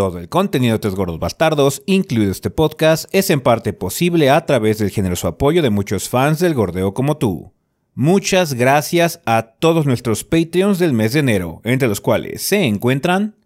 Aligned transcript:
Todo 0.00 0.18
el 0.18 0.30
contenido 0.30 0.72
de 0.72 0.78
Tres 0.78 0.94
Gordos 0.94 1.18
Bastardos, 1.18 1.82
incluido 1.84 2.32
este 2.32 2.48
podcast, 2.48 3.04
es 3.12 3.28
en 3.28 3.42
parte 3.42 3.74
posible 3.74 4.30
a 4.30 4.46
través 4.46 4.78
del 4.78 4.88
generoso 4.88 5.28
apoyo 5.28 5.60
de 5.60 5.68
muchos 5.68 6.08
fans 6.08 6.38
del 6.38 6.54
gordeo 6.54 6.94
como 6.94 7.18
tú. 7.18 7.52
Muchas 7.92 8.54
gracias 8.54 9.20
a 9.26 9.56
todos 9.58 9.84
nuestros 9.84 10.24
Patreons 10.24 10.78
del 10.78 10.94
mes 10.94 11.12
de 11.12 11.20
enero, 11.20 11.60
entre 11.64 11.86
los 11.86 12.00
cuales 12.00 12.40
se 12.40 12.64
encuentran 12.64 13.36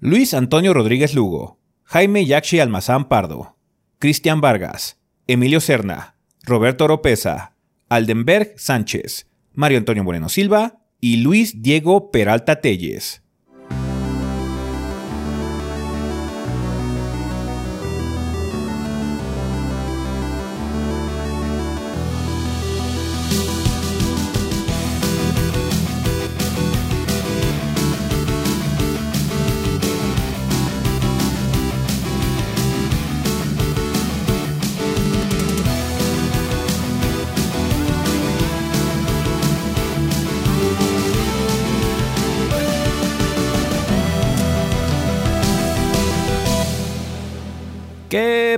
Luis 0.00 0.32
Antonio 0.32 0.72
Rodríguez 0.72 1.12
Lugo, 1.12 1.60
Jaime 1.82 2.24
Yakshi 2.24 2.58
Almazán 2.58 3.06
Pardo, 3.10 3.58
Cristian 3.98 4.40
Vargas, 4.40 4.98
Emilio 5.26 5.60
Serna, 5.60 6.16
Roberto 6.42 6.84
Oropesa, 6.84 7.54
Aldenberg 7.90 8.54
Sánchez, 8.56 9.26
Mario 9.52 9.76
Antonio 9.76 10.04
Moreno 10.04 10.30
Silva 10.30 10.80
y 11.00 11.18
Luis 11.18 11.60
Diego 11.60 12.10
Peralta 12.10 12.62
Telles. 12.62 13.20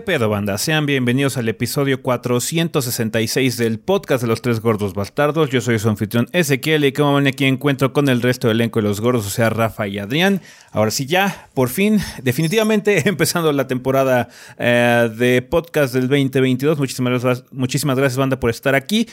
¿Qué 0.00 0.06
pedo, 0.06 0.30
banda? 0.30 0.56
Sean 0.56 0.86
bienvenidos 0.86 1.36
al 1.36 1.46
episodio 1.50 2.00
466 2.00 3.58
del 3.58 3.78
podcast 3.78 4.22
de 4.22 4.28
los 4.28 4.40
tres 4.40 4.60
gordos 4.60 4.94
bastardos. 4.94 5.50
Yo 5.50 5.60
soy 5.60 5.78
su 5.78 5.90
anfitrión 5.90 6.26
Ezequiel 6.32 6.86
y 6.86 6.92
como 6.94 7.16
ven 7.16 7.26
aquí 7.26 7.44
encuentro 7.44 7.92
con 7.92 8.08
el 8.08 8.22
resto 8.22 8.48
del 8.48 8.56
elenco 8.56 8.80
de 8.80 8.88
los 8.88 9.02
gordos, 9.02 9.26
o 9.26 9.28
sea, 9.28 9.50
Rafa 9.50 9.88
y 9.88 9.98
Adrián. 9.98 10.40
Ahora 10.72 10.90
sí, 10.90 11.04
ya, 11.04 11.50
por 11.52 11.68
fin, 11.68 12.00
definitivamente 12.22 13.02
empezando 13.10 13.52
la 13.52 13.66
temporada 13.66 14.30
eh, 14.56 15.10
de 15.14 15.42
podcast 15.42 15.92
del 15.92 16.08
2022. 16.08 16.78
Muchísimas 16.78 17.22
gracias, 17.22 17.44
muchísimas 17.52 17.98
gracias, 17.98 18.16
banda, 18.16 18.40
por 18.40 18.48
estar 18.48 18.74
aquí. 18.74 19.06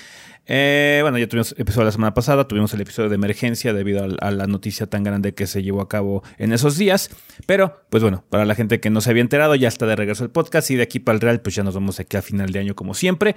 Eh, 0.50 1.00
bueno, 1.02 1.17
ya 1.17 1.28
tuvimos 1.28 1.53
episodio 1.58 1.86
la 1.86 1.92
semana 1.92 2.14
pasada, 2.14 2.48
tuvimos 2.48 2.73
el 2.73 2.80
episodio 2.80 3.09
de 3.09 3.16
emergencia 3.16 3.73
debido 3.73 4.08
a, 4.20 4.31
la 4.31 4.48
noticia 4.48 4.88
tan 4.88 5.03
grande 5.03 5.34
que 5.34 5.45
se 5.45 5.62
llevó 5.62 5.81
a 5.81 5.90
cabo 5.90 6.23
en 6.38 6.53
esos 6.53 6.78
días. 6.78 7.09
Pero, 7.45 7.81
pues 7.90 8.02
bueno, 8.02 8.23
para 8.30 8.45
la 8.45 8.56
gente 8.56 8.80
que 8.80 8.90
no 8.90 9.02
se 9.02 9.09
había 9.09 9.22
enterado, 9.22 9.56
ya 9.56 9.68
está 9.68 9.86
de 9.86 9.95
regreso 9.95 10.23
el 10.23 10.30
podcast 10.30 10.72
y 10.72 10.75
de 10.75 10.84
aquí 10.84 11.00
para 11.00 11.16
el 11.16 11.22
Real, 11.22 11.42
pues 11.42 11.56
ya 11.56 11.64
nos 11.64 11.75
vamos 11.75 12.00
aquí 12.00 12.16
a 12.16 12.22
final 12.22 12.52
de 12.52 12.59
año 12.59 12.75
como 12.75 12.94
siempre. 12.94 13.36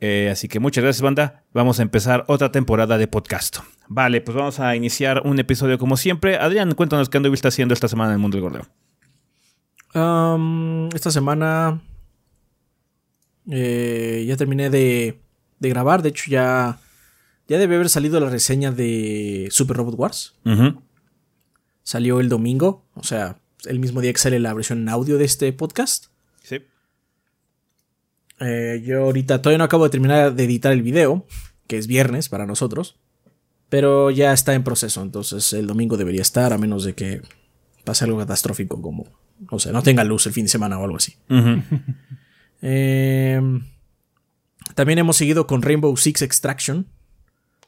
Eh, 0.00 0.30
así 0.32 0.48
que 0.48 0.58
muchas 0.58 0.82
gracias, 0.82 1.00
banda. 1.00 1.44
Vamos 1.52 1.78
a 1.78 1.82
empezar 1.82 2.24
otra 2.26 2.50
temporada 2.50 2.98
de 2.98 3.06
podcast. 3.06 3.58
Vale, 3.86 4.20
pues 4.20 4.36
vamos 4.36 4.58
a 4.58 4.74
iniciar 4.74 5.22
un 5.24 5.38
episodio 5.38 5.78
como 5.78 5.96
siempre. 5.96 6.38
Adrián, 6.38 6.74
cuéntanos 6.74 7.08
qué 7.08 7.18
anduviste 7.18 7.46
haciendo 7.46 7.72
esta 7.72 7.86
semana 7.86 8.10
en 8.10 8.14
el 8.14 8.18
mundo 8.18 8.36
del 8.36 8.42
gordeo. 8.42 8.66
Esta 10.92 11.10
semana 11.12 11.82
eh, 13.48 14.24
ya 14.26 14.36
terminé 14.36 14.70
de 14.70 15.21
de 15.62 15.68
grabar. 15.70 16.02
De 16.02 16.10
hecho, 16.10 16.30
ya, 16.30 16.80
ya 17.48 17.58
debe 17.58 17.76
haber 17.76 17.88
salido 17.88 18.20
la 18.20 18.28
reseña 18.28 18.72
de 18.72 19.48
Super 19.50 19.78
Robot 19.78 19.94
Wars. 19.96 20.34
Uh 20.44 20.50
-huh. 20.50 20.82
Salió 21.82 22.20
el 22.20 22.28
domingo, 22.28 22.84
o 22.94 23.02
sea, 23.02 23.38
el 23.64 23.78
mismo 23.78 24.00
día 24.00 24.12
que 24.12 24.18
sale 24.18 24.38
la 24.38 24.52
versión 24.54 24.80
en 24.80 24.88
audio 24.88 25.16
de 25.18 25.24
este 25.24 25.52
podcast. 25.52 26.06
Sí. 26.42 26.58
Eh, 28.40 28.82
yo 28.84 29.04
ahorita 29.04 29.40
todavía 29.40 29.58
no 29.58 29.64
acabo 29.64 29.84
de 29.84 29.90
terminar 29.90 30.34
de 30.34 30.44
editar 30.44 30.72
el 30.72 30.82
video, 30.82 31.26
que 31.66 31.78
es 31.78 31.86
viernes 31.86 32.28
para 32.28 32.46
nosotros. 32.46 32.96
Pero 33.68 34.10
ya 34.10 34.32
está 34.34 34.52
en 34.52 34.64
proceso, 34.64 35.00
entonces 35.00 35.52
el 35.54 35.66
domingo 35.66 35.96
debería 35.96 36.20
estar, 36.20 36.52
a 36.52 36.58
menos 36.58 36.84
de 36.84 36.94
que 36.94 37.22
pase 37.84 38.04
algo 38.04 38.18
catastrófico 38.18 38.82
como, 38.82 39.06
o 39.50 39.58
sea, 39.58 39.72
no 39.72 39.82
tenga 39.82 40.04
luz 40.04 40.26
el 40.26 40.32
fin 40.34 40.44
de 40.44 40.50
semana 40.50 40.78
o 40.78 40.84
algo 40.84 40.98
así. 40.98 41.16
Uh 41.30 41.34
-huh. 41.34 41.62
eh, 42.62 43.40
también 44.74 44.98
hemos 44.98 45.16
seguido 45.16 45.46
con 45.46 45.62
Rainbow 45.62 45.96
Six 45.96 46.22
Extraction. 46.22 46.86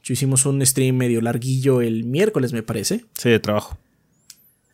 Hicimos 0.07 0.45
un 0.45 0.63
stream 0.63 0.97
medio 0.97 1.19
larguillo 1.21 1.81
el 1.81 2.03
miércoles, 2.03 2.53
me 2.53 2.61
parece. 2.61 3.05
Sí, 3.17 3.29
de 3.29 3.39
trabajo. 3.39 3.77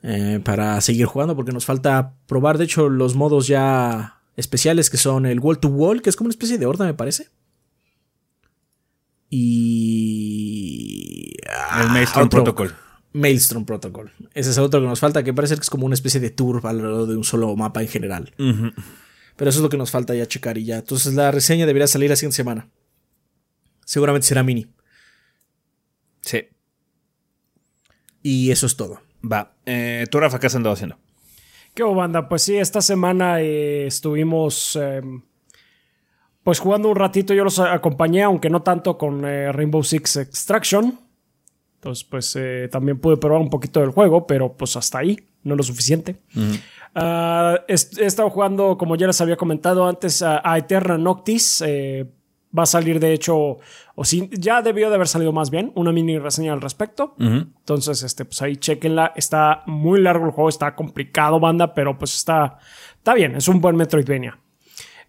Eh, 0.04 0.42
para 0.44 0.80
seguir 0.82 1.06
jugando, 1.06 1.36
porque 1.36 1.54
nos 1.54 1.66
falta 1.66 2.16
probar, 2.28 2.58
de 2.58 2.66
hecho, 2.66 2.90
los 2.90 3.16
modos 3.16 3.48
ya 3.48 4.20
especiales 4.36 4.90
que 4.90 4.98
son 4.98 5.26
el 5.26 5.40
Wall 5.40 5.60
to 5.60 5.70
Wall, 5.70 6.02
que 6.02 6.10
es 6.10 6.16
como 6.16 6.28
una 6.28 6.34
especie 6.34 6.58
de 6.58 6.66
horda, 6.66 6.86
me 6.86 6.94
parece. 6.94 7.30
Y. 9.30 11.34
El 11.80 11.90
Maelstrom 11.90 12.26
otro, 12.26 12.44
Protocol. 12.44 12.76
Maelstrom 13.14 13.66
Protocol. 13.66 14.12
Ese 14.34 14.50
es 14.50 14.58
el 14.58 14.64
otro 14.64 14.82
que 14.82 14.88
nos 14.88 15.00
falta, 15.00 15.24
que 15.24 15.34
parece 15.34 15.56
que 15.56 15.62
es 15.62 15.70
como 15.70 15.86
una 15.86 15.96
especie 15.96 16.20
de 16.20 16.32
tour 16.32 16.66
alrededor 16.66 17.08
de 17.08 17.16
un 17.16 17.24
solo 17.24 17.56
mapa 17.56 17.82
en 17.82 17.88
general. 17.88 18.34
Uh 18.38 18.44
-huh. 18.44 18.74
Pero 19.36 19.50
eso 19.50 19.60
es 19.60 19.64
lo 19.64 19.70
que 19.70 19.78
nos 19.78 19.92
falta 19.92 20.14
ya 20.14 20.28
checar 20.28 20.58
y 20.58 20.66
ya. 20.66 20.78
Entonces 20.78 21.14
la 21.14 21.32
reseña 21.32 21.66
debería 21.66 21.88
salir 21.88 22.10
la 22.10 22.16
siguiente 22.16 22.36
semana. 22.36 22.70
Seguramente 23.86 24.28
será 24.28 24.44
mini. 24.44 24.68
Sí. 26.22 26.48
Y 28.22 28.52
eso 28.52 28.66
es 28.66 28.76
todo. 28.76 29.02
Va. 29.30 29.56
Eh, 29.66 30.06
¿Tú, 30.10 30.20
Rafa, 30.20 30.40
qué 30.40 30.48
has 30.48 30.56
andado 30.56 30.74
haciendo? 30.74 30.98
¿Qué 31.74 31.84
banda? 31.84 32.28
Pues 32.28 32.42
sí, 32.44 32.58
esta 32.58 32.82
semana 32.82 33.42
eh, 33.42 33.88
estuvimos 33.88 34.78
eh, 34.80 35.02
pues 36.44 36.60
jugando 36.60 36.90
un 36.90 36.96
ratito. 36.96 37.34
Yo 37.34 37.44
los 37.44 37.60
acompañé, 37.60 38.24
aunque 38.24 38.50
no 38.50 38.62
tanto 38.62 38.98
con 38.98 39.26
eh, 39.26 39.52
Rainbow 39.52 39.84
Six 39.84 40.18
Extraction. 40.18 41.00
Entonces, 41.76 42.04
pues 42.04 42.38
también 42.70 43.00
pude 43.00 43.18
probar 43.18 43.42
un 43.42 43.50
poquito 43.50 43.80
del 43.80 43.90
juego, 43.90 44.28
pero 44.28 44.56
pues 44.56 44.76
hasta 44.76 45.00
ahí, 45.00 45.18
no 45.42 45.56
lo 45.56 45.64
suficiente. 45.64 46.18
Uh 46.36 46.40
-huh. 46.40 46.62
Uh, 46.94 47.56
he, 47.68 47.74
he, 47.74 48.06
estado 48.06 48.30
jugando, 48.30 48.78
como 48.78 48.96
ya 48.96 49.08
les 49.08 49.22
había 49.22 49.38
comentado 49.38 49.88
antes, 49.88 50.22
a, 50.22 50.42
a 50.44 50.58
Eterna 50.58 50.98
Noctis. 50.98 51.64
Eh, 51.66 52.06
va 52.58 52.64
a 52.64 52.66
salir, 52.66 53.00
de 53.00 53.14
hecho, 53.14 53.58
o 53.96 54.06
si 54.06 54.30
ya 54.32 54.62
debió 54.62 54.90
de 54.90 54.96
haber 54.96 55.08
salido 55.08 55.32
más 55.32 55.50
bien, 55.50 55.72
una 55.76 55.92
mini 55.92 56.18
reseña 56.20 56.54
al 56.54 56.62
respecto. 56.62 57.16
Uh 57.18 57.24
-huh. 57.24 57.48
Entonces, 57.60 58.04
este, 58.04 58.26
pues 58.26 58.42
ahí 58.42 58.58
chequenla. 58.58 59.14
Está 59.16 59.64
muy 59.68 60.02
largo 60.02 60.26
el 60.26 60.32
juego, 60.32 60.50
está 60.50 60.76
complicado, 60.76 61.40
banda, 61.40 61.74
pero 61.74 61.98
pues 61.98 62.16
está, 62.16 62.58
está 62.98 63.14
bien. 63.14 63.36
Es 63.36 63.48
un 63.48 63.62
buen 63.62 63.76
Metroidvania. 63.76 64.38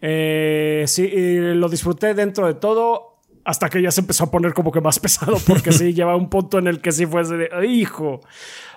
Eh, 0.01 0.85
sí, 0.87 1.09
lo 1.55 1.69
disfruté 1.69 2.15
dentro 2.15 2.47
de 2.47 2.55
todo. 2.55 3.09
Hasta 3.45 3.69
que 3.69 3.83
ya 3.83 3.91
se 3.91 4.03
empezó 4.03 4.25
a 4.25 4.31
poner 4.31 4.55
como 4.55 4.71
que 4.71 4.81
más 4.81 5.01
pesado, 5.01 5.37
porque 5.45 5.73
sí, 5.73 5.93
lleva 5.95 6.15
un 6.15 6.29
punto 6.29 6.59
en 6.59 6.69
el 6.69 6.81
que 6.81 6.93
sí 6.93 7.07
fue 7.07 7.25
de, 7.25 7.67
hijo, 7.67 8.21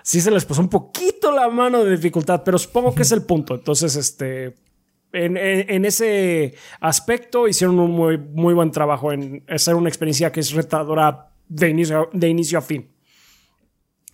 sí 0.06 0.22
se 0.22 0.30
les 0.30 0.46
puso 0.46 0.62
un 0.62 0.70
poquito 0.70 1.32
la 1.32 1.50
mano 1.50 1.84
de 1.84 1.96
dificultad, 1.96 2.44
pero 2.46 2.60
supongo 2.60 2.94
que 2.94 3.02
es 3.02 3.12
el 3.12 3.24
punto. 3.24 3.56
Entonces, 3.56 3.96
este, 3.96 4.56
en, 5.12 5.36
en, 5.36 5.66
en, 5.68 5.84
ese 5.84 6.54
aspecto 6.80 7.48
hicieron 7.48 7.80
un 7.80 7.90
muy, 7.90 8.16
muy 8.20 8.54
buen 8.54 8.70
trabajo 8.70 9.12
en 9.12 9.44
hacer 9.50 9.74
una 9.74 9.90
experiencia 9.90 10.32
que 10.32 10.42
es 10.42 10.52
retadora 10.52 11.32
de 11.48 11.70
inicio, 11.70 12.10
de 12.14 12.30
inicio 12.30 12.60
a 12.60 12.62
fin. 12.62 12.88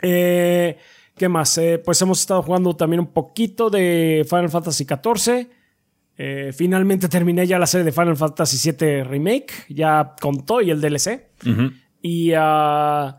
Eh, 0.02 0.78
¿Qué 1.18 1.28
más? 1.28 1.57
Eh, 1.57 1.81
pues 1.84 2.02
hemos 2.02 2.22
estado 2.22 2.41
jugando 2.41 2.73
también 2.73 3.02
un 3.02 3.12
poquito 3.12 3.69
de 3.69 4.25
Final 4.29 4.50
Fantasy 4.50 4.85
XIV. 4.85 5.50
Eh, 6.18 6.53
finalmente 6.53 7.09
terminé 7.09 7.46
ya 7.46 7.59
la 7.59 7.68
serie 7.68 7.84
de 7.84 7.91
Final 7.91 8.16
Fantasy 8.16 8.72
VII 8.72 9.03
Remake, 9.03 9.66
ya 9.68 10.16
con 10.22 10.46
todo 10.46 10.62
y 10.62 10.72
el 10.72 10.79
DLC. 10.79 11.31
Uh 11.46 11.50
-huh. 11.50 11.73
Y, 12.02 12.31
uh, 12.34 13.13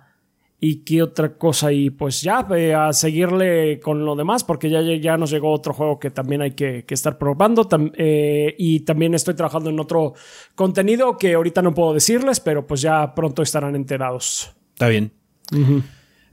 y 0.64 0.84
qué 0.84 1.02
otra 1.02 1.36
cosa, 1.36 1.72
y 1.72 1.90
pues 1.90 2.22
ya 2.22 2.46
eh, 2.54 2.72
a 2.72 2.92
seguirle 2.92 3.80
con 3.80 4.04
lo 4.04 4.14
demás, 4.14 4.44
porque 4.44 4.70
ya, 4.70 4.80
ya 4.80 5.16
nos 5.16 5.32
llegó 5.32 5.50
otro 5.50 5.74
juego 5.74 5.98
que 5.98 6.12
también 6.12 6.40
hay 6.40 6.52
que, 6.52 6.84
que 6.84 6.94
estar 6.94 7.18
probando. 7.18 7.64
Tam 7.64 7.90
eh, 7.96 8.54
y 8.56 8.78
también 8.80 9.12
estoy 9.12 9.34
trabajando 9.34 9.70
en 9.70 9.80
otro 9.80 10.14
contenido 10.54 11.18
que 11.18 11.34
ahorita 11.34 11.62
no 11.62 11.74
puedo 11.74 11.92
decirles, 11.92 12.38
pero 12.38 12.64
pues 12.64 12.80
ya 12.80 13.12
pronto 13.12 13.42
estarán 13.42 13.74
enterados. 13.74 14.52
Está 14.74 14.86
bien. 14.86 15.10
Uh 15.50 15.56
-huh. 15.56 15.82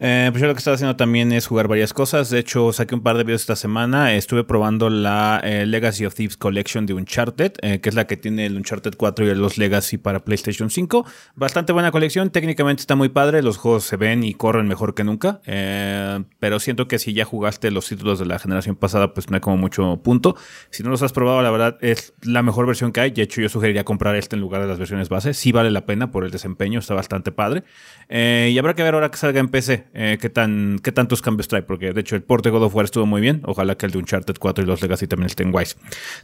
Eh, 0.02 0.30
pues 0.32 0.42
yo 0.42 0.48
lo 0.48 0.54
que 0.54 0.60
estaba 0.60 0.76
haciendo 0.76 0.96
también 0.96 1.34
es 1.34 1.48
jugar 1.48 1.68
varias 1.68 1.94
cosas. 1.94 2.30
De 2.30 2.40
hecho, 2.40 2.72
saqué 2.72 2.96
un 2.96 3.02
par 3.02 3.18
de 3.18 3.26
videos 3.26 3.42
esta 3.42 3.58
semana. 3.58 4.14
Estuve 4.14 4.46
probando 4.46 4.90
la 4.90 5.42
eh, 5.44 5.66
Legacy 5.66 6.06
of 6.06 6.16
Thieves 6.16 6.38
Collection 6.38 6.86
de 6.86 6.94
Uncharted, 6.94 7.54
eh, 7.62 7.82
que 7.82 7.90
es 7.90 7.96
la 7.96 8.08
que 8.08 8.16
tiene 8.16 8.46
el 8.46 8.56
Uncharted 8.56 8.94
4 8.96 9.26
y 9.26 9.36
los 9.36 9.58
Legacy 9.58 9.98
para 9.98 10.24
PlayStation 10.24 10.70
5. 10.70 11.06
Bastante 11.36 11.74
buena 11.74 11.92
colección. 11.92 12.30
Técnicamente 12.30 12.82
está 12.82 12.96
muy 12.96 13.10
padre. 13.10 13.42
Los 13.42 13.58
juegos 13.58 13.84
se 13.84 13.98
ven 13.98 14.24
y 14.24 14.34
corren 14.34 14.68
mejor 14.68 14.96
que 14.96 15.04
nunca. 15.04 15.42
Pero 15.44 16.60
siento 16.60 16.88
que 16.88 16.98
si 16.98 17.14
ya 17.14 17.26
jugaste 17.26 17.70
los 17.70 17.88
títulos 17.88 18.20
de 18.20 18.26
la 18.26 18.40
generación 18.40 18.78
pasada, 18.78 19.14
pues 19.14 19.30
no 19.30 19.36
hay 19.36 19.42
como 19.42 19.58
mucho 19.58 20.02
punto. 20.02 20.36
Si 20.70 20.82
no 20.82 20.90
los 20.90 21.04
has 21.04 21.12
probado, 21.12 21.42
la 21.42 21.52
verdad 21.52 21.78
es 21.82 22.14
la 22.22 22.42
mejor 22.42 22.66
versión 22.66 22.94
que 22.94 23.02
hay. 23.02 23.12
De 23.12 23.24
hecho, 23.24 23.42
yo 23.42 23.50
sugeriría 23.50 23.84
comprar 23.84 24.16
este 24.16 24.38
en 24.38 24.42
lugar 24.42 24.62
de 24.62 24.68
las 24.68 24.80
versiones 24.80 25.10
base. 25.10 25.34
Sí 25.34 25.52
vale 25.52 25.72
la 25.72 25.86
pena 25.86 26.12
por 26.12 26.24
el 26.24 26.32
desempeño. 26.32 26.80
Está 26.80 26.94
bastante 26.94 27.34
padre. 27.34 27.64
Y 28.10 28.58
habrá 28.58 28.76
que 28.76 28.84
ver 28.84 28.94
ahora 28.94 29.12
que 29.12 29.18
salga 29.18 29.42
en 29.42 29.50
PC. 29.50 29.89
Eh, 29.94 30.18
qué, 30.20 30.30
tan, 30.30 30.80
qué 30.84 30.92
tantos 30.92 31.22
cambios 31.22 31.48
trae, 31.48 31.62
porque 31.64 31.94
de 31.94 32.02
hecho 32.02 32.16
el 32.16 32.24
port 32.24 32.44
de 32.44 32.50
God 32.50 32.64
of 32.64 32.76
War 32.76 32.86
estuvo 32.86 33.06
muy 33.06 33.22
bien. 33.22 33.42
Ojalá 33.46 33.76
que 33.76 33.86
el 33.86 33.92
de 33.92 33.98
Uncharted 33.98 34.36
4 34.40 34.64
y 34.64 34.68
los 34.68 34.82
Legacy 34.82 35.08
también 35.08 35.28
estén 35.28 35.52
guays. 35.52 35.78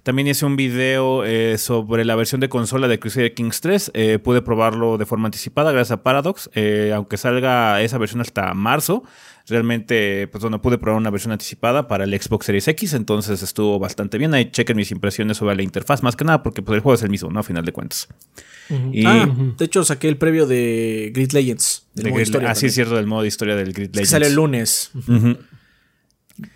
También 0.04 0.28
hice 0.28 0.46
un 0.46 0.56
video 0.56 1.24
eh, 1.24 1.58
sobre 1.58 2.06
la 2.06 2.16
versión 2.16 2.42
de 2.42 2.50
consola 2.50 2.88
de 2.88 3.00
Crusader 3.00 3.34
Kings 3.34 3.62
3. 3.62 3.92
Eh, 3.94 4.20
pude 4.20 4.42
probarlo 4.42 4.98
de 4.98 5.06
forma 5.06 5.28
anticipada 5.28 5.72
gracias 5.72 6.00
a 6.00 6.04
Paradox, 6.04 6.50
aunque 6.94 7.18
salga 7.18 7.82
esa 7.82 7.98
versión 7.98 8.22
hasta 8.22 8.54
marzo 8.54 9.04
realmente, 9.48 10.28
pues 10.28 10.42
bueno, 10.42 10.62
pude 10.62 10.78
probar 10.78 11.00
una 11.00 11.10
versión 11.10 11.32
anticipada 11.32 11.88
para 11.88 12.04
el 12.04 12.20
Xbox 12.20 12.48
Series 12.48 12.68
X, 12.68 12.94
entonces 12.94 13.44
estuvo 13.44 13.78
bastante 13.80 14.18
bien. 14.18 14.34
Ahí 14.34 14.50
chequen 14.52 14.76
mis 14.78 14.92
impresiones 14.92 15.38
sobre 15.38 15.56
la 15.56 15.62
interfaz, 15.64 16.02
más 16.04 16.16
que 16.16 16.24
nada, 16.26 16.42
porque 16.42 16.62
pues, 16.62 16.78
el 16.78 16.82
juego 16.82 16.96
es 16.96 17.04
el 17.04 17.10
mismo, 17.10 17.30
¿no? 17.30 17.40
A 17.40 17.44
final 17.44 17.64
de 17.64 17.72
cuentas. 17.72 18.08
ah, 19.06 19.28
de 19.58 19.66
hecho 19.66 19.84
saqué 19.84 20.08
el 20.08 20.18
previo 20.18 20.48
de 20.48 21.12
Grid 21.14 21.32
Legends. 21.32 21.88
Del 21.94 22.10
modo 22.10 22.22
historia 22.22 22.50
ah, 22.50 22.54
es 22.54 22.74
cierto, 22.74 22.96
del 22.96 23.06
modo 23.08 23.22
de 23.22 23.28
historia 23.28 23.56
del 23.56 23.74
Grid 23.74 23.92
Legends. 23.92 24.10
sale 24.10 24.28
el 24.28 24.34
lunes. 24.34 24.92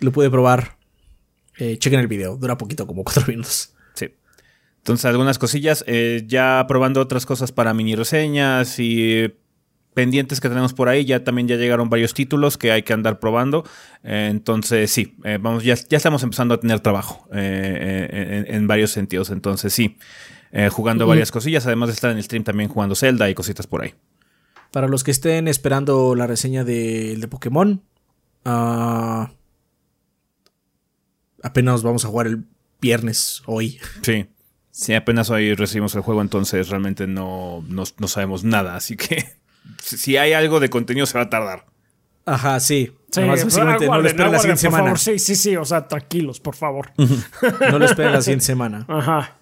Lo 0.00 0.12
pude 0.12 0.30
probar. 0.30 0.76
Eh, 1.58 1.76
chequen 1.78 2.00
el 2.00 2.08
video, 2.08 2.36
dura 2.36 2.56
poquito, 2.56 2.86
como 2.86 3.04
cuatro 3.04 3.24
minutos. 3.28 3.74
Sí. 3.94 4.06
Entonces, 4.78 5.04
algunas 5.04 5.38
cosillas. 5.38 5.84
Eh, 5.86 6.24
ya 6.26 6.64
probando 6.66 7.00
otras 7.00 7.26
cosas 7.26 7.52
para 7.52 7.74
mini 7.74 7.94
reseñas 7.94 8.78
y 8.78 9.32
pendientes 9.94 10.40
que 10.40 10.48
tenemos 10.48 10.72
por 10.72 10.88
ahí. 10.88 11.04
Ya 11.04 11.24
también 11.24 11.48
ya 11.48 11.56
llegaron 11.56 11.90
varios 11.90 12.14
títulos 12.14 12.56
que 12.56 12.72
hay 12.72 12.82
que 12.82 12.92
andar 12.92 13.18
probando. 13.18 13.64
Eh, 14.02 14.28
entonces, 14.30 14.90
sí, 14.90 15.16
eh, 15.24 15.38
vamos, 15.40 15.64
ya, 15.64 15.74
ya, 15.74 15.96
estamos 15.96 16.22
empezando 16.22 16.54
a 16.54 16.60
tener 16.60 16.80
trabajo 16.80 17.28
eh, 17.32 18.44
en, 18.48 18.66
varios 18.66 18.90
sentidos. 18.90 19.30
Entonces, 19.30 19.72
sí, 19.72 19.98
jugando 20.70 21.06
varias 21.06 21.30
cosillas, 21.30 21.66
además 21.66 21.88
de 21.88 21.94
estar 21.94 22.10
en 22.10 22.16
el 22.16 22.24
stream 22.24 22.44
también 22.44 22.68
jugando 22.68 22.94
Zelda 22.94 23.28
y 23.30 23.34
cositas 23.34 23.66
por 23.66 23.82
ahí. 23.82 23.94
Para 24.72 24.86
los 24.88 25.02
que 25.02 25.10
estén 25.10 25.48
esperando 25.48 26.14
la 26.14 26.26
reseña 26.26 26.62
de, 26.62 27.16
de 27.16 27.28
Pokémon, 27.28 27.82
uh, 28.44 29.26
apenas 31.42 31.82
vamos 31.82 32.04
a 32.04 32.08
jugar 32.08 32.28
el 32.28 32.44
viernes 32.80 33.42
hoy. 33.46 33.80
Sí. 34.02 34.26
Sí, 34.72 34.94
apenas 34.94 35.28
hoy 35.30 35.54
recibimos 35.54 35.94
el 35.96 36.00
juego, 36.00 36.22
entonces 36.22 36.68
realmente 36.68 37.08
no, 37.08 37.62
no 37.68 38.08
sabemos 38.08 38.44
nada, 38.44 38.76
así 38.76 38.96
que 38.96 39.39
si 39.82 40.16
hay 40.16 40.32
algo 40.32 40.60
de 40.60 40.70
contenido 40.70 41.06
se 41.06 41.18
va 41.18 41.24
a 41.24 41.30
tardar. 41.30 41.66
Ajá, 42.26 42.60
sí. 42.60 42.92
sí 43.10 43.20
no 43.20 43.26
lo 43.26 44.06
esperen 44.06 44.32
la 44.32 44.38
siguiente 44.38 44.60
semana. 44.60 44.96
Sí, 44.96 45.18
sí, 45.18 45.34
sí. 45.34 45.56
O 45.56 45.64
sea, 45.64 45.88
tranquilos, 45.88 46.38
por 46.40 46.54
favor. 46.54 46.92
no 46.96 47.78
lo 47.78 47.84
esperen 47.84 48.12
la 48.12 48.22
siguiente 48.22 48.44
semana. 48.44 48.84
Ajá. 48.88 49.39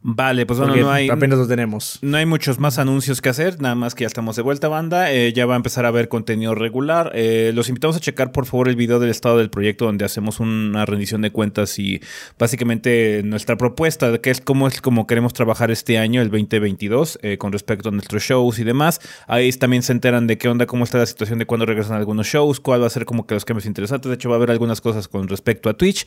Vale, 0.00 0.46
pues 0.46 0.60
bueno, 0.60 0.76
no 0.76 0.92
hay. 0.92 1.08
Apenas 1.08 1.38
lo 1.38 1.48
tenemos. 1.48 1.98
No 2.02 2.16
hay 2.16 2.24
muchos 2.24 2.60
más 2.60 2.78
anuncios 2.78 3.20
que 3.20 3.30
hacer, 3.30 3.60
nada 3.60 3.74
más 3.74 3.96
que 3.96 4.04
ya 4.04 4.06
estamos 4.06 4.36
de 4.36 4.42
vuelta, 4.42 4.68
banda. 4.68 5.12
Eh, 5.12 5.32
ya 5.32 5.44
va 5.44 5.54
a 5.54 5.56
empezar 5.56 5.84
a 5.86 5.88
haber 5.88 6.08
contenido 6.08 6.54
regular. 6.54 7.10
Eh, 7.14 7.50
los 7.52 7.68
invitamos 7.68 7.96
a 7.96 8.00
checar, 8.00 8.30
por 8.30 8.46
favor, 8.46 8.68
el 8.68 8.76
video 8.76 9.00
del 9.00 9.10
estado 9.10 9.38
del 9.38 9.50
proyecto, 9.50 9.86
donde 9.86 10.04
hacemos 10.04 10.38
una 10.38 10.86
rendición 10.86 11.20
de 11.20 11.32
cuentas 11.32 11.78
y 11.80 12.00
básicamente 12.38 13.22
nuestra 13.24 13.56
propuesta, 13.56 14.16
que 14.18 14.30
es 14.30 14.40
cómo 14.40 14.68
es 14.68 14.80
como 14.80 15.08
queremos 15.08 15.32
trabajar 15.32 15.72
este 15.72 15.98
año, 15.98 16.22
el 16.22 16.30
2022, 16.30 17.18
eh, 17.22 17.36
con 17.36 17.50
respecto 17.50 17.88
a 17.88 17.92
nuestros 17.92 18.22
shows 18.22 18.60
y 18.60 18.64
demás. 18.64 19.00
Ahí 19.26 19.50
también 19.52 19.82
se 19.82 19.92
enteran 19.92 20.28
de 20.28 20.38
qué 20.38 20.48
onda, 20.48 20.66
cómo 20.66 20.84
está 20.84 20.98
la 20.98 21.06
situación 21.06 21.40
de 21.40 21.46
cuándo 21.46 21.66
regresan 21.66 21.96
algunos 21.96 22.28
shows, 22.28 22.60
cuál 22.60 22.82
va 22.82 22.86
a 22.86 22.90
ser 22.90 23.04
como 23.04 23.26
que 23.26 23.34
los 23.34 23.44
cambios 23.44 23.66
interesantes. 23.66 24.08
De 24.08 24.14
hecho, 24.14 24.28
va 24.28 24.36
a 24.36 24.38
haber 24.38 24.52
algunas 24.52 24.80
cosas 24.80 25.08
con 25.08 25.26
respecto 25.26 25.68
a 25.68 25.74
Twitch 25.74 26.06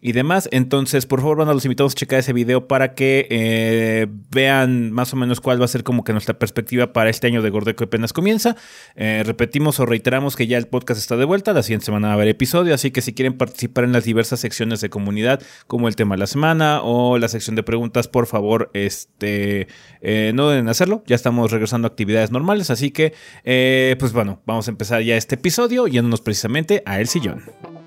y 0.00 0.12
demás. 0.12 0.48
Entonces, 0.52 1.06
por 1.06 1.20
favor, 1.20 1.42
a 1.42 1.52
los 1.52 1.64
invitados 1.64 1.92
a 1.92 1.96
checar 1.96 2.20
ese 2.20 2.32
video 2.32 2.68
para 2.68 2.94
que 2.94 3.26
eh, 3.30 4.06
vean 4.30 4.92
más 4.92 5.12
o 5.12 5.16
menos 5.16 5.40
cuál 5.40 5.60
va 5.60 5.64
a 5.64 5.68
ser 5.68 5.82
como 5.82 6.04
que 6.04 6.12
nuestra 6.12 6.38
perspectiva 6.38 6.92
para 6.92 7.10
este 7.10 7.26
año 7.26 7.42
de 7.42 7.50
Gordeco 7.50 7.84
apenas 7.84 8.12
comienza. 8.12 8.56
Eh, 8.94 9.22
repetimos 9.24 9.80
o 9.80 9.86
reiteramos 9.86 10.36
que 10.36 10.46
ya 10.46 10.58
el 10.58 10.68
podcast 10.68 11.00
está 11.00 11.16
de 11.16 11.24
vuelta. 11.24 11.52
La 11.52 11.62
siguiente 11.62 11.86
semana 11.86 12.08
va 12.08 12.12
a 12.12 12.16
haber 12.16 12.28
episodio, 12.28 12.74
así 12.74 12.90
que 12.90 13.02
si 13.02 13.12
quieren 13.12 13.36
participar 13.36 13.84
en 13.84 13.92
las 13.92 14.04
diversas 14.04 14.40
secciones 14.40 14.80
de 14.80 14.90
comunidad, 14.90 15.42
como 15.66 15.88
el 15.88 15.96
tema 15.96 16.14
de 16.14 16.20
la 16.20 16.26
semana 16.26 16.80
o 16.82 17.18
la 17.18 17.28
sección 17.28 17.56
de 17.56 17.62
preguntas, 17.62 18.08
por 18.08 18.26
favor, 18.26 18.70
este, 18.74 19.66
eh, 20.00 20.32
no 20.34 20.48
deben 20.48 20.68
hacerlo. 20.68 21.02
Ya 21.06 21.16
estamos 21.16 21.50
regresando 21.50 21.86
a 21.86 21.90
actividades 21.90 22.30
normales, 22.30 22.70
así 22.70 22.90
que, 22.90 23.14
pues 23.98 24.12
bueno, 24.12 24.40
vamos 24.46 24.68
a 24.68 24.70
empezar 24.70 25.02
ya 25.02 25.16
este 25.16 25.34
episodio 25.34 25.86
yéndonos 25.86 26.20
precisamente 26.20 26.82
a 26.86 27.00
El 27.00 27.08
Sillón. 27.08 27.77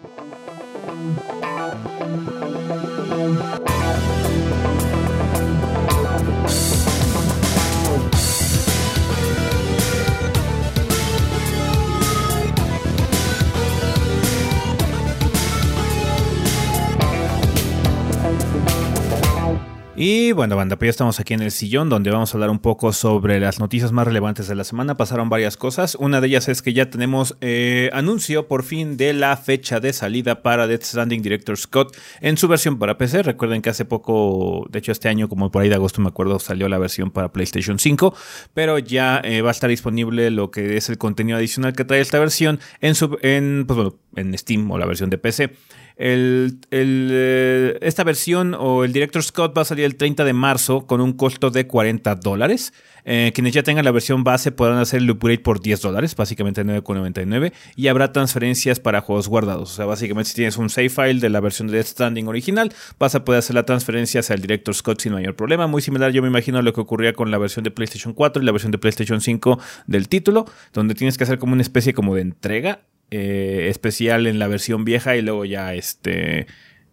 Y 20.03 20.31
bueno, 20.31 20.55
banda, 20.55 20.77
pues 20.77 20.87
ya 20.87 20.89
estamos 20.89 21.19
aquí 21.19 21.35
en 21.35 21.43
el 21.43 21.51
sillón 21.51 21.87
donde 21.87 22.09
vamos 22.09 22.33
a 22.33 22.35
hablar 22.35 22.49
un 22.49 22.57
poco 22.57 22.91
sobre 22.91 23.39
las 23.39 23.59
noticias 23.59 23.91
más 23.91 24.07
relevantes 24.07 24.47
de 24.47 24.55
la 24.55 24.63
semana. 24.63 24.97
Pasaron 24.97 25.29
varias 25.29 25.57
cosas. 25.57 25.93
Una 25.93 26.19
de 26.19 26.25
ellas 26.25 26.49
es 26.49 26.63
que 26.63 26.73
ya 26.73 26.89
tenemos 26.89 27.37
eh, 27.39 27.91
anuncio 27.93 28.47
por 28.47 28.63
fin 28.63 28.97
de 28.97 29.13
la 29.13 29.37
fecha 29.37 29.79
de 29.79 29.93
salida 29.93 30.41
para 30.41 30.65
Death 30.65 30.85
Stranding 30.85 31.21
Director 31.21 31.55
Scott 31.55 31.95
en 32.19 32.35
su 32.37 32.47
versión 32.47 32.79
para 32.79 32.97
PC. 32.97 33.21
Recuerden 33.21 33.61
que 33.61 33.69
hace 33.69 33.85
poco, 33.85 34.65
de 34.71 34.79
hecho 34.79 34.91
este 34.91 35.07
año, 35.07 35.29
como 35.29 35.51
por 35.51 35.61
ahí 35.61 35.69
de 35.69 35.75
agosto 35.75 36.01
me 36.01 36.07
acuerdo, 36.07 36.39
salió 36.39 36.67
la 36.67 36.79
versión 36.79 37.11
para 37.11 37.31
PlayStation 37.31 37.77
5, 37.77 38.15
pero 38.55 38.79
ya 38.79 39.21
eh, 39.23 39.43
va 39.43 39.49
a 39.49 39.51
estar 39.51 39.69
disponible 39.69 40.31
lo 40.31 40.49
que 40.49 40.77
es 40.77 40.89
el 40.89 40.97
contenido 40.97 41.37
adicional 41.37 41.73
que 41.73 41.85
trae 41.85 42.01
esta 42.01 42.17
versión 42.17 42.59
en, 42.79 42.95
su, 42.95 43.19
en, 43.21 43.65
pues 43.67 43.77
bueno, 43.77 43.95
en 44.15 44.35
Steam 44.35 44.71
o 44.71 44.79
la 44.79 44.87
versión 44.87 45.11
de 45.11 45.19
PC. 45.19 45.51
El, 45.95 46.59
eh, 46.71 47.77
esta 47.81 48.03
versión 48.03 48.55
o 48.57 48.83
el 48.83 48.93
Director 48.93 49.23
Scott 49.23 49.57
va 49.57 49.63
a 49.63 49.65
salir 49.65 49.85
el 49.85 49.95
30 49.95 50.23
de 50.23 50.33
marzo 50.33 50.87
con 50.87 51.01
un 51.01 51.13
costo 51.13 51.51
de 51.51 51.67
40 51.67 52.15
dólares. 52.15 52.73
Eh, 53.03 53.31
quienes 53.33 53.53
ya 53.53 53.63
tengan 53.63 53.83
la 53.83 53.91
versión 53.91 54.23
base 54.23 54.51
podrán 54.51 54.77
hacer 54.77 55.01
el 55.01 55.09
upgrade 55.09 55.39
por 55.39 55.59
10 55.59 55.81
dólares, 55.81 56.15
básicamente 56.15 56.63
9,99. 56.63 57.53
Y 57.75 57.87
habrá 57.87 58.11
transferencias 58.11 58.79
para 58.79 59.01
juegos 59.01 59.27
guardados. 59.27 59.71
O 59.71 59.75
sea, 59.75 59.85
básicamente 59.85 60.29
si 60.29 60.35
tienes 60.35 60.57
un 60.57 60.69
save 60.69 60.89
file 60.89 61.19
de 61.19 61.29
la 61.29 61.39
versión 61.39 61.67
de 61.67 61.77
Death 61.77 62.27
original, 62.27 62.73
vas 62.99 63.15
a 63.15 63.25
poder 63.25 63.39
hacer 63.39 63.55
la 63.55 63.65
transferencia 63.65 64.19
hacia 64.19 64.35
el 64.35 64.41
Director 64.41 64.75
Scott 64.75 65.01
sin 65.01 65.13
mayor 65.13 65.35
problema. 65.35 65.67
Muy 65.67 65.81
similar, 65.81 66.11
yo 66.11 66.21
me 66.21 66.27
imagino, 66.27 66.59
a 66.59 66.61
lo 66.61 66.73
que 66.73 66.81
ocurría 66.81 67.13
con 67.13 67.31
la 67.31 67.37
versión 67.37 67.63
de 67.63 67.71
PlayStation 67.71 68.13
4 68.13 68.41
y 68.41 68.45
la 68.45 68.51
versión 68.51 68.71
de 68.71 68.77
PlayStation 68.77 69.21
5 69.21 69.59
del 69.87 70.07
título, 70.07 70.45
donde 70.73 70.93
tienes 70.95 71.17
que 71.17 71.23
hacer 71.23 71.39
como 71.39 71.53
una 71.53 71.61
especie 71.61 71.93
como 71.93 72.15
de 72.15 72.21
entrega 72.21 72.81
eh, 73.11 73.67
especial 73.69 74.25
en 74.25 74.39
la 74.39 74.47
versión 74.47 74.85
vieja 74.85 75.15
y 75.15 75.21
luego 75.21 75.45
ya 75.45 75.73
este... 75.73 76.47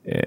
Eh, 0.05 0.23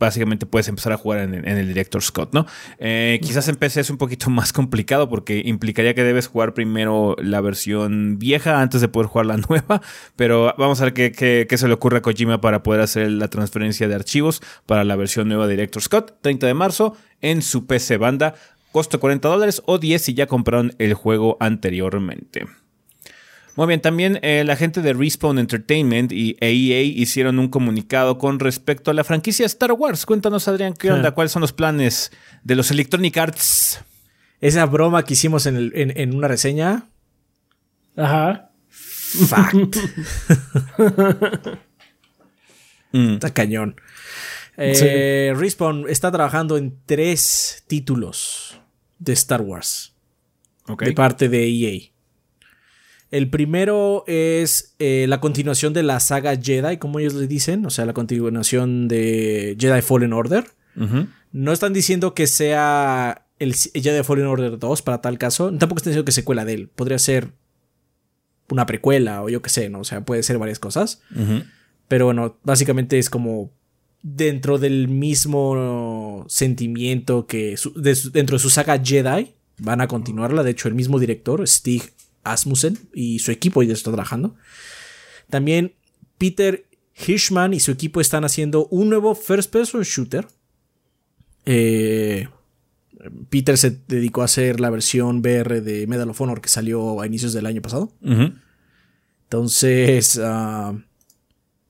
básicamente 0.00 0.46
puedes 0.46 0.66
empezar 0.66 0.92
a 0.92 0.96
jugar 0.96 1.20
en, 1.20 1.46
el 1.46 1.68
Director 1.68 2.02
Scott, 2.02 2.32
¿no? 2.32 2.46
Eh, 2.78 3.20
quizás 3.22 3.46
en 3.48 3.56
PC 3.56 3.80
es 3.80 3.90
un 3.90 3.98
poquito 3.98 4.30
más 4.30 4.52
complicado 4.52 5.08
porque 5.08 5.42
implicaría 5.44 5.94
que 5.94 6.02
debes 6.02 6.26
jugar 6.26 6.54
primero 6.54 7.14
la 7.22 7.40
versión 7.40 8.18
vieja 8.18 8.60
antes 8.60 8.80
de 8.80 8.88
poder 8.88 9.08
jugar 9.08 9.26
la 9.26 9.36
nueva, 9.48 9.82
pero 10.16 10.54
vamos 10.58 10.80
a 10.80 10.90
ver 10.90 10.94
qué, 10.94 11.46
se 11.56 11.68
le 11.68 11.74
ocurre 11.74 11.98
a 11.98 12.02
Kojima 12.02 12.40
para 12.40 12.64
poder 12.64 12.80
hacer 12.80 13.10
la 13.10 13.28
transferencia 13.28 13.86
de 13.86 13.94
archivos 13.94 14.42
para 14.66 14.82
la 14.82 14.96
versión 14.96 15.28
nueva 15.28 15.46
de 15.46 15.52
Director 15.52 15.82
Scott, 15.82 16.16
30 16.22 16.46
de 16.46 16.54
marzo, 16.54 16.96
en 17.20 17.42
su 17.42 17.66
PC 17.66 17.98
banda, 17.98 18.34
costo 18.72 18.98
40 18.98 19.28
dólares 19.28 19.62
o 19.66 19.78
10 19.78 20.02
si 20.02 20.14
ya 20.14 20.26
compraron 20.26 20.72
el 20.78 20.94
juego 20.94 21.36
anteriormente. 21.40 22.46
Muy 23.60 23.66
bien, 23.66 23.82
también 23.82 24.18
eh, 24.22 24.42
la 24.46 24.56
gente 24.56 24.80
de 24.80 24.94
Respawn 24.94 25.38
Entertainment 25.38 26.12
y 26.12 26.34
EA 26.40 26.80
hicieron 26.80 27.38
un 27.38 27.48
comunicado 27.48 28.16
con 28.16 28.40
respecto 28.40 28.90
a 28.90 28.94
la 28.94 29.04
franquicia 29.04 29.44
Star 29.44 29.72
Wars. 29.72 30.06
Cuéntanos, 30.06 30.48
Adrián, 30.48 30.72
¿qué 30.72 30.90
onda? 30.90 31.10
¿Cuáles 31.10 31.30
son 31.30 31.42
los 31.42 31.52
planes 31.52 32.10
de 32.42 32.54
los 32.54 32.70
Electronic 32.70 33.18
Arts? 33.18 33.84
Esa 34.40 34.64
broma 34.64 35.04
que 35.04 35.12
hicimos 35.12 35.44
en, 35.44 36.16
una 36.16 36.26
reseña. 36.26 36.88
Ajá. 37.96 38.50
Fact. 38.70 39.76
Mm. 42.92 43.12
Está 43.12 43.32
cañón. 43.32 43.76
Eh, 44.56 45.32
Respawn 45.36 45.84
está 45.88 46.10
trabajando 46.10 46.56
en 46.56 46.78
tres 46.86 47.62
títulos 47.68 48.58
de 48.98 49.12
Star 49.12 49.42
Wars. 49.42 49.94
De 50.78 50.92
parte 50.92 51.28
de 51.28 51.46
EA. 51.46 51.89
El 53.10 53.28
primero 53.28 54.04
es 54.06 54.76
eh, 54.78 55.06
la 55.08 55.20
continuación 55.20 55.72
de 55.72 55.82
la 55.82 55.98
saga 55.98 56.36
Jedi, 56.36 56.76
como 56.76 57.00
ellos 57.00 57.14
le 57.14 57.26
dicen, 57.26 57.66
o 57.66 57.70
sea, 57.70 57.84
la 57.84 57.92
continuación 57.92 58.86
de 58.86 59.56
Jedi 59.58 59.82
Fallen 59.82 60.12
Order. 60.12 60.44
No 61.32 61.52
están 61.52 61.72
diciendo 61.72 62.14
que 62.14 62.26
sea 62.26 63.26
el 63.38 63.54
Jedi 63.54 64.02
Fallen 64.04 64.26
Order 64.26 64.58
2 64.58 64.82
para 64.82 65.00
tal 65.00 65.18
caso, 65.18 65.50
tampoco 65.50 65.78
están 65.78 65.90
diciendo 65.90 66.04
que 66.04 66.12
secuela 66.12 66.44
de 66.44 66.54
él. 66.54 66.68
Podría 66.68 66.98
ser 66.98 67.32
una 68.48 68.66
precuela 68.66 69.22
o 69.22 69.28
yo 69.28 69.42
qué 69.42 69.50
sé, 69.50 69.68
¿no? 69.68 69.80
O 69.80 69.84
sea, 69.84 70.04
puede 70.04 70.22
ser 70.22 70.38
varias 70.38 70.58
cosas. 70.58 71.02
Pero 71.88 72.04
bueno, 72.04 72.38
básicamente 72.44 72.98
es 72.98 73.10
como 73.10 73.50
dentro 74.02 74.58
del 74.58 74.88
mismo 74.88 76.24
sentimiento 76.28 77.26
que 77.26 77.56
dentro 78.12 78.36
de 78.36 78.40
su 78.40 78.50
saga 78.50 78.80
Jedi 78.82 79.34
van 79.58 79.80
a 79.80 79.88
continuarla. 79.88 80.44
De 80.44 80.52
hecho, 80.52 80.68
el 80.68 80.74
mismo 80.74 80.98
director, 80.98 81.46
Stig 81.46 81.92
Asmussen 82.24 82.78
y 82.94 83.18
su 83.20 83.30
equipo 83.30 83.62
ya 83.62 83.72
está 83.72 83.90
trabajando. 83.90 84.36
También 85.28 85.74
Peter 86.18 86.66
Hirschman 87.06 87.54
y 87.54 87.60
su 87.60 87.70
equipo 87.70 88.00
están 88.00 88.24
haciendo 88.24 88.66
un 88.66 88.90
nuevo 88.90 89.14
first 89.14 89.50
person 89.50 89.82
shooter. 89.82 90.26
Eh, 91.46 92.28
Peter 93.30 93.56
se 93.56 93.78
dedicó 93.88 94.22
a 94.22 94.26
hacer 94.26 94.60
la 94.60 94.70
versión 94.70 95.20
VR 95.20 95.62
de 95.62 95.86
Medal 95.86 96.10
of 96.10 96.20
Honor 96.20 96.40
que 96.40 96.48
salió 96.48 97.00
a 97.00 97.06
inicios 97.06 97.32
del 97.32 97.46
año 97.46 97.62
pasado. 97.62 97.92
Entonces, 99.24 100.20
ah, 100.22 100.74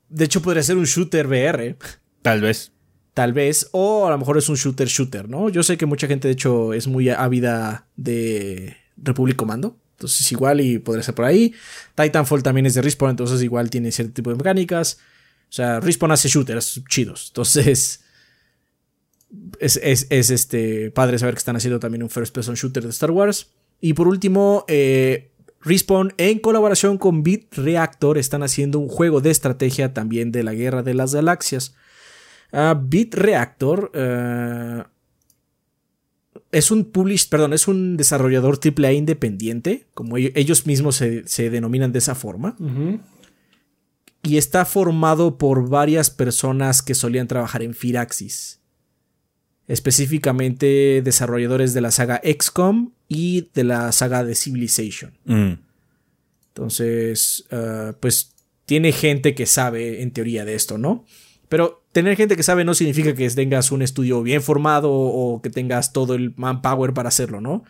de 0.09 0.25
hecho 0.25 0.43
podría 0.43 0.63
ser 0.63 0.77
un 0.77 0.85
shooter 0.85 1.27
VR. 1.27 1.77
Tal 2.23 2.41
vez. 2.41 2.73
Tal 3.15 3.33
vez, 3.33 3.69
o 3.73 4.07
a 4.07 4.11
lo 4.11 4.19
mejor 4.19 4.39
es 4.39 4.49
un 4.49 4.57
shooter 4.57 4.89
shooter, 4.89 5.29
¿no? 5.29 5.49
Yo 5.49 5.63
sé 5.63 5.77
que 5.77 5.87
mucha 5.87 6.07
gente 6.07 6.29
de 6.29 6.33
hecho 6.33 6.73
es 6.73 6.87
muy 6.87 7.09
ávida 7.09 7.87
de 7.97 8.77
Republic 8.97 9.37
Commando. 9.37 9.77
Entonces 10.01 10.33
igual 10.33 10.63
y 10.63 10.79
podría 10.79 11.03
ser 11.03 11.15
por 11.15 11.27
ahí. 11.27 11.53
Titanfall 11.95 12.43
también 12.43 12.65
es 12.65 12.73
de 12.73 12.81
Respawn, 12.81 13.11
entonces 13.11 13.43
igual 13.43 13.69
tiene 13.69 13.93
cierto 13.93 14.15
tipo 14.15 14.31
de 14.31 14.37
mecánicas. 14.37 14.99
O 15.51 15.53
sea, 15.53 15.79
Respawn 15.79 16.13
hace 16.13 16.31
shooters 16.31 16.81
chidos. 16.89 17.27
Entonces 17.29 18.01
es, 19.61 19.77
este, 20.11 20.91
padre 20.91 21.19
saber 21.19 21.35
que 21.35 21.41
están 21.41 21.57
haciendo 21.57 21.79
también 21.79 22.03
un 22.03 22.09
first 22.09 22.35
person 22.35 22.55
shooter 22.55 22.83
de 22.83 22.89
Star 22.89 23.11
Wars. 23.11 23.51
Y 23.79 23.93
por 23.93 24.09
último, 24.09 24.65
eh, 24.69 25.33
Respawn 25.61 26.15
en 26.17 26.39
colaboración 26.39 26.97
con 26.97 27.23
Beat 27.23 27.53
Reactor 27.53 28.17
están 28.17 28.43
haciendo 28.43 28.79
un 28.79 28.89
juego 28.89 29.21
de 29.21 29.31
estrategia 29.31 29.93
también 29.93 30.33
de 30.33 30.45
la 30.45 30.55
Guerra 30.55 30.83
de 30.83 30.95
las 30.95 31.15
Galaxias. 31.15 31.75
Uh, 32.53 32.75
Beat 32.75 33.15
Reactor 33.15 33.93
uh, 33.95 34.89
es 36.53 36.71
un 36.71 36.85
publish, 36.85 37.29
perdón, 37.29 37.53
es 37.53 37.69
un 37.69 37.97
desarrollador 37.97 38.59
AAA 38.63 38.93
independiente, 38.93 39.87
como 39.95 40.17
ellos 40.17 40.67
mismos 40.67 40.97
se, 40.97 41.51
denominan 41.51 41.93
de 41.93 42.01
esa 42.01 42.15
forma. 42.15 42.57
Y 44.23 44.37
está 44.37 44.65
formado 44.65 45.39
por 45.39 45.69
varias 45.69 46.11
personas 46.11 46.83
que 46.83 46.95
solían 46.95 47.29
trabajar 47.29 47.63
en 47.63 47.75
Firaxis. 47.75 48.61
Específicamente 49.69 51.01
desarrolladores 51.05 51.73
de 51.75 51.81
la 51.81 51.93
saga 51.93 52.21
XCOM 52.25 52.93
y 53.09 53.51
de 53.55 53.65
la 53.65 53.93
saga 53.93 54.25
de 54.25 54.35
Civilization. 54.35 55.17
Mm. 55.25 55.53
Entonces, 56.49 57.47
uh, 57.53 57.93
pues 58.01 58.35
tiene 58.67 58.91
gente 58.91 59.37
que 59.37 59.47
sabe 59.47 60.03
en 60.03 60.11
teoría 60.11 60.45
de 60.45 60.57
esto, 60.57 60.77
¿no? 60.77 61.05
Pero 61.51 61.85
tener 61.91 62.17
gente 62.17 62.37
que 62.37 62.45
sabe 62.45 62.65
no 62.65 62.75
significa 62.75 63.13
que 63.13 63.29
tengas 63.29 63.73
un 63.73 63.83
estudio 63.83 64.23
bien 64.23 64.41
formado 64.41 64.93
o 64.93 65.43
que 65.43 65.51
tengas 65.51 65.93
todo 65.93 66.15
el 66.15 66.33
manpower 66.37 66.95
para 66.95 67.09
hacerlo, 67.09 67.41
¿no? 67.41 67.65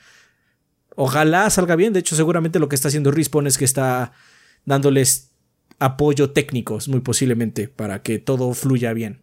Ojalá 0.96 1.48
salga 1.48 1.76
bien. 1.76 1.94
De 1.94 2.00
hecho, 2.00 2.14
seguramente 2.14 2.58
lo 2.58 2.68
que 2.68 2.76
está 2.76 2.88
haciendo 2.88 3.10
Respawn 3.10 3.46
es 3.46 3.56
que 3.56 3.64
está 3.64 4.12
dándoles 4.66 5.30
apoyo 5.78 6.30
técnicos, 6.32 6.88
muy 6.88 7.00
posiblemente, 7.00 7.68
para 7.68 8.02
que 8.02 8.18
todo 8.18 8.52
fluya 8.52 8.92
bien. 8.92 9.22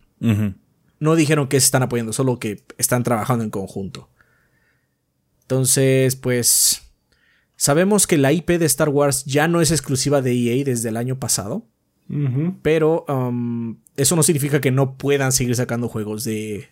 No 1.00 1.16
dijeron 1.16 1.48
que 1.50 1.60
se 1.60 1.66
están 1.66 1.84
apoyando, 1.84 2.12
solo 2.12 2.40
que 2.40 2.64
están 2.80 3.04
trabajando 3.04 3.44
en 3.44 3.52
conjunto. 3.52 4.10
Entonces, 5.42 6.16
pues. 6.16 6.82
Sabemos 7.60 8.08
que 8.08 8.18
la 8.18 8.32
IP 8.32 8.50
de 8.58 8.66
Star 8.66 8.90
Wars 8.90 9.24
ya 9.26 9.48
no 9.48 9.62
es 9.62 9.70
exclusiva 9.70 10.24
de 10.24 10.34
EA 10.34 10.64
desde 10.64 10.90
el 10.90 10.98
año 10.98 11.20
pasado. 11.20 11.68
Pero 12.62 13.06
um, 13.08 13.78
eso 13.96 14.16
no 14.16 14.24
significa 14.24 14.62
que 14.62 14.72
no 14.72 14.98
puedan 14.98 15.32
seguir 15.32 15.56
sacando 15.56 15.90
juegos 15.90 16.24
de. 16.24 16.70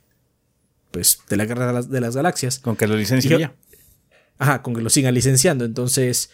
Pues 0.92 1.20
de 1.28 1.36
la 1.36 1.46
guerra 1.46 1.82
de 1.82 2.02
las, 2.02 2.16
galaxias. 2.16 2.60
Con 2.60 2.76
que 2.76 2.88
lo 2.88 2.96
licencien 2.96 3.40
ya. 3.40 3.56
Ajá, 4.38 4.62
con 4.62 4.74
que 4.74 4.82
lo 4.82 4.90
sigan 4.90 5.14
licenciando. 5.14 5.66
Entonces. 5.66 6.32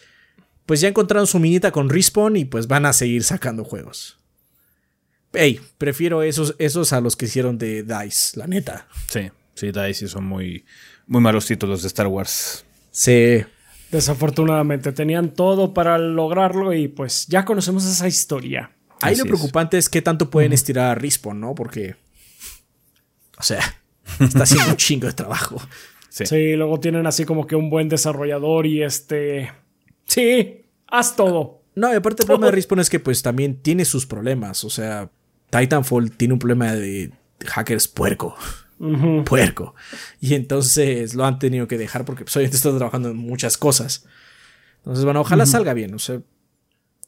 Pues 0.66 0.80
ya 0.80 0.88
encontraron 0.88 1.26
su 1.26 1.40
minita 1.40 1.72
con 1.72 1.90
Respawn 1.90 2.36
y 2.36 2.44
pues 2.44 2.68
van 2.68 2.86
a 2.86 2.92
seguir 2.92 3.24
sacando 3.24 3.64
juegos. 3.64 4.20
Ey, 5.32 5.60
prefiero 5.76 6.22
esos, 6.22 6.54
esos 6.58 6.92
a 6.92 7.00
los 7.00 7.16
que 7.16 7.24
hicieron 7.24 7.58
de 7.58 7.82
DICE, 7.82 8.38
la 8.38 8.46
neta. 8.46 8.86
Sí, 9.08 9.30
sí, 9.54 9.72
DICE 9.72 10.06
son 10.06 10.24
muy, 10.24 10.64
muy 11.06 11.20
malos 11.20 11.46
títulos 11.46 11.82
de 11.82 11.88
Star 11.88 12.06
Wars. 12.06 12.64
Sí. 12.90 13.42
Desafortunadamente 13.90 14.92
tenían 14.92 15.34
todo 15.34 15.74
para 15.74 15.98
lograrlo 15.98 16.72
y 16.72 16.88
pues 16.88 17.26
ya 17.26 17.44
conocemos 17.44 17.84
esa 17.84 18.06
historia. 18.08 18.70
Ahí 19.02 19.16
lo 19.16 19.24
preocupante 19.24 19.78
es. 19.78 19.88
qué 19.88 20.02
tanto 20.02 20.30
pueden 20.30 20.52
estirar 20.52 20.90
a 20.90 20.94
Respawn, 20.94 21.40
¿no? 21.40 21.54
Porque. 21.54 21.96
O 23.38 23.42
sea, 23.42 23.60
está 24.20 24.44
haciendo 24.44 24.70
un 24.70 24.76
chingo 24.76 25.06
de 25.06 25.12
trabajo. 25.12 25.60
Sí. 26.08 26.56
luego 26.56 26.78
tienen 26.78 27.06
así 27.06 27.24
como 27.24 27.46
que 27.46 27.56
un 27.56 27.70
buen 27.70 27.88
desarrollador 27.88 28.66
y 28.66 28.82
este. 28.82 29.52
Sí, 30.04 30.66
haz 30.88 31.16
todo. 31.16 31.62
No, 31.74 31.92
y 31.92 31.96
aparte 31.96 32.22
el 32.22 32.26
problema 32.26 32.46
de 32.46 32.52
Respawn 32.52 32.80
es 32.80 32.90
que 32.90 33.00
pues 33.00 33.22
también 33.22 33.56
tiene 33.62 33.84
sus 33.84 34.06
problemas. 34.06 34.62
O 34.64 34.70
sea, 34.70 35.10
Titanfall 35.50 36.12
tiene 36.12 36.34
un 36.34 36.40
problema 36.40 36.74
de 36.74 37.12
hackers 37.46 37.88
puerco. 37.88 38.36
Puerco. 39.24 39.74
Y 40.20 40.34
entonces 40.34 41.14
lo 41.14 41.24
han 41.24 41.38
tenido 41.38 41.68
que 41.68 41.78
dejar 41.78 42.04
porque 42.04 42.24
pues, 42.24 42.36
obviamente 42.36 42.56
está 42.56 42.74
trabajando 42.76 43.10
en 43.10 43.16
muchas 43.16 43.56
cosas. 43.56 44.06
Entonces, 44.78 45.04
bueno, 45.04 45.20
ojalá 45.20 45.46
salga 45.46 45.72
bien. 45.72 45.94
O 45.94 45.98
sea, 45.98 46.20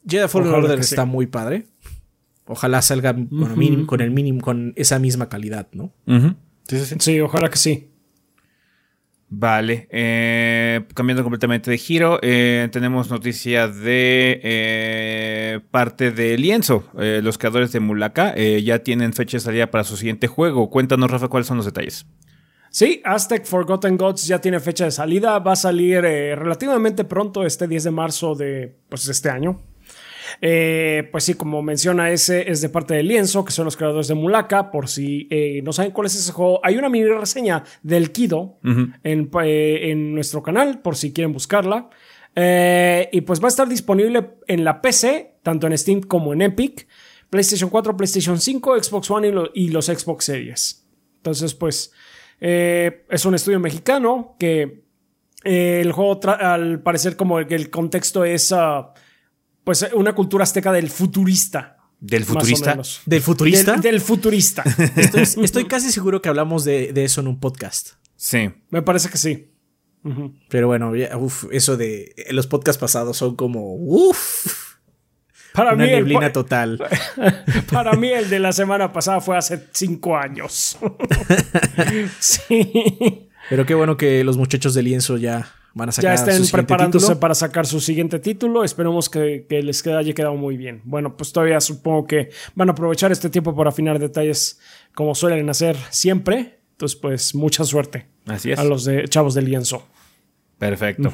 Jedi 0.07 0.27
Fallen 0.27 0.53
Order 0.53 0.79
está 0.79 1.05
muy 1.05 1.27
padre. 1.27 1.67
Ojalá 2.47 2.81
salga 2.81 3.13
con, 3.13 3.51
el 3.51 3.57
mínimo, 3.57 3.87
con 3.87 4.01
el 4.01 4.11
mínimo, 4.11 4.41
con 4.41 4.73
esa 4.75 4.99
misma 4.99 5.29
calidad, 5.29 5.67
¿no? 5.71 5.91
sí, 6.67 7.19
ojalá 7.19 7.49
que 7.49 7.57
sí. 7.57 7.89
Vale, 9.27 9.87
eh, 9.89 10.85
cambiando 10.93 11.23
completamente 11.23 11.71
de 11.71 11.77
giro, 11.79 12.19
eh, 12.21 12.69
tenemos 12.71 13.09
noticia 13.09 13.67
de 13.67 14.39
eh, 14.43 15.59
parte 15.71 16.11
de 16.11 16.37
Lienzo. 16.37 16.85
los 16.93 17.37
creadores 17.39 17.71
de 17.71 17.79
Mulaka 17.79 18.35
ya 18.35 18.79
tienen 18.79 19.13
fecha 19.13 19.37
de 19.37 19.41
salida 19.41 19.71
para 19.71 19.83
su 19.83 19.97
siguiente 19.97 20.27
juego. 20.27 20.69
Cuéntanos, 20.69 21.09
Rafa, 21.09 21.27
cuáles 21.27 21.47
son 21.47 21.57
los 21.57 21.65
detalles. 21.65 22.05
Sí, 22.69 23.01
Aztec 23.03 23.45
Forgotten 23.45 23.97
Gods 23.97 24.27
ya 24.27 24.39
tiene 24.39 24.59
fecha 24.59 24.85
de 24.85 24.91
salida. 24.91 25.39
Va 25.39 25.53
a 25.53 25.55
salir 25.55 26.01
relativamente 26.01 27.03
pronto, 27.05 27.45
este 27.45 27.67
10 27.67 27.85
de 27.85 27.91
marzo 27.91 28.35
de 28.35 28.75
pues, 28.89 29.07
este 29.07 29.29
año. 29.29 29.61
Eh, 30.41 31.07
pues 31.11 31.23
sí, 31.23 31.33
como 31.35 31.61
menciona 31.61 32.11
ese, 32.11 32.49
es 32.49 32.61
de 32.61 32.69
parte 32.69 32.93
de 32.93 33.03
Lienzo, 33.03 33.45
que 33.45 33.51
son 33.51 33.65
los 33.65 33.77
creadores 33.77 34.07
de 34.07 34.15
Mulaka. 34.15 34.71
Por 34.71 34.87
si 34.87 35.27
eh, 35.29 35.61
no 35.63 35.73
saben 35.73 35.91
cuál 35.91 36.07
es 36.07 36.15
ese 36.15 36.31
juego, 36.31 36.59
hay 36.63 36.77
una 36.77 36.89
mini 36.89 37.05
reseña 37.05 37.63
del 37.83 38.11
Kido 38.11 38.59
eh, 39.03 39.79
en, 39.91 40.13
nuestro 40.13 40.43
canal, 40.43 40.81
por 40.81 40.95
si 40.95 41.13
quieren 41.13 41.33
buscarla. 41.33 41.89
y 42.35 43.21
pues 43.21 43.41
va 43.41 43.45
a 43.45 43.49
estar 43.49 43.67
disponible 43.67 44.31
en 44.47 44.63
la 44.63 44.81
PC, 44.81 45.37
tanto 45.43 45.67
en 45.67 45.77
Steam 45.77 46.01
como 46.01 46.33
en 46.33 46.41
Epic, 46.41 46.87
PlayStation 47.29 47.69
4, 47.69 47.97
PlayStation 47.97 48.39
5, 48.39 48.83
Xbox 48.83 49.11
One 49.11 49.33
y, 49.53 49.69
los 49.69 49.85
Xbox 49.85 50.25
Series. 50.25 50.85
Entonces, 51.17 51.53
pues 51.53 51.91
es 52.39 53.25
un 53.25 53.35
estudio 53.35 53.59
mexicano 53.59 54.35
que 54.37 54.85
el 55.43 55.91
juego, 55.91 56.19
al 56.27 56.81
parecer, 56.81 57.15
como 57.15 57.39
el, 57.39 57.69
contexto 57.69 58.25
es. 58.25 58.51
Ah, 58.51 58.93
pues 59.65 59.81
eh, 59.81 59.89
una 59.93 60.15
cultura 60.15 60.43
azteca 60.43 60.71
del 60.71 60.89
futurista. 60.89 61.77
¿Del 61.99 62.23
futurista? 62.23 62.77
¿Del 63.05 63.21
futurista? 63.21 63.75
Del, 63.77 63.99
futurista. 63.99 64.63
Estoy, 64.95 65.65
casi 65.65 65.91
seguro 65.91 66.21
que 66.21 66.29
hablamos 66.29 66.63
de, 66.63 66.93
eso 67.03 67.19
en 67.19 67.27
un 67.27 67.39
podcast. 67.39 67.91
Sí. 68.15 68.51
Me 68.69 68.81
parece 68.81 69.09
que 69.09 69.17
sí. 69.17 69.51
Pero 70.49 70.67
bueno, 70.67 70.93
eso 71.51 71.77
de 71.77 72.13
los 72.29 72.45
podcasts 72.45 72.79
pasados 72.79 73.17
son 73.17 73.35
como 73.35 73.73
uf, 73.75 74.75
para 75.55 75.73
una 75.73 75.85
mí 75.85 75.91
neblina 75.91 76.31
total. 76.31 76.79
Para 77.71 77.93
mí 77.93 78.09
el 78.09 78.29
de 78.29 78.39
la 78.39 78.51
semana 78.51 78.91
pasada 78.91 79.21
fue 79.21 79.37
hace 79.37 79.67
cinco 79.71 80.17
años. 80.17 80.77
sí. 82.19 83.29
Pero 83.49 83.65
qué 83.65 83.73
bueno 83.73 83.97
que 83.97 84.23
los 84.23 84.37
muchachos 84.37 84.73
de 84.73 84.83
lienzo 84.83 85.17
ya 85.17 85.47
Van 85.75 85.89
a 85.89 85.91
ya 85.91 86.13
estén 86.13 86.41
preparándose 86.47 87.17
para 87.17 87.35
sacar 87.35 87.67
su 87.67 87.81
siguiente 87.81 88.19
título. 88.19 88.63
Esperemos 88.63 89.09
que, 89.09 89.45
les 89.49 89.85
haya 89.85 90.13
quedado 90.13 90.35
muy 90.35 90.55
bien. 90.55 90.81
Bueno, 90.85 91.17
pues 91.17 91.33
todavía 91.33 91.59
supongo 91.59 92.07
que 92.07 92.29
van 92.55 92.69
a 92.69 92.71
aprovechar 92.71 93.11
este 93.11 93.29
tiempo 93.29 93.53
para 93.53 93.71
afinar 93.71 93.99
detalles 93.99 94.57
como 94.93 95.13
suelen 95.13 95.49
hacer 95.49 95.75
siempre. 95.89 96.59
Entonces, 96.71 96.97
pues 96.97 97.35
mucha 97.35 97.65
suerte. 97.65 98.05
Así 98.25 98.53
es. 98.53 98.59
A 98.59 98.63
los 98.63 98.85
de, 98.85 99.03
chavos 99.09 99.33
de 99.33 99.41
lienzo. 99.41 99.85
Perfecto. 100.57 101.11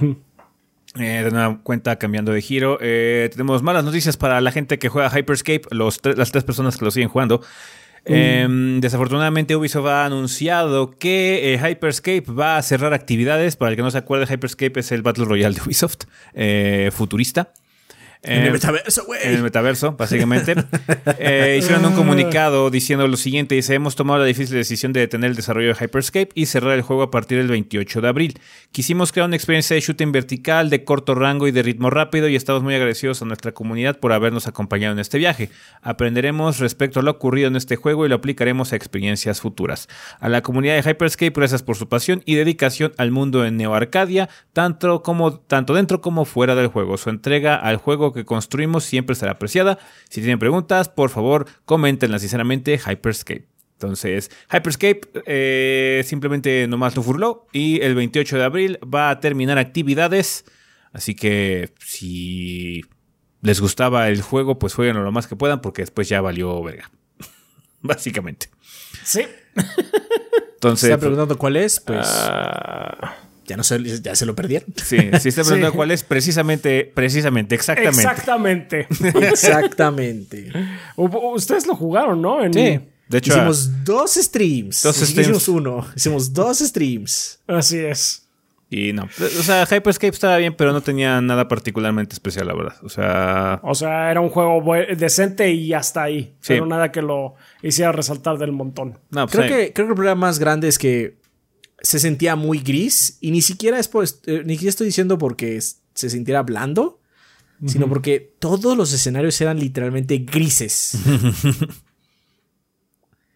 Eh, 0.99 1.21
de 1.23 1.29
una 1.29 1.61
cuenta 1.63 1.97
cambiando 1.97 2.31
de 2.31 2.41
giro. 2.41 2.77
Eh, 2.81 3.29
tenemos 3.31 3.63
malas 3.63 3.83
noticias 3.83 4.15
para 4.15 4.41
la 4.41 4.51
gente 4.51 4.77
que 4.77 4.89
juega 4.89 5.09
Hyperscape, 5.09 5.61
los 5.71 6.01
las 6.03 6.31
tres 6.31 6.43
personas 6.43 6.77
que 6.77 6.85
lo 6.85 6.91
siguen 6.91 7.09
jugando. 7.09 7.41
Em, 8.05 8.79
desafortunadamente 8.79 9.55
Ubisoft 9.55 9.87
ha 9.87 10.05
anunciado 10.05 10.91
que 10.97 11.53
eh, 11.53 11.59
Hyperscape 11.59 12.23
va 12.31 12.57
a 12.57 12.61
cerrar 12.61 12.93
actividades. 12.93 13.55
Para 13.55 13.71
el 13.71 13.75
que 13.75 13.83
no 13.83 13.91
se 13.91 13.97
acuerde, 13.97 14.31
Hyperscape 14.33 14.79
es 14.79 14.91
el 14.91 15.01
Battle 15.01 15.25
Royale 15.25 15.55
de 15.55 15.61
Ubisoft, 15.61 16.05
eh, 16.33 16.89
futurista. 16.91 17.53
En 18.23 18.43
Eh, 18.43 18.45
el 18.47 18.53
metaverso, 18.53 19.03
güey. 19.05 19.19
en 19.23 19.33
el 19.33 19.43
metaverso, 19.43 19.93
básicamente. 19.93 20.55
Eh, 21.19 21.57
hicieron 21.59 21.85
un 21.85 21.93
comunicado 21.93 22.69
diciendo 22.69 23.07
lo 23.07 23.17
siguiente: 23.17 23.55
dice, 23.55 23.73
hemos 23.73 23.95
tomado 23.95 24.19
la 24.19 24.25
difícil 24.25 24.55
decisión 24.55 24.93
de 24.93 24.99
detener 24.99 25.31
el 25.31 25.35
desarrollo 25.35 25.69
de 25.69 25.75
Hyperscape 25.75 26.29
y 26.35 26.45
cerrar 26.45 26.73
el 26.73 26.81
juego 26.81 27.03
a 27.03 27.11
partir 27.11 27.37
del 27.39 27.47
28 27.47 28.01
de 28.01 28.07
abril. 28.07 28.39
Quisimos 28.71 29.11
crear 29.11 29.27
una 29.27 29.35
experiencia 29.35 29.73
de 29.75 29.81
shooting 29.81 30.11
vertical, 30.11 30.69
de 30.69 30.83
corto 30.83 31.15
rango 31.15 31.47
y 31.47 31.51
de 31.51 31.63
ritmo 31.63 31.89
rápido 31.89 32.27
y 32.27 32.35
estamos 32.35 32.63
muy 32.63 32.75
agradecidos 32.75 33.21
a 33.21 33.25
nuestra 33.25 33.51
comunidad 33.53 33.99
por 33.99 34.13
habernos 34.13 34.47
acompañado 34.47 34.93
en 34.93 34.99
este 34.99 35.17
viaje. 35.17 35.49
Aprenderemos 35.81 36.59
respecto 36.59 36.99
a 36.99 37.03
lo 37.03 37.11
ocurrido 37.11 37.47
en 37.47 37.55
este 37.55 37.75
juego 37.75 38.05
y 38.05 38.09
lo 38.09 38.15
aplicaremos 38.15 38.73
a 38.73 38.75
experiencias 38.75 39.41
futuras. 39.41 39.87
A 40.19 40.29
la 40.29 40.41
comunidad 40.41 40.75
de 40.81 40.89
Hyperscape, 40.89 41.33
gracias 41.35 41.63
por 41.63 41.75
su 41.75 41.89
pasión 41.89 42.21
y 42.25 42.35
dedicación 42.35 42.93
al 42.97 43.11
mundo 43.11 43.45
en 43.45 43.57
Neo 43.57 43.73
Arcadia, 43.73 44.29
tanto, 44.53 45.03
como, 45.03 45.39
tanto 45.39 45.73
dentro 45.73 46.01
como 46.01 46.25
fuera 46.25 46.55
del 46.55 46.67
juego. 46.67 46.97
Su 46.97 47.09
entrega 47.09 47.55
al 47.55 47.77
juego 47.77 48.10
que 48.13 48.25
construimos 48.25 48.83
siempre 48.83 49.15
será 49.15 49.33
apreciada. 49.33 49.77
Si 50.09 50.21
tienen 50.21 50.39
preguntas, 50.39 50.89
por 50.89 51.09
favor, 51.09 51.47
coméntenlas 51.65 52.21
sinceramente 52.21 52.79
Hyperscape. 52.79 53.47
Entonces, 53.73 54.29
Hyperscape 54.51 55.01
eh, 55.25 56.03
simplemente 56.05 56.67
nomás 56.67 56.95
lo 56.95 57.01
furló 57.01 57.47
y 57.51 57.81
el 57.81 57.95
28 57.95 58.37
de 58.37 58.43
abril 58.43 58.79
va 58.83 59.09
a 59.09 59.19
terminar 59.19 59.57
actividades. 59.57 60.45
Así 60.93 61.15
que 61.15 61.73
si 61.79 62.83
les 63.41 63.59
gustaba 63.59 64.07
el 64.09 64.21
juego, 64.21 64.59
pues 64.59 64.75
jueguen 64.75 65.03
lo 65.03 65.11
más 65.11 65.25
que 65.25 65.35
puedan 65.35 65.61
porque 65.61 65.81
después 65.81 66.07
ya 66.07 66.21
valió 66.21 66.61
verga. 66.61 66.91
Básicamente. 67.81 68.49
Sí. 69.03 69.25
Entonces, 70.53 70.89
Está 70.89 70.99
preguntando 70.99 71.37
cuál 71.39 71.55
es, 71.57 71.79
pues 71.79 72.05
Ah, 72.05 73.15
ya 73.51 73.57
no 73.57 73.63
se, 73.63 74.01
ya 74.01 74.15
se 74.15 74.25
lo 74.25 74.33
perdieron. 74.35 74.73
sí, 74.77 74.97
si 75.19 75.29
está 75.29 75.43
preguntando 75.43 75.67
Sí. 75.71 75.75
cuál 75.75 75.91
es, 75.91 76.03
precisamente, 76.03 76.89
precisamente, 76.93 77.53
exactamente. 77.55 77.99
exactamente. 78.01 78.87
Exactamente. 79.29 80.51
Ustedes 80.95 81.67
lo 81.67 81.75
jugaron, 81.75 82.21
¿no? 82.21 82.43
En- 82.43 82.53
Sí. 82.53 82.79
De 83.09 83.17
hecho, 83.17 83.33
hicimos 83.33 83.83
dos 83.83 84.13
streams. 84.13 84.83
Dos 84.83 84.95
streams. 84.95 85.19
Hicimos 85.19 85.47
uno. 85.49 85.85
Hicimos 85.97 86.33
dos 86.33 86.59
streams. 86.59 87.39
Así 87.45 87.77
es. 87.77 88.25
y 88.69 88.93
no. 88.93 89.03
O 89.19 89.43
sea, 89.43 89.65
Hyperscape 89.65 90.13
estaba 90.13 90.37
bien, 90.37 90.53
pero 90.55 90.71
no 90.71 90.79
tenía 90.79 91.19
nada 91.19 91.49
particularmente 91.49 92.13
especial, 92.13 92.47
la 92.47 92.53
verdad. 92.53 92.75
O 92.83 92.87
sea, 92.87 93.59
O 93.63 93.75
sea, 93.75 94.09
era 94.11 94.21
un 94.21 94.29
juego 94.29 94.63
decente 94.97 95.51
y 95.51 95.73
hasta 95.73 96.03
ahí. 96.03 96.31
Sí. 96.39 96.53
Pero 96.53 96.65
nada 96.67 96.89
que 96.93 97.01
lo 97.01 97.35
hiciera 97.61 97.91
resaltar 97.91 98.37
del 98.37 98.53
montón. 98.53 98.97
no, 99.09 99.27
pues, 99.27 99.45
Creo 99.45 99.57
que, 99.57 99.73
creo 99.73 99.87
que 99.87 99.91
el 99.91 99.95
problema 99.95 100.15
más 100.15 100.39
grande 100.39 100.69
es 100.69 100.77
que 100.77 101.15
se 101.81 101.99
sentía 101.99 102.35
muy 102.35 102.59
gris 102.59 103.17
y 103.21 103.31
ni 103.31 103.41
siquiera 103.41 103.79
es 103.79 103.87
por, 103.87 104.05
eh, 104.25 104.43
ni 104.45 104.53
siquiera 104.53 104.69
estoy 104.69 104.87
diciendo 104.87 105.17
porque 105.17 105.59
se 105.59 106.09
sintiera 106.09 106.43
blando, 106.43 106.99
sino 107.67 107.87
porque 107.87 108.33
todos 108.39 108.75
los 108.75 108.91
escenarios 108.91 109.39
eran 109.39 109.59
literalmente 109.59 110.17
grises. 110.17 110.97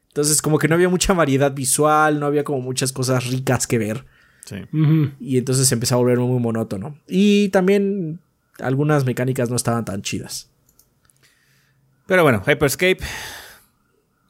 Entonces 0.08 0.42
como 0.42 0.58
que 0.58 0.68
no 0.68 0.74
había 0.76 0.90
mucha 0.90 1.14
variedad 1.14 1.54
visual, 1.54 2.20
no 2.20 2.26
había 2.26 2.44
como 2.44 2.62
muchas 2.62 2.92
cosas 2.92 3.28
ricas 3.28 3.68
que 3.68 3.78
ver 3.78 4.06
sí. 4.46 4.56
Y 5.20 5.38
entonces 5.38 5.68
se 5.68 5.76
empezó 5.76 5.96
a 5.96 5.98
volver 5.98 6.20
muy 6.20 6.40
monótono. 6.40 6.98
Y 7.08 7.50
también 7.50 8.20
algunas 8.60 9.06
mecánicas 9.06 9.50
no 9.50 9.56
estaban 9.56 9.86
tan 9.86 10.02
chidas. 10.02 10.50
Pero 12.06 12.24
bueno, 12.24 12.42
Hyperscape 12.46 13.00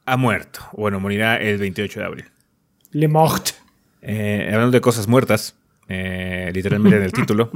ha 0.06 0.16
muerto. 0.16 0.60
Bueno, 0.72 0.98
morirá 0.98 1.36
el 1.36 1.58
28 1.58 2.00
de 2.00 2.06
abril. 2.06 2.24
Le 2.90 3.08
Mort. 3.08 3.50
Eh, 4.02 4.48
hablando 4.52 4.72
de 4.72 4.80
cosas 4.80 5.08
muertas, 5.08 5.56
eh, 5.88 6.50
literalmente 6.52 6.96
en 6.96 7.02
el 7.02 7.12
título. 7.12 7.50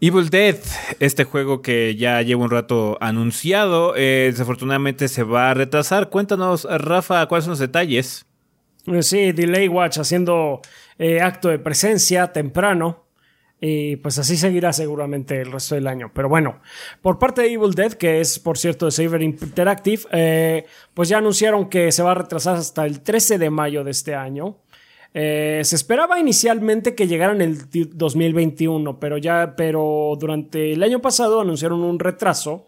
Evil 0.00 0.28
Dead, 0.28 0.56
este 1.00 1.24
juego 1.24 1.62
que 1.62 1.96
ya 1.96 2.20
lleva 2.22 2.42
un 2.42 2.50
rato 2.50 2.98
anunciado, 3.00 3.94
eh, 3.96 4.28
desafortunadamente 4.30 5.08
se 5.08 5.22
va 5.22 5.50
a 5.50 5.54
retrasar. 5.54 6.10
Cuéntanos, 6.10 6.66
Rafa, 6.70 7.26
cuáles 7.26 7.44
son 7.44 7.52
los 7.52 7.58
detalles. 7.58 8.26
Eh, 8.86 9.02
Sí, 9.02 9.32
Delay 9.32 9.68
Watch 9.68 9.98
haciendo 9.98 10.60
eh, 10.98 11.20
acto 11.20 11.48
de 11.48 11.58
presencia 11.58 12.32
temprano. 12.32 13.02
Y 13.60 13.96
pues 13.96 14.18
así 14.18 14.36
seguirá 14.36 14.74
seguramente 14.74 15.40
el 15.40 15.50
resto 15.50 15.74
del 15.74 15.86
año. 15.86 16.10
Pero 16.12 16.28
bueno, 16.28 16.60
por 17.00 17.18
parte 17.18 17.40
de 17.40 17.52
Evil 17.52 17.72
Dead, 17.72 17.92
que 17.94 18.20
es 18.20 18.38
por 18.38 18.58
cierto 18.58 18.84
de 18.84 18.92
Saber 18.92 19.22
Interactive, 19.22 20.02
eh, 20.12 20.66
pues 20.92 21.08
ya 21.08 21.16
anunciaron 21.16 21.70
que 21.70 21.90
se 21.90 22.02
va 22.02 22.10
a 22.10 22.14
retrasar 22.14 22.56
hasta 22.56 22.84
el 22.84 23.00
13 23.00 23.38
de 23.38 23.48
mayo 23.48 23.82
de 23.82 23.92
este 23.92 24.14
año. 24.14 24.58
Eh, 25.16 25.60
se 25.64 25.76
esperaba 25.76 26.18
inicialmente 26.18 26.96
que 26.96 27.06
llegaran 27.06 27.40
el 27.40 27.68
ti- 27.68 27.88
2021, 27.92 28.98
pero 28.98 29.16
ya, 29.16 29.54
pero 29.56 30.16
durante 30.18 30.72
el 30.72 30.82
año 30.82 31.00
pasado 31.00 31.40
anunciaron 31.40 31.82
un 31.84 32.00
retraso 32.00 32.66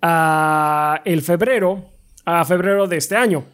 a 0.00 1.00
el 1.04 1.22
febrero, 1.22 1.84
a 2.24 2.44
febrero 2.44 2.86
de 2.86 2.96
este 2.98 3.16
año 3.16 3.44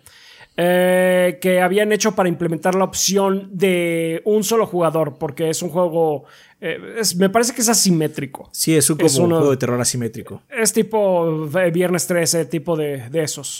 eh, 0.56 1.38
que 1.42 1.60
habían 1.60 1.90
hecho 1.90 2.14
para 2.14 2.28
implementar 2.28 2.74
la 2.76 2.84
opción 2.84 3.48
de 3.50 4.22
un 4.24 4.44
solo 4.44 4.66
jugador, 4.66 5.16
porque 5.18 5.50
es 5.50 5.62
un 5.62 5.70
juego, 5.70 6.26
eh, 6.60 6.78
es- 7.00 7.16
me 7.16 7.28
parece 7.28 7.54
que 7.54 7.62
es 7.62 7.68
asimétrico. 7.68 8.50
Sí, 8.52 8.76
es 8.76 8.88
un, 8.88 8.96
como 8.96 9.06
Es 9.06 9.16
un 9.16 9.24
uno- 9.24 9.36
juego 9.38 9.50
de 9.50 9.56
terror 9.56 9.80
asimétrico. 9.80 10.42
Es 10.48 10.72
tipo 10.72 11.48
eh, 11.58 11.70
Viernes 11.72 12.06
13, 12.06 12.44
tipo 12.44 12.76
de, 12.76 13.08
de 13.08 13.22
esos. 13.24 13.58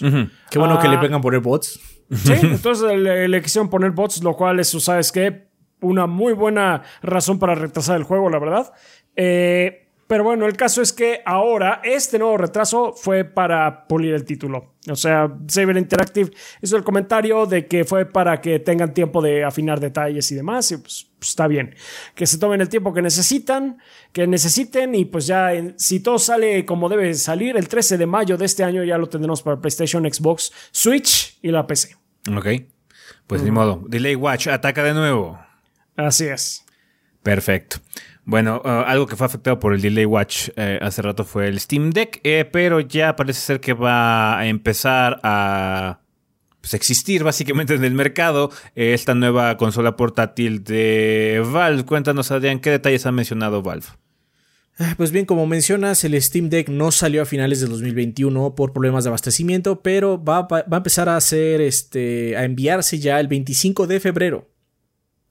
Qué 0.51 0.59
bueno 0.59 0.79
que 0.79 0.87
Ah. 0.87 0.91
le 0.93 0.97
vengan 0.99 1.15
a 1.15 1.21
poner 1.21 1.41
bots. 1.41 1.81
Sí, 2.11 2.33
entonces 2.43 2.97
le, 2.99 3.29
le 3.29 3.43
quisieron 3.43 3.71
poner 3.71 3.91
bots, 3.93 4.23
lo 4.23 4.35
cual 4.35 4.61
es, 4.61 4.69
¿sabes 4.69 5.11
qué? 5.13 5.49
Una 5.81 6.07
muy 6.07 6.33
buena 6.33 6.83
razón 7.03 7.39
para 7.39 7.55
retrasar 7.55 7.97
el 7.97 8.05
juego, 8.05 8.31
la 8.31 8.39
verdad. 8.39 8.73
Eh, 9.17 9.84
pero 10.07 10.25
bueno, 10.25 10.47
el 10.47 10.57
caso 10.57 10.83
es 10.83 10.93
que 10.93 11.23
ahora 11.25 11.81
este 11.85 12.19
nuevo 12.19 12.37
retraso 12.37 12.93
fue 12.93 13.25
para 13.25 13.87
pulir 13.89 14.15
el 14.15 14.25
título. 14.25 14.75
O 14.91 14.97
sea, 14.97 15.33
Saber 15.49 15.79
Interactive 15.79 16.31
hizo 16.61 16.77
el 16.77 16.85
comentario 16.85 17.47
de 17.47 17.67
que 17.67 17.85
fue 17.87 18.05
para 18.05 18.41
que 18.43 18.59
tengan 18.59 18.93
tiempo 18.93 19.23
de 19.23 19.43
afinar 19.43 19.81
detalles 19.81 20.31
y 20.31 20.35
demás. 20.35 20.71
Y 20.73 20.77
pues, 20.77 21.07
pues, 21.19 21.31
está 21.31 21.47
bien. 21.47 21.75
Que 22.15 22.27
se 22.27 22.37
tomen 22.37 22.61
el 22.61 22.69
tiempo 22.69 22.93
que 22.93 23.01
necesitan, 23.01 23.79
que 24.13 24.27
necesiten. 24.27 24.95
Y 24.95 25.07
pues 25.07 25.27
ya, 25.27 25.55
en- 25.55 25.75
si 25.79 26.01
todo 26.01 26.19
sale 26.19 26.67
como 26.67 26.91
debe 26.91 27.15
salir, 27.15 27.57
el 27.57 27.67
13 27.67 27.97
de 27.97 28.05
mayo 28.07 28.37
de 28.37 28.45
este 28.45 28.63
año 28.63 28.85
ya 28.85 28.99
lo 28.99 29.09
tendremos 29.09 29.41
para 29.43 29.59
PlayStation, 29.59 30.05
Xbox, 30.05 30.53
Switch 30.71 31.39
y 31.41 31.51
la 31.51 31.67
PC. 31.67 31.97
Ok. 32.37 32.47
Pues 33.27 33.43
ni 33.43 33.51
modo. 33.51 33.83
Delay 33.89 34.17
Watch, 34.17 34.49
ataca 34.49 34.83
de 34.85 34.93
nuevo. 34.93 35.39
Así 35.97 36.27
es. 36.27 36.63
Perfecto. 37.23 37.79
Bueno, 38.27 38.63
uh, 38.65 38.69
algo 38.87 39.07
que 39.07 39.17
fue 39.17 39.27
afectado 39.27 39.59
por 39.61 39.75
el 39.75 39.83
Delay 39.83 40.07
Watch 40.07 40.49
eh, 40.57 40.79
hace 40.81 41.03
rato 41.03 41.25
fue 41.25 41.47
el 41.49 41.61
Steam 41.61 41.91
Deck, 41.91 42.21
eh, 42.25 42.49
pero 42.51 42.81
ya 42.81 43.17
parece 43.17 43.41
ser 43.41 43.61
que 43.61 43.75
va 43.75 44.39
a 44.39 44.47
empezar 44.47 45.21
a 45.23 46.01
pues, 46.63 46.73
existir 46.73 47.23
básicamente 47.23 47.75
en 47.75 47.85
el 47.85 47.93
mercado 47.93 48.51
eh, 48.75 48.95
esta 48.95 49.15
nueva 49.15 49.59
consola 49.59 49.95
portátil 49.97 50.65
de 50.65 51.43
Valve. 51.53 51.85
Cuéntanos, 51.85 52.31
Adrián, 52.31 52.61
¿qué 52.61 52.71
detalles 52.71 53.05
ha 53.05 53.13
mencionado 53.13 53.63
Valve? 53.63 53.85
Ah, 54.79 54.95
Pues 54.97 55.11
bien, 55.11 55.27
como 55.27 55.47
mencionas, 55.47 56.03
el 56.05 56.21
Steam 56.23 56.49
Deck 56.49 56.71
no 56.71 56.93
salió 56.93 57.21
a 57.23 57.27
finales 57.27 57.61
del 57.61 57.69
2021 57.71 58.55
por 58.55 58.73
problemas 58.73 59.05
de 59.05 59.09
abastecimiento, 59.11 59.83
pero 59.83 60.23
va, 60.25 60.43
va- 60.49 60.63
va 60.65 60.77
a 60.77 60.79
empezar 60.79 61.11
a 61.11 61.17
hacer 61.19 61.61
este, 61.61 62.37
a 62.39 62.45
enviarse 62.45 62.99
ya 62.99 63.21
el 63.21 63.29
25 63.29 63.87
de 63.87 64.01
febrero. 64.01 64.49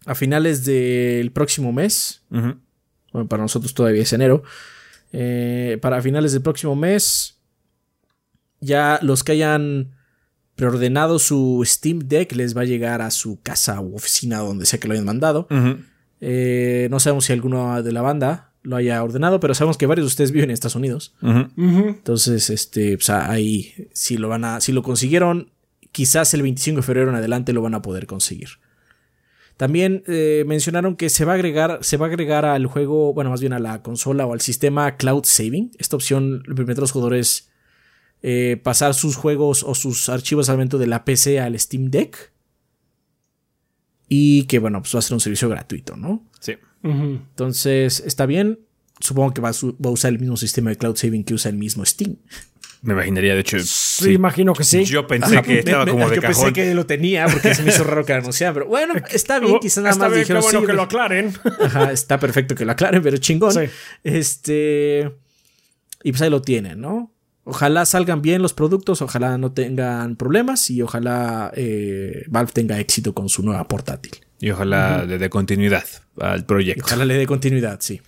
A 0.05 0.13
finales 0.15 0.63
del 0.63 1.31
próximo 1.31 1.71
mes. 1.73 2.23
Ujú. 2.29 2.55
Bueno, 3.13 3.29
para 3.29 3.43
nosotros 3.43 3.73
todavía 3.73 4.01
es 4.01 4.11
enero. 4.11 4.43
Eh, 5.13 5.77
para 5.81 6.01
finales 6.01 6.33
del 6.33 6.41
próximo 6.41 6.75
mes. 6.75 7.39
Ya 8.59 8.99
los 9.01 9.23
que 9.23 9.33
hayan 9.33 9.91
preordenado 10.55 11.19
su 11.19 11.61
Steam 11.65 11.99
Deck 11.99 12.33
les 12.33 12.55
va 12.55 12.61
a 12.61 12.65
llegar 12.65 13.01
a 13.01 13.11
su 13.11 13.39
casa 13.41 13.79
u 13.81 13.95
oficina 13.95 14.39
donde 14.39 14.65
sea 14.65 14.79
que 14.79 14.87
lo 14.87 14.93
hayan 14.93 15.05
mandado. 15.05 15.47
Eh, 16.21 16.87
no 16.89 16.99
sabemos 16.99 17.25
si 17.25 17.33
alguno 17.33 17.81
de 17.81 17.91
la 17.91 18.01
banda 18.01 18.53
lo 18.61 18.77
haya 18.77 19.03
ordenado, 19.03 19.39
pero 19.39 19.53
sabemos 19.53 19.77
que 19.77 19.85
varios 19.85 20.05
de 20.05 20.07
ustedes 20.07 20.31
viven 20.31 20.49
en 20.49 20.53
Estados 20.53 20.75
Unidos. 20.75 21.13
Entonces, 21.21 22.49
este, 22.49 22.95
pues 22.95 23.09
ahí, 23.09 23.73
si 23.93 24.17
lo 24.17 24.29
van 24.29 24.45
a, 24.45 24.61
si 24.61 24.71
lo 24.71 24.83
consiguieron, 24.83 25.51
quizás 25.91 26.33
el 26.33 26.41
25 26.41 26.77
de 26.77 26.83
febrero 26.83 27.09
en 27.09 27.15
adelante 27.15 27.51
lo 27.51 27.61
van 27.61 27.75
a 27.75 27.81
poder 27.81 28.07
conseguir. 28.07 28.49
También 29.57 30.03
eh, 30.07 30.43
mencionaron 30.47 30.95
que 30.95 31.09
se 31.09 31.25
va 31.25 31.33
a 31.33 31.35
agregar, 31.35 31.79
se 31.81 31.97
va 31.97 32.07
a 32.07 32.09
agregar 32.09 32.45
al 32.45 32.65
juego, 32.65 33.13
bueno, 33.13 33.29
más 33.29 33.41
bien 33.41 33.53
a 33.53 33.59
la 33.59 33.81
consola 33.81 34.25
o 34.25 34.33
al 34.33 34.41
sistema 34.41 34.97
Cloud 34.97 35.25
Saving. 35.25 35.71
Esta 35.77 35.95
opción 35.95 36.43
le 36.47 36.55
permite 36.55 36.79
a 36.79 36.81
los 36.81 36.91
jugadores 36.91 37.51
eh, 38.23 38.59
pasar 38.63 38.93
sus 38.93 39.15
juegos 39.15 39.63
o 39.63 39.75
sus 39.75 40.09
archivos 40.09 40.49
al 40.49 40.55
momento 40.55 40.77
de 40.77 40.87
la 40.87 41.05
PC 41.05 41.39
al 41.39 41.59
Steam 41.59 41.91
Deck. 41.91 42.31
Y 44.09 44.43
que, 44.45 44.59
bueno, 44.59 44.81
pues 44.81 44.95
va 44.95 44.99
a 44.99 45.01
ser 45.01 45.13
un 45.13 45.19
servicio 45.19 45.49
gratuito, 45.49 45.95
¿no? 45.95 46.25
Sí. 46.39 46.53
Entonces, 46.83 48.03
está 48.05 48.25
bien. 48.25 48.59
Supongo 48.99 49.33
que 49.33 49.41
va 49.41 49.49
a, 49.49 49.53
va 49.53 49.89
a 49.89 49.93
usar 49.93 50.11
el 50.11 50.19
mismo 50.19 50.37
sistema 50.37 50.69
de 50.69 50.77
cloud 50.77 50.95
saving 50.95 51.23
que 51.23 51.33
usa 51.33 51.49
el 51.49 51.57
mismo 51.57 51.85
Steam. 51.85 52.17
Me 52.83 52.93
imaginaría, 52.93 53.33
de 53.33 53.39
hecho. 53.39 53.57
Sí, 53.63 54.11
imagino 54.11 54.53
que 54.53 54.63
sí. 54.65 54.83
Yo 54.83 55.07
pensé 55.07 55.41
que 55.41 55.59
estaba 55.59 55.85
Me- 55.85 55.93
me- 55.93 55.97
como 55.99 56.09
de 56.09 56.15
yo 56.17 56.21
pensé 56.21 56.51
que 56.53 56.73
lo 56.75 56.85
tenía 56.85 57.25
porque 57.27 57.55
se 57.55 57.63
me 57.63 57.69
hizo 57.69 57.83
raro 57.85 58.03
que 58.05 58.11
lo 58.13 58.19
anunciara, 58.19 58.53
pero 58.53 58.65
bueno, 58.67 58.93
está 59.09 59.39
bien, 59.39 59.57
quizás 59.59 59.83
nada 59.83 59.91
Está 59.93 60.03
más 60.05 60.11
bien, 60.11 60.21
dijeron 60.23 60.41
bueno 60.43 60.59
sí, 60.59 60.65
que 60.65 60.73
lo 60.73 60.81
aclaren. 60.83 61.33
Ajá, 61.61 61.91
está 61.93 62.19
perfecto 62.19 62.55
que 62.55 62.65
lo 62.65 62.73
aclaren, 62.73 63.01
pero 63.01 63.15
chingón. 63.17 63.53
Sí. 63.53 63.61
Este. 64.03 65.11
Y 66.03 66.11
pues 66.11 66.21
ahí 66.21 66.29
lo 66.29 66.41
tienen, 66.41 66.81
¿no? 66.81 67.09
Ojalá 67.45 67.85
salgan 67.85 68.21
bien 68.21 68.41
los 68.41 68.53
productos, 68.53 69.01
ojalá 69.01 69.37
no 69.37 69.51
tengan 69.51 70.15
problemas 70.15 70.69
y 70.69 70.81
ojalá 70.81 71.51
eh, 71.55 72.23
Valve 72.27 72.51
tenga 72.53 72.79
éxito 72.79 73.13
con 73.13 73.27
su 73.29 73.43
nueva 73.43 73.67
portátil. 73.67 74.11
Y 74.39 74.49
ojalá 74.51 75.05
le 75.05 75.17
dé 75.17 75.29
continuidad 75.29 75.85
al 76.19 76.45
proyecto. 76.45 76.83
Ojalá 76.85 77.05
le 77.05 77.15
dé 77.15 77.25
continuidad, 77.27 77.79
sí. 77.81 78.01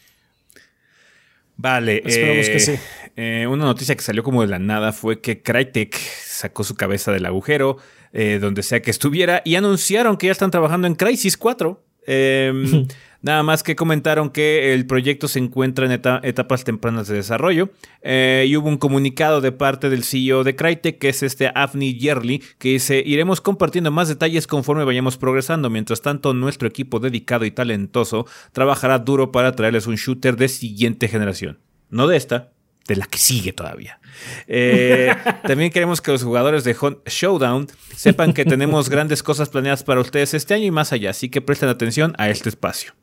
Vale, 1.58 2.02
Esperemos 2.06 2.48
eh, 2.48 2.52
que 2.52 2.60
sí. 2.60 2.76
eh, 3.16 3.48
una 3.50 3.66
noticia 3.66 3.96
que 3.96 4.02
salió 4.02 4.24
como 4.24 4.42
de 4.42 4.48
la 4.48 4.60
nada 4.60 4.92
fue 4.92 5.22
que 5.22 5.42
Crytek 5.42 5.96
sacó 5.96 6.64
su 6.64 6.76
cabeza 6.76 7.12
del 7.12 7.26
agujero, 7.26 7.78
eh, 8.12 8.40
donde 8.42 8.62
sea 8.64 8.82
que 8.82 8.92
estuviera, 8.92 9.42
y 9.46 9.56
anunciaron 9.56 10.18
que 10.18 10.28
ya 10.28 10.32
están 10.32 10.52
trabajando 10.52 10.88
en 10.88 10.96
Crisis 10.96 11.38
4. 11.38 11.82
Eh, 12.08 12.86
nada 13.22 13.42
más 13.44 13.64
que 13.64 13.76
comentaron 13.76 14.30
que 14.30 14.74
el 14.74 14.86
proyecto 14.86 15.28
se 15.28 15.40
encuentra 15.40 15.86
en 15.86 15.92
eta- 15.92 16.20
etapas 16.24 16.64
tempranas 16.64 17.08
de 17.08 17.16
desarrollo 17.16 17.72
eh, 18.04 18.46
y 18.48 18.56
hubo 18.56 18.68
un 18.70 18.78
comunicado 18.78 19.42
de 19.42 19.52
parte 19.52 19.90
del 19.90 20.04
CEO 20.04 20.44
de 20.44 20.56
Crytek, 20.56 21.00
que 21.00 21.10
es 21.10 21.24
este 21.24 21.52
Avni 21.56 21.98
Yerli, 21.98 22.44
que 22.60 22.70
dice, 22.70 23.02
iremos 23.06 23.42
compartiendo 23.42 23.90
más 23.92 24.08
detalles 24.10 24.46
conforme 24.48 24.84
vayamos 24.84 25.18
progresando. 25.18 25.70
Mientras 25.70 26.02
tanto, 26.02 26.34
nuestro 26.34 26.68
equipo 26.68 27.00
dedicado 27.00 27.46
y 27.46 27.52
talentoso 27.52 28.28
trabajará 28.52 29.00
duro 29.00 29.32
para 29.32 29.54
traerles 29.54 29.88
un 29.88 29.96
shooter 29.96 30.36
de 30.36 30.48
siguiente 30.48 31.08
generación. 31.08 31.60
No 31.90 32.08
de 32.08 32.18
esta, 32.18 32.52
de 32.88 32.96
la 32.96 33.06
que 33.06 33.18
sigue 33.18 33.54
todavía. 33.54 34.00
Eh, 34.48 35.14
también 35.48 35.72
queremos 35.72 36.02
que 36.02 36.12
los 36.12 36.24
jugadores 36.24 36.64
de 36.64 36.76
Hunt 36.80 37.08
Showdown 37.08 37.68
sepan 37.96 38.34
que 38.34 38.46
tenemos 38.46 38.90
grandes 38.90 39.24
cosas 39.24 39.50
planeadas 39.50 39.84
para 39.84 40.02
ustedes 40.02 40.34
este 40.34 40.54
año 40.54 40.66
y 40.66 40.72
más 40.72 40.94
allá, 40.94 41.10
así 41.10 41.30
que 41.30 41.42
presten 41.42 41.70
atención 41.70 42.14
a 42.18 42.30
este 42.30 42.50
espacio. 42.50 42.94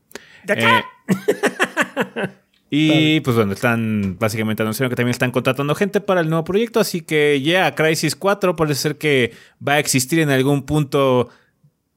¿De 0.44 0.52
acá? 0.52 0.84
Eh, 1.10 2.28
y 2.74 3.20
pues 3.20 3.36
bueno, 3.36 3.52
están 3.52 4.16
básicamente 4.18 4.62
anunciando 4.62 4.88
que 4.88 4.96
también 4.96 5.10
están 5.10 5.30
contratando 5.30 5.74
gente 5.74 6.00
para 6.00 6.22
el 6.22 6.30
nuevo 6.30 6.44
proyecto, 6.44 6.80
así 6.80 7.02
que 7.02 7.42
ya 7.42 7.74
Crisis 7.74 8.16
4 8.16 8.56
parece 8.56 8.80
ser 8.80 8.96
que 8.96 9.34
va 9.66 9.74
a 9.74 9.78
existir 9.78 10.20
en 10.20 10.30
algún 10.30 10.62
punto 10.62 11.28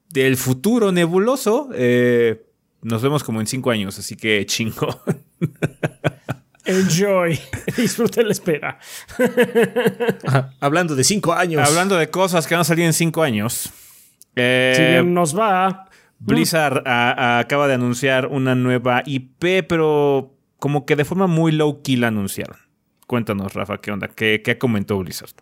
del 0.09 0.35
futuro 0.35 0.91
nebuloso. 0.91 1.69
Eh, 1.73 2.45
nos 2.81 3.01
vemos 3.01 3.23
como 3.23 3.39
en 3.39 3.47
cinco 3.47 3.71
años, 3.71 3.97
así 3.97 4.15
que 4.17 4.45
chingo. 4.45 5.01
Enjoy. 6.65 7.39
Disfrute 7.77 8.23
la 8.23 8.31
espera. 8.31 8.79
Ajá, 10.25 10.53
Hablando 10.59 10.95
de 10.95 11.03
cinco 11.03 11.33
años. 11.33 11.67
Hablando 11.67 11.95
de 11.97 12.09
cosas 12.09 12.47
que 12.47 12.55
van 12.55 12.61
a 12.61 12.65
salir 12.65 12.85
en 12.85 12.93
cinco 12.93 13.23
años. 13.23 13.71
eh, 14.35 14.73
Si 14.75 14.81
bien 14.83 15.13
nos 15.13 15.37
va. 15.37 15.89
Blizzard 16.19 16.83
a- 16.87 17.11
a- 17.11 17.39
acaba 17.39 17.67
de 17.67 17.73
anunciar 17.75 18.27
una 18.27 18.55
nueva 18.55 19.03
IP, 19.05 19.63
pero 19.67 20.33
como 20.59 20.85
que 20.85 20.95
de 20.95 21.05
forma 21.05 21.27
muy 21.27 21.51
low 21.51 21.81
key 21.83 21.97
la 21.97 22.07
anunciaron. 22.07 22.57
Cuéntanos, 23.07 23.53
Rafa, 23.53 23.79
¿qué 23.79 23.91
onda? 23.91 24.07
¿Qué, 24.07 24.41
qué 24.43 24.57
comentó 24.57 24.97
Blizzard? 24.97 25.33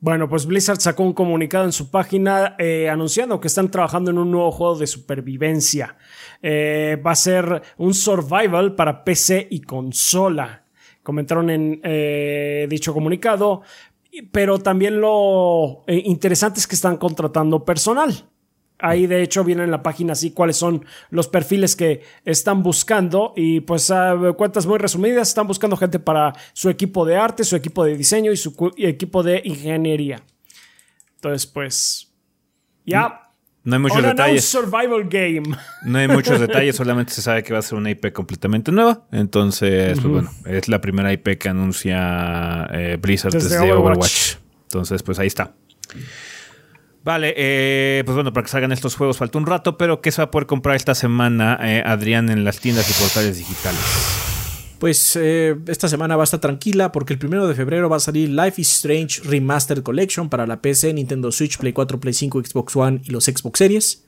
Bueno, 0.00 0.28
pues 0.28 0.46
Blizzard 0.46 0.80
sacó 0.80 1.04
un 1.04 1.12
comunicado 1.12 1.64
en 1.64 1.70
su 1.70 1.88
página 1.92 2.56
eh, 2.58 2.88
anunciando 2.90 3.38
que 3.40 3.46
están 3.46 3.70
trabajando 3.70 4.10
en 4.10 4.18
un 4.18 4.32
nuevo 4.32 4.50
juego 4.50 4.76
de 4.76 4.88
supervivencia. 4.88 5.96
Eh, 6.42 7.00
va 7.06 7.12
a 7.12 7.14
ser 7.14 7.62
un 7.76 7.94
survival 7.94 8.74
para 8.74 9.04
PC 9.04 9.46
y 9.48 9.60
consola. 9.60 10.61
Comentaron 11.02 11.50
en 11.50 11.80
eh, 11.82 12.66
dicho 12.68 12.92
comunicado. 12.92 13.62
Pero 14.30 14.58
también 14.58 15.00
lo 15.00 15.84
eh, 15.86 16.02
interesante 16.04 16.60
es 16.60 16.66
que 16.66 16.74
están 16.74 16.98
contratando 16.98 17.64
personal. 17.64 18.28
Ahí 18.78 19.06
de 19.06 19.22
hecho 19.22 19.44
viene 19.44 19.62
en 19.62 19.70
la 19.70 19.82
página 19.82 20.12
así 20.12 20.32
cuáles 20.32 20.56
son 20.56 20.84
los 21.10 21.28
perfiles 21.28 21.76
que 21.76 22.02
están 22.24 22.64
buscando 22.64 23.32
y 23.36 23.60
pues 23.60 23.92
cuentas 24.36 24.66
muy 24.66 24.76
resumidas 24.78 25.28
están 25.28 25.46
buscando 25.46 25.76
gente 25.76 26.00
para 26.00 26.32
su 26.52 26.68
equipo 26.68 27.06
de 27.06 27.16
arte, 27.16 27.44
su 27.44 27.54
equipo 27.54 27.84
de 27.84 27.96
diseño 27.96 28.32
y 28.32 28.36
su 28.36 28.52
equipo 28.76 29.22
de 29.22 29.40
ingeniería. 29.44 30.24
Entonces 31.14 31.46
pues 31.46 32.12
ya 32.84 33.31
No 33.64 33.76
hay 33.76 33.82
muchos 33.82 34.02
detalles. 34.02 34.44
survival 34.44 35.04
game. 35.08 35.56
No 35.84 35.98
hay 35.98 36.08
muchos 36.08 36.40
detalles, 36.46 36.74
solamente 36.74 37.12
se 37.12 37.22
sabe 37.22 37.42
que 37.42 37.52
va 37.52 37.60
a 37.60 37.62
ser 37.62 37.78
una 37.78 37.90
IP 37.90 38.12
completamente 38.12 38.72
nueva. 38.72 39.04
Entonces, 39.12 40.00
pues 40.00 40.12
bueno, 40.12 40.30
es 40.46 40.68
la 40.68 40.80
primera 40.80 41.12
IP 41.12 41.38
que 41.38 41.48
anuncia 41.48 42.68
eh, 42.72 42.98
Blizzard 43.00 43.32
Desde 43.32 43.48
desde, 43.48 43.72
Overwatch. 43.72 43.86
Overwatch. 43.86 44.34
Entonces, 44.64 45.02
pues 45.02 45.18
ahí 45.18 45.28
está. 45.28 45.54
Vale, 47.04 47.34
eh, 47.36 48.02
pues 48.04 48.14
bueno, 48.14 48.32
para 48.32 48.44
que 48.44 48.50
salgan 48.50 48.70
estos 48.70 48.94
juegos 48.94 49.18
falta 49.18 49.36
un 49.36 49.46
rato, 49.46 49.76
pero 49.76 50.00
¿qué 50.00 50.12
se 50.12 50.22
va 50.22 50.26
a 50.26 50.30
poder 50.30 50.46
comprar 50.46 50.76
esta 50.76 50.94
semana, 50.94 51.58
eh, 51.62 51.82
Adrián, 51.84 52.30
en 52.30 52.44
las 52.44 52.60
tiendas 52.60 52.88
y 52.88 53.02
portales 53.02 53.38
digitales? 53.38 54.31
Pues 54.82 55.14
eh, 55.14 55.56
esta 55.68 55.88
semana 55.88 56.16
va 56.16 56.24
a 56.24 56.24
estar 56.24 56.40
tranquila 56.40 56.90
porque 56.90 57.12
el 57.12 57.18
primero 57.20 57.46
de 57.46 57.54
febrero 57.54 57.88
va 57.88 57.98
a 57.98 58.00
salir 58.00 58.30
Life 58.30 58.60
is 58.60 58.68
Strange 58.68 59.20
Remastered 59.22 59.84
Collection 59.84 60.28
para 60.28 60.44
la 60.44 60.60
PC, 60.60 60.92
Nintendo 60.92 61.30
Switch, 61.30 61.56
Play 61.56 61.72
4, 61.72 62.00
Play 62.00 62.12
5, 62.12 62.42
Xbox 62.44 62.74
One 62.74 63.00
y 63.04 63.12
los 63.12 63.26
Xbox 63.26 63.58
Series. 63.58 64.04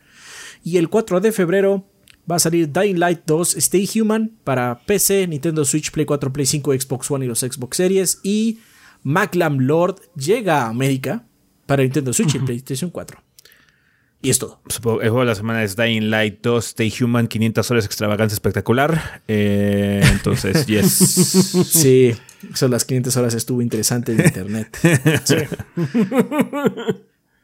Y 0.64 0.78
el 0.78 0.88
4 0.88 1.20
de 1.20 1.30
febrero 1.30 1.86
va 2.28 2.34
a 2.34 2.38
salir 2.40 2.72
Dying 2.72 2.98
Light 2.98 3.20
2 3.24 3.56
Stay 3.58 3.88
Human 3.94 4.32
para 4.42 4.80
PC, 4.84 5.28
Nintendo 5.28 5.64
Switch, 5.64 5.92
Play 5.92 6.06
4, 6.06 6.32
Play 6.32 6.44
5, 6.44 6.72
Xbox 6.72 7.08
One 7.08 7.24
y 7.24 7.28
los 7.28 7.38
Xbox 7.38 7.76
Series. 7.76 8.18
Y 8.24 8.58
Maclam 9.04 9.60
Lord 9.60 10.00
llega 10.16 10.62
a 10.62 10.70
América 10.70 11.24
para 11.66 11.84
Nintendo 11.84 12.12
Switch 12.12 12.34
y 12.34 12.40
PlayStation 12.40 12.90
4. 12.90 13.23
Y 14.24 14.30
es 14.30 14.38
todo. 14.38 14.60
Supongo- 14.68 15.02
El 15.02 15.10
juego 15.10 15.20
de 15.20 15.26
la 15.26 15.34
semana 15.34 15.62
es 15.62 15.76
Dying 15.76 16.10
Light 16.10 16.40
2, 16.42 16.66
Stay 16.66 16.92
Human, 17.00 17.28
500 17.28 17.70
horas 17.70 17.84
extravagancia 17.84 18.34
espectacular. 18.34 19.22
Eh, 19.28 20.02
entonces, 20.10 20.66
yes. 20.66 20.90
Sí, 21.68 22.14
son 22.54 22.70
las 22.72 22.84
500 22.84 23.16
horas 23.18 23.34
estuvo 23.34 23.60
interesante 23.62 24.12
en 24.12 24.20
internet. 24.24 24.76
Sí. 25.24 25.36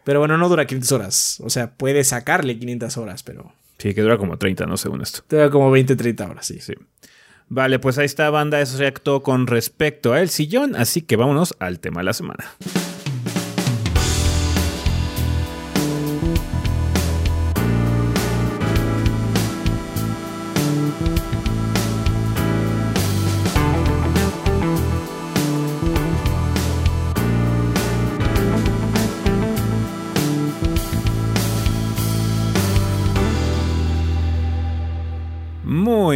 Pero 0.05 0.19
bueno, 0.19 0.39
no 0.39 0.49
dura 0.49 0.67
500 0.67 0.93
horas. 0.93 1.41
O 1.45 1.51
sea, 1.51 1.73
puede 1.77 2.03
sacarle 2.05 2.59
500 2.59 2.97
horas, 2.97 3.23
pero 3.23 3.53
Sí, 3.79 3.95
que 3.95 4.03
dura 4.03 4.19
como 4.19 4.37
30, 4.39 4.67
no 4.67 4.77
según 4.77 5.01
esto. 5.03 5.23
da 5.37 5.49
como 5.51 5.71
20, 5.71 5.97
30 5.97 6.27
horas, 6.29 6.47
sí. 6.47 6.59
Sí. 6.61 6.75
Vale, 7.49 7.79
pues 7.79 7.99
ahí 7.99 8.07
está, 8.07 8.29
banda. 8.31 8.61
Eso 8.61 8.77
todo 9.03 9.23
con 9.23 9.47
respecto 9.47 10.13
a 10.13 10.21
El 10.21 10.29
Sillón. 10.29 10.77
Así 10.77 11.03
que 11.03 11.17
vámonos 11.17 11.55
al 11.59 11.81
tema 11.81 12.01
de 12.01 12.05
la 12.05 12.13
semana. 12.13 12.45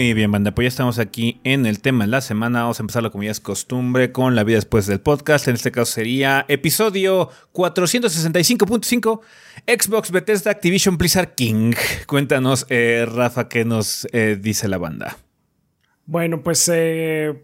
Muy 0.05 0.13
bien, 0.13 0.31
banda. 0.31 0.55
Pues 0.55 0.67
ya 0.67 0.69
estamos 0.69 0.99
aquí 0.99 1.41
en 1.45 1.65
el 1.65 1.81
tema 1.81 2.05
de 2.05 2.11
la 2.11 2.21
semana. 2.21 2.61
Vamos 2.61 2.79
a 2.79 2.83
empezarlo 2.83 3.11
como 3.11 3.25
ya 3.25 3.31
es 3.31 3.41
costumbre 3.41 4.13
con 4.13 4.35
la 4.35 4.45
vida 4.45 4.57
después 4.57 4.87
del 4.87 5.01
podcast. 5.01 5.49
En 5.49 5.55
este 5.55 5.73
caso 5.73 5.91
sería 5.91 6.45
episodio 6.49 7.31
465.5 7.55 9.21
Xbox 9.67 10.11
Bethesda 10.11 10.51
Activision 10.51 10.99
Blizzard 10.99 11.35
King. 11.35 11.73
Cuéntanos, 12.07 12.67
eh, 12.69 13.07
Rafa, 13.11 13.49
qué 13.49 13.65
nos 13.65 14.07
eh, 14.13 14.39
dice 14.39 14.69
la 14.69 14.77
banda. 14.77 15.17
Bueno, 16.05 16.43
pues 16.43 16.71
eh, 16.71 17.43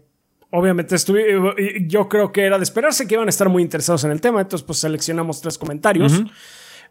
obviamente 0.51 0.93
estuve, 0.93 1.87
yo 1.87 2.07
creo 2.07 2.31
que 2.31 2.43
era 2.45 2.59
de 2.59 2.63
esperarse 2.63 3.07
que 3.07 3.15
iban 3.15 3.27
a 3.27 3.31
estar 3.31 3.49
muy 3.49 3.63
interesados 3.63 4.03
en 4.03 4.11
el 4.11 4.21
tema, 4.21 4.39
entonces 4.39 4.63
pues 4.63 4.77
seleccionamos 4.77 5.41
tres 5.41 5.57
comentarios. 5.57 6.21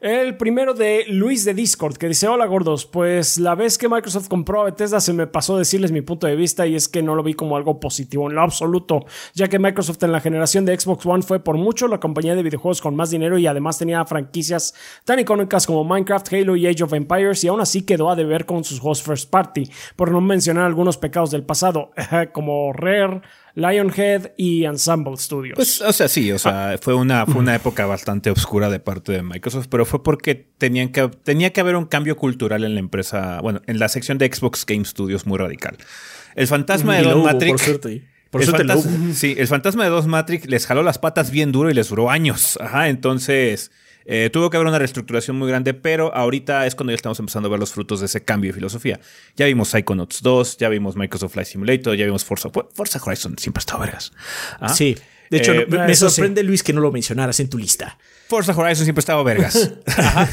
El 0.01 0.39
primero 0.39 0.73
de 0.73 1.05
Luis 1.09 1.45
de 1.45 1.53
Discord, 1.53 1.99
que 1.99 2.09
dice, 2.09 2.27
hola 2.27 2.47
gordos, 2.47 2.87
pues 2.87 3.37
la 3.37 3.55
vez 3.55 3.77
que 3.77 3.87
Microsoft 3.87 4.29
compró 4.29 4.63
a 4.63 4.65
Bethesda 4.65 4.99
se 4.99 5.13
me 5.13 5.27
pasó 5.27 5.59
decirles 5.59 5.93
mi 5.93 6.01
punto 6.01 6.27
de 6.27 6.37
vista 6.37 6.67
y 6.67 6.75
es 6.75 6.89
que 6.89 7.03
no 7.03 7.15
lo 7.15 7.23
vi 7.23 7.35
como 7.35 7.55
algo 7.55 7.81
positivo 7.81 8.27
en 8.27 8.35
lo 8.35 8.41
absoluto, 8.41 9.05
ya 9.35 9.49
que 9.49 9.59
Microsoft 9.59 10.03
en 10.03 10.13
la 10.13 10.23
generación 10.23 10.65
de 10.65 10.81
Xbox 10.81 11.05
One 11.05 11.23
fue 11.23 11.41
por 11.41 11.59
mucho 11.59 11.87
la 11.87 12.01
compañía 12.01 12.35
de 12.35 12.43
videojuegos 12.43 12.81
con 12.81 12.97
más 12.97 13.11
dinero 13.11 13.37
y 13.37 13.47
además 13.47 13.77
tenía 13.77 14.03
franquicias 14.07 14.73
tan 15.05 15.19
icónicas 15.19 15.67
como 15.67 15.85
Minecraft, 15.85 16.33
Halo 16.33 16.57
y 16.57 16.67
Age 16.67 16.83
of 16.83 16.95
Empires 16.95 17.45
y 17.45 17.49
aún 17.49 17.61
así 17.61 17.83
quedó 17.83 18.09
a 18.09 18.17
deber 18.17 18.47
con 18.47 18.65
sus 18.65 18.81
juegos 18.81 19.03
first 19.03 19.29
party, 19.29 19.71
por 19.97 20.11
no 20.11 20.23
mencionar 20.23 20.65
algunos 20.65 20.97
pecados 20.97 21.31
del 21.31 21.43
pasado, 21.43 21.91
como 22.33 22.73
Rare, 22.73 23.21
Lionhead 23.55 24.33
y 24.37 24.65
Ensemble 24.65 25.17
Studios. 25.17 25.57
Pues, 25.57 25.81
o 25.81 25.93
sea, 25.93 26.09
sí, 26.09 26.31
o 26.33 26.39
sea, 26.39 26.77
fue 26.81 26.95
una, 26.95 27.27
fue 27.27 27.41
una 27.41 27.55
época 27.57 27.87
bastante 27.87 28.31
oscura 28.31 28.71
de 28.71 28.81
parte 28.81 29.13
de 29.13 29.23
Microsoft, 29.23 29.67
pero 29.71 29.85
fue 29.85 30.03
porque 30.03 30.35
tenían 30.35 30.91
que, 30.91 31.09
tenía 31.09 31.53
que 31.53 31.61
haber 31.61 31.77
un 31.77 31.87
cambio 31.87 32.17
cultural 32.17 32.65
en 32.65 32.75
la 32.75 32.81
empresa, 32.81 33.41
bueno, 33.41 33.61
en 33.67 33.79
la 33.79 33.89
sección 33.89 34.19
de 34.19 34.33
Xbox 34.33 34.65
Game 34.67 34.85
Studios 34.85 35.27
muy 35.27 35.39
radical. 35.39 35.77
El 36.35 36.47
fantasma 36.47 36.97
de 36.97 37.03
Don 37.03 37.23
Matrix. 37.23 37.53
por 37.53 37.61
suerte. 37.61 38.05
Por 38.31 38.43
el 38.43 38.49
fantasma, 38.49 39.13
sí, 39.13 39.35
el 39.37 39.49
fantasma 39.49 39.83
de 39.83 39.91
Dos 39.91 40.07
Matrix 40.07 40.47
les 40.47 40.65
jaló 40.65 40.85
las 40.85 40.99
patas 40.99 41.33
bien 41.33 41.51
duro 41.51 41.69
y 41.69 41.75
les 41.75 41.89
duró 41.89 42.11
años. 42.11 42.59
Ajá, 42.61 42.89
entonces 42.89 43.73
Eh, 44.13 44.29
tuvo 44.31 44.51
que 44.51 44.57
haber 44.57 44.67
una 44.67 44.79
reestructuración 44.79 45.39
muy 45.39 45.49
grande, 45.49 45.73
pero 45.73 46.13
ahorita 46.15 46.67
es 46.67 46.75
cuando 46.75 46.91
ya 46.91 46.97
estamos 46.97 47.19
empezando 47.21 47.47
a 47.49 47.51
ver 47.53 47.61
los 47.61 47.73
frutos 47.73 48.01
de 48.01 48.07
ese 48.07 48.25
cambio 48.25 48.49
de 48.51 48.55
filosofía. 48.55 48.99
Ya 49.37 49.47
vimos 49.47 49.69
Psychonauts 49.69 50.21
2, 50.23 50.57
ya 50.59 50.69
vimos 50.69 50.97
Microsoft 50.97 51.33
Flight 51.35 51.47
Simulator, 51.49 51.95
ya 51.97 52.05
vimos 52.07 52.25
Forza, 52.25 52.51
Forza 52.75 53.01
Horizon, 53.05 53.39
siempre 53.39 53.61
ha 53.61 53.63
estado 53.63 53.79
vergas. 53.81 54.13
¿Ah? 54.59 54.69
Sí. 54.71 54.97
De 55.31 55.39
hecho, 55.39 55.53
Eh, 55.53 55.67
me, 55.69 55.79
me 55.87 55.93
eso 55.93 56.11
sí. 56.11 56.17
sorprende, 56.17 56.43
Luis, 56.43 56.65
que 56.65 56.73
no 56.73 56.81
lo 56.81 56.91
mencionaras 56.91 57.39
en 57.39 57.49
tu 57.49 57.57
lista. 57.57 57.97
Forza 58.29 58.53
Horizon 58.53 58.85
siempre 58.85 58.99
ha 58.99 59.05
estado 59.05 59.23
vergas. 59.23 59.71
Ajá. 59.87 60.29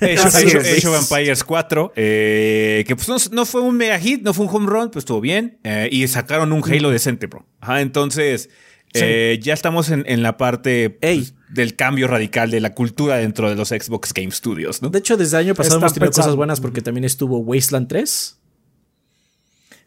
Age, 0.00 0.86
of- 0.88 1.10
Empires 1.10 1.42
4, 1.42 1.92
eh, 1.96 2.84
que 2.86 2.94
pues 2.96 3.08
no, 3.08 3.16
no 3.32 3.44
fue 3.46 3.60
un 3.62 3.76
mega 3.76 3.98
hit, 3.98 4.22
no 4.22 4.32
fue 4.34 4.46
un 4.46 4.54
home 4.54 4.66
run, 4.70 4.90
pues 4.90 5.02
estuvo 5.02 5.20
bien. 5.20 5.58
eh, 5.64 5.88
y 5.90 6.06
sacaron 6.06 6.52
un 6.52 6.62
Halo 6.62 6.90
decente, 6.90 7.26
bro. 7.26 7.44
Ajá, 7.60 7.80
entonces, 7.80 8.50
ya 8.92 9.52
estamos 9.52 9.90
en, 9.90 10.04
en 10.06 10.22
la 10.22 10.36
parte 10.36 10.96
Ey. 11.00 11.28
Del 11.48 11.76
cambio 11.76 12.08
radical 12.08 12.50
de 12.50 12.60
la 12.60 12.74
cultura 12.74 13.16
dentro 13.16 13.48
de 13.48 13.54
los 13.56 13.68
Xbox 13.68 14.12
Game 14.12 14.30
Studios, 14.30 14.82
¿no? 14.82 14.88
De 14.90 14.98
hecho, 14.98 15.16
desde 15.16 15.36
el 15.38 15.44
año 15.46 15.54
pasado 15.54 15.78
hemos 15.78 15.92
tenido 15.92 16.06
pensando. 16.10 16.26
cosas 16.26 16.36
buenas 16.36 16.60
porque 16.60 16.80
también 16.82 17.04
estuvo 17.04 17.38
Wasteland 17.38 17.88
3. 17.88 18.38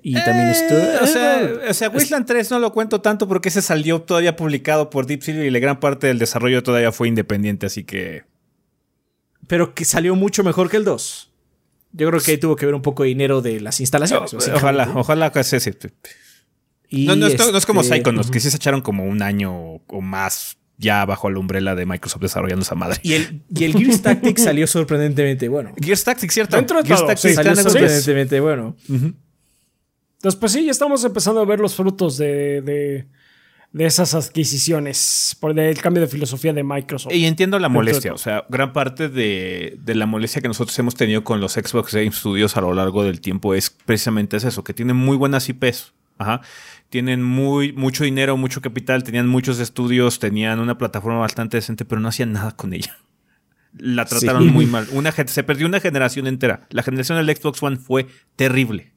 Y 0.02 0.14
también 0.14 0.48
estuvo. 0.48 0.80
Eh, 0.80 0.98
o 1.02 1.08
sea, 1.08 1.52
o 1.70 1.74
sea, 1.74 1.90
Wasteland 1.90 2.26
3 2.26 2.52
no 2.52 2.60
lo 2.60 2.72
cuento 2.72 3.02
tanto 3.02 3.28
porque 3.28 3.50
ese 3.50 3.62
salió 3.62 4.02
todavía 4.02 4.36
publicado 4.38 4.90
por 4.90 5.06
Deep 5.06 5.22
Silver 5.24 5.46
y 5.46 5.50
la 5.50 5.60
gran 5.60 5.80
parte 5.82 6.08
del 6.08 6.20
desarrollo 6.20 6.64
todavía 6.64 6.94
fue 6.94 7.10
independiente, 7.10 7.66
así 7.66 7.84
que... 7.84 8.24
pero 9.48 9.74
que 9.76 9.84
salió 9.84 10.16
mucho 10.16 10.44
mejor 10.44 10.70
que 10.70 10.78
el 10.78 10.86
2. 10.86 11.32
Yo 11.92 12.08
creo 12.08 12.22
que 12.22 12.32
ahí 12.32 12.38
tuvo 12.38 12.56
que 12.56 12.66
ver 12.66 12.76
un 12.76 12.82
poco 12.82 13.04
de 13.04 13.10
dinero 13.10 13.42
de 13.42 13.60
las 13.60 13.82
instalaciones. 13.82 14.34
Ojalá, 14.54 14.90
ojalá 14.96 15.32
que 15.34 15.44
se... 15.44 15.60
se- 15.60 15.76
Y, 16.88 17.06
No, 17.08 17.16
no, 17.18 17.28
es, 17.28 17.38
no 17.38 17.58
es 17.58 17.66
como 17.66 17.82
este, 17.82 17.96
Psychonauts, 17.96 18.32
que 18.32 18.40
sí 18.40 18.50
se 18.52 18.56
echaron 18.58 18.82
como 18.82 19.04
un 19.06 19.22
año 19.22 19.82
o 19.88 20.02
más 20.02 20.59
ya 20.80 21.06
bajo 21.06 21.30
la 21.30 21.40
umbrela 21.40 21.76
de 21.76 21.86
Microsoft 21.86 22.22
desarrollando 22.22 22.64
esa 22.64 22.74
madre. 22.74 23.00
Y 23.04 23.14
el, 23.14 23.42
y 23.54 23.66
el 23.66 23.74
Gears 23.74 24.02
Tactics 24.02 24.44
salió 24.46 24.66
sorprendentemente 24.66 25.48
bueno. 25.50 25.74
Gears 25.80 26.04
Tactics, 26.06 26.34
¿cierto? 26.34 26.56
Dentro 26.56 26.82
de 26.82 26.88
Gears 26.88 27.02
todo, 27.02 27.08
Tactics 27.10 27.30
sí, 27.30 27.36
Salió 27.36 27.56
sorprendentemente 27.56 28.40
bueno. 28.40 28.76
Entonces, 28.88 30.40
pues 30.40 30.52
sí, 30.54 30.66
ya 30.66 30.72
estamos 30.72 31.04
empezando 31.04 31.42
a 31.42 31.46
ver 31.46 31.60
los 31.60 31.76
frutos 31.76 32.18
de, 32.18 32.62
de, 32.62 33.08
de 33.74 33.86
esas 33.86 34.14
adquisiciones, 34.14 35.36
por 35.40 35.58
el 35.58 35.82
cambio 35.82 36.02
de 36.02 36.08
filosofía 36.08 36.54
de 36.54 36.64
Microsoft. 36.64 37.14
Y 37.14 37.26
entiendo 37.26 37.60
la 37.60 37.68
molestia, 37.68 38.14
o 38.14 38.18
sea, 38.18 38.46
gran 38.48 38.72
parte 38.72 39.10
de, 39.10 39.78
de 39.80 39.96
la 39.96 40.06
molestia 40.06 40.42
que 40.42 40.48
nosotros 40.48 40.78
hemos 40.80 40.96
tenido 40.96 41.26
con 41.26 41.42
los 41.42 41.54
Xbox 41.54 41.94
Game 41.94 42.12
Studios 42.12 42.56
a 42.56 42.62
lo 42.62 42.74
largo 42.74 43.04
del 43.04 43.20
tiempo 43.20 43.54
es 43.54 43.70
precisamente 43.70 44.38
es 44.38 44.46
eso, 44.46 44.64
que 44.64 44.74
tienen 44.74 44.96
muy 44.96 45.18
buenas 45.18 45.48
IPs. 45.50 45.94
Ajá. 46.18 46.42
Tienen 46.90 47.22
muy, 47.22 47.72
mucho 47.74 48.04
dinero, 48.04 48.36
mucho 48.36 48.62
capital, 48.62 49.04
tenían 49.04 49.28
muchos 49.28 49.60
estudios, 49.60 50.20
tenían 50.20 50.60
una 50.60 50.78
plataforma 50.78 51.20
bastante 51.20 51.58
decente, 51.58 51.86
pero 51.86 52.02
no 52.02 52.08
hacían 52.08 52.32
nada 52.32 52.52
con 52.56 52.74
ella. 52.74 52.98
La 53.78 54.06
trataron 54.06 54.44
Sí. 54.44 54.50
muy 54.50 54.66
mal. 54.68 54.88
Una, 54.92 55.12
se 55.12 55.44
perdió 55.44 55.68
una 55.68 55.80
generación 55.80 56.26
entera. 56.26 56.68
La 56.72 56.82
generación 56.82 57.24
del 57.24 57.36
Xbox 57.36 57.62
One 57.62 57.78
fue 57.78 58.08
terrible. 58.36 58.92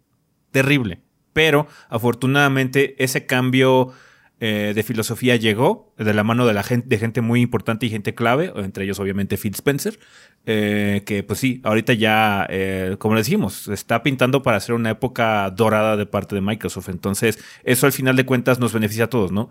Terrible. 0.51 1.03
Pero 1.35 1.67
afortunadamente 1.91 2.95
ese 3.03 3.27
cambio 3.27 3.93
eh, 4.45 4.73
de 4.75 4.83
filosofía 4.83 5.37
llegó 5.37 5.95
de 5.97 6.13
la 6.13 6.25
mano 6.25 6.45
de 6.45 6.53
la 6.53 6.65
gente, 6.65 6.89
de 6.89 6.99
gente 6.99 7.21
muy 7.21 7.41
importante 7.41 7.87
y 7.87 7.91
gente 7.91 8.13
clave, 8.13 8.53
entre 8.57 8.83
ellos 8.83 8.99
obviamente 8.99 9.37
Phil 9.37 9.55
Spencer, 9.55 10.01
eh, 10.47 11.05
que 11.07 11.23
pues 11.23 11.39
sí, 11.39 11.61
ahorita 11.63 11.93
ya, 11.93 12.49
eh, 12.51 12.97
como 12.99 13.23
se 13.23 13.73
está 13.73 14.03
pintando 14.03 14.43
para 14.43 14.57
hacer 14.57 14.75
una 14.75 14.91
época 14.91 15.49
dorada 15.51 15.97
de 15.97 16.07
parte 16.07 16.35
de 16.35 16.41
Microsoft. 16.41 16.89
Entonces, 16.89 17.39
eso 17.63 17.87
al 17.87 17.93
final 17.93 18.17
de 18.17 18.27
cuentas 18.27 18.59
nos 18.59 18.73
beneficia 18.73 19.05
a 19.05 19.07
todos, 19.07 19.31
¿no? 19.31 19.49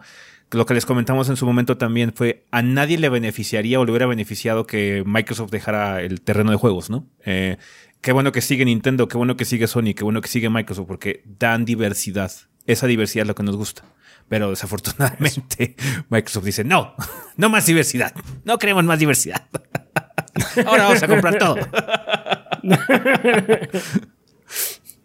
Lo 0.52 0.66
que 0.66 0.74
les 0.74 0.86
comentamos 0.86 1.30
en 1.30 1.38
su 1.38 1.46
momento 1.46 1.78
también 1.78 2.12
fue, 2.14 2.46
a 2.52 2.62
nadie 2.62 2.98
le 2.98 3.08
beneficiaría 3.08 3.80
o 3.80 3.86
le 3.86 3.92
hubiera 3.92 4.08
beneficiado 4.08 4.68
que 4.68 5.04
Microsoft 5.06 5.52
dejara 5.52 6.02
el 6.02 6.20
terreno 6.20 6.52
de 6.52 6.58
juegos, 6.58 6.90
¿no? 6.90 7.08
Eh, 7.24 7.56
qué 8.02 8.12
bueno 8.12 8.34
que 8.34 8.42
sigue 8.42 8.66
Nintendo, 8.66 9.08
qué 9.08 9.16
bueno 9.16 9.38
que 9.38 9.46
sigue 9.46 9.68
Sony, 9.68 9.94
qué 9.96 10.04
bueno 10.04 10.20
que 10.20 10.28
sigue 10.28 10.50
Microsoft, 10.50 10.88
porque 10.88 11.24
dan 11.40 11.64
diversidad. 11.64 12.34
Esa 12.66 12.88
diversidad 12.88 13.22
es 13.22 13.28
lo 13.30 13.36
que 13.36 13.44
nos 13.44 13.56
gusta. 13.56 13.86
Pero 14.32 14.50
desafortunadamente 14.50 15.76
Microsoft 16.08 16.46
dice, 16.46 16.64
no, 16.64 16.96
no 17.36 17.50
más 17.50 17.66
diversidad. 17.66 18.14
No 18.46 18.58
queremos 18.58 18.86
más 18.86 18.98
diversidad. 18.98 19.46
Ahora 20.66 20.86
vamos 20.86 21.04
a 21.04 21.08
comprar 21.10 21.38
todo. 21.38 21.58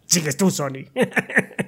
Sigues 0.05 0.37
tú, 0.37 0.49
Sony. 0.49 0.85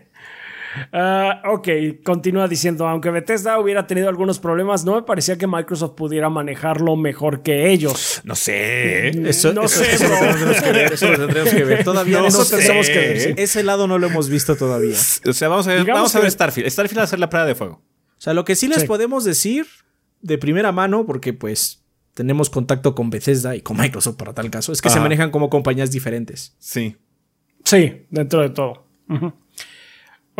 Ah, 0.93 1.41
ok, 1.51 1.67
continúa 2.03 2.47
diciendo, 2.47 2.87
aunque 2.87 3.09
Bethesda 3.09 3.59
hubiera 3.59 3.87
tenido 3.87 4.09
algunos 4.09 4.39
problemas, 4.39 4.85
no 4.85 4.95
me 4.95 5.01
parecía 5.03 5.37
que 5.37 5.47
Microsoft 5.47 5.93
pudiera 5.95 6.29
manejarlo 6.29 6.95
mejor 6.95 7.41
que 7.41 7.71
ellos. 7.71 8.21
No 8.23 8.35
sé. 8.35 9.09
Eso, 9.29 9.53
No 9.53 9.63
eso- 9.63 9.83
sé, 9.83 9.93
eso 9.95 10.05
bro. 10.07 10.15
lo 10.15 10.29
tendremos 10.31 10.61
que 10.61 10.71
ver. 10.71 10.93
Eso 10.93 11.09
lo 11.11 11.17
tendremos 11.17 11.53
que 11.53 11.63
ver. 11.63 11.83
Todavía 11.83 12.17
No, 12.17 12.21
no, 12.23 12.27
eso 12.27 12.45
sé. 12.45 12.57
tenemos 12.57 12.87
que 12.87 12.97
ver, 12.97 13.19
sí. 13.19 13.33
Ese 13.37 13.63
lado 13.63 13.87
no 13.87 13.97
lo 13.97 14.07
hemos 14.07 14.29
visto 14.29 14.55
todavía. 14.55 14.95
O 15.27 15.33
sea, 15.33 15.47
vamos 15.49 15.67
a 15.67 15.71
ver, 15.71 15.79
Digamos 15.81 15.99
vamos 15.99 16.15
a 16.15 16.19
que- 16.19 16.23
ver 16.23 16.31
Starfield. 16.31 16.69
Starfield 16.69 16.99
va 16.99 17.03
a 17.03 17.07
ser 17.07 17.19
la 17.19 17.29
prueba 17.29 17.47
de 17.47 17.55
fuego. 17.55 17.75
O 18.17 18.21
sea, 18.21 18.33
lo 18.33 18.45
que 18.45 18.55
sí 18.55 18.67
les 18.67 18.81
Sí. 18.81 18.87
podemos 18.87 19.23
decir 19.23 19.65
de 20.21 20.37
primera 20.37 20.71
mano, 20.71 21.05
porque 21.05 21.33
pues 21.33 21.83
tenemos 22.13 22.49
contacto 22.49 22.93
con 22.95 23.09
Bethesda 23.09 23.55
y 23.55 23.61
con 23.61 23.77
Microsoft 23.77 24.17
para 24.17 24.33
tal 24.33 24.49
caso, 24.51 24.71
es 24.73 24.81
que 24.81 24.89
se 24.89 24.99
manejan 24.99 25.31
como 25.31 25.49
compañías 25.49 25.89
diferentes. 25.91 26.55
Sí. 26.59 26.97
Sí, 27.63 28.05
dentro 28.09 28.41
de 28.41 28.49
todo. 28.49 28.85
Ujú. 29.09 29.33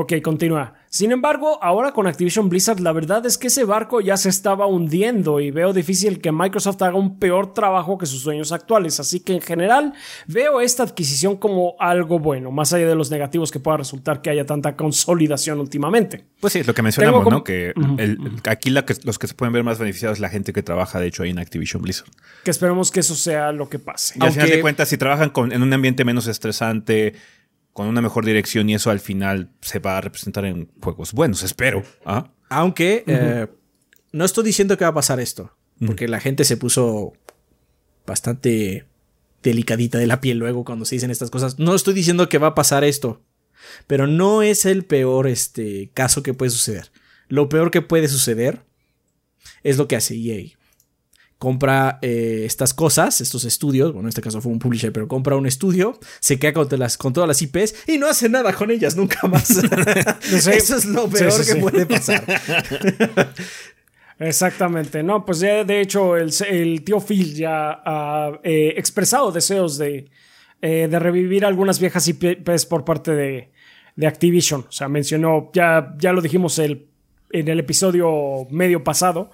Ok, 0.02 0.14
continúa. 0.24 0.76
Sin 0.90 1.12
embargo, 1.12 1.62
ahora 1.62 1.92
con 1.92 2.08
Activision 2.08 2.48
Blizzard, 2.48 2.80
la 2.80 2.94
verdad 2.94 3.26
es 3.26 3.38
que 3.38 3.48
ese 3.48 3.66
barco 3.66 4.00
ya 4.00 4.16
se 4.16 4.30
estaba 4.30 4.66
hundiendo 4.66 5.42
y 5.42 5.52
veo 5.52 5.74
difícil 5.74 6.22
que 6.22 6.32
Microsoft 6.32 6.82
haga 6.84 6.96
un 6.96 7.20
peor 7.20 7.52
trabajo 7.54 7.98
que 7.98 8.06
sus 8.06 8.22
sueños 8.22 8.54
actuales. 8.54 9.02
Así 9.02 9.20
que 9.20 9.34
en 9.34 9.42
general 9.42 9.94
veo 10.26 10.62
esta 10.62 10.84
adquisición 10.84 11.36
como 11.36 11.76
algo 11.80 12.18
bueno, 12.18 12.50
más 12.50 12.72
allá 12.72 12.88
de 12.88 12.96
los 12.96 13.12
negativos 13.12 13.52
que 13.52 13.60
pueda 13.60 13.76
resultar 13.76 14.22
que 14.22 14.30
haya 14.30 14.46
tanta 14.46 14.78
consolidación 14.78 15.60
últimamente. 15.60 16.24
Pues 16.40 16.54
sí, 16.54 16.60
es 16.60 16.68
lo 16.68 16.74
que 16.74 16.82
mencionamos, 16.82 17.20
Tengo 17.26 17.32
¿no? 17.32 17.44
Que 17.44 17.74
el- 17.98 18.18
el- 18.22 18.42
aquí 18.46 18.70
la 18.70 18.86
que- 18.86 18.96
los 19.04 19.20
que 19.20 19.28
se 19.28 19.34
pueden 19.34 19.52
ver 19.52 19.66
más 19.66 19.80
beneficiados 19.80 20.18
es 20.20 20.22
la 20.22 20.30
gente 20.30 20.54
que 20.54 20.64
trabaja, 20.64 21.02
de 21.02 21.08
hecho, 21.08 21.24
ahí 21.24 21.32
en 21.32 21.40
Activision 21.40 21.82
Blizzard. 21.82 22.08
Que 22.46 22.52
esperemos 22.52 22.90
que 22.90 23.02
eso 23.02 23.16
sea 23.16 23.52
lo 23.52 23.68
que 23.68 23.80
pase. 23.80 24.14
Y 24.18 24.24
al 24.24 24.30
final 24.32 24.44
Aunque- 24.46 24.56
de 24.56 24.62
cuentas, 24.62 24.88
si 24.88 24.98
trabajan 24.98 25.30
con- 25.30 25.52
en 25.52 25.62
un 25.62 25.74
ambiente 25.74 26.06
menos 26.06 26.26
estresante, 26.28 27.16
con 27.80 27.88
una 27.88 28.02
mejor 28.02 28.26
dirección, 28.26 28.70
y 28.70 28.76
eso 28.76 28.92
al 28.92 29.00
final 29.00 29.52
se 29.62 29.80
va 29.80 29.98
a 29.98 30.02
representar 30.02 30.44
en 30.44 30.70
juegos 30.82 31.14
buenos, 31.14 31.44
espero. 31.44 31.82
¿ah? 32.04 32.30
Aunque 32.50 33.06
eh, 33.08 33.48
no 34.12 34.26
estoy 34.26 34.44
diciendo 34.44 34.78
que 34.78 34.84
va 34.84 34.90
a 34.90 34.94
pasar 34.94 35.22
esto, 35.22 35.56
porque 35.88 36.10
la 36.10 36.20
gente 36.20 36.44
se 36.44 36.58
puso 36.58 37.14
bastante 38.06 38.86
delicadita 39.44 39.98
de 39.98 40.08
la 40.08 40.20
piel 40.20 40.40
luego 40.40 40.66
cuando 40.66 40.84
se 40.84 40.96
dicen 40.96 41.10
estas 41.10 41.30
cosas. 41.30 41.58
No 41.58 41.74
estoy 41.74 41.94
diciendo 41.94 42.28
que 42.28 42.38
va 42.38 42.48
a 42.48 42.54
pasar 42.54 42.84
esto, 42.84 43.22
pero 43.88 44.08
no 44.08 44.42
es 44.42 44.66
el 44.66 44.84
peor 44.84 45.28
este, 45.28 45.90
caso 45.94 46.22
que 46.22 46.34
puede 46.34 46.50
suceder. 46.50 46.92
Lo 47.30 47.48
peor 47.48 47.72
que 47.72 47.82
puede 47.82 48.10
suceder 48.10 48.62
es 49.64 49.78
lo 49.78 49.88
que 49.88 49.96
hace 49.96 50.16
EA. 50.16 50.50
Compra 51.40 51.98
eh, 52.02 52.44
estas 52.46 52.74
cosas, 52.74 53.22
estos 53.22 53.46
estudios, 53.46 53.94
bueno, 53.94 54.08
en 54.08 54.10
este 54.10 54.22
caso 54.22 54.42
fue 54.42 54.52
un 54.52 54.60
publisher, 54.60 54.92
pero 54.92 55.08
compra 55.08 55.36
un 55.36 55.48
estudio, 55.48 55.98
se 56.20 56.38
queda 56.38 56.54
con, 56.54 56.68
las, 56.78 56.98
con 56.98 57.14
todas 57.14 57.28
las 57.28 57.42
IPs 57.42 57.88
y 57.88 57.98
no 57.98 58.08
hace 58.08 58.30
nada 58.30 58.54
con 58.54 58.70
ellas 58.70 58.96
nunca 58.96 59.28
más. 59.28 59.50
Eso 60.32 60.52
es 60.52 60.86
lo 60.86 61.10
peor 61.10 61.32
sí, 61.32 61.54
que 61.54 61.60
puede 61.60 61.86
pasar. 61.86 62.24
Exactamente, 64.20 65.02
no, 65.02 65.26
pues 65.26 65.40
ya 65.40 65.64
de 65.64 65.80
hecho 65.80 66.18
el, 66.18 66.30
el 66.50 66.84
tío 66.84 67.00
Phil 67.00 67.34
ya 67.34 67.82
ha 67.86 68.40
eh, 68.44 68.74
expresado 68.76 69.32
deseos 69.32 69.78
de, 69.78 70.12
eh, 70.62 70.88
de 70.92 71.00
revivir 71.00 71.46
algunas 71.46 71.80
viejas 71.80 72.06
IPs 72.06 72.66
por 72.66 72.84
parte 72.84 73.12
de, 73.12 73.50
de 73.96 74.08
Activision. 74.08 74.66
O 74.68 74.72
sea, 74.72 74.90
mencionó, 74.90 75.52
ya, 75.54 75.96
ya 75.98 76.12
lo 76.12 76.22
dijimos 76.22 76.60
el, 76.60 76.88
en 77.32 77.48
el 77.48 77.60
episodio 77.60 78.46
medio 78.50 78.84
pasado, 78.84 79.32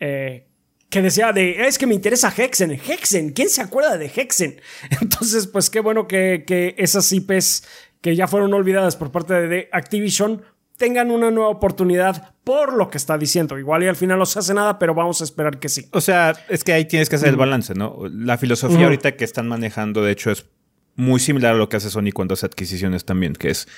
eh, 0.00 0.46
que 0.90 1.02
decía 1.02 1.32
de, 1.32 1.66
es 1.66 1.78
que 1.78 1.86
me 1.86 1.94
interesa 1.94 2.32
Hexen, 2.36 2.72
Hexen, 2.72 3.30
¿quién 3.30 3.48
se 3.48 3.62
acuerda 3.62 3.98
de 3.98 4.06
Hexen? 4.14 4.60
Entonces, 5.00 5.46
pues 5.46 5.70
qué 5.70 5.80
bueno 5.80 6.06
que, 6.06 6.44
que 6.46 6.74
esas 6.78 7.10
IPs 7.12 7.64
que 8.00 8.14
ya 8.14 8.26
fueron 8.26 8.52
olvidadas 8.52 8.96
por 8.96 9.10
parte 9.10 9.32
de 9.48 9.68
Activision 9.72 10.42
tengan 10.76 11.10
una 11.10 11.30
nueva 11.30 11.48
oportunidad 11.50 12.34
por 12.44 12.74
lo 12.74 12.90
que 12.90 12.98
está 12.98 13.16
diciendo. 13.16 13.58
Igual 13.58 13.84
y 13.84 13.86
al 13.86 13.96
final 13.96 14.18
no 14.18 14.26
se 14.26 14.38
hace 14.38 14.54
nada, 14.54 14.78
pero 14.78 14.94
vamos 14.94 15.20
a 15.20 15.24
esperar 15.24 15.58
que 15.58 15.68
sí. 15.68 15.88
O 15.92 16.00
sea, 16.00 16.34
es 16.48 16.64
que 16.64 16.72
ahí 16.72 16.84
tienes 16.84 17.08
que 17.08 17.16
hacer 17.16 17.28
el 17.28 17.36
balance, 17.36 17.74
¿no? 17.74 18.02
La 18.10 18.36
filosofía 18.36 18.84
ahorita 18.84 19.16
que 19.16 19.24
están 19.24 19.48
manejando, 19.48 20.02
de 20.02 20.12
hecho, 20.12 20.30
es 20.30 20.46
muy 20.96 21.20
similar 21.20 21.54
a 21.54 21.56
lo 21.56 21.68
que 21.68 21.76
hace 21.76 21.90
Sony 21.90 22.10
cuando 22.12 22.34
hace 22.34 22.46
adquisiciones 22.46 23.04
también, 23.04 23.34
que 23.34 23.50
es, 23.50 23.68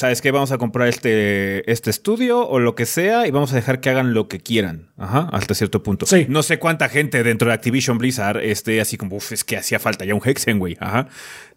¿sabes 0.00 0.22
qué? 0.22 0.30
Vamos 0.30 0.50
a 0.50 0.56
comprar 0.56 0.88
este, 0.88 1.70
este 1.70 1.90
estudio 1.90 2.48
o 2.48 2.58
lo 2.58 2.74
que 2.74 2.86
sea 2.86 3.26
y 3.26 3.30
vamos 3.30 3.52
a 3.52 3.56
dejar 3.56 3.80
que 3.80 3.90
hagan 3.90 4.14
lo 4.14 4.28
que 4.28 4.40
quieran, 4.40 4.88
ajá, 4.96 5.28
hasta 5.30 5.54
cierto 5.54 5.82
punto. 5.82 6.06
Sí. 6.06 6.24
No 6.26 6.42
sé 6.42 6.58
cuánta 6.58 6.88
gente 6.88 7.22
dentro 7.22 7.48
de 7.48 7.54
Activision 7.54 7.98
Blizzard 7.98 8.38
esté 8.38 8.80
así 8.80 8.96
como, 8.96 9.16
uff, 9.16 9.32
es 9.32 9.44
que 9.44 9.58
hacía 9.58 9.78
falta 9.78 10.06
ya 10.06 10.14
un 10.14 10.22
Hexen, 10.24 10.58
güey, 10.58 10.78
ajá. 10.80 11.08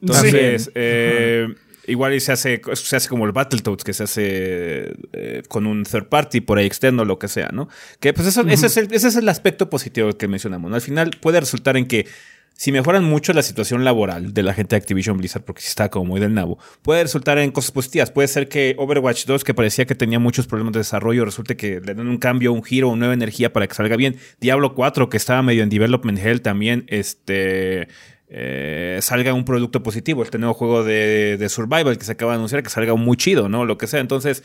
Entonces, 0.01 0.69
eh, 0.75 1.47
Igual 1.85 2.19
se 2.21 2.31
hace, 2.31 2.61
se 2.75 2.95
hace 2.95 3.09
como 3.09 3.25
el 3.25 3.33
Battletoads, 3.33 3.83
que 3.83 3.93
se 3.93 4.03
hace 4.03 4.93
eh, 5.11 5.43
con 5.49 5.65
un 5.65 5.83
third 5.83 6.07
party 6.07 6.39
por 6.39 6.57
ahí 6.57 6.65
externo, 6.65 7.03
lo 7.03 7.19
que 7.19 7.27
sea, 7.27 7.49
¿no? 7.51 7.67
Que 7.99 8.13
pues 8.13 8.25
eso, 8.25 8.41
ese, 8.47 8.67
es 8.67 8.77
el, 8.77 8.93
ese 8.93 9.09
es 9.09 9.17
el 9.17 9.27
aspecto 9.27 9.69
positivo 9.69 10.13
que 10.13 10.29
mencionamos. 10.29 10.69
¿no? 10.69 10.75
Al 10.75 10.81
final 10.81 11.11
puede 11.19 11.41
resultar 11.41 11.75
en 11.75 11.85
que 11.85 12.07
si 12.55 12.71
mejoran 12.71 13.03
mucho 13.03 13.33
la 13.33 13.41
situación 13.41 13.83
laboral 13.83 14.33
de 14.33 14.43
la 14.43 14.53
gente 14.53 14.75
de 14.75 14.77
Activision 14.77 15.17
Blizzard, 15.17 15.43
porque 15.43 15.61
está 15.61 15.89
como 15.89 16.05
muy 16.05 16.19
del 16.19 16.33
nabo, 16.33 16.59
puede 16.81 17.03
resultar 17.03 17.37
en 17.37 17.51
cosas 17.51 17.71
positivas. 17.71 18.11
Puede 18.11 18.27
ser 18.27 18.47
que 18.47 18.75
Overwatch 18.77 19.25
2, 19.25 19.43
que 19.43 19.53
parecía 19.53 19.85
que 19.85 19.95
tenía 19.95 20.19
muchos 20.19 20.47
problemas 20.47 20.73
de 20.73 20.79
desarrollo, 20.79 21.25
resulte 21.25 21.57
que 21.57 21.81
le 21.81 21.93
den 21.93 22.07
un 22.07 22.17
cambio, 22.17 22.53
un 22.53 22.63
giro, 22.63 22.89
una 22.89 22.99
nueva 22.99 23.13
energía 23.13 23.51
para 23.51 23.67
que 23.67 23.73
salga 23.73 23.95
bien. 23.95 24.17
Diablo 24.39 24.75
4, 24.75 25.09
que 25.09 25.17
estaba 25.17 25.41
medio 25.41 25.63
en 25.63 25.69
development 25.69 26.19
hell 26.19 26.41
también, 26.41 26.85
este... 26.87 27.87
Eh, 28.35 28.97
salga 29.01 29.31
un 29.35 29.45
producto 29.45 29.83
positivo, 29.83 30.23
este 30.23 30.39
nuevo 30.39 30.55
juego 30.55 30.83
de, 30.83 31.45
Survival 31.49 31.99
que 31.99 32.03
se 32.03 32.13
acaba 32.13 32.31
de 32.31 32.37
anunciar, 32.37 32.63
que 32.63 32.69
salga 32.71 32.95
muy 32.95 33.15
chido, 33.15 33.47
¿no? 33.47 33.63
Lo 33.63 33.77
que 33.77 33.85
sea. 33.85 33.99
Entonces, 33.99 34.43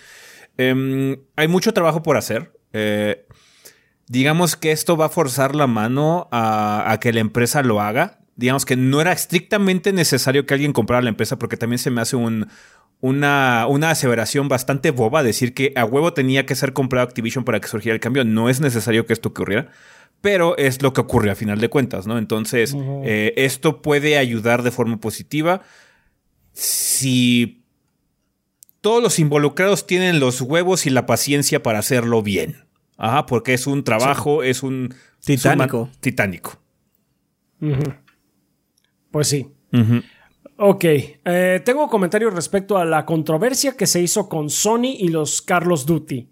eh, 0.59 1.19
hay 1.37 1.49
mucho 1.49 1.73
trabajo 1.73 2.03
por 2.03 2.19
hacer. 2.19 2.53
Eh, 2.75 3.25
digamos 4.09 4.57
que 4.57 4.73
esto 4.73 4.97
va 4.97 5.07
a 5.07 5.11
forzar 5.11 5.55
la 5.55 5.67
mano 5.67 6.29
a, 6.33 6.99
que 7.01 7.13
la 7.13 7.21
empresa 7.21 7.63
lo 7.63 7.81
haga. 7.81 8.19
Digamos 8.37 8.65
que 8.65 8.77
no 8.77 9.01
era 9.01 9.13
estrictamente 9.13 9.93
necesario 9.93 10.47
que 10.47 10.55
alguien 10.55 10.73
comprara 10.73 11.03
la 11.03 11.11
empresa 11.11 11.39
porque 11.39 11.57
también 11.57 11.79
se 11.79 11.91
me 11.91 12.01
hace 12.01 12.17
un, 12.17 12.49
una, 13.01 13.67
una, 13.69 13.91
aseveración 13.91 14.49
bastante 14.49 14.93
boba 14.93 15.23
decir 15.23 15.55
que 15.55 15.73
a 15.77 15.85
huevo 15.85 16.13
tenía 16.13 16.47
que 16.47 16.55
ser 16.55 16.73
comprado 16.73 17.07
Activision 17.07 17.45
para 17.45 17.61
que 17.61 17.69
surgiera 17.69 17.95
el 17.95 18.01
cambio. 18.01 18.25
No 18.25 18.49
es 18.49 18.61
necesario 18.61 19.07
que 19.07 19.13
esto 19.13 19.31
ocurriera, 19.31 19.69
pero 20.21 20.57
es 20.57 20.83
lo 20.83 20.93
que 20.93 21.01
ocurre 21.01 21.31
a 21.31 21.35
final 21.35 21.61
de 21.61 21.69
cuentas, 21.69 22.07
¿no? 22.07 22.17
Entonces, 22.17 22.77
eh, 23.05 23.35
esto 23.37 23.83
puede 23.83 24.19
ayudar 24.19 24.63
de 24.63 24.71
forma 24.71 24.99
positiva 24.99 25.63
si 26.53 27.65
todos 28.81 29.03
los 29.03 29.19
involucrados 29.19 29.87
tienen 29.87 30.21
los 30.21 30.41
huevos 30.41 30.87
y 30.87 30.91
la 30.91 31.07
paciencia 31.07 31.63
para 31.63 31.81
hacerlo 31.81 32.23
bien. 32.23 32.68
Ajá, 32.99 33.27
porque 33.27 33.55
es 33.55 33.67
un 33.67 33.85
trabajo, 33.85 34.43
es 34.43 34.63
un... 34.63 34.95
Titánico. 35.25 35.89
titánico. 36.01 36.59
Pues 39.11 39.29
sí. 39.29 39.51
Ok, 40.57 40.85
eh, 40.85 41.63
tengo 41.65 41.89
comentarios 41.89 42.35
respecto 42.35 42.79
a 42.79 42.85
la 42.85 43.07
controversia 43.07 43.77
que 43.77 43.87
se 43.87 44.01
hizo 44.01 44.29
con 44.29 44.51
Sony 44.51 44.97
y 44.99 45.09
los 45.09 45.41
Carlos 45.41 45.87
Duty. 45.87 46.29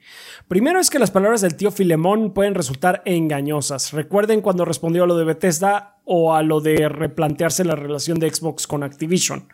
Primero 0.49 0.81
es 0.81 0.91
que 0.91 0.99
las 0.99 1.13
palabras 1.13 1.43
del 1.43 1.55
tío 1.55 1.71
Filemón 1.71 2.35
pueden 2.35 2.57
resultar 2.57 3.03
engañosas. 3.05 3.93
Recuerden 3.93 4.41
cuando 4.41 4.65
respondió 4.65 5.05
a 5.05 5.07
lo 5.07 5.17
de 5.17 5.25
Bethesda 5.25 5.99
o 6.05 6.35
a 6.35 6.43
lo 6.43 6.61
de 6.61 6.89
replantearse 6.89 7.65
la 7.65 7.77
relación 7.77 8.19
de 8.19 8.35
Xbox 8.35 8.67
con 8.67 8.83
Activision. 8.83 9.49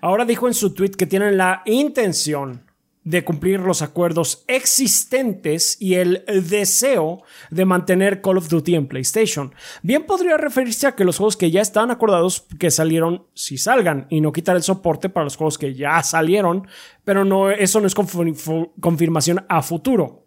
Ahora 0.00 0.24
dijo 0.24 0.48
en 0.48 0.54
su 0.54 0.72
tweet 0.72 0.92
que 0.92 1.06
tienen 1.06 1.36
la 1.36 1.60
intención 1.66 2.65
de 3.06 3.24
cumplir 3.24 3.60
los 3.60 3.82
acuerdos 3.82 4.42
existentes 4.48 5.80
y 5.80 5.94
el 5.94 6.24
deseo 6.26 7.22
de 7.50 7.64
mantener 7.64 8.20
Call 8.20 8.36
of 8.36 8.48
Duty 8.48 8.74
en 8.74 8.88
PlayStation. 8.88 9.54
Bien 9.82 10.04
podría 10.04 10.36
referirse 10.36 10.88
a 10.88 10.96
que 10.96 11.04
los 11.04 11.16
juegos 11.16 11.36
que 11.36 11.52
ya 11.52 11.62
están 11.62 11.92
acordados 11.92 12.44
que 12.58 12.72
salieron 12.72 13.24
si 13.32 13.58
salgan 13.58 14.08
y 14.10 14.20
no 14.20 14.32
quitar 14.32 14.56
el 14.56 14.64
soporte 14.64 15.08
para 15.08 15.22
los 15.22 15.36
juegos 15.36 15.56
que 15.56 15.74
ya 15.74 16.02
salieron, 16.02 16.66
pero 17.04 17.24
no 17.24 17.48
eso 17.48 17.80
no 17.80 17.86
es 17.86 17.94
confirmación 17.94 19.46
a 19.48 19.62
futuro. 19.62 20.25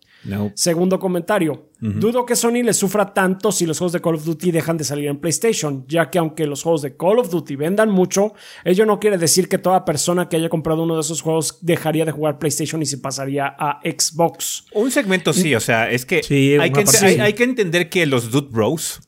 Segundo 0.53 0.99
comentario. 0.99 1.69
Dudo 1.79 2.25
que 2.25 2.35
Sony 2.35 2.61
le 2.63 2.73
sufra 2.73 3.13
tanto 3.13 3.53
si 3.53 3.65
los 3.65 3.77
juegos 3.77 3.93
de 3.93 4.01
Call 4.01 4.15
of 4.15 4.25
Duty 4.25 4.51
dejan 4.51 4.75
de 4.75 4.83
salir 4.83 5.07
en 5.07 5.17
PlayStation, 5.17 5.85
ya 5.87 6.09
que 6.09 6.19
aunque 6.19 6.45
los 6.45 6.61
juegos 6.61 6.81
de 6.81 6.97
Call 6.97 7.19
of 7.19 7.29
Duty 7.29 7.55
vendan 7.55 7.89
mucho, 7.89 8.33
ello 8.65 8.85
no 8.85 8.99
quiere 8.99 9.17
decir 9.17 9.47
que 9.47 9.57
toda 9.57 9.85
persona 9.85 10.27
que 10.27 10.35
haya 10.35 10.49
comprado 10.49 10.83
uno 10.83 10.95
de 10.95 11.01
esos 11.01 11.21
juegos 11.21 11.59
dejaría 11.61 12.03
de 12.03 12.11
jugar 12.11 12.37
PlayStation 12.37 12.81
y 12.81 12.85
se 12.85 12.97
pasaría 12.97 13.55
a 13.57 13.79
Xbox. 13.83 14.65
Un 14.73 14.91
segmento 14.91 15.31
sí, 15.31 15.55
o 15.55 15.61
sea, 15.61 15.89
es 15.89 16.05
que, 16.05 16.21
hay, 16.59 17.33
que 17.33 17.43
entender 17.43 17.89
que 17.89 18.05
los 18.05 18.29
Dude 18.29 18.49
Bros, 18.51 18.99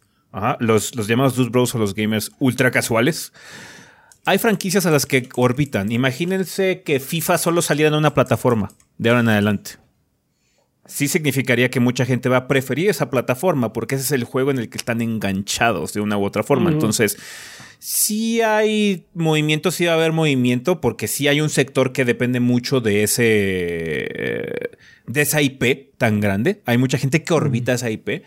los, 0.59 0.95
los 0.95 1.07
llamados 1.07 1.35
Dude 1.35 1.49
Bros 1.49 1.75
o 1.75 1.77
los 1.77 1.93
gamers 1.93 2.31
ultra 2.39 2.71
casuales, 2.71 3.33
hay 4.23 4.37
franquicias 4.37 4.85
a 4.85 4.91
las 4.91 5.05
que 5.05 5.27
orbitan. 5.35 5.91
Imagínense 5.91 6.83
que 6.83 7.01
FIFA 7.01 7.37
solo 7.37 7.61
saliera 7.61 7.89
en 7.89 7.95
una 7.95 8.13
plataforma 8.13 8.71
de 8.97 9.09
ahora 9.09 9.21
en 9.21 9.29
adelante 9.29 9.80
sí 10.91 11.07
significaría 11.07 11.69
que 11.69 11.79
mucha 11.79 12.05
gente 12.05 12.27
va 12.27 12.37
a 12.37 12.47
preferir 12.47 12.89
esa 12.89 13.09
plataforma 13.09 13.71
porque 13.71 13.95
ese 13.95 14.03
es 14.03 14.11
el 14.11 14.25
juego 14.25 14.51
en 14.51 14.59
el 14.59 14.69
que 14.69 14.77
están 14.77 15.01
enganchados 15.01 15.93
de 15.93 16.01
una 16.01 16.17
u 16.17 16.25
otra 16.25 16.43
forma. 16.43 16.69
Entonces, 16.69 17.17
sí 17.79 18.41
hay 18.41 19.05
movimiento, 19.13 19.71
sí 19.71 19.85
va 19.85 19.93
a 19.93 19.95
haber 19.95 20.11
movimiento 20.11 20.81
porque 20.81 21.07
sí 21.07 21.27
hay 21.29 21.39
un 21.39 21.49
sector 21.49 21.93
que 21.93 22.03
depende 22.03 22.39
mucho 22.41 22.81
de 22.81 23.03
ese 23.03 24.77
de 25.07 25.21
esa 25.21 25.41
IP 25.41 25.97
tan 25.97 26.19
grande. 26.19 26.61
Hay 26.65 26.77
mucha 26.77 26.97
gente 26.97 27.23
que 27.23 27.33
orbita 27.33 27.73
esa 27.73 27.89
IP. 27.89 28.23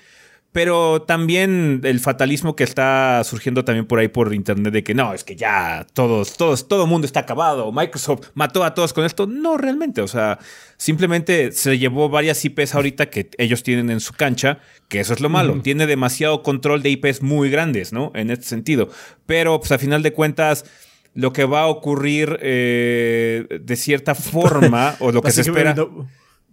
Pero 0.55 1.03
también 1.03 1.81
el 1.83 1.99
fatalismo 1.99 2.55
que 2.55 2.63
está 2.63 3.25
surgiendo 3.25 3.65
también 3.65 3.87
por 3.87 3.99
ahí 3.99 4.07
por 4.07 4.33
internet 4.33 4.73
de 4.73 4.85
que 4.85 4.95
no, 4.95 5.13
es 5.13 5.25
que 5.25 5.35
ya 5.35 5.85
todos, 5.95 6.37
todos, 6.37 6.69
todo 6.69 6.87
mundo 6.87 7.07
está 7.07 7.19
acabado. 7.19 7.73
Microsoft 7.73 8.29
mató 8.35 8.63
a 8.63 8.73
todos 8.73 8.93
con 8.93 9.05
esto. 9.05 9.27
No, 9.27 9.57
realmente. 9.57 10.01
O 10.01 10.07
sea, 10.07 10.39
simplemente 10.77 11.51
se 11.51 11.77
llevó 11.77 12.09
varias 12.09 12.45
IPs 12.45 12.77
ahorita 12.77 13.11
que 13.11 13.31
ellos 13.37 13.65
tienen 13.65 13.91
en 13.91 13.99
su 13.99 14.13
cancha, 14.13 14.61
que 14.87 15.01
eso 15.01 15.13
es 15.13 15.19
lo 15.19 15.29
malo. 15.29 15.61
Tiene 15.61 15.89
demasiado 15.89 16.45
control 16.45 16.85
de 16.85 16.91
IPs 16.91 17.21
muy 17.21 17.51
grandes, 17.51 17.93
¿no? 17.93 18.13
En 18.15 18.31
este 18.31 18.45
sentido. 18.45 18.91
Pero, 19.27 19.59
pues 19.59 19.73
a 19.73 19.79
final 19.79 20.05
de 20.05 20.13
cuentas 20.13 20.67
lo 21.15 21.33
que 21.33 21.47
va 21.47 21.63
a 21.63 21.67
ocurrir 21.67 22.39
eh, 22.43 23.59
de 23.61 23.75
cierta 23.75 24.15
forma, 24.15 24.95
o 25.01 25.11
lo 25.11 25.21
que 25.21 25.33
se 25.33 25.41
espera. 25.41 25.75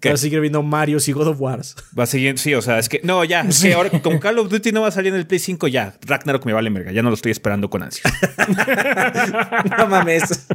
Va 0.10 0.14
a 0.16 0.18
seguir 0.18 0.40
viendo 0.40 0.64
Mario 0.64 0.98
y 1.06 1.12
God 1.12 1.28
of 1.28 1.42
Wars. 1.42 1.76
Va 1.98 2.04
a 2.04 2.08
seguir, 2.08 2.38
sí, 2.40 2.54
o 2.54 2.62
sea, 2.62 2.80
es 2.80 2.90
que, 2.90 3.02
no, 3.04 3.24
ya, 3.24 3.46
que 3.48 3.74
ahora 3.74 3.90
con 4.02 4.20
Call 4.20 4.40
of 4.40 4.50
Duty 4.50 4.72
no 4.72 4.82
va 4.82 4.88
a 4.88 4.92
salir 4.92 5.14
en 5.14 5.20
el 5.20 5.28
Play 5.28 5.40
5, 5.40 5.68
ya, 5.68 5.96
Ragnarok 6.02 6.46
me 6.46 6.54
vale 6.54 6.70
verga, 6.70 6.92
ya 6.92 7.02
no 7.02 7.10
lo 7.10 7.16
estoy 7.16 7.32
esperando 7.32 7.70
con 7.70 7.84
ansia. 7.84 8.04
no 9.78 9.88
mames. 9.88 10.48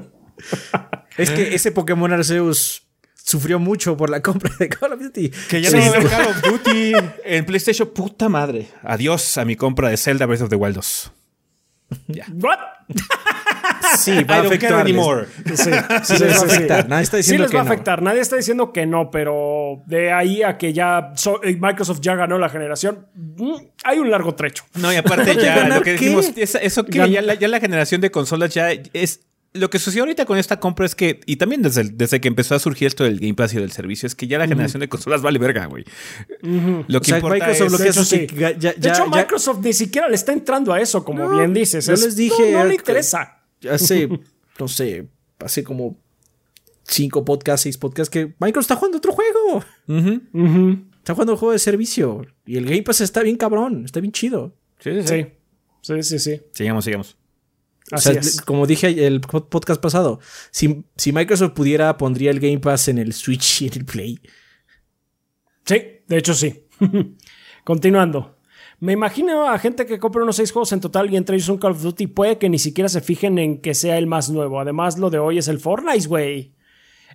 es 1.16 1.30
que 1.30 1.54
ese 1.54 1.72
Pokémon 1.72 2.12
Arceus 2.12 2.87
sufrió 3.26 3.59
mucho 3.59 3.96
por 3.96 4.09
la 4.09 4.22
compra 4.22 4.52
de 4.59 4.68
Call 4.68 4.92
of 4.92 5.00
Duty. 5.00 5.30
Que 5.48 5.61
ya 5.61 5.70
no 5.70 5.78
va 5.78 5.85
a 5.85 5.88
haber 5.88 6.09
Call 6.09 6.26
of 6.26 6.42
Duty 6.42 6.92
en 7.24 7.44
PlayStation, 7.44 7.88
puta 7.88 8.28
madre. 8.28 8.68
Adiós 8.82 9.37
a 9.38 9.44
mi 9.44 9.56
compra 9.56 9.88
de 9.88 9.96
Zelda 9.96 10.26
Breath 10.26 10.42
of 10.42 10.48
the 10.48 10.56
Wild 10.56 10.76
2. 10.76 11.12
¿What? 12.35 12.59
Sí, 13.99 14.25
va 14.25 14.37
a 14.37 14.40
afectar. 14.40 14.87
Sí, 14.87 15.70
sí, 16.03 16.18
les 16.18 16.37
va 16.37 16.40
a 16.40 16.44
afectar. 16.44 16.88
Nadie 16.88 17.05
está 17.05 17.16
diciendo 17.16 17.44
sí 17.44 17.53
les 17.53 17.57
va 17.57 17.61
a 17.61 17.62
afectar. 17.62 18.03
Nadie 18.03 18.20
está 18.20 18.37
diciendo 18.37 18.72
que 18.72 18.87
no, 18.87 19.11
pero 19.11 19.83
de 19.87 20.12
ahí 20.12 20.42
a 20.42 20.59
que 20.59 20.72
ya 20.72 21.12
eh, 21.42 21.57
Microsoft 21.59 22.01
ya 22.01 22.14
ganó 22.14 22.38
la 22.38 22.49
generación, 22.49 23.07
mm, 23.14 23.55
hay 23.85 23.99
un 23.99 24.11
largo 24.11 24.35
trecho. 24.35 24.64
No, 24.75 24.92
y 24.92 24.96
aparte 24.96 25.37
ya 25.42 25.68
lo 25.68 25.83
que 25.83 25.92
dijimos, 25.92 26.33
eso 26.37 26.85
que 26.85 27.11
ya 27.11 27.22
la, 27.22 27.35
ya 27.35 27.49
la 27.49 27.61
generación 27.61 28.01
de 28.01 28.11
consolas 28.11 28.53
ya 28.53 28.70
es 28.92 29.20
lo 29.57 29.71
que 29.71 29.79
sucedió 29.79 30.03
ahorita 30.05 30.25
con 30.27 30.38
esta 30.38 30.61
compra 30.61 30.87
es 30.87 30.95
que, 30.95 31.21
y 31.27 31.37
también 31.37 31.62
desde, 31.62 31.85
desde 31.85 32.21
que 32.21 32.29
empezó 32.29 32.55
a 32.55 32.59
surgir 32.59 32.87
esto 32.87 33.05
del 33.05 33.19
Game 33.19 33.35
Pass 33.35 33.55
y 33.55 33.59
del 33.59 33.73
servicio, 33.73 34.07
es 34.07 34.14
que 34.14 34.27
ya 34.27 34.38
la 34.38 34.47
generación 34.47 34.81
de 34.81 34.88
consolas 34.88 35.23
vale 35.23 35.38
verga, 35.38 35.66
güey. 35.66 35.85
Lo 36.88 37.01
que 37.01 37.11
importa 37.12 37.51
es, 37.51 37.61
lo 37.61 37.79
que 37.79 37.92
de 38.77 38.88
hecho, 38.88 39.07
Microsoft 39.09 39.61
ni 39.62 39.73
siquiera 39.73 40.09
le 40.09 40.14
está 40.14 40.33
entrando 40.33 40.73
a 40.73 40.81
eso, 40.81 41.05
como 41.05 41.29
bien 41.29 41.53
dices. 41.55 41.87
Yo 41.87 41.92
les 41.92 42.16
dije. 42.16 42.53
No, 42.53 42.64
le 42.64 42.75
interesa 42.75 43.37
hace, 43.71 44.09
no 44.59 44.69
sé, 44.69 45.09
hace 45.38 45.64
como 45.64 45.97
cinco 46.85 47.25
podcasts, 47.25 47.62
seis 47.62 47.79
podcasts 47.79 48.11
que 48.11 48.35
Microsoft 48.38 48.64
está 48.64 48.77
jugando 48.77 48.99
otro 48.99 49.12
juego. 49.12 49.64
Está 50.99 51.14
jugando 51.14 51.33
un 51.33 51.38
juego 51.38 51.53
de 51.53 51.59
servicio. 51.59 52.27
Y 52.45 52.57
el 52.57 52.64
Game 52.64 52.83
Pass 52.83 53.01
está 53.01 53.23
bien 53.23 53.37
cabrón, 53.37 53.85
está 53.85 54.01
bien 54.01 54.12
chido. 54.12 54.55
Sí, 54.81 54.90
sí, 55.03 55.27
sí. 55.83 56.03
Sí, 56.03 56.19
sí, 56.19 56.40
Sigamos, 56.53 56.85
sigamos. 56.85 57.16
Como 58.44 58.66
dije 58.66 59.07
el 59.07 59.20
podcast 59.20 59.81
pasado, 59.81 60.18
si, 60.51 60.85
si 60.96 61.12
Microsoft 61.12 61.53
pudiera, 61.53 61.96
pondría 61.96 62.31
el 62.31 62.40
Game 62.40 62.59
Pass 62.59 62.88
en 62.88 62.99
el 62.99 63.12
Switch 63.12 63.62
y 63.62 63.66
en 63.68 63.75
el 63.75 63.85
Play. 63.85 64.20
Sí, 65.64 65.83
de 66.07 66.18
hecho 66.18 66.35
sí. 66.35 66.66
Continuando. 67.64 68.37
Me 68.79 68.92
imagino 68.92 69.49
a 69.49 69.59
gente 69.59 69.87
que 69.87 69.99
compra 69.99 70.22
unos 70.22 70.37
seis 70.37 70.53
juegos 70.53 70.72
en 70.72 70.81
total 70.81 71.11
y 71.11 71.16
entre 71.16 71.37
ellos 71.37 71.49
un 71.49 71.59
Call 71.59 71.72
of 71.72 71.83
Duty 71.83 72.09
puede 72.09 72.38
que 72.38 72.49
ni 72.49 72.59
siquiera 72.59 72.88
se 72.88 73.01
fijen 73.01 73.38
en 73.38 73.61
que 73.62 73.75
sea 73.75 73.96
el 73.99 74.07
más 74.07 74.29
nuevo. 74.29 74.61
Además, 74.61 74.99
lo 74.99 75.09
de 75.09 75.18
hoy 75.18 75.38
es 75.38 75.49
el 75.49 75.61
Fortnite, 75.61 76.09
güey. 76.09 76.56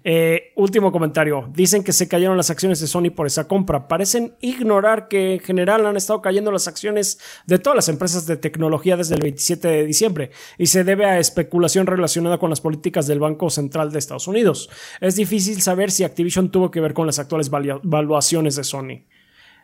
Eh, 0.04 0.52
último 0.56 0.92
comentario. 0.92 1.48
Dicen 1.54 1.84
que 1.84 1.94
se 1.94 2.08
cayeron 2.08 2.36
las 2.36 2.50
acciones 2.50 2.80
de 2.80 2.88
Sony 2.88 3.12
por 3.16 3.28
esa 3.28 3.48
compra. 3.48 3.88
Parecen 3.88 4.34
ignorar 4.42 5.08
que 5.08 5.34
en 5.34 5.40
general 5.40 5.86
han 5.86 5.96
estado 5.96 6.22
cayendo 6.22 6.52
las 6.52 6.68
acciones 6.68 7.20
de 7.46 7.60
todas 7.60 7.76
las 7.76 7.90
empresas 7.90 8.26
de 8.26 8.36
tecnología 8.38 8.98
desde 8.98 9.16
el 9.16 9.22
27 9.22 9.68
de 9.68 9.86
diciembre 9.86 10.32
y 10.58 10.68
se 10.68 10.84
debe 10.84 11.06
a 11.06 11.20
especulación 11.20 11.86
relacionada 11.86 12.40
con 12.40 12.50
las 12.50 12.62
políticas 12.62 13.06
del 13.06 13.20
Banco 13.20 13.50
Central 13.52 13.92
de 13.92 14.00
Estados 14.00 14.28
Unidos. 14.28 14.70
Es 15.02 15.16
difícil 15.16 15.62
saber 15.62 15.92
si 15.92 16.04
Activision 16.04 16.50
tuvo 16.50 16.72
que 16.72 16.82
ver 16.82 16.94
con 16.94 17.06
las 17.06 17.20
actuales 17.20 17.52
valuaciones 17.52 18.56
de 18.56 18.64
Sony. 18.64 19.06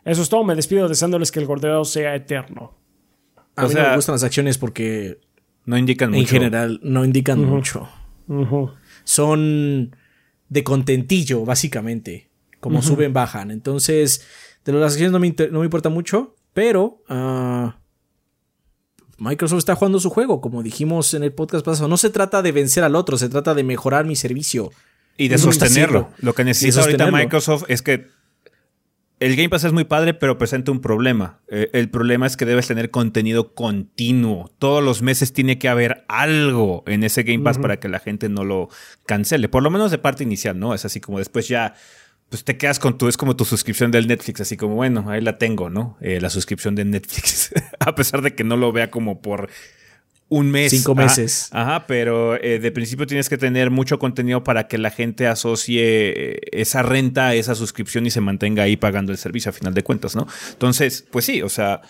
Eso 0.04 0.22
es 0.22 0.28
todo. 0.28 0.44
Me 0.44 0.54
despido 0.54 0.88
deseándoles 0.88 1.32
que 1.32 1.40
el 1.40 1.46
gordeo 1.46 1.84
sea 1.84 2.14
eterno. 2.14 2.74
A 3.56 3.66
mí 3.66 3.74
me 3.74 3.96
gustan 3.96 4.14
las 4.14 4.22
acciones 4.22 4.56
porque 4.56 5.18
no 5.64 5.76
indican 5.76 6.10
mucho. 6.10 6.20
En 6.20 6.26
general, 6.26 6.80
no 6.84 7.04
indican 7.04 7.44
mucho. 7.44 7.88
son 9.02 9.96
de 10.48 10.64
contentillo, 10.64 11.44
básicamente. 11.44 12.28
Como 12.60 12.82
suben, 12.82 13.12
bajan. 13.12 13.50
Entonces, 13.50 14.26
de 14.64 14.72
las 14.72 14.92
acciones 14.92 15.12
no 15.12 15.20
me, 15.20 15.34
no 15.50 15.60
me 15.60 15.64
importa 15.64 15.90
mucho, 15.90 16.34
pero 16.52 17.02
ah, 17.08 17.78
Microsoft 19.18 19.58
está 19.58 19.74
jugando 19.74 20.00
su 20.00 20.10
juego, 20.10 20.40
como 20.40 20.62
dijimos 20.62 21.14
en 21.14 21.22
el 21.22 21.32
podcast 21.32 21.64
pasado. 21.64 21.88
No 21.88 21.96
se 21.96 22.10
trata 22.10 22.42
de 22.42 22.52
vencer 22.52 22.84
al 22.84 22.96
otro, 22.96 23.16
se 23.16 23.28
trata 23.28 23.54
de 23.54 23.62
mejorar 23.62 24.04
mi 24.04 24.16
servicio. 24.16 24.70
Y 25.16 25.28
de 25.28 25.38
sostenerlo. 25.38 26.10
Lo 26.18 26.34
que 26.34 26.44
necesita 26.44 26.82
ahorita 26.82 27.10
Microsoft 27.10 27.64
es 27.68 27.82
que 27.82 28.06
el 29.20 29.36
Game 29.36 29.48
Pass 29.48 29.64
es 29.64 29.72
muy 29.72 29.84
padre, 29.84 30.14
pero 30.14 30.38
presenta 30.38 30.70
un 30.70 30.80
problema. 30.80 31.40
Eh, 31.48 31.70
el 31.72 31.90
problema 31.90 32.26
es 32.26 32.36
que 32.36 32.44
debes 32.44 32.68
tener 32.68 32.90
contenido 32.90 33.54
continuo. 33.54 34.50
Todos 34.58 34.82
los 34.82 35.02
meses 35.02 35.32
tiene 35.32 35.58
que 35.58 35.68
haber 35.68 36.04
algo 36.08 36.84
en 36.86 37.02
ese 37.02 37.24
Game 37.24 37.42
Pass 37.42 37.58
para 37.58 37.80
que 37.80 37.88
la 37.88 37.98
gente 37.98 38.28
no 38.28 38.44
lo 38.44 38.68
cancele. 39.06 39.48
Por 39.48 39.62
lo 39.62 39.70
menos 39.70 39.90
de 39.90 39.98
parte 39.98 40.22
inicial, 40.22 40.58
¿no? 40.58 40.74
Es 40.74 40.84
así 40.84 41.00
como 41.00 41.18
después 41.18 41.48
ya 41.48 41.74
pues 42.28 42.44
te 42.44 42.58
quedas 42.58 42.78
con 42.78 42.98
tu, 42.98 43.08
es 43.08 43.16
como 43.16 43.36
tu 43.36 43.44
suscripción 43.44 43.90
del 43.90 44.06
Netflix, 44.06 44.42
así 44.42 44.56
como, 44.56 44.74
bueno, 44.74 45.08
ahí 45.08 45.20
la 45.20 45.38
tengo, 45.38 45.70
¿no? 45.70 45.96
Eh, 46.00 46.20
la 46.20 46.28
suscripción 46.28 46.74
de 46.74 46.84
Netflix, 46.84 47.52
a 47.80 47.94
pesar 47.94 48.20
de 48.22 48.34
que 48.34 48.44
no 48.44 48.56
lo 48.56 48.70
vea 48.70 48.90
como 48.90 49.22
por 49.22 49.48
un 50.28 50.50
mes. 50.50 50.70
Cinco 50.70 50.94
meses. 50.94 51.48
Ajá, 51.52 51.86
pero 51.86 52.36
eh, 52.42 52.58
de 52.58 52.70
principio 52.70 53.06
tienes 53.06 53.28
que 53.28 53.38
tener 53.38 53.70
mucho 53.70 53.98
contenido 53.98 54.44
para 54.44 54.68
que 54.68 54.78
la 54.78 54.90
gente 54.90 55.26
asocie 55.26 55.82
eh, 55.82 56.40
esa 56.52 56.82
renta 56.82 57.28
a 57.28 57.34
esa 57.34 57.54
suscripción 57.54 58.06
y 58.06 58.10
se 58.10 58.20
mantenga 58.20 58.62
ahí 58.62 58.76
pagando 58.76 59.12
el 59.12 59.18
servicio 59.18 59.50
a 59.50 59.52
final 59.52 59.74
de 59.74 59.82
cuentas, 59.82 60.14
¿no? 60.16 60.26
Entonces, 60.52 61.06
pues 61.10 61.24
sí, 61.24 61.42
o 61.42 61.48
sea, 61.48 61.80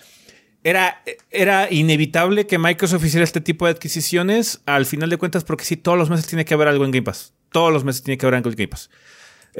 era, 0.65 1.03
era 1.31 1.73
inevitable 1.73 2.47
que 2.47 2.59
Microsoft 2.59 3.05
hiciera 3.05 3.25
este 3.25 3.41
tipo 3.41 3.67
de 3.67 3.73
adquisiciones 3.73 4.61
al 4.67 4.87
final 4.87 5.11
de 5.11 5.17
cuentas 5.17 5.45
porque 5.45 5.65
sí, 5.65 5.77
todos 5.77 5.99
los 5.99 6.11
meses 6.11 6.27
tiene 6.27 6.45
que 6.45 6.55
haber 6.55 6.69
algo 6.69 6.85
en 6.85 6.91
Game 6.91 7.05
Pass. 7.05 7.33
Todos 7.51 7.73
los 7.73 7.85
meses 7.85 8.03
tiene 8.03 8.19
que 8.19 8.27
haber 8.27 8.37
algo 8.37 8.51
en 8.51 8.57
Game 8.57 8.69
Pass. 8.69 8.91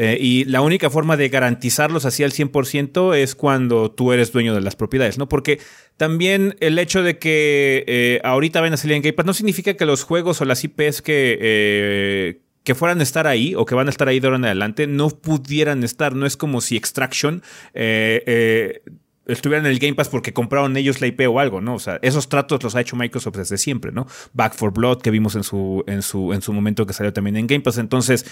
Eh, 0.01 0.17
y 0.21 0.45
la 0.45 0.61
única 0.61 0.91
forma 0.91 1.17
de 1.17 1.29
garantizarlos 1.29 2.05
así 2.05 2.23
al 2.23 2.31
100% 2.31 3.17
es 3.17 3.35
cuando 3.35 3.91
tú 3.91 4.13
eres 4.13 4.31
dueño 4.31 4.55
de 4.55 4.61
las 4.61 4.77
propiedades, 4.77 5.19
¿no? 5.19 5.29
Porque 5.29 5.59
también 5.97 6.55
el 6.61 6.79
hecho 6.79 7.03
de 7.03 7.19
que 7.19 7.83
eh, 7.89 8.21
ahorita 8.23 8.61
van 8.61 8.73
a 8.73 8.77
salir 8.77 8.95
en 8.95 9.03
Game 9.03 9.15
Pass 9.15 9.27
no 9.27 9.35
significa 9.35 9.75
que 9.75 9.85
los 9.87 10.05
juegos 10.05 10.41
o 10.41 10.45
las 10.45 10.63
IPs 10.63 11.03
que, 11.03 11.37
eh, 11.41 12.41
que 12.63 12.77
fueran 12.77 13.01
a 13.01 13.03
estar 13.03 13.27
ahí 13.27 13.57
o 13.57 13.67
que 13.67 13.75
van 13.75 13.89
a 13.89 13.91
estar 13.91 14.07
ahí 14.07 14.21
de 14.21 14.29
ahora 14.29 14.37
en 14.37 14.45
adelante 14.45 14.87
no 14.87 15.09
pudieran 15.09 15.83
estar. 15.83 16.15
No 16.15 16.27
es 16.27 16.37
como 16.37 16.61
si 16.61 16.77
Extraction 16.77 17.43
estuvieran 17.75 19.67
en 19.67 19.73
el 19.73 19.81
Game 19.81 19.95
Pass 19.95 20.09
porque 20.09 20.33
compraron 20.33 20.77
ellos 20.77 21.01
la 21.01 21.09
IP 21.09 21.29
o 21.29 21.41
algo, 21.41 21.61
¿no? 21.61 21.75
O 21.75 21.79
sea, 21.81 21.99
esos 22.03 22.29
tratos 22.29 22.63
los 22.63 22.77
ha 22.77 22.81
hecho 22.81 22.95
Microsoft 22.95 23.37
desde 23.37 23.59
siempre, 23.59 23.91
¿no? 23.91 24.07
Back 24.33 24.55
for 24.55 24.73
Blood 24.73 25.03
que 25.03 25.11
vimos 25.11 25.35
en 25.35 25.43
su, 25.43 25.83
en 25.89 26.03
su, 26.03 26.33
en 26.33 26.41
su 26.41 26.53
momento 26.53 26.87
que 26.87 26.93
salió 26.93 27.13
también 27.13 27.37
en 27.37 27.49
Game 27.49 27.63
Pass. 27.63 27.79
Entonces, 27.79 28.25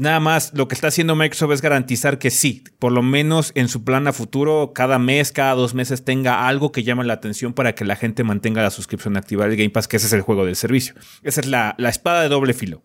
Nada 0.00 0.18
más 0.18 0.52
lo 0.54 0.66
que 0.66 0.74
está 0.74 0.88
haciendo 0.88 1.14
Microsoft 1.14 1.52
es 1.52 1.62
garantizar 1.62 2.18
que 2.18 2.30
sí, 2.30 2.64
por 2.78 2.90
lo 2.90 3.02
menos 3.02 3.52
en 3.54 3.68
su 3.68 3.84
plan 3.84 4.06
a 4.06 4.14
futuro, 4.14 4.72
cada 4.74 4.98
mes, 4.98 5.30
cada 5.30 5.54
dos 5.54 5.74
meses 5.74 6.04
tenga 6.04 6.48
algo 6.48 6.72
que 6.72 6.82
llame 6.82 7.04
la 7.04 7.12
atención 7.12 7.52
para 7.52 7.74
que 7.74 7.84
la 7.84 7.96
gente 7.96 8.24
mantenga 8.24 8.62
la 8.62 8.70
suscripción 8.70 9.18
activa 9.18 9.46
del 9.46 9.56
Game 9.56 9.70
Pass, 9.70 9.88
que 9.88 9.98
ese 9.98 10.06
es 10.06 10.12
el 10.14 10.22
juego 10.22 10.46
del 10.46 10.56
servicio. 10.56 10.94
Esa 11.22 11.42
es 11.42 11.46
la, 11.46 11.76
espada 11.78 12.22
de 12.22 12.30
doble 12.30 12.54
filo. 12.54 12.82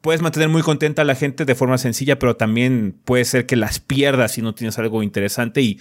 Puedes 0.00 0.22
mantener 0.22 0.48
muy 0.48 0.62
contenta 0.62 1.02
a 1.02 1.04
la 1.04 1.14
gente 1.14 1.44
de 1.44 1.54
forma 1.54 1.76
sencilla, 1.76 2.18
pero 2.18 2.36
también 2.36 2.98
puede 3.04 3.26
ser 3.26 3.44
que 3.44 3.56
las 3.56 3.78
pierdas 3.78 4.32
si 4.32 4.42
no 4.42 4.54
tienes 4.54 4.78
algo 4.78 5.02
interesante 5.02 5.60
y 5.60 5.80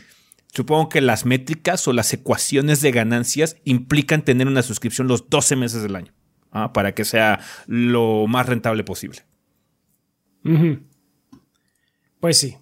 supongo 0.54 0.90
que 0.90 1.00
las 1.00 1.26
métricas 1.26 1.88
o 1.88 1.94
las 1.94 2.12
ecuaciones 2.12 2.82
de 2.82 2.92
ganancias 2.92 3.56
implican 3.64 4.24
tener 4.24 4.48
una 4.48 4.64
suscripción 4.64 5.08
los 5.08 5.30
12 5.30 5.56
meses 5.56 5.82
del 5.82 5.96
año 5.96 6.14
¿ah? 6.52 6.74
para 6.74 6.94
que 6.94 7.06
sea 7.06 7.40
lo 7.68 8.28
más 8.28 8.48
rentable 8.48 8.84
posible. 8.84 9.24
Pues 12.20 12.40
sí. 12.40 12.58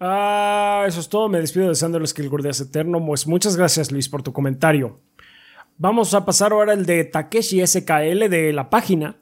Ah, 0.00 0.84
eso 0.86 1.00
es 1.00 1.08
todo. 1.08 1.28
Me 1.28 1.40
despido 1.40 1.68
deseándoles 1.68 2.12
que 2.14 2.22
el 2.22 2.28
Gordias 2.28 2.60
eterno. 2.60 3.04
Pues 3.04 3.26
muchas 3.26 3.56
gracias, 3.56 3.92
Luis, 3.92 4.08
por 4.08 4.22
tu 4.22 4.32
comentario. 4.32 5.00
Vamos 5.76 6.14
a 6.14 6.24
pasar 6.24 6.52
ahora 6.52 6.72
el 6.72 6.86
de 6.86 7.04
Takeshi 7.04 7.66
SKL 7.66 8.28
de 8.28 8.52
la 8.52 8.70
página. 8.70 9.16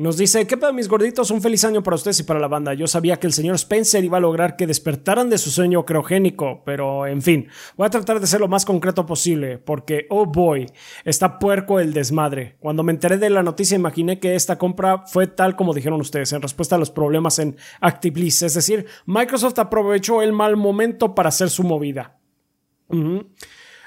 Nos 0.00 0.16
dice, 0.16 0.46
¿qué 0.46 0.56
pedo 0.56 0.72
mis 0.72 0.88
gorditos? 0.88 1.32
Un 1.32 1.42
feliz 1.42 1.64
año 1.64 1.82
para 1.82 1.96
ustedes 1.96 2.20
y 2.20 2.22
para 2.22 2.38
la 2.38 2.46
banda. 2.46 2.72
Yo 2.72 2.86
sabía 2.86 3.18
que 3.18 3.26
el 3.26 3.32
señor 3.32 3.56
Spencer 3.56 4.04
iba 4.04 4.18
a 4.18 4.20
lograr 4.20 4.54
que 4.54 4.68
despertaran 4.68 5.28
de 5.28 5.38
su 5.38 5.50
sueño 5.50 5.84
creogénico, 5.84 6.62
pero 6.64 7.04
en 7.04 7.20
fin, 7.20 7.48
voy 7.76 7.88
a 7.88 7.90
tratar 7.90 8.20
de 8.20 8.28
ser 8.28 8.38
lo 8.38 8.46
más 8.46 8.64
concreto 8.64 9.04
posible, 9.04 9.58
porque, 9.58 10.06
oh 10.10 10.24
boy, 10.24 10.70
está 11.04 11.40
puerco 11.40 11.80
el 11.80 11.92
desmadre. 11.92 12.54
Cuando 12.60 12.84
me 12.84 12.92
enteré 12.92 13.18
de 13.18 13.28
la 13.28 13.42
noticia 13.42 13.74
imaginé 13.74 14.20
que 14.20 14.36
esta 14.36 14.56
compra 14.56 15.04
fue 15.04 15.26
tal 15.26 15.56
como 15.56 15.74
dijeron 15.74 16.00
ustedes, 16.00 16.32
en 16.32 16.42
respuesta 16.42 16.76
a 16.76 16.78
los 16.78 16.92
problemas 16.92 17.40
en 17.40 17.56
ActiveList, 17.80 18.44
es 18.44 18.54
decir, 18.54 18.86
Microsoft 19.04 19.58
aprovechó 19.58 20.22
el 20.22 20.32
mal 20.32 20.56
momento 20.56 21.12
para 21.16 21.30
hacer 21.30 21.50
su 21.50 21.64
movida. 21.64 22.20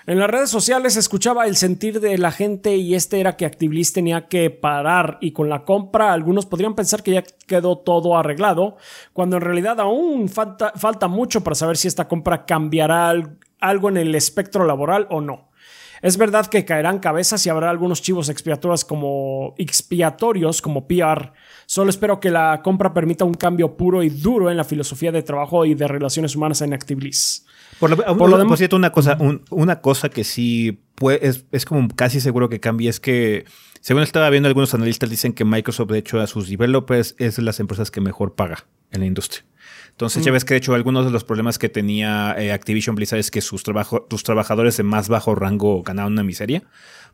En 0.07 0.17
las 0.17 0.31
redes 0.31 0.49
sociales 0.49 0.97
escuchaba 0.97 1.45
el 1.45 1.55
sentir 1.55 1.99
de 1.99 2.17
la 2.17 2.31
gente 2.31 2.75
y 2.75 2.95
este 2.95 3.19
era 3.19 3.37
que 3.37 3.45
Activists 3.45 3.93
tenía 3.93 4.27
que 4.27 4.49
parar 4.49 5.19
y 5.21 5.31
con 5.31 5.47
la 5.47 5.63
compra 5.63 6.11
algunos 6.11 6.47
podrían 6.47 6.73
pensar 6.73 7.03
que 7.03 7.11
ya 7.11 7.23
quedó 7.45 7.77
todo 7.77 8.17
arreglado, 8.17 8.77
cuando 9.13 9.35
en 9.37 9.43
realidad 9.43 9.79
aún 9.79 10.27
falta, 10.27 10.73
falta 10.75 11.07
mucho 11.07 11.43
para 11.43 11.53
saber 11.53 11.77
si 11.77 11.87
esta 11.87 12.07
compra 12.07 12.45
cambiará 12.45 13.13
algo 13.59 13.89
en 13.89 13.97
el 13.97 14.15
espectro 14.15 14.65
laboral 14.65 15.05
o 15.11 15.21
no. 15.21 15.50
Es 16.01 16.17
verdad 16.17 16.47
que 16.47 16.65
caerán 16.65 16.99
cabezas 16.99 17.45
y 17.45 17.49
habrá 17.49 17.69
algunos 17.69 18.01
chivos 18.01 18.29
expiatorios 18.29 18.85
como 18.85 19.53
expiatorios 19.57 20.61
como 20.61 20.87
PR. 20.87 21.33
Solo 21.67 21.91
espero 21.91 22.19
que 22.19 22.31
la 22.31 22.61
compra 22.63 22.93
permita 22.93 23.23
un 23.23 23.35
cambio 23.35 23.77
puro 23.77 24.01
y 24.01 24.09
duro 24.09 24.49
en 24.49 24.57
la 24.57 24.63
filosofía 24.63 25.11
de 25.11 25.21
trabajo 25.21 25.63
y 25.65 25.75
de 25.75 25.87
relaciones 25.87 26.35
humanas 26.35 26.61
en 26.61 26.73
Activists. 26.73 27.45
Por 27.79 27.89
lo, 27.89 28.37
demás, 28.37 28.57
cierto, 28.57 28.75
una 28.75 28.91
cosa, 28.91 29.17
una 29.49 29.81
cosa 29.81 30.09
que 30.09 30.23
sí 30.23 30.79
es, 31.19 31.45
es, 31.51 31.65
como 31.65 31.87
casi 31.89 32.19
seguro 32.19 32.49
que 32.49 32.59
cambie 32.59 32.89
es 32.89 32.99
que, 32.99 33.45
según 33.79 34.03
estaba 34.03 34.29
viendo, 34.29 34.47
algunos 34.47 34.73
analistas 34.75 35.09
dicen 35.09 35.33
que 35.33 35.45
Microsoft, 35.45 35.89
de 35.89 35.97
hecho, 35.99 36.19
a 36.19 36.27
sus 36.27 36.47
developers 36.47 37.15
es 37.17 37.37
de 37.37 37.41
las 37.41 37.59
empresas 37.59 37.89
que 37.89 37.99
mejor 37.99 38.35
paga 38.35 38.65
en 38.91 38.99
la 38.99 39.07
industria. 39.07 39.43
Entonces, 39.91 40.25
ya 40.25 40.31
ves 40.31 40.45
que 40.45 40.55
de 40.55 40.57
hecho 40.57 40.73
algunos 40.73 41.05
de 41.05 41.11
los 41.11 41.23
problemas 41.23 41.59
que 41.59 41.69
tenía 41.69 42.35
eh, 42.37 42.51
Activision 42.51 42.95
Blizzard 42.95 43.19
es 43.19 43.29
que 43.29 43.41
sus, 43.41 43.63
trabajo, 43.63 44.01
tus 44.01 44.23
trabajadores 44.23 44.77
de 44.77 44.83
más 44.83 45.09
bajo 45.09 45.35
rango 45.35 45.83
ganaban 45.83 46.13
una 46.13 46.23
miseria 46.23 46.63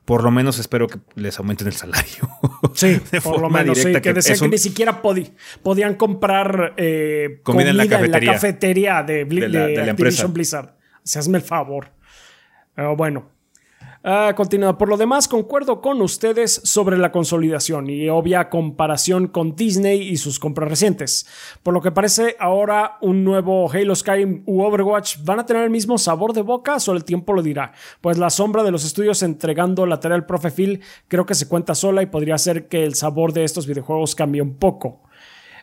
por 0.08 0.24
lo 0.24 0.32
menos 0.32 0.58
espero 0.58 0.88
que 0.88 1.00
les 1.16 1.38
aumenten 1.38 1.68
el 1.68 1.74
salario. 1.74 2.30
Sí, 2.74 2.98
por 3.24 3.42
lo 3.42 3.50
menos, 3.50 3.78
sí, 3.78 3.92
que, 4.02 4.14
decían 4.14 4.40
que 4.40 4.48
ni 4.48 4.58
siquiera 4.58 5.02
podían 5.02 5.96
comprar 5.96 6.76
eh, 6.78 7.42
comida, 7.44 7.72
en, 7.72 7.76
la 7.76 7.90
cafetería 7.90 9.04
de, 9.04 9.26
la, 9.26 9.92
Activision 9.92 10.32
Blizzard. 10.32 10.78
Se 11.04 11.20
hazme 11.20 11.40
el 11.40 11.44
favor. 11.44 11.92
Pero 12.74 12.96
bueno, 12.96 13.30
Continúa. 14.38 14.78
Por 14.78 14.88
lo 14.88 14.96
demás, 14.96 15.28
concuerdo 15.28 15.82
con 15.82 16.02
ustedes 16.02 16.62
sobre 16.64 16.98
la 16.98 17.12
consolidación 17.12 17.90
y 17.90 18.08
obvia 18.08 18.48
comparación 18.48 19.28
con 19.28 19.54
Disney 19.54 20.02
y 20.02 20.16
sus 20.16 20.40
compras 20.40 20.70
recientes. 20.70 21.28
Por 21.62 21.74
lo 21.74 21.82
que 21.82 21.92
parece 21.92 22.38
ahora 22.40 23.00
un 23.02 23.26
nuevo 23.26 23.70
Halo 23.70 23.94
Skyrim 23.94 24.44
u 24.46 24.62
Overwatch 24.62 25.18
van 25.26 25.42
a 25.42 25.46
tener 25.46 25.64
el 25.64 25.72
mismo 25.72 25.98
sabor 25.98 26.32
de 26.32 26.42
boca, 26.42 26.80
solo 26.80 26.98
el 26.98 27.04
tiempo 27.04 27.34
lo 27.34 27.42
dirá. 27.42 27.74
Pues 28.00 28.18
la 28.18 28.30
sombra 28.30 28.64
de 28.64 28.72
los 28.72 28.86
estudios 28.86 29.24
entregando 29.24 29.86
lateral 29.86 30.26
profe 30.26 30.52
Phil 30.52 30.82
creo 31.10 31.26
que 31.26 31.36
se 31.36 31.50
cuenta 31.50 31.76
sola 31.76 32.02
y 32.02 32.06
podría 32.06 32.36
hacer 32.36 32.70
que 32.70 32.86
el 32.86 32.96
sabor 32.96 33.34
de 33.34 33.44
estos 33.44 33.68
videojuegos 33.68 34.16
cambie 34.16 34.42
un 34.42 34.56
poco. 34.56 35.02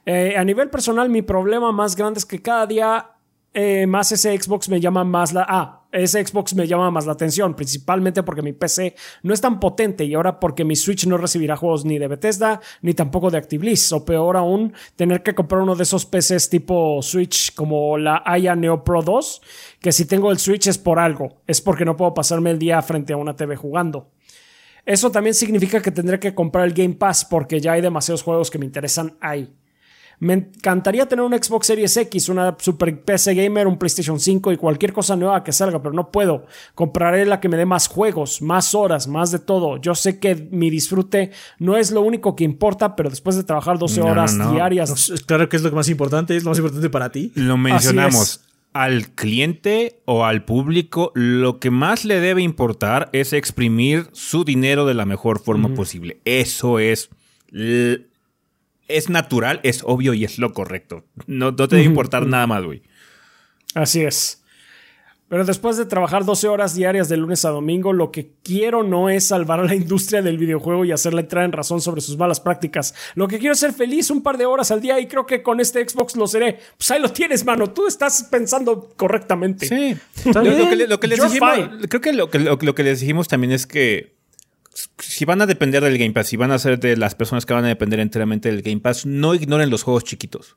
Eh, 0.04 0.36
a 0.36 0.44
nivel 0.44 0.68
personal, 0.68 1.08
mi 1.08 1.22
problema 1.22 1.72
más 1.72 1.96
grande 1.96 2.18
es 2.18 2.26
que 2.26 2.42
cada 2.42 2.66
día 2.66 3.10
eh, 3.54 3.86
más 3.86 4.12
ese 4.12 4.38
Xbox 4.38 4.68
me 4.68 4.80
llama 4.80 5.02
más 5.02 5.32
la... 5.32 5.46
Ah, 5.48 5.83
ese 5.94 6.24
Xbox 6.26 6.54
me 6.54 6.66
llama 6.66 6.90
más 6.90 7.06
la 7.06 7.12
atención, 7.12 7.54
principalmente 7.54 8.22
porque 8.22 8.42
mi 8.42 8.52
PC 8.52 8.96
no 9.22 9.32
es 9.32 9.40
tan 9.40 9.60
potente 9.60 10.04
y 10.04 10.14
ahora 10.14 10.40
porque 10.40 10.64
mi 10.64 10.74
Switch 10.74 11.06
no 11.06 11.16
recibirá 11.16 11.56
juegos 11.56 11.84
ni 11.84 11.98
de 11.98 12.08
Bethesda 12.08 12.60
ni 12.82 12.94
tampoco 12.94 13.30
de 13.30 13.38
ActiveBliss, 13.38 13.92
o 13.92 14.04
peor 14.04 14.36
aún, 14.36 14.74
tener 14.96 15.22
que 15.22 15.34
comprar 15.34 15.62
uno 15.62 15.76
de 15.76 15.84
esos 15.84 16.04
PCs 16.04 16.50
tipo 16.50 17.00
Switch 17.00 17.54
como 17.54 17.96
la 17.96 18.22
Aya 18.26 18.56
Neo 18.56 18.82
Pro 18.82 19.02
2, 19.02 19.40
que 19.80 19.92
si 19.92 20.04
tengo 20.04 20.32
el 20.32 20.38
Switch 20.38 20.66
es 20.66 20.78
por 20.78 20.98
algo, 20.98 21.42
es 21.46 21.60
porque 21.60 21.84
no 21.84 21.96
puedo 21.96 22.12
pasarme 22.12 22.50
el 22.50 22.58
día 22.58 22.82
frente 22.82 23.12
a 23.12 23.16
una 23.16 23.36
TV 23.36 23.56
jugando. 23.56 24.10
Eso 24.84 25.10
también 25.10 25.34
significa 25.34 25.80
que 25.80 25.90
tendré 25.90 26.18
que 26.18 26.34
comprar 26.34 26.66
el 26.66 26.74
Game 26.74 26.94
Pass 26.94 27.24
porque 27.24 27.60
ya 27.60 27.72
hay 27.72 27.80
demasiados 27.80 28.22
juegos 28.22 28.50
que 28.50 28.58
me 28.58 28.66
interesan 28.66 29.16
ahí. 29.20 29.50
Me 30.20 30.34
encantaría 30.34 31.06
tener 31.06 31.24
un 31.24 31.32
Xbox 31.32 31.66
Series 31.66 31.96
X, 31.96 32.28
una 32.28 32.56
Super 32.58 33.02
PC 33.02 33.34
Gamer, 33.34 33.66
un 33.66 33.78
PlayStation 33.78 34.18
5 34.18 34.52
y 34.52 34.56
cualquier 34.56 34.92
cosa 34.92 35.16
nueva 35.16 35.42
que 35.42 35.52
salga, 35.52 35.82
pero 35.82 35.94
no 35.94 36.10
puedo. 36.10 36.46
Compraré 36.74 37.26
la 37.26 37.40
que 37.40 37.48
me 37.48 37.56
dé 37.56 37.66
más 37.66 37.88
juegos, 37.88 38.42
más 38.42 38.74
horas, 38.74 39.08
más 39.08 39.30
de 39.30 39.38
todo. 39.38 39.78
Yo 39.78 39.94
sé 39.94 40.18
que 40.18 40.34
mi 40.50 40.70
disfrute 40.70 41.30
no 41.58 41.76
es 41.76 41.90
lo 41.90 42.02
único 42.02 42.36
que 42.36 42.44
importa, 42.44 42.96
pero 42.96 43.10
después 43.10 43.36
de 43.36 43.44
trabajar 43.44 43.78
12 43.78 44.00
horas 44.02 44.36
diarias. 44.52 45.12
claro 45.26 45.48
que 45.48 45.56
es 45.56 45.62
lo 45.62 45.72
más 45.72 45.88
importante, 45.88 46.36
es 46.36 46.44
lo 46.44 46.50
más 46.50 46.58
importante 46.58 46.90
para 46.90 47.10
ti. 47.10 47.32
Lo 47.34 47.56
mencionamos. 47.56 48.40
Al 48.72 49.10
cliente 49.10 50.00
o 50.04 50.24
al 50.24 50.44
público, 50.44 51.12
lo 51.14 51.60
que 51.60 51.70
más 51.70 52.04
le 52.04 52.18
debe 52.18 52.42
importar 52.42 53.08
es 53.12 53.32
exprimir 53.32 54.08
su 54.10 54.44
dinero 54.44 54.84
de 54.84 54.94
la 54.94 55.06
mejor 55.06 55.38
forma 55.38 55.68
posible. 55.74 56.20
Eso 56.24 56.80
es 56.80 57.08
es 58.88 59.08
natural, 59.08 59.60
es 59.62 59.82
obvio 59.84 60.14
y 60.14 60.24
es 60.24 60.38
lo 60.38 60.52
correcto. 60.52 61.04
No, 61.26 61.52
no 61.52 61.68
te 61.68 61.76
debe 61.76 61.86
importar 61.86 62.26
nada 62.26 62.46
más, 62.46 62.64
güey. 62.64 62.82
Así 63.74 64.02
es. 64.02 64.40
Pero 65.28 65.44
después 65.44 65.76
de 65.76 65.86
trabajar 65.86 66.24
12 66.24 66.48
horas 66.48 66.74
diarias 66.74 67.08
de 67.08 67.16
lunes 67.16 67.44
a 67.44 67.48
domingo, 67.48 67.92
lo 67.92 68.12
que 68.12 68.34
quiero 68.42 68.84
no 68.84 69.08
es 69.08 69.24
salvar 69.24 69.58
a 69.58 69.64
la 69.64 69.74
industria 69.74 70.20
del 70.20 70.38
videojuego 70.38 70.84
y 70.84 70.92
hacerla 70.92 71.22
entrar 71.22 71.44
en 71.44 71.52
razón 71.52 71.80
sobre 71.80 72.02
sus 72.02 72.16
malas 72.16 72.40
prácticas. 72.40 72.94
Lo 73.14 73.26
que 73.26 73.38
quiero 73.38 73.54
es 73.54 73.58
ser 73.58 73.72
feliz 73.72 74.10
un 74.10 74.22
par 74.22 74.36
de 74.36 74.46
horas 74.46 74.70
al 74.70 74.80
día 74.80 75.00
y 75.00 75.08
creo 75.08 75.24
que 75.24 75.42
con 75.42 75.60
este 75.60 75.88
Xbox 75.88 76.14
lo 76.14 76.26
seré. 76.26 76.58
Pues 76.76 76.90
ahí 76.90 77.00
lo 77.00 77.08
tienes, 77.08 77.44
mano. 77.44 77.70
Tú 77.70 77.86
estás 77.86 78.28
pensando 78.30 78.90
correctamente. 78.96 79.66
Sí. 79.66 79.96
Lo, 80.32 80.42
lo 80.42 80.68
que, 80.68 80.86
lo 80.86 81.00
que 81.00 81.08
les 81.08 81.22
dijimos, 81.22 81.58
creo 81.88 82.00
que 82.00 82.12
lo, 82.12 82.30
que 82.30 82.38
lo 82.38 82.74
que 82.74 82.82
les 82.82 83.00
dijimos 83.00 83.26
también 83.26 83.52
es 83.52 83.66
que 83.66 84.14
si 84.98 85.24
van 85.24 85.40
a 85.42 85.46
depender 85.46 85.82
del 85.82 85.98
Game 85.98 86.12
Pass, 86.12 86.28
si 86.28 86.36
van 86.36 86.50
a 86.50 86.58
ser 86.58 86.78
de 86.78 86.96
las 86.96 87.14
personas 87.14 87.46
que 87.46 87.54
van 87.54 87.64
a 87.64 87.68
depender 87.68 88.00
enteramente 88.00 88.50
del 88.50 88.62
Game 88.62 88.80
Pass, 88.80 89.06
no 89.06 89.34
ignoren 89.34 89.70
los 89.70 89.82
juegos 89.82 90.04
chiquitos. 90.04 90.56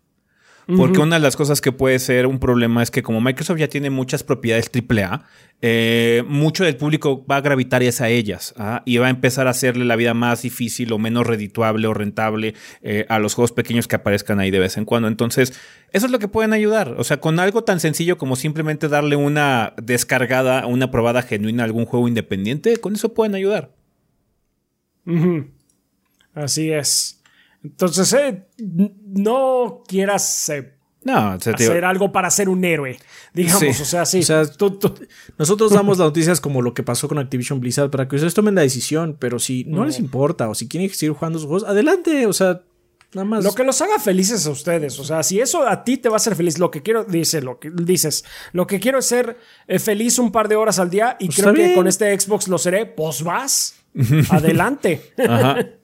Porque 0.75 0.99
una 0.99 1.15
de 1.15 1.21
las 1.21 1.37
cosas 1.37 1.61
que 1.61 1.71
puede 1.71 1.97
ser 1.97 2.27
un 2.27 2.39
problema 2.39 2.83
es 2.83 2.91
que 2.91 3.01
como 3.01 3.21
Microsoft 3.21 3.57
ya 3.57 3.69
tiene 3.69 3.89
muchas 3.89 4.23
propiedades 4.23 4.69
AAA, 4.69 5.23
eh, 5.61 6.23
mucho 6.27 6.65
del 6.65 6.75
público 6.75 7.25
va 7.25 7.37
a 7.37 7.41
gravitar 7.41 7.81
a 7.81 8.09
ellas 8.09 8.53
¿ah? 8.57 8.83
y 8.85 8.97
va 8.97 9.07
a 9.07 9.09
empezar 9.09 9.47
a 9.47 9.51
hacerle 9.51 9.85
la 9.85 9.95
vida 9.95 10.13
más 10.13 10.41
difícil 10.41 10.91
o 10.91 10.97
menos 10.97 11.25
redituable 11.25 11.87
o 11.87 11.93
rentable 11.93 12.53
eh, 12.81 13.05
a 13.07 13.17
los 13.19 13.33
juegos 13.33 13.53
pequeños 13.53 13.87
que 13.87 13.95
aparezcan 13.95 14.41
ahí 14.41 14.51
de 14.51 14.59
vez 14.59 14.75
en 14.75 14.83
cuando. 14.83 15.07
Entonces, 15.07 15.53
eso 15.93 16.05
es 16.05 16.11
lo 16.11 16.19
que 16.19 16.27
pueden 16.27 16.51
ayudar. 16.51 16.95
O 16.97 17.05
sea, 17.05 17.21
con 17.21 17.39
algo 17.39 17.63
tan 17.63 17.79
sencillo 17.79 18.17
como 18.17 18.35
simplemente 18.35 18.89
darle 18.89 19.15
una 19.15 19.73
descargada, 19.81 20.67
una 20.67 20.91
probada 20.91 21.21
genuina 21.21 21.63
a 21.63 21.65
algún 21.65 21.85
juego 21.85 22.09
independiente, 22.09 22.75
con 22.75 22.93
eso 22.93 23.13
pueden 23.13 23.35
ayudar. 23.35 23.71
Así 26.33 26.71
es. 26.71 27.21
Entonces, 27.63 28.13
eh, 28.13 28.47
no 28.57 29.83
quieras 29.87 30.49
eh, 30.49 30.77
no, 31.07 31.31
hacer 31.31 31.85
algo 31.85 32.11
para 32.11 32.29
ser 32.29 32.49
un 32.49 32.65
héroe. 32.65 32.99
Digamos, 33.33 33.79
o 33.79 33.85
sea, 33.85 34.05
sí. 34.05 34.19
nosotros 35.37 35.71
damos 35.71 35.97
las 35.97 36.07
noticias 36.07 36.41
como 36.41 36.61
lo 36.61 36.73
que 36.73 36.83
pasó 36.83 37.07
con 37.07 37.17
Activision 37.17 37.59
Blizzard 37.61 37.89
para 37.89 38.07
que 38.07 38.17
ustedes 38.17 38.33
tomen 38.33 38.55
la 38.55 38.61
decisión, 38.61 39.15
pero 39.17 39.39
si 39.39 39.63
no, 39.65 39.85
les 39.85 39.99
importa 39.99 40.49
o 40.49 40.55
si 40.55 40.67
quieren 40.67 40.89
seguir 40.89 41.13
jugando 41.13 41.39
sus 41.39 41.47
juegos, 41.47 41.69
adelante, 41.69 42.25
o 42.25 42.33
sea, 42.33 42.61
nada 43.13 43.25
más. 43.25 43.43
Lo 43.43 43.53
que 43.53 43.63
los 43.63 43.81
haga 43.81 43.99
felices 43.99 44.45
a 44.47 44.49
ustedes, 44.49 44.99
o 44.99 45.05
sea, 45.05 45.23
si 45.23 45.39
eso 45.39 45.65
a 45.65 45.83
ti 45.83 45.97
te 45.97 46.09
va 46.09 46.15
a 46.15 46.17
hacer 46.17 46.35
feliz, 46.35 46.59
lo 46.59 46.71
que 46.71 46.81
quiero, 46.81 47.05
dice, 47.05 47.41
lo 47.41 47.57
que 47.57 47.71
dices, 47.71 48.25
lo 48.51 48.67
que 48.67 48.81
quiero 48.81 48.99
es 48.99 49.05
ser 49.05 49.37
eh, 49.67 49.79
feliz 49.79 50.19
un 50.19 50.31
par 50.31 50.49
de 50.49 50.57
horas 50.57 50.77
al 50.77 50.89
día 50.89 51.15
y 51.19 51.27
pues 51.27 51.39
creo 51.39 51.53
que 51.53 51.73
con 51.73 51.87
este 51.87 52.19
Xbox 52.19 52.49
lo 52.49 52.57
seré, 52.57 52.85
pues 52.85 53.23
vas. 53.23 53.76
Adelante. 54.29 55.01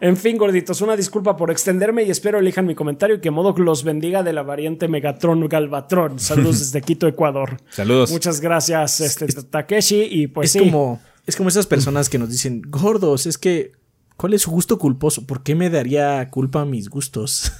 En 0.00 0.16
fin, 0.16 0.38
gorditos, 0.38 0.80
una 0.80 0.96
disculpa 0.96 1.36
por 1.36 1.50
extenderme 1.50 2.04
y 2.04 2.10
espero 2.10 2.38
elijan 2.38 2.64
mi 2.66 2.76
comentario 2.76 3.16
y 3.16 3.20
que 3.20 3.32
Modoc 3.32 3.58
los 3.58 3.82
bendiga 3.82 4.22
de 4.22 4.32
la 4.32 4.44
variante 4.44 4.86
Megatron 4.86 5.48
Galvatron. 5.48 6.20
Saludos 6.20 6.58
desde 6.60 6.82
Quito, 6.82 7.08
Ecuador. 7.08 7.56
Saludos. 7.70 8.12
Muchas 8.12 8.40
gracias, 8.40 9.00
este, 9.00 9.26
Takeshi. 9.26 10.02
Y 10.08 10.28
pues 10.28 10.54
es 10.54 10.62
como 10.62 11.00
Es 11.26 11.34
como 11.34 11.48
esas 11.48 11.66
personas 11.66 12.08
que 12.08 12.18
nos 12.18 12.30
dicen, 12.30 12.62
gordos, 12.68 13.26
es 13.26 13.38
que, 13.38 13.72
¿cuál 14.16 14.34
es 14.34 14.42
su 14.42 14.52
gusto 14.52 14.78
culposo? 14.78 15.26
¿Por 15.26 15.42
qué 15.42 15.56
me 15.56 15.68
daría 15.68 16.30
culpa 16.30 16.60
a 16.60 16.64
mis 16.64 16.88
gustos? 16.88 17.50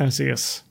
Así 0.00 0.24
es. 0.24 0.64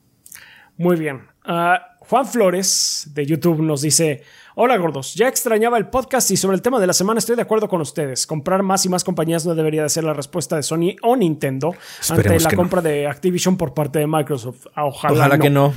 Muy 0.76 0.98
bien. 0.98 1.22
Ah, 1.46 1.93
Juan 2.14 2.28
Flores 2.28 3.10
de 3.16 3.26
YouTube 3.26 3.64
nos 3.64 3.82
dice: 3.82 4.22
Hola 4.54 4.78
gordos, 4.78 5.16
ya 5.16 5.28
extrañaba 5.28 5.80
el 5.80 5.88
podcast 5.88 6.30
y 6.30 6.38
sobre 6.38 6.54
el 6.54 6.62
tema 6.62 6.80
de 6.80 6.86
la 6.86 6.94
semana 6.94 7.18
estoy 7.18 7.36
de 7.36 7.42
acuerdo 7.42 7.68
con 7.68 7.82
ustedes. 7.82 8.28
Comprar 8.28 8.62
más 8.62 8.86
y 8.86 8.90
más 8.90 9.04
compañías 9.04 9.48
no 9.48 9.56
debería 9.56 9.82
de 9.82 9.90
ser 9.90 10.04
la 10.04 10.14
respuesta 10.14 10.56
de 10.56 10.62
Sony 10.62 10.96
o 11.02 11.16
Nintendo 11.16 11.74
ante 12.08 12.40
la 12.40 12.52
compra 12.52 12.84
de 12.84 13.08
Activision 13.08 13.58
por 13.58 13.74
parte 13.74 13.98
de 13.98 14.06
Microsoft. 14.06 14.68
Ojalá, 14.76 15.14
Ojalá 15.16 15.40
que 15.40 15.50
no. 15.50 15.74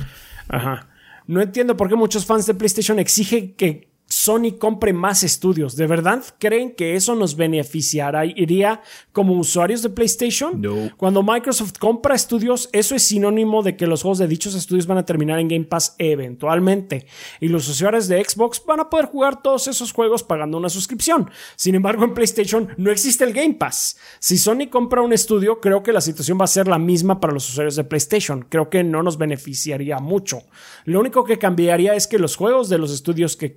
Ajá. 0.47 0.89
No 1.25 1.41
entiendo 1.41 1.75
por 1.75 1.89
qué 1.89 1.95
muchos 1.95 2.27
fans 2.27 2.45
de 2.45 2.53
PlayStation 2.53 2.99
exigen 2.99 3.55
que 3.55 3.89
Sony 4.07 4.57
compre 4.57 4.93
más 4.93 5.23
estudios. 5.23 5.75
¿De 5.75 5.85
verdad 5.85 6.23
creen 6.39 6.71
que 6.71 6.95
eso 6.95 7.13
nos 7.15 7.35
beneficiará 7.35 8.25
iría 8.25 8.81
como 9.11 9.33
usuarios 9.33 9.81
de 9.81 9.89
PlayStation? 9.89 10.61
No. 10.61 10.91
Cuando 10.95 11.23
Microsoft 11.23 11.73
compra 11.77 12.15
estudios, 12.15 12.69
eso 12.71 12.95
es 12.95 13.03
sinónimo 13.03 13.63
de 13.63 13.75
que 13.75 13.85
los 13.85 14.01
juegos 14.01 14.17
de 14.19 14.27
dichos 14.27 14.55
estudios 14.55 14.87
van 14.87 14.97
a 14.97 15.05
terminar 15.05 15.39
en 15.39 15.49
Game 15.49 15.65
Pass 15.65 15.95
eventualmente. 15.97 17.05
Y 17.41 17.49
los 17.49 17.67
usuarios 17.67 18.07
de 18.07 18.23
Xbox 18.23 18.61
van 18.65 18.79
a 18.79 18.89
poder 18.89 19.07
jugar 19.07 19.41
todos 19.41 19.67
esos 19.67 19.91
juegos 19.91 20.23
pagando 20.23 20.57
una 20.57 20.69
suscripción. 20.69 21.29
Sin 21.55 21.75
embargo, 21.75 22.05
en 22.05 22.13
PlayStation 22.13 22.69
no 22.77 22.91
existe 22.91 23.25
el 23.25 23.33
Game 23.33 23.55
Pass. 23.55 23.97
Si 24.19 24.37
Sony 24.37 24.69
compra 24.69 25.01
un 25.01 25.11
estudio, 25.11 25.59
creo 25.59 25.83
que 25.83 25.91
la 25.91 26.01
situación 26.01 26.39
va 26.39 26.45
a 26.45 26.47
ser 26.47 26.67
la 26.67 26.79
misma 26.79 27.19
para 27.19 27.33
los 27.33 27.49
usuarios 27.49 27.75
de 27.75 27.83
PlayStation. 27.83 28.45
Creo 28.47 28.69
que 28.69 28.83
no 28.83 29.03
nos 29.03 29.17
beneficiaría 29.17 29.99
mucho. 29.99 30.43
Lo 30.85 30.99
único 30.99 31.25
que 31.25 31.37
cambiaría 31.37 31.95
es 31.95 32.07
que 32.07 32.19
los 32.19 32.37
juegos 32.37 32.69
de 32.69 32.77
los 32.77 32.91
estudios 32.91 33.35
que 33.35 33.55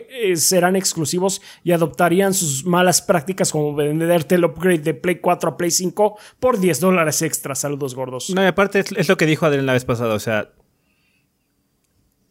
compre 0.00 0.32
eh, 0.32 0.36
serán 0.36 0.76
exclusivos 0.76 1.42
y 1.64 1.72
adoptarían 1.72 2.34
sus 2.34 2.64
malas 2.64 3.02
prácticas 3.02 3.52
como 3.52 3.74
venderte 3.74 4.36
el 4.36 4.44
upgrade 4.44 4.78
de 4.78 4.94
Play 4.94 5.16
4 5.16 5.50
a 5.50 5.56
Play 5.56 5.70
5 5.70 6.18
por 6.40 6.58
10 6.58 6.80
dólares 6.80 7.22
extra. 7.22 7.54
Saludos 7.54 7.94
gordos. 7.94 8.30
No, 8.30 8.46
aparte 8.46 8.80
es, 8.80 9.08
lo 9.08 9.16
que 9.16 9.26
dijo 9.26 9.46
Adrián 9.46 9.66
la 9.66 9.72
vez 9.72 9.84
pasada, 9.84 10.14
o 10.14 10.18
sea, 10.18 10.52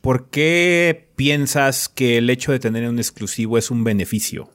¿por 0.02 0.30
qué 0.30 1.10
piensas 1.16 1.90
que 1.90 2.18
el 2.18 2.30
hecho 2.30 2.52
de 2.52 2.60
tener 2.60 2.88
un 2.88 3.00
exclusivo 3.00 3.58
es 3.58 3.72
un 3.72 3.84
beneficio? 3.84 4.50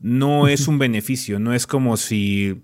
No 0.00 0.48
es 0.48 0.68
un 0.68 0.78
beneficio, 0.78 1.38
no 1.38 1.54
es 1.54 1.66
como 1.66 1.96
si 1.96 2.62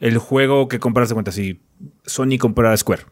el 0.00 0.18
juego 0.18 0.68
que 0.68 0.78
compras 0.78 1.08
de 1.08 1.14
cuenta, 1.14 1.32
si 1.32 1.60
Sony 2.06 2.38
comprara 2.38 2.76
Square, 2.76 3.02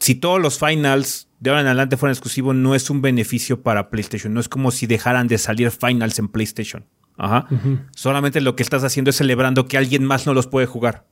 si 0.00 0.14
todos 0.14 0.40
los 0.40 0.58
finals 0.58 1.28
de 1.38 1.50
ahora 1.50 1.60
en 1.60 1.66
adelante 1.68 1.96
fueran 1.96 2.12
exclusivos, 2.12 2.54
no 2.54 2.74
es 2.74 2.90
un 2.90 3.02
beneficio 3.02 3.62
para 3.62 3.90
PlayStation. 3.90 4.34
No 4.34 4.40
es 4.40 4.48
como 4.48 4.70
si 4.70 4.86
dejaran 4.86 5.28
de 5.28 5.38
salir 5.38 5.70
finals 5.70 6.18
en 6.18 6.28
PlayStation. 6.28 6.86
Ajá. 7.16 7.46
Solamente 7.94 8.40
lo 8.40 8.56
que 8.56 8.62
estás 8.62 8.82
haciendo 8.82 9.10
es 9.10 9.16
celebrando 9.16 9.66
que 9.66 9.76
alguien 9.76 10.04
más 10.04 10.26
no 10.26 10.34
los 10.34 10.46
puede 10.46 10.66
jugar. 10.66 11.06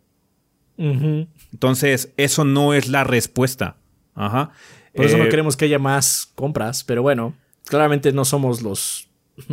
Entonces, 0.78 2.12
eso 2.16 2.44
no 2.44 2.72
es 2.72 2.88
la 2.88 3.04
respuesta. 3.04 3.76
Ajá. 4.14 4.50
Por 4.94 5.04
eso 5.04 5.18
no 5.18 5.24
eh, 5.24 5.28
queremos 5.28 5.56
que 5.56 5.66
haya 5.66 5.78
más 5.78 6.32
compras, 6.34 6.82
pero 6.84 7.02
bueno, 7.02 7.34
claramente 7.64 8.12
no 8.12 8.24
somos 8.24 8.62
los. 8.62 9.08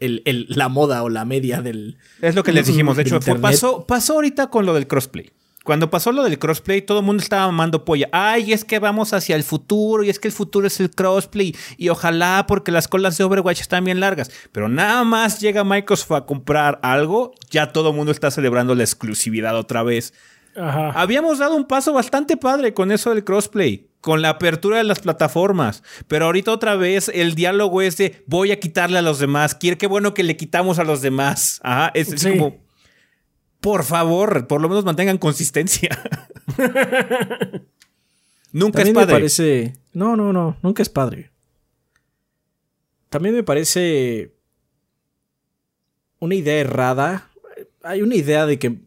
la 0.00 0.68
moda 0.68 1.02
o 1.02 1.08
la 1.08 1.24
media 1.24 1.60
del. 1.60 1.98
Es 2.20 2.34
lo 2.34 2.42
que 2.42 2.52
les 2.52 2.66
dijimos. 2.66 2.96
De 2.96 3.02
hecho, 3.02 3.20
pasó, 3.40 3.86
pasó 3.86 4.14
ahorita 4.14 4.48
con 4.48 4.64
lo 4.64 4.74
del 4.74 4.86
crossplay. 4.86 5.32
Cuando 5.64 5.88
pasó 5.88 6.12
lo 6.12 6.22
del 6.24 6.38
crossplay, 6.38 6.82
todo 6.82 6.98
el 6.98 7.06
mundo 7.06 7.22
estaba 7.22 7.46
mamando 7.46 7.86
polla. 7.86 8.10
Ay, 8.12 8.52
es 8.52 8.66
que 8.66 8.78
vamos 8.78 9.14
hacia 9.14 9.34
el 9.34 9.42
futuro 9.42 10.04
y 10.04 10.10
es 10.10 10.18
que 10.18 10.28
el 10.28 10.34
futuro 10.34 10.66
es 10.66 10.78
el 10.78 10.90
crossplay 10.90 11.56
y 11.78 11.88
ojalá 11.88 12.44
porque 12.46 12.70
las 12.70 12.86
colas 12.86 13.16
de 13.16 13.24
Overwatch 13.24 13.62
están 13.62 13.82
bien 13.82 13.98
largas. 13.98 14.30
Pero 14.52 14.68
nada 14.68 15.04
más 15.04 15.40
llega 15.40 15.64
Microsoft 15.64 16.12
a 16.12 16.26
comprar 16.26 16.80
algo, 16.82 17.32
ya 17.48 17.72
todo 17.72 17.90
el 17.90 17.96
mundo 17.96 18.12
está 18.12 18.30
celebrando 18.30 18.74
la 18.74 18.82
exclusividad 18.82 19.56
otra 19.56 19.82
vez. 19.82 20.12
Habíamos 20.54 21.38
dado 21.38 21.56
un 21.56 21.64
paso 21.64 21.94
bastante 21.94 22.36
padre 22.36 22.74
con 22.74 22.92
eso 22.92 23.10
del 23.10 23.24
crossplay, 23.24 23.88
con 24.02 24.20
la 24.20 24.28
apertura 24.28 24.76
de 24.76 24.84
las 24.84 25.00
plataformas, 25.00 25.82
pero 26.08 26.26
ahorita 26.26 26.52
otra 26.52 26.76
vez 26.76 27.10
el 27.12 27.34
diálogo 27.34 27.80
es 27.80 27.96
de 27.96 28.22
voy 28.26 28.52
a 28.52 28.60
quitarle 28.60 28.98
a 28.98 29.02
los 29.02 29.18
demás, 29.18 29.54
quiere 29.54 29.78
qué 29.78 29.86
bueno 29.86 30.12
que 30.12 30.22
le 30.22 30.36
quitamos 30.36 30.78
a 30.78 30.84
los 30.84 31.00
demás. 31.00 31.58
Ajá, 31.64 31.90
es 31.94 32.22
como 32.22 32.63
por 33.64 33.82
favor, 33.82 34.46
por 34.46 34.60
lo 34.60 34.68
menos 34.68 34.84
mantengan 34.84 35.16
consistencia. 35.16 35.88
nunca 38.52 38.82
es 38.82 38.90
padre. 38.90 39.06
Me 39.06 39.12
parece. 39.12 39.72
No, 39.94 40.16
no, 40.16 40.34
no. 40.34 40.58
Nunca 40.62 40.82
es 40.82 40.90
padre. 40.90 41.30
También 43.08 43.34
me 43.34 43.42
parece. 43.42 44.34
Una 46.18 46.34
idea 46.34 46.60
errada. 46.60 47.30
Hay 47.82 48.02
una 48.02 48.16
idea 48.16 48.44
de 48.44 48.58
que 48.58 48.82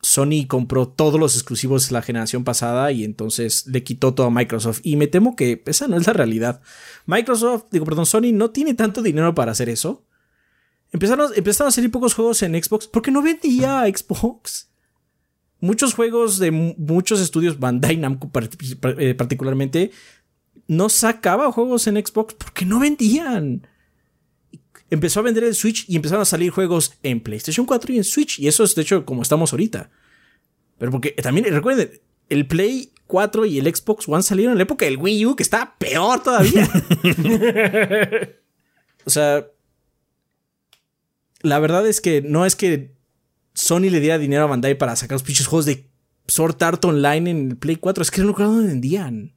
Sony 0.00 0.46
compró 0.48 0.88
todos 0.88 1.20
los 1.20 1.34
exclusivos 1.34 1.86
de 1.86 1.92
la 1.92 2.00
generación 2.00 2.42
pasada 2.42 2.92
y 2.92 3.04
entonces 3.04 3.66
le 3.66 3.84
quitó 3.84 4.14
todo 4.14 4.28
a 4.28 4.30
Microsoft. 4.30 4.80
Y 4.82 4.96
me 4.96 5.08
temo 5.08 5.36
que 5.36 5.62
esa 5.66 5.88
no 5.88 5.98
es 5.98 6.06
la 6.06 6.14
realidad. 6.14 6.62
Microsoft, 7.04 7.66
digo, 7.70 7.84
perdón, 7.84 8.06
Sony 8.06 8.32
no 8.32 8.50
tiene 8.50 8.72
tanto 8.72 9.02
dinero 9.02 9.34
para 9.34 9.52
hacer 9.52 9.68
eso. 9.68 10.06
Empezaron, 10.92 11.30
a 11.30 11.70
salir 11.70 11.90
pocos 11.90 12.14
juegos 12.14 12.42
en 12.42 12.60
Xbox 12.60 12.88
porque 12.88 13.10
no 13.10 13.22
vendía 13.22 13.84
Xbox. 13.86 14.68
Muchos 15.60 15.94
juegos 15.94 16.38
de 16.38 16.50
muchos 16.50 17.20
estudios, 17.20 17.60
Bandai 17.60 17.96
Namco 17.96 18.30
eh, 18.98 19.14
particularmente, 19.14 19.90
no 20.66 20.88
sacaba 20.88 21.52
juegos 21.52 21.86
en 21.86 22.04
Xbox 22.04 22.34
porque 22.34 22.64
no 22.64 22.80
vendían. 22.80 23.66
Empezó 24.88 25.20
a 25.20 25.22
vender 25.22 25.44
el 25.44 25.54
Switch 25.54 25.84
y 25.88 25.94
empezaron 25.96 26.22
a 26.22 26.24
salir 26.24 26.50
juegos 26.50 26.94
en 27.02 27.20
PlayStation 27.20 27.66
4 27.66 27.92
y 27.92 27.96
en 27.98 28.04
Switch. 28.04 28.40
Y 28.40 28.48
eso 28.48 28.64
es 28.64 28.74
de 28.74 28.82
hecho 28.82 29.04
como 29.04 29.22
estamos 29.22 29.52
ahorita. 29.52 29.90
Pero 30.78 30.90
porque 30.90 31.10
también 31.12 31.46
recuerden, 31.52 32.00
el 32.28 32.46
Play 32.48 32.92
4 33.06 33.46
y 33.46 33.58
el 33.58 33.72
Xbox 33.72 34.08
One 34.08 34.22
salieron 34.22 34.52
en 34.52 34.58
la 34.58 34.64
época 34.64 34.86
del 34.86 34.96
Wii 34.96 35.26
U, 35.26 35.36
que 35.36 35.42
está 35.42 35.76
peor 35.78 36.22
todavía. 36.22 36.68
o 39.04 39.10
sea, 39.10 39.46
la 41.42 41.58
verdad 41.58 41.86
es 41.86 42.00
que 42.00 42.22
no 42.22 42.46
es 42.46 42.56
que 42.56 42.94
Sony 43.54 43.90
le 43.90 44.00
diera 44.00 44.18
dinero 44.18 44.44
a 44.44 44.46
Bandai 44.46 44.76
para 44.76 44.96
sacar 44.96 45.16
los 45.16 45.22
pinches 45.22 45.46
juegos 45.46 45.66
de 45.66 45.86
Sword 46.26 46.62
Art 46.62 46.84
Online 46.84 47.30
en 47.30 47.50
el 47.50 47.56
Play 47.56 47.76
4. 47.76 48.02
Es 48.02 48.10
que 48.10 48.22
no 48.22 48.34
lo 48.36 48.56
vendían. 48.62 49.34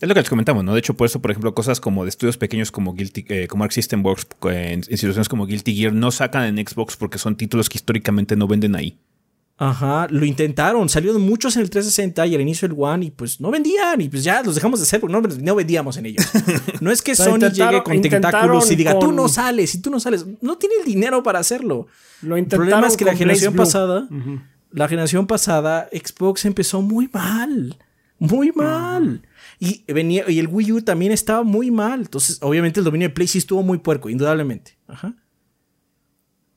Es 0.00 0.08
lo 0.08 0.14
que 0.14 0.20
les 0.20 0.28
comentamos, 0.28 0.64
¿no? 0.64 0.72
De 0.74 0.80
hecho, 0.80 0.94
por 0.94 1.06
eso, 1.06 1.20
por 1.22 1.30
ejemplo, 1.30 1.54
cosas 1.54 1.80
como 1.80 2.04
de 2.04 2.10
estudios 2.10 2.36
pequeños 2.36 2.70
como 2.70 2.94
Guilty, 2.94 3.24
eh, 3.28 3.46
como 3.48 3.64
Arc 3.64 3.72
System 3.72 4.04
Works, 4.04 4.26
en, 4.42 4.50
en 4.52 4.82
situaciones 4.82 5.28
como 5.28 5.46
Guilty 5.46 5.74
Gear, 5.74 5.92
no 5.92 6.10
sacan 6.10 6.44
en 6.44 6.66
Xbox 6.66 6.96
porque 6.96 7.18
son 7.18 7.36
títulos 7.36 7.68
que 7.68 7.78
históricamente 7.78 8.36
no 8.36 8.46
venden 8.46 8.76
ahí. 8.76 8.98
Ajá, 9.56 10.08
lo 10.10 10.24
intentaron, 10.24 10.88
salieron 10.88 11.22
muchos 11.22 11.54
en 11.54 11.62
el 11.62 11.70
360 11.70 12.26
y 12.26 12.34
al 12.34 12.40
inicio 12.40 12.66
del 12.66 12.76
One 12.76 13.06
y 13.06 13.10
pues 13.12 13.40
no 13.40 13.52
vendían 13.52 14.00
y 14.00 14.08
pues 14.08 14.24
ya 14.24 14.42
los 14.42 14.56
dejamos 14.56 14.80
de 14.80 14.84
hacer 14.84 15.00
porque 15.00 15.12
no, 15.12 15.20
no 15.20 15.54
vendíamos 15.54 15.96
en 15.96 16.06
ellos. 16.06 16.26
No 16.80 16.90
es 16.90 17.00
que 17.02 17.14
Sony 17.14 17.50
llegue 17.52 17.82
con 17.84 18.00
tentáculos 18.02 18.68
y 18.72 18.76
diga, 18.76 18.98
tú 18.98 19.12
no 19.12 19.28
sales 19.28 19.74
y 19.76 19.80
tú 19.80 19.90
no 19.90 20.00
sales. 20.00 20.26
No 20.40 20.58
tiene 20.58 20.74
el 20.80 20.84
dinero 20.84 21.22
para 21.22 21.38
hacerlo. 21.38 21.86
Lo 22.20 22.36
el 22.36 22.46
problema 22.46 22.88
es 22.88 22.96
que 22.96 23.04
la 23.04 23.14
generación 23.14 23.54
pasada, 23.54 24.08
la 24.72 24.88
generación 24.88 25.28
pasada, 25.28 25.88
Xbox 25.92 26.46
empezó 26.46 26.82
muy 26.82 27.08
mal, 27.12 27.78
muy 28.18 28.50
mal. 28.50 29.22
Y, 29.60 29.84
venía, 29.92 30.28
y 30.28 30.40
el 30.40 30.48
Wii 30.48 30.72
U 30.72 30.82
también 30.82 31.12
estaba 31.12 31.44
muy 31.44 31.70
mal. 31.70 32.00
Entonces, 32.00 32.38
obviamente 32.42 32.80
el 32.80 32.84
dominio 32.84 33.08
de 33.08 33.14
Play 33.14 33.28
sí 33.28 33.38
estuvo 33.38 33.62
muy 33.62 33.78
puerco, 33.78 34.10
indudablemente. 34.10 34.76
Ajá. 34.88 35.14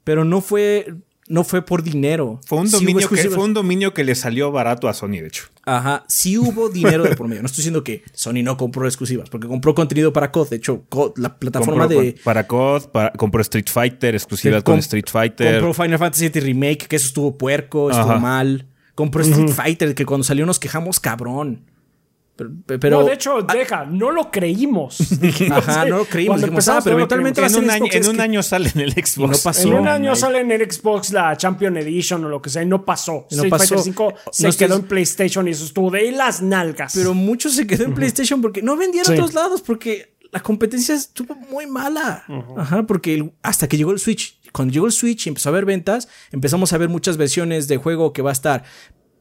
Pero 0.04 0.24
no 0.24 0.41
fue, 0.41 0.95
no 1.28 1.43
fue 1.43 1.61
por 1.61 1.84
dinero. 1.84 2.39
Fue 2.45 2.59
un, 2.59 2.69
dominio 2.69 3.07
que, 3.07 3.30
fue 3.30 3.43
un 3.43 3.53
dominio 3.53 3.93
que 3.93 4.03
le 4.03 4.15
salió 4.15 4.51
barato 4.51 4.88
a 4.88 4.93
Sony, 4.93 5.19
de 5.19 5.28
hecho. 5.28 5.45
Ajá, 5.65 6.05
sí 6.07 6.38
hubo 6.38 6.69
dinero 6.69 7.03
de 7.03 7.15
por 7.15 7.28
medio. 7.28 7.41
No 7.41 7.47
estoy 7.47 7.57
diciendo 7.57 7.84
que 7.84 8.03
Sony 8.13 8.43
no 8.43 8.57
compró 8.57 8.86
exclusivas, 8.88 9.30
porque 9.30 9.47
compró 9.47 9.75
contenido 9.75 10.13
para 10.13 10.32
COD. 10.32 10.49
De 10.49 10.55
hecho, 10.57 10.86
la 11.17 11.38
plataforma 11.38 11.88
de. 11.88 12.15
Para 12.23 12.47
COD, 12.47 12.84
compró 13.17 13.41
Street 13.41 13.67
Fighter, 13.69 14.15
exclusivas 14.15 14.63
con 14.63 14.80
Street 14.80 15.07
Fighter. 15.09 15.61
Compró 15.61 15.84
Final 15.84 15.99
Fantasy 15.99 16.30
VII 16.30 16.41
Remake, 16.41 16.88
que 16.88 16.95
eso 16.95 17.07
estuvo 17.07 17.38
puerco, 17.38 17.91
estuvo 17.91 18.19
mal. 18.19 18.67
Compró 18.95 19.21
Street 19.21 19.49
Fighter, 19.49 19.95
que 19.95 20.05
cuando 20.05 20.23
salió 20.23 20.45
nos 20.45 20.59
quejamos 20.59 20.99
cabrón. 20.99 21.65
Pero, 22.38 23.01
no, 23.01 23.05
de 23.05 23.13
hecho, 23.13 23.41
deja, 23.41 23.85
no 23.85 24.11
lo 24.11 24.29
creímos. 24.29 24.99
Ajá, 25.51 25.85
no 25.85 25.97
lo 25.99 26.05
creímos. 26.05 26.67
ah, 26.67 26.79
pero 26.83 26.97
eventualmente 26.97 27.43
en, 27.43 27.55
un, 27.55 27.69
año, 27.69 27.85
en 27.91 28.07
un 28.07 28.21
año 28.21 28.43
sale 28.43 28.71
en 28.73 28.81
el 28.81 28.91
Xbox. 29.05 29.38
No 29.38 29.43
pasó. 29.43 29.67
En 29.67 29.73
un 29.73 29.88
año 29.88 30.15
sale 30.15 30.39
en 30.41 30.51
el 30.51 30.71
Xbox 30.71 31.11
la 31.11 31.35
Champion 31.35 31.77
Edition 31.77 32.23
o 32.25 32.29
lo 32.29 32.41
que 32.41 32.49
sea 32.49 32.61
y 32.61 32.67
no 32.67 32.85
pasó. 32.85 33.27
No 33.31 33.43
Street 33.43 33.49
pasó. 33.49 33.75
Fighter 33.75 33.79
5 33.79 34.13
se 34.31 34.51
quedó 34.55 34.75
en 34.75 34.83
PlayStation 34.83 35.47
y 35.47 35.51
eso 35.51 35.65
estuvo 35.65 35.89
de 35.89 36.11
las 36.11 36.41
nalgas. 36.41 36.93
Pero 36.95 37.13
mucho 37.13 37.49
se 37.49 37.65
quedó 37.65 37.85
en 37.85 37.93
PlayStation 37.93 38.41
porque 38.41 38.61
no 38.61 38.77
vendían 38.77 39.05
en 39.07 39.13
otros 39.13 39.33
lados 39.33 39.61
porque 39.61 40.17
la 40.31 40.41
competencia 40.41 40.95
estuvo 40.95 41.35
muy 41.35 41.65
mala. 41.65 42.23
Ajá, 42.57 42.83
porque 42.83 43.31
hasta 43.41 43.67
que 43.67 43.77
llegó 43.77 43.91
el 43.91 43.99
Switch. 43.99 44.39
Cuando 44.51 44.73
llegó 44.73 44.85
el 44.85 44.91
Switch 44.91 45.25
y 45.25 45.29
empezó 45.29 45.49
a 45.49 45.51
haber 45.51 45.65
ventas, 45.65 46.07
empezamos 46.31 46.73
a 46.73 46.77
ver 46.77 46.89
muchas 46.89 47.17
versiones 47.17 47.67
de 47.67 47.77
juego 47.77 48.13
que 48.13 48.21
va 48.21 48.31
a 48.31 48.33
estar 48.33 48.63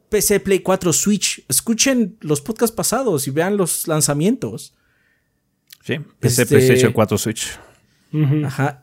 PC, 0.09 0.40
Play 0.40 0.61
4, 0.61 0.92
Switch. 0.92 1.44
Escuchen 1.48 2.16
los 2.20 2.40
podcasts 2.40 2.74
pasados 2.74 3.26
y 3.26 3.30
vean 3.30 3.57
los 3.57 3.88
lanzamientos. 3.88 4.74
Sí, 5.82 5.98
PC, 6.20 6.42
este, 6.42 6.54
PlayStation 6.54 6.92
4, 6.92 7.18
Switch. 7.18 7.59
Ajá. 8.44 8.82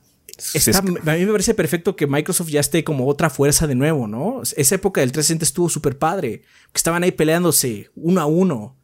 a 0.75 0.81
mí 0.81 1.25
me 1.25 1.31
parece 1.31 1.53
perfecto 1.53 1.95
que 1.95 2.07
Microsoft 2.07 2.49
ya 2.49 2.59
esté 2.59 2.83
como 2.83 3.07
otra 3.07 3.29
fuerza 3.29 3.67
de 3.67 3.75
nuevo, 3.75 4.07
¿no? 4.07 4.41
Esa 4.55 4.75
época 4.75 5.01
del 5.01 5.11
360 5.11 5.43
estuvo 5.43 5.69
súper 5.69 5.97
padre. 5.97 6.41
Que 6.71 6.77
estaban 6.77 7.03
ahí 7.03 7.11
peleándose 7.11 7.89
uno 7.95 8.21
a 8.21 8.25
uno. 8.25 8.77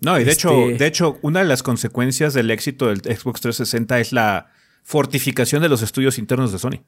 No, 0.00 0.18
y 0.18 0.24
de, 0.24 0.32
hecho, 0.32 0.50
este 0.70 0.78
de 0.78 0.86
hecho, 0.86 1.18
una 1.22 1.40
de 1.40 1.46
las 1.46 1.62
consecuencias 1.62 2.32
del 2.32 2.50
éxito 2.50 2.88
del 2.88 3.00
Xbox 3.00 3.42
360 3.42 4.00
es 4.00 4.12
la 4.12 4.50
fortificación 4.82 5.60
de 5.62 5.68
los 5.68 5.82
estudios 5.82 6.18
internos 6.18 6.52
de 6.52 6.58
Sony. 6.58 6.82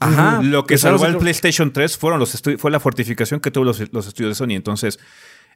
Ajá. 0.00 0.42
Lo 0.42 0.64
que 0.64 0.78
salvó 0.78 1.06
el 1.06 1.16
PlayStation 1.16 1.72
3 1.72 1.96
fueron 1.96 2.20
los 2.20 2.40
fue 2.58 2.70
la 2.70 2.80
fortificación 2.80 3.40
que 3.40 3.50
tuvo 3.50 3.64
los, 3.64 3.80
estudios 3.80 4.16
de 4.16 4.34
Sony. 4.34 4.54
Entonces, 4.54 4.98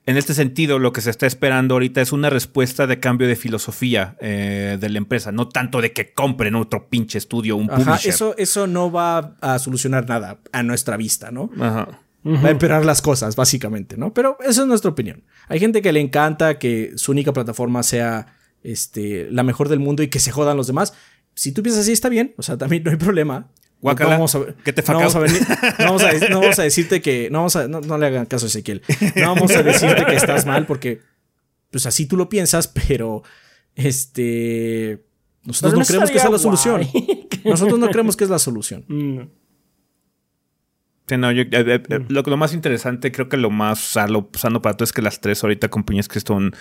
en 0.05 0.16
este 0.16 0.34
sentido, 0.34 0.80
lo 0.80 0.93
que 0.93 1.01
se 1.01 1.11
está 1.11 1.26
esperando 1.26 1.74
ahorita 1.74 2.01
es 2.01 2.12
una 2.12 2.28
respuesta 2.28 2.88
de 2.88 2.99
cambio 2.99 3.28
de 3.28 3.36
filosofía 3.36 4.16
eh, 4.20 4.78
de 4.80 4.88
la 4.88 4.99
empresa, 4.99 5.30
no 5.30 5.49
tanto 5.49 5.80
de 5.80 5.93
que 5.93 6.12
compren 6.12 6.57
otro 6.57 6.88
pinche 6.88 7.18
estudio, 7.18 7.57
un 7.57 7.70
Ajá, 7.70 8.01
Eso, 8.05 8.34
eso 8.36 8.66
no 8.66 8.90
va 8.90 9.36
a 9.40 9.59
solucionar 9.61 10.09
nada 10.09 10.38
a 10.51 10.62
nuestra 10.64 10.97
vista, 10.97 11.30
¿no? 11.30 11.51
Ajá. 11.61 12.01
Va 12.24 12.49
a 12.49 12.51
empeorar 12.51 12.84
las 12.84 13.03
cosas, 13.03 13.34
básicamente, 13.34 13.97
¿no? 13.97 14.14
Pero 14.14 14.38
esa 14.40 14.62
es 14.62 14.66
nuestra 14.68 14.90
opinión. 14.90 15.24
Hay 15.49 15.59
gente 15.59 15.82
que 15.82 15.93
le 15.93 16.01
encanta 16.01 16.59
que 16.59 16.93
su 16.95 17.11
única 17.11 17.32
plataforma 17.32 17.82
sea 17.82 18.36
este, 18.62 19.28
la 19.30 19.43
mejor 19.43 19.68
del 19.68 19.80
mundo 19.80 20.05
y 20.05 20.09
que 20.09 20.20
se 20.20 20.30
jodan 20.30 20.57
los 20.57 20.68
demás. 20.68 20.95
Si 21.34 21.51
tú 21.51 21.64
piensas 21.64 21.82
así, 21.82 21.93
está 21.93 22.09
bien. 22.09 22.32
O 22.36 22.43
sea, 22.43 22.57
también 22.57 22.84
no 22.84 22.93
hay 22.93 22.97
problema. 22.97 23.49
Guacala, 23.82 24.10
no 24.10 24.16
vamos 24.16 24.34
a, 24.36 24.44
¿qué 24.64 24.72
te 24.72 24.80
no 24.80 25.00
vamos 25.00 25.16
a, 25.16 25.20
no, 26.30 26.40
vamos 26.40 26.58
a, 26.60 26.62
decirte 26.62 27.02
que. 27.02 27.28
No, 27.30 27.38
vamos 27.38 27.56
a, 27.56 27.66
no, 27.66 27.98
le 27.98 28.06
hagan 28.06 28.26
caso 28.26 28.46
a 28.46 28.48
Ezequiel. 28.48 28.80
No 29.16 29.34
vamos 29.34 29.50
a 29.56 29.62
decirte 29.64 30.06
que 30.06 30.14
estás 30.14 30.46
mal 30.46 30.66
porque. 30.66 31.00
Pues 31.70 31.84
así 31.86 32.06
tú 32.06 32.16
lo 32.16 32.28
piensas, 32.28 32.68
pero. 32.68 33.24
Este. 33.74 35.04
Nosotros 35.42 35.80
no, 35.80 35.84
creemos 35.84 36.12
que 36.12 36.18
es 36.18 36.30
la 36.30 36.38
solución. 36.38 36.82
Nosotros 37.44 37.78
no 37.80 37.88
creemos 37.88 38.16
que 38.16 38.22
es 38.22 38.30
la 38.30 38.38
solución. 38.38 38.84
Mm. 38.86 39.18
no, 41.18 41.30
eh, 41.32 41.48
eh, 41.50 41.98
mm. 41.98 42.06
lo, 42.08 42.36
más 42.36 42.54
interesante, 42.54 43.10
creo 43.10 43.28
que 43.28 43.36
lo 43.36 43.50
más 43.50 43.80
sano, 43.80 44.30
sano 44.34 44.62
para 44.62 44.76
todo 44.76 44.84
es 44.84 44.92
que 44.92 45.02
las 45.02 45.20
tres 45.20 45.42
ahorita 45.42 45.68
compañías 45.68 46.06
que 46.06 46.20
están 46.20 46.52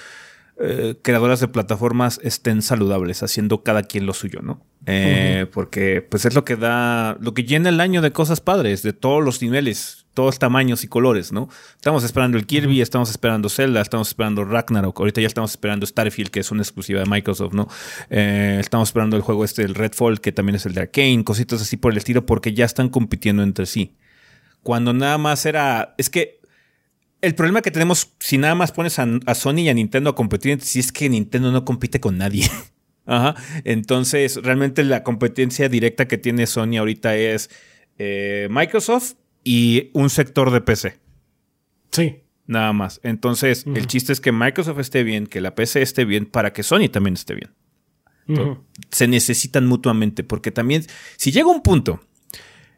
eh, 0.63 0.95
creadoras 1.01 1.39
de 1.39 1.47
plataformas 1.47 2.19
estén 2.23 2.61
saludables, 2.61 3.23
haciendo 3.23 3.63
cada 3.63 3.83
quien 3.83 4.05
lo 4.05 4.13
suyo, 4.13 4.41
¿no? 4.41 4.61
Eh, 4.85 5.47
porque 5.51 6.01
pues 6.01 6.25
es 6.25 6.33
lo 6.35 6.43
que 6.43 6.55
da, 6.55 7.17
lo 7.19 7.33
que 7.33 7.43
llena 7.43 7.69
el 7.69 7.79
año 7.79 8.01
de 8.01 8.11
cosas 8.11 8.41
padres, 8.41 8.83
de 8.83 8.93
todos 8.93 9.23
los 9.23 9.41
niveles, 9.41 10.05
todos 10.13 10.39
tamaños 10.39 10.83
y 10.83 10.87
colores, 10.87 11.31
¿no? 11.31 11.49
Estamos 11.75 12.03
esperando 12.03 12.37
el 12.37 12.45
Kirby, 12.45 12.81
estamos 12.81 13.09
esperando 13.09 13.49
Zelda, 13.49 13.81
estamos 13.81 14.09
esperando 14.09 14.43
Ragnarok, 14.43 14.99
ahorita 14.99 15.21
ya 15.21 15.27
estamos 15.27 15.51
esperando 15.51 15.85
Starfield, 15.85 16.29
que 16.29 16.41
es 16.41 16.51
una 16.51 16.61
exclusiva 16.61 16.99
de 16.99 17.05
Microsoft, 17.05 17.53
¿no? 17.53 17.67
Eh, 18.09 18.57
estamos 18.59 18.89
esperando 18.89 19.15
el 19.15 19.21
juego 19.21 19.45
este, 19.45 19.63
el 19.63 19.75
Redfall, 19.75 20.21
que 20.21 20.31
también 20.31 20.55
es 20.55 20.65
el 20.65 20.73
de 20.73 20.81
Arkane, 20.81 21.23
cositas 21.23 21.61
así 21.61 21.77
por 21.77 21.91
el 21.91 21.97
estilo, 21.97 22.25
porque 22.25 22.53
ya 22.53 22.65
están 22.65 22.89
compitiendo 22.89 23.43
entre 23.43 23.65
sí. 23.65 23.95
Cuando 24.63 24.93
nada 24.93 25.17
más 25.17 25.45
era, 25.45 25.95
es 25.97 26.09
que 26.09 26.40
el 27.21 27.35
problema 27.35 27.61
que 27.61 27.71
tenemos, 27.71 28.13
si 28.19 28.37
nada 28.37 28.55
más 28.55 28.71
pones 28.71 28.97
a, 28.99 29.35
Sony 29.35 29.59
y 29.59 29.69
a 29.69 29.73
Nintendo 29.73 30.09
a 30.09 30.15
competir, 30.15 30.61
si 30.61 30.79
es 30.79 30.91
que 30.91 31.09
Nintendo 31.09 31.51
no 31.51 31.65
compite 31.65 31.99
con 31.99 32.17
nadie. 32.17 32.49
Ajá. 33.05 33.35
Entonces, 33.63 34.37
realmente 34.43 34.83
la 34.83 35.03
competencia 35.03 35.69
directa 35.69 36.07
que 36.07 36.17
tiene 36.17 36.47
Sony 36.47 36.77
ahorita 36.77 37.15
es 37.15 37.49
eh, 37.97 38.47
Microsoft 38.49 39.13
y 39.43 39.89
un 39.93 40.09
sector 40.09 40.51
de 40.51 40.61
PC. 40.61 40.99
Sí. 41.91 42.23
Nada 42.47 42.73
más. 42.73 42.99
Entonces, 43.03 43.65
el 43.65 43.87
chiste 43.87 44.11
es 44.11 44.19
que 44.19 44.31
Microsoft 44.31 44.79
esté 44.79 45.03
bien, 45.03 45.27
que 45.27 45.41
la 45.41 45.55
PC 45.55 45.81
esté 45.81 46.05
bien, 46.05 46.25
para 46.25 46.51
que 46.53 46.63
Sony 46.63 46.89
también 46.91 47.13
esté 47.13 47.35
bien. 47.35 47.51
Se 48.91 49.07
necesitan 49.07 49.67
mutuamente, 49.67 50.23
porque 50.23 50.51
también, 50.51 50.85
si 51.17 51.31
llega 51.31 51.47
un 51.47 51.61
punto 51.61 52.01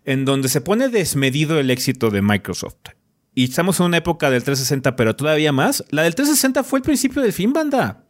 en 0.06 0.26
donde 0.26 0.50
se 0.50 0.62
pone 0.62 0.90
desmedido 0.90 1.60
el 1.60 1.70
éxito 1.70 2.10
de 2.10 2.22
Microsoft 2.22 2.78
y 3.36 3.46
estamos 3.46 3.80
en 3.80 3.88
una 3.88 3.98
época 3.98 4.30
del 4.30 4.44
360, 4.44 4.96
pero 4.96 5.16
todavía 5.16 5.52
más. 5.52 5.84
La 5.90 6.04
del 6.04 6.16
360 6.16 6.64
fue 6.64 6.80
el 6.80 6.84
principio 6.84 7.22
del 7.22 7.34
fin, 7.34 7.54
banda. 7.54 8.04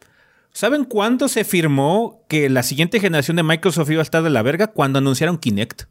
¿Saben 0.51 0.85
cuándo 0.85 1.27
se 1.27 1.43
firmó 1.43 2.25
que 2.27 2.49
la 2.49 2.61
siguiente 2.61 2.99
generación 2.99 3.37
de 3.37 3.43
Microsoft 3.43 3.89
iba 3.89 4.01
a 4.01 4.03
estar 4.03 4.21
de 4.21 4.29
la 4.29 4.43
verga? 4.43 4.67
Cuando 4.67 4.99
anunciaron 4.99 5.37
Kinect. 5.37 5.83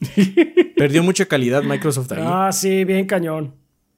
Perdió 0.76 1.02
mucha 1.02 1.26
calidad 1.26 1.62
Microsoft 1.62 2.10
ahí. 2.12 2.24
Ah, 2.24 2.50
sí, 2.52 2.84
bien 2.84 3.06
cañón. 3.06 3.54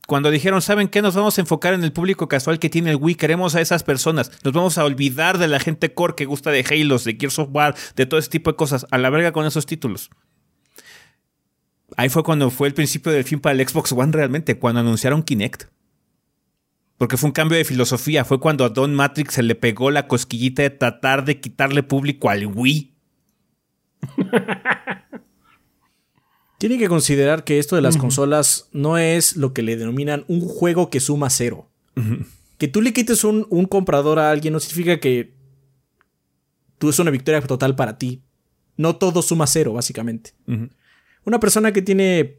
Cuando 0.06 0.30
dijeron, 0.30 0.60
¿saben 0.60 0.88
qué? 0.88 1.00
Nos 1.00 1.14
vamos 1.14 1.38
a 1.38 1.40
enfocar 1.40 1.72
en 1.72 1.82
el 1.82 1.92
público 1.92 2.28
casual 2.28 2.58
que 2.58 2.68
tiene 2.68 2.90
el 2.90 2.96
Wii. 2.96 3.14
Queremos 3.14 3.54
a 3.54 3.62
esas 3.62 3.82
personas. 3.82 4.30
Nos 4.44 4.52
vamos 4.52 4.76
a 4.76 4.84
olvidar 4.84 5.38
de 5.38 5.48
la 5.48 5.60
gente 5.60 5.94
core 5.94 6.14
que 6.14 6.26
gusta 6.26 6.50
de 6.50 6.62
Halo, 6.68 6.98
de 6.98 7.16
Gears 7.18 7.38
of 7.38 7.48
War, 7.52 7.74
de 7.96 8.04
todo 8.04 8.20
ese 8.20 8.28
tipo 8.28 8.50
de 8.50 8.56
cosas. 8.56 8.86
A 8.90 8.98
la 8.98 9.08
verga 9.08 9.32
con 9.32 9.46
esos 9.46 9.64
títulos. 9.64 10.10
Ahí 11.96 12.08
fue 12.08 12.24
cuando 12.24 12.50
fue 12.50 12.68
el 12.68 12.74
principio 12.74 13.12
del 13.12 13.24
fin 13.24 13.40
para 13.40 13.54
el 13.60 13.68
Xbox 13.68 13.92
One 13.92 14.12
realmente, 14.12 14.58
cuando 14.58 14.80
anunciaron 14.80 15.22
Kinect. 15.22 15.64
Porque 16.98 17.16
fue 17.16 17.28
un 17.28 17.32
cambio 17.32 17.58
de 17.58 17.64
filosofía. 17.64 18.24
Fue 18.24 18.40
cuando 18.40 18.64
a 18.64 18.68
Don 18.68 18.94
Matrix 18.94 19.34
se 19.34 19.42
le 19.42 19.54
pegó 19.54 19.90
la 19.90 20.06
cosquillita 20.06 20.62
de 20.62 20.70
tratar 20.70 21.24
de 21.24 21.40
quitarle 21.40 21.82
público 21.82 22.30
al 22.30 22.46
Wii. 22.46 22.94
Tiene 26.58 26.78
que 26.78 26.88
considerar 26.88 27.44
que 27.44 27.58
esto 27.58 27.76
de 27.76 27.82
las 27.82 27.96
consolas 27.96 28.68
no 28.72 28.96
es 28.96 29.36
lo 29.36 29.52
que 29.52 29.62
le 29.62 29.76
denominan 29.76 30.24
un 30.28 30.40
juego 30.40 30.88
que 30.88 31.00
suma 31.00 31.28
cero. 31.28 31.68
Que 32.58 32.68
tú 32.68 32.80
le 32.80 32.92
quites 32.92 33.24
un, 33.24 33.44
comprador 33.66 34.18
a 34.18 34.30
alguien 34.30 34.52
no 34.54 34.60
significa 34.60 34.98
que 34.98 35.34
tú 36.78 36.88
es 36.88 36.98
una 36.98 37.10
victoria 37.10 37.42
total 37.42 37.76
para 37.76 37.98
ti. 37.98 38.22
No 38.76 38.96
todo 38.96 39.20
suma 39.20 39.46
cero, 39.46 39.74
básicamente. 39.74 40.32
Una 41.24 41.40
persona 41.40 41.72
que 41.72 41.82
tiene 41.82 42.38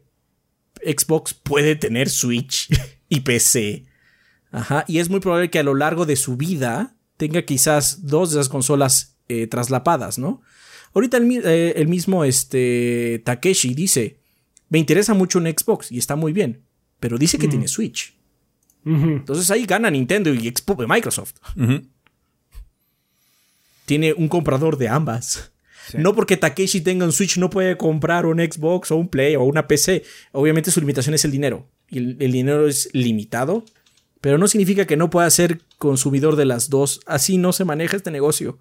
Xbox 0.84 1.34
puede 1.34 1.76
tener 1.76 2.08
Switch 2.08 2.68
y 3.08 3.20
PC. 3.20 3.84
Ajá. 4.52 4.84
Y 4.88 4.98
es 4.98 5.10
muy 5.10 5.20
probable 5.20 5.50
que 5.50 5.58
a 5.58 5.64
lo 5.64 5.74
largo 5.74 6.06
de 6.06 6.16
su 6.16 6.36
vida 6.36 6.96
tenga 7.16 7.42
quizás 7.42 8.06
dos 8.06 8.30
de 8.30 8.36
esas 8.36 8.48
consolas 8.48 9.16
eh, 9.28 9.46
traslapadas, 9.46 10.18
¿no? 10.18 10.42
Ahorita 10.94 11.16
el, 11.16 11.30
eh, 11.44 11.74
el 11.76 11.88
mismo 11.88 12.24
este, 12.24 13.20
Takeshi 13.24 13.74
dice, 13.74 14.18
me 14.68 14.78
interesa 14.78 15.14
mucho 15.14 15.38
un 15.38 15.46
Xbox 15.46 15.92
y 15.92 15.98
está 15.98 16.16
muy 16.16 16.32
bien, 16.32 16.62
pero 17.00 17.18
dice 17.18 17.38
que 17.38 17.48
tiene 17.48 17.68
Switch. 17.68 18.16
Entonces 18.84 19.50
ahí 19.50 19.66
gana 19.66 19.90
Nintendo 19.90 20.32
y 20.32 20.48
Xbox, 20.48 20.86
Microsoft. 20.88 21.34
Tiene 23.84 24.12
un 24.12 24.28
comprador 24.28 24.78
de 24.78 24.88
ambas. 24.88 25.52
No 25.94 26.14
porque 26.14 26.36
Takeshi 26.36 26.80
tenga 26.80 27.04
un 27.04 27.12
Switch 27.12 27.38
no 27.38 27.50
puede 27.50 27.76
comprar 27.76 28.26
un 28.26 28.38
Xbox 28.38 28.90
o 28.90 28.96
un 28.96 29.08
Play 29.08 29.36
o 29.36 29.44
una 29.44 29.68
PC. 29.68 30.02
Obviamente 30.32 30.70
su 30.70 30.80
limitación 30.80 31.14
es 31.14 31.24
el 31.24 31.30
dinero. 31.30 31.68
Y 31.88 31.98
el, 31.98 32.16
el 32.20 32.32
dinero 32.32 32.66
es 32.66 32.88
limitado. 32.92 33.64
Pero 34.20 34.38
no 34.38 34.48
significa 34.48 34.86
que 34.86 34.96
no 34.96 35.10
pueda 35.10 35.30
ser 35.30 35.60
consumidor 35.78 36.36
de 36.36 36.46
las 36.46 36.68
dos. 36.70 37.00
Así 37.06 37.38
no 37.38 37.52
se 37.52 37.64
maneja 37.64 37.96
este 37.96 38.10
negocio. 38.10 38.58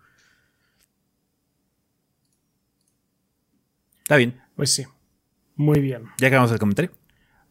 Está 4.03 4.17
bien. 4.17 4.39
Pues 4.55 4.71
sí. 4.73 4.85
Muy 5.55 5.79
bien. 5.79 6.03
Ya 6.19 6.27
acabamos 6.27 6.51
el 6.51 6.59
comentario. 6.59 6.91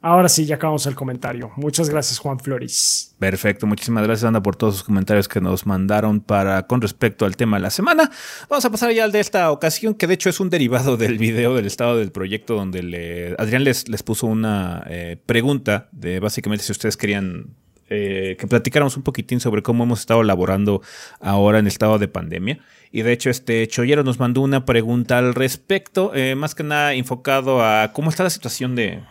Ahora 0.07 0.29
sí, 0.29 0.45
ya 0.45 0.57
acabamos 0.57 0.85
el 0.85 0.95
comentario. 0.95 1.51
Muchas 1.57 1.89
gracias, 1.89 2.19
Juan 2.19 2.39
Flores. 2.39 3.17
Perfecto, 3.19 3.67
muchísimas 3.67 4.05
gracias 4.05 4.25
Anda 4.25 4.43
por 4.43 4.55
todos 4.55 4.75
sus 4.75 4.85
comentarios 4.85 5.29
que 5.29 5.41
nos 5.41 5.65
mandaron 5.65 6.21
para 6.21 6.67
con 6.67 6.83
respecto 6.83 7.25
al 7.25 7.39
tema 7.39 7.57
de 7.57 7.63
la 7.63 7.71
semana. 7.71 8.11
Vamos 8.51 8.67
a 8.67 8.71
pasar 8.71 8.93
ya 8.93 9.05
al 9.05 9.13
de 9.13 9.21
esta 9.21 9.51
ocasión, 9.51 9.95
que 9.95 10.07
de 10.07 10.13
hecho 10.13 10.29
es 10.29 10.41
un 10.41 10.51
derivado 10.51 10.97
del 10.99 11.17
video 11.17 11.55
del 11.55 11.65
estado 11.65 11.97
del 11.97 12.13
proyecto 12.13 12.55
donde 12.55 12.83
le, 12.83 13.35
Adrián 13.39 13.65
les, 13.65 13.89
les 13.89 14.03
puso 14.03 14.27
una 14.27 14.85
eh, 14.91 15.17
pregunta 15.25 15.89
de 15.91 16.21
básicamente 16.21 16.67
si 16.67 16.73
ustedes 16.73 16.99
querían 16.99 17.55
eh, 17.89 18.37
que 18.39 18.47
platicáramos 18.47 18.99
un 18.99 19.05
poquitín 19.05 19.41
sobre 19.41 19.63
cómo 19.63 19.85
hemos 19.85 20.01
estado 20.01 20.23
laborando 20.23 20.83
ahora 21.19 21.61
en 21.61 21.65
el 21.65 21.69
estado 21.69 21.99
de 21.99 22.09
pandemia. 22.09 22.59
Y 22.93 23.01
de 23.01 23.13
hecho, 23.13 23.31
este 23.31 23.67
Chollero 23.69 24.05
nos 24.05 24.19
mandó 24.19 24.43
una 24.43 24.67
pregunta 24.67 25.17
al 25.17 25.35
respecto, 25.35 26.13
eh, 26.15 26.35
más 26.35 26.55
que 26.55 26.63
nada 26.63 26.93
enfocado 26.93 27.65
a 27.65 27.93
cómo 27.95 28.11
está 28.11 28.23
la 28.23 28.29
situación 28.31 28.75
de, 28.75 29.03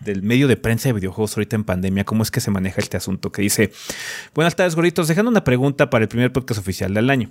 del 0.00 0.22
medio 0.22 0.48
de 0.48 0.56
prensa 0.56 0.88
de 0.88 0.94
videojuegos 0.94 1.36
ahorita 1.36 1.56
en 1.56 1.64
pandemia, 1.64 2.04
cómo 2.04 2.22
es 2.22 2.30
que 2.30 2.40
se 2.40 2.50
maneja 2.50 2.80
este 2.80 2.96
asunto, 2.96 3.32
que 3.32 3.42
dice, 3.42 3.72
buenas 4.34 4.56
tardes 4.56 4.74
gorditos, 4.74 5.08
dejando 5.08 5.30
una 5.30 5.44
pregunta 5.44 5.90
para 5.90 6.04
el 6.04 6.08
primer 6.08 6.32
podcast 6.32 6.60
oficial 6.60 6.94
del 6.94 7.10
año. 7.10 7.30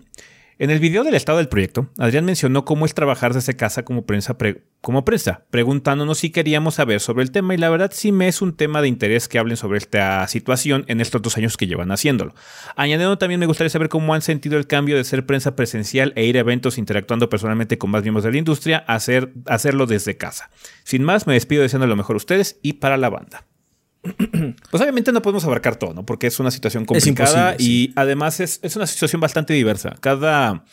En 0.60 0.72
el 0.72 0.80
video 0.80 1.04
del 1.04 1.14
estado 1.14 1.38
del 1.38 1.50
proyecto, 1.50 1.88
Adrián 2.00 2.26
mencionó 2.26 2.66
cómo 2.66 2.88
es 2.88 2.96
trabajar 2.96 3.32
desde 3.32 3.56
casa 3.56 3.86
como 3.86 4.08
prensa, 4.08 4.40
pre- 4.40 4.64
como 4.82 5.06
prensa, 5.06 5.46
preguntándonos 5.52 6.18
si 6.18 6.32
queríamos 6.32 6.76
saber 6.76 7.00
sobre 7.00 7.22
el 7.22 7.30
tema 7.30 7.54
y 7.54 7.58
la 7.58 7.70
verdad 7.70 7.92
sí 7.94 8.12
me 8.12 8.28
es 8.28 8.42
un 8.42 8.56
tema 8.56 8.82
de 8.82 8.88
interés 8.88 9.28
que 9.28 9.38
hablen 9.38 9.56
sobre 9.56 9.78
esta 9.78 10.28
situación 10.28 10.84
en 10.88 11.00
estos 11.00 11.22
dos 11.22 11.38
años 11.38 11.58
que 11.58 11.68
llevan 11.68 11.92
haciéndolo. 11.92 12.34
Añadiendo 12.76 13.20
también 13.20 13.40
me 13.40 13.46
gustaría 13.46 13.70
saber 13.70 13.88
cómo 13.88 14.16
han 14.16 14.24
sentido 14.24 14.58
el 14.58 14.66
cambio 14.66 14.98
de 14.98 15.04
ser 15.04 15.28
prensa 15.28 15.56
presencial 15.56 16.12
e 16.16 16.26
ir 16.26 16.38
a 16.38 16.40
eventos 16.40 16.80
interactuando 16.80 17.30
personalmente 17.30 17.78
con 17.78 17.92
más 17.92 18.02
miembros 18.02 18.24
de 18.24 18.32
la 18.32 18.38
industria 18.40 18.84
a 18.88 18.96
hacer, 18.96 19.34
a 19.46 19.54
hacerlo 19.54 19.86
desde 19.86 20.18
casa. 20.18 20.50
Sin 20.84 21.04
más, 21.04 21.28
me 21.28 21.36
despido 21.36 21.62
deseando 21.62 21.86
lo 21.86 21.96
mejor 21.96 22.16
a 22.16 22.18
ustedes 22.18 22.58
y 22.64 22.74
para 22.74 22.98
la 22.98 23.12
banda. 23.12 23.46
Pues 24.72 24.82
obviamente 24.82 25.12
no 25.12 25.22
podemos 25.22 25.46
abarcar 25.46 25.76
todo, 25.76 25.94
¿no? 25.94 26.06
Porque 26.06 26.28
es 26.28 26.40
una 26.40 26.52
situación 26.52 26.86
complicada 26.86 27.56
y 27.58 27.94
además 27.96 28.40
es, 28.40 28.60
es 28.62 28.76
una 28.76 28.88
situación 28.88 29.22
bastante 29.22 29.54
diversa. 29.54 29.96
Cada 30.00 30.64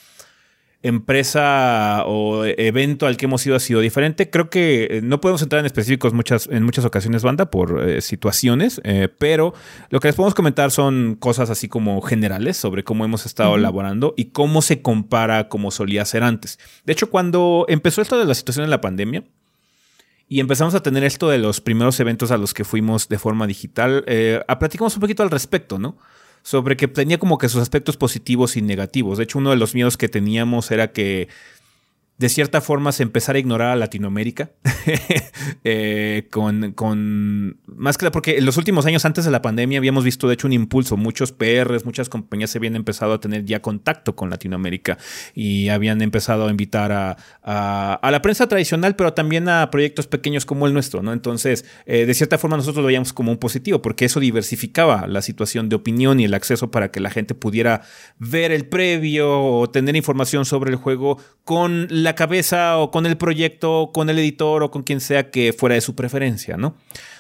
empresa 0.85 2.05
o 2.07 2.45
evento 2.45 3.07
al 3.07 3.17
que 3.17 3.25
hemos 3.25 3.45
ido 3.47 3.57
ha 3.57 3.61
sido 3.61 3.81
diferente. 3.81 4.29
Creo 4.29 4.51
que 4.51 4.85
eh, 4.91 5.01
no 5.03 5.19
podemos 5.19 5.41
entrar 5.41 5.61
en 5.61 5.67
específicos 5.67 6.13
muchas, 6.13 6.47
en 6.53 6.63
muchas 6.63 6.85
ocasiones, 6.85 7.23
banda, 7.23 7.51
por 7.51 7.89
eh, 7.89 8.03
situaciones, 8.03 8.83
eh, 8.85 9.09
pero 9.19 9.55
lo 9.89 9.99
que 9.99 10.09
les 10.09 10.15
podemos 10.15 10.35
comentar 10.35 10.71
son 10.71 11.17
cosas 11.19 11.49
así 11.49 11.69
como 11.69 12.03
generales 12.03 12.59
sobre 12.59 12.85
cómo 12.85 13.07
hemos 13.07 13.25
estado 13.25 13.57
laborando 13.57 14.13
y 14.15 14.27
cómo 14.27 14.61
se 14.61 14.83
compara 14.83 15.49
como 15.49 15.71
solía 15.71 16.05
ser 16.05 16.23
antes. 16.23 16.59
De 16.85 16.93
hecho, 16.93 17.09
cuando 17.09 17.65
empezó 17.71 18.03
esto 18.03 18.19
de 18.19 18.27
la 18.27 18.35
situación 18.35 18.65
en 18.65 18.71
la 18.71 18.83
pandemia, 18.83 19.25
y 20.35 20.41
empezamos 20.41 20.75
a 20.75 20.83
tener 20.83 21.05
esto 21.05 21.29
de 21.29 21.39
los 21.39 21.61
primeros 21.61 22.01
eventos 22.01 22.33
a 22.33 22.37
los 22.37 22.55
que 22.55 22.65
fuimos 22.65 23.09
de 23.09 23.21
forma 23.21 23.47
digital. 23.47 24.03
Eh, 24.09 24.41
platicamos 24.59 24.97
un 24.97 25.01
poquito 25.01 25.23
al 25.23 25.31
respecto, 25.31 25.79
¿no? 25.79 25.97
Sobre 26.43 26.77
que 26.77 26.89
tenía 26.89 27.19
como 27.19 27.39
que 27.39 27.49
sus 27.49 27.63
aspectos 27.63 27.97
positivos 27.97 28.57
y 28.57 28.61
negativos. 28.61 29.19
De 29.19 29.23
hecho, 29.23 29.39
uno 29.39 29.51
de 29.51 29.57
los 29.57 29.77
miedos 29.77 29.97
que 29.97 30.09
teníamos 30.09 30.73
era 30.73 30.91
que 30.91 31.29
de 32.19 32.29
cierta 32.29 32.61
forma 32.61 32.93
se 32.93 33.03
empezara 33.03 33.37
a 33.37 33.41
ignorar 33.41 33.71
a 33.71 33.77
Latinoamérica. 33.77 34.51
Eh, 35.67 36.29
con, 36.31 36.73
con. 36.73 37.59
Más 37.67 37.97
que 37.99 38.11
porque 38.11 38.39
en 38.39 38.45
los 38.45 38.57
últimos 38.57 38.87
años 38.87 39.05
antes 39.05 39.25
de 39.25 39.31
la 39.31 39.43
pandemia 39.43 39.79
habíamos 39.79 40.05
visto, 40.05 40.27
de 40.29 40.35
hecho, 40.35 40.47
un 40.47 40.53
impulso. 40.53 40.97
Muchos 40.97 41.33
PRs, 41.33 41.85
muchas 41.85 42.09
compañías 42.09 42.51
se 42.51 42.59
habían 42.59 42.77
empezado 42.77 43.13
a 43.15 43.21
tener 43.21 43.45
ya 43.45 43.61
contacto 43.63 44.15
con 44.15 44.31
Latinoamérica 44.31 44.99
y 45.35 45.69
habían 45.69 46.03
empezado 46.03 46.47
a 46.47 46.51
invitar 46.51 46.93
a, 46.93 47.17
a- 47.43 48.11
la 48.11 48.23
prensa 48.23 48.47
tradicional, 48.47 48.95
pero 48.97 49.13
también 49.15 49.49
a 49.49 49.71
proyectos 49.71 50.07
pequeños 50.07 50.45
como 50.45 50.67
el 50.67 50.73
nuestro, 50.73 51.03
¿no? 51.03 51.13
Entonces, 51.13 51.65
eh, 51.87 52.07
de 52.07 52.15
cierta 52.15 52.39
forma, 52.39 52.57
nosotros 52.57 52.83
lo 52.83 52.87
veíamos 52.87 53.13
como 53.13 53.33
un 53.33 53.39
positivo 53.39 53.81
porque 53.83 54.05
eso 54.05 54.21
diversificaba 54.21 55.07
la 55.07 55.23
situación 55.23 55.69
de 55.69 55.77
opinión 55.77 56.21
y 56.21 56.25
el 56.25 56.35
acceso 56.35 56.71
para 56.71 56.91
que 56.91 57.01
la 57.01 57.11
gente 57.11 57.35
pudiera 57.35 57.83
ver 58.19 58.53
el 58.53 58.67
previo 58.67 59.43
o 59.43 59.69
tener 59.71 59.97
información 59.97 60.45
sobre 60.45 60.71
el 60.71 60.77
juego 60.77 61.19
con 61.45 61.87
cabeza 62.15 62.79
o 62.79 62.91
con 62.91 63.07
el 63.07 63.17
proyecto, 63.17 63.81
o 63.81 63.93
con 63.93 64.11
el 64.11 64.19
editor 64.19 64.63
o 64.63 64.71
con 64.71 64.83
quien 64.83 65.01
sea 65.01 65.31
que 65.31 65.53
fuera 65.53 65.75
de 65.75 65.81
su 65.81 65.95
preferencia, 65.95 66.57
¿no? 66.57 66.77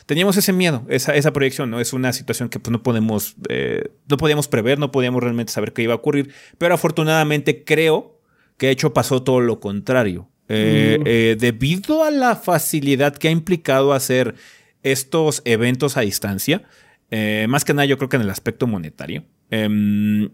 Teníamos 0.06 0.36
ese 0.36 0.52
miedo, 0.52 0.84
esa, 0.88 1.14
esa 1.14 1.32
proyección, 1.32 1.70
¿no? 1.70 1.80
Es 1.80 1.94
una 1.94 2.12
situación 2.12 2.50
que 2.50 2.58
pues, 2.58 2.70
no 2.70 2.82
podemos, 2.82 3.36
eh, 3.48 3.90
no 4.08 4.18
podíamos 4.18 4.48
prever, 4.48 4.78
no 4.78 4.92
podíamos 4.92 5.22
realmente 5.22 5.52
saber 5.52 5.72
qué 5.72 5.82
iba 5.82 5.94
a 5.94 5.96
ocurrir, 5.96 6.30
pero 6.58 6.74
afortunadamente 6.74 7.64
creo 7.64 8.20
que 8.58 8.66
de 8.66 8.72
hecho 8.72 8.92
pasó 8.92 9.22
todo 9.22 9.40
lo 9.40 9.60
contrario. 9.60 10.28
Eh, 10.48 10.98
eh, 11.06 11.36
debido 11.38 12.04
a 12.04 12.10
la 12.10 12.36
facilidad 12.36 13.16
que 13.16 13.28
ha 13.28 13.30
implicado 13.30 13.94
hacer 13.94 14.34
estos 14.82 15.40
eventos 15.46 15.96
a 15.96 16.02
distancia, 16.02 16.62
eh, 17.10 17.46
más 17.48 17.64
que 17.64 17.72
nada 17.72 17.86
yo 17.86 17.96
creo 17.96 18.08
que 18.08 18.16
en 18.16 18.22
el 18.22 18.30
aspecto 18.30 18.66
monetario, 18.66 19.24
em, 19.50 20.28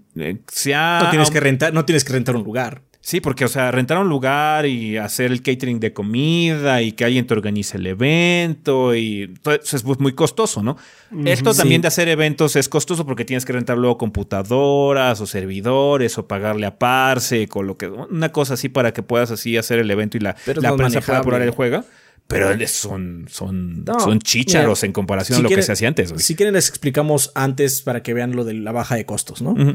se 0.48 0.74
ha... 0.74 1.00
No 1.04 1.10
tienes 1.10 1.30
que 1.30 1.40
rentar, 1.40 1.72
no 1.72 1.84
tienes 1.84 2.04
que 2.04 2.12
rentar 2.12 2.34
un 2.36 2.42
lugar. 2.42 2.82
Sí, 3.10 3.20
porque, 3.20 3.44
o 3.44 3.48
sea, 3.48 3.72
rentar 3.72 3.98
un 3.98 4.08
lugar 4.08 4.66
y 4.66 4.96
hacer 4.96 5.32
el 5.32 5.42
catering 5.42 5.80
de 5.80 5.92
comida 5.92 6.80
y 6.80 6.92
que 6.92 7.04
alguien 7.04 7.26
te 7.26 7.34
organice 7.34 7.76
el 7.76 7.86
evento 7.88 8.94
y 8.94 9.34
todo 9.42 9.54
eso 9.54 9.76
es 9.76 9.84
muy 9.84 10.12
costoso, 10.14 10.62
¿no? 10.62 10.76
Esto 11.24 11.52
Sí. 11.52 11.58
también 11.58 11.82
de 11.82 11.88
hacer 11.88 12.08
eventos 12.08 12.54
es 12.54 12.68
costoso 12.68 13.04
porque 13.04 13.24
tienes 13.24 13.44
que 13.44 13.52
rentar 13.52 13.76
luego 13.78 13.98
computadoras 13.98 15.20
o 15.20 15.26
servidores 15.26 16.16
o 16.18 16.28
pagarle 16.28 16.66
a 16.66 16.78
Parse 16.78 17.48
con 17.48 17.66
lo 17.66 17.76
que 17.76 17.88
una 17.88 18.30
cosa 18.30 18.54
así 18.54 18.68
para 18.68 18.92
que 18.92 19.02
puedas 19.02 19.32
así 19.32 19.56
hacer 19.56 19.80
el 19.80 19.90
evento 19.90 20.16
y 20.16 20.20
la, 20.20 20.36
Pero 20.44 20.60
la 20.62 20.76
prensa 20.76 21.00
pueda 21.00 21.20
probar 21.22 21.42
el 21.42 21.50
juego. 21.50 21.84
Pero 22.28 22.46
son, 22.68 23.26
son, 23.28 23.84
No, 23.84 23.98
son 23.98 24.20
chícharos 24.20 24.84
en 24.84 24.92
comparación 24.92 25.34
si 25.38 25.40
a 25.40 25.42
lo 25.42 25.48
quieren- 25.48 25.62
que 25.62 25.66
se 25.66 25.72
hacía 25.72 25.88
antes. 25.88 26.12
güey. 26.12 26.22
Si 26.22 26.36
quieren 26.36 26.54
les 26.54 26.68
explicamos 26.68 27.32
antes 27.34 27.82
para 27.82 28.04
que 28.04 28.14
vean 28.14 28.36
lo 28.36 28.44
de 28.44 28.54
la 28.54 28.70
baja 28.70 28.94
de 28.94 29.04
costos, 29.04 29.42
¿no? 29.42 29.50
Ujú. 29.50 29.74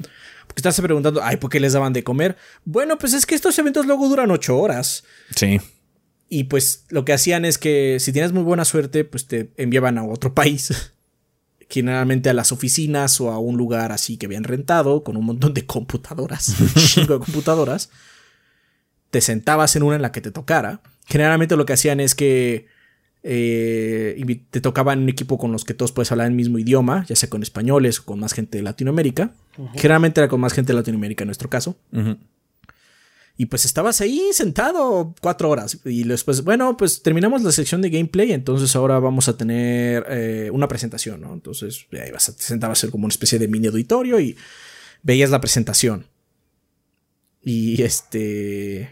Porque 0.55 0.69
estás 0.69 0.79
preguntando, 0.79 1.21
ay, 1.21 1.35
¿por 1.35 1.49
qué 1.49 1.59
les 1.59 1.73
daban 1.73 1.91
de 1.91 2.05
comer? 2.05 2.37
Bueno, 2.63 2.97
pues 2.97 3.11
es 3.11 3.25
que 3.25 3.35
estos 3.35 3.59
eventos 3.59 3.85
luego 3.85 4.07
duran 4.07 4.31
ocho 4.31 4.57
horas. 4.57 5.03
Sí. 5.35 5.59
Y 6.29 6.45
pues 6.45 6.85
lo 6.87 7.03
que 7.03 7.11
hacían 7.11 7.43
es 7.43 7.57
que 7.57 7.97
si 7.99 8.13
tienes 8.13 8.31
muy 8.31 8.43
buena 8.43 8.63
suerte, 8.63 9.03
pues 9.03 9.27
te 9.27 9.51
enviaban 9.57 9.97
a 9.97 10.05
otro 10.05 10.33
país. 10.33 10.93
Generalmente 11.69 12.29
a 12.29 12.33
las 12.33 12.53
oficinas 12.53 13.19
o 13.19 13.31
a 13.31 13.37
un 13.37 13.57
lugar 13.57 13.91
así 13.91 14.15
que 14.15 14.27
habían 14.27 14.45
rentado 14.45 15.03
con 15.03 15.17
un 15.17 15.25
montón 15.25 15.53
de 15.53 15.65
computadoras, 15.65 16.57
un 16.61 16.69
chingo 16.73 17.15
de 17.15 17.25
computadoras. 17.25 17.89
Te 19.09 19.19
sentabas 19.19 19.75
en 19.75 19.83
una 19.83 19.97
en 19.97 20.03
la 20.03 20.13
que 20.13 20.21
te 20.21 20.31
tocara. 20.31 20.79
Generalmente 21.05 21.57
lo 21.57 21.65
que 21.65 21.73
hacían 21.73 21.99
es 21.99 22.15
que 22.15 22.67
eh, 23.27 24.43
te 24.51 24.61
tocaban 24.61 24.99
un 24.99 25.09
equipo 25.09 25.39
con 25.39 25.51
los 25.51 25.65
que 25.65 25.73
todos 25.73 25.91
puedes 25.91 26.11
hablar 26.11 26.27
el 26.27 26.33
mismo 26.33 26.59
idioma, 26.59 27.05
ya 27.07 27.15
sea 27.15 27.27
con 27.27 27.41
españoles 27.41 27.99
o 27.99 28.05
con 28.05 28.19
más 28.19 28.33
gente 28.33 28.59
de 28.59 28.63
Latinoamérica. 28.63 29.31
Generalmente 29.73 30.21
era 30.21 30.27
con 30.27 30.39
más 30.39 30.53
gente 30.53 30.73
de 30.73 30.77
Latinoamérica 30.77 31.23
en 31.23 31.29
nuestro 31.29 31.49
caso. 31.49 31.75
Y 33.35 33.47
pues 33.47 33.65
estabas 33.65 33.99
ahí 33.99 34.29
sentado 34.31 35.15
cuatro 35.21 35.49
horas. 35.49 35.79
Y 35.85 36.03
después, 36.03 36.43
bueno, 36.43 36.77
pues 36.77 37.01
terminamos 37.01 37.41
la 37.41 37.51
sección 37.51 37.81
de 37.81 37.89
gameplay. 37.89 38.31
Entonces 38.31 38.75
ahora 38.75 38.99
vamos 38.99 39.27
a 39.27 39.35
tener 39.35 40.05
eh, 40.07 40.51
una 40.53 40.67
presentación, 40.67 41.21
¿no? 41.21 41.33
Entonces 41.33 41.87
ahí 41.93 42.11
vas 42.11 42.29
a, 42.29 42.35
te 42.35 42.43
sentabas 42.43 42.77
a 42.77 42.81
ser 42.81 42.91
como 42.91 43.05
una 43.05 43.11
especie 43.11 43.39
de 43.39 43.47
mini 43.47 43.67
auditorio 43.67 44.19
y 44.19 44.37
veías 45.01 45.31
la 45.31 45.41
presentación. 45.41 46.05
Y 47.41 47.81
este. 47.81 48.91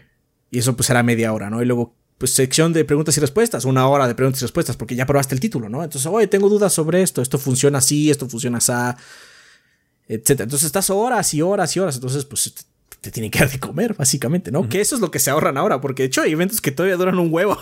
Y 0.50 0.58
eso 0.58 0.74
pues 0.74 0.90
era 0.90 1.04
media 1.04 1.32
hora, 1.32 1.50
¿no? 1.50 1.62
Y 1.62 1.66
luego, 1.66 1.94
pues 2.18 2.32
sección 2.32 2.72
de 2.72 2.84
preguntas 2.84 3.16
y 3.16 3.20
respuestas, 3.20 3.64
una 3.64 3.86
hora 3.88 4.06
de 4.06 4.14
preguntas 4.14 4.40
y 4.40 4.44
respuestas, 4.44 4.76
porque 4.76 4.94
ya 4.94 5.06
probaste 5.06 5.34
el 5.34 5.40
título, 5.40 5.68
¿no? 5.68 5.82
Entonces, 5.82 6.06
oye, 6.06 6.26
tengo 6.26 6.48
dudas 6.48 6.72
sobre 6.72 7.02
esto, 7.02 7.22
esto 7.22 7.38
funciona 7.38 7.78
así, 7.78 8.10
esto 8.10 8.28
funciona 8.28 8.58
así, 8.58 8.72
etcétera. 10.08 10.44
Entonces 10.44 10.66
estás 10.66 10.90
horas 10.90 11.32
y 11.34 11.42
horas 11.42 11.74
y 11.76 11.80
horas. 11.80 11.96
Entonces, 11.96 12.24
pues 12.24 12.54
te, 12.54 12.62
te 13.00 13.10
tienen 13.10 13.30
que 13.30 13.40
dar 13.40 13.50
de 13.50 13.58
comer, 13.58 13.94
básicamente, 13.94 14.50
¿no? 14.50 14.68
Que 14.68 14.80
eso 14.80 14.94
es 14.94 15.00
lo 15.00 15.10
que 15.10 15.18
se 15.18 15.30
ahorran 15.30 15.58
ahora, 15.58 15.80
porque 15.80 16.04
de 16.04 16.06
hecho 16.06 16.22
hay 16.22 16.32
eventos 16.32 16.60
que 16.60 16.70
todavía 16.70 16.96
duran 16.96 17.18
un 17.18 17.32
huevo. 17.32 17.58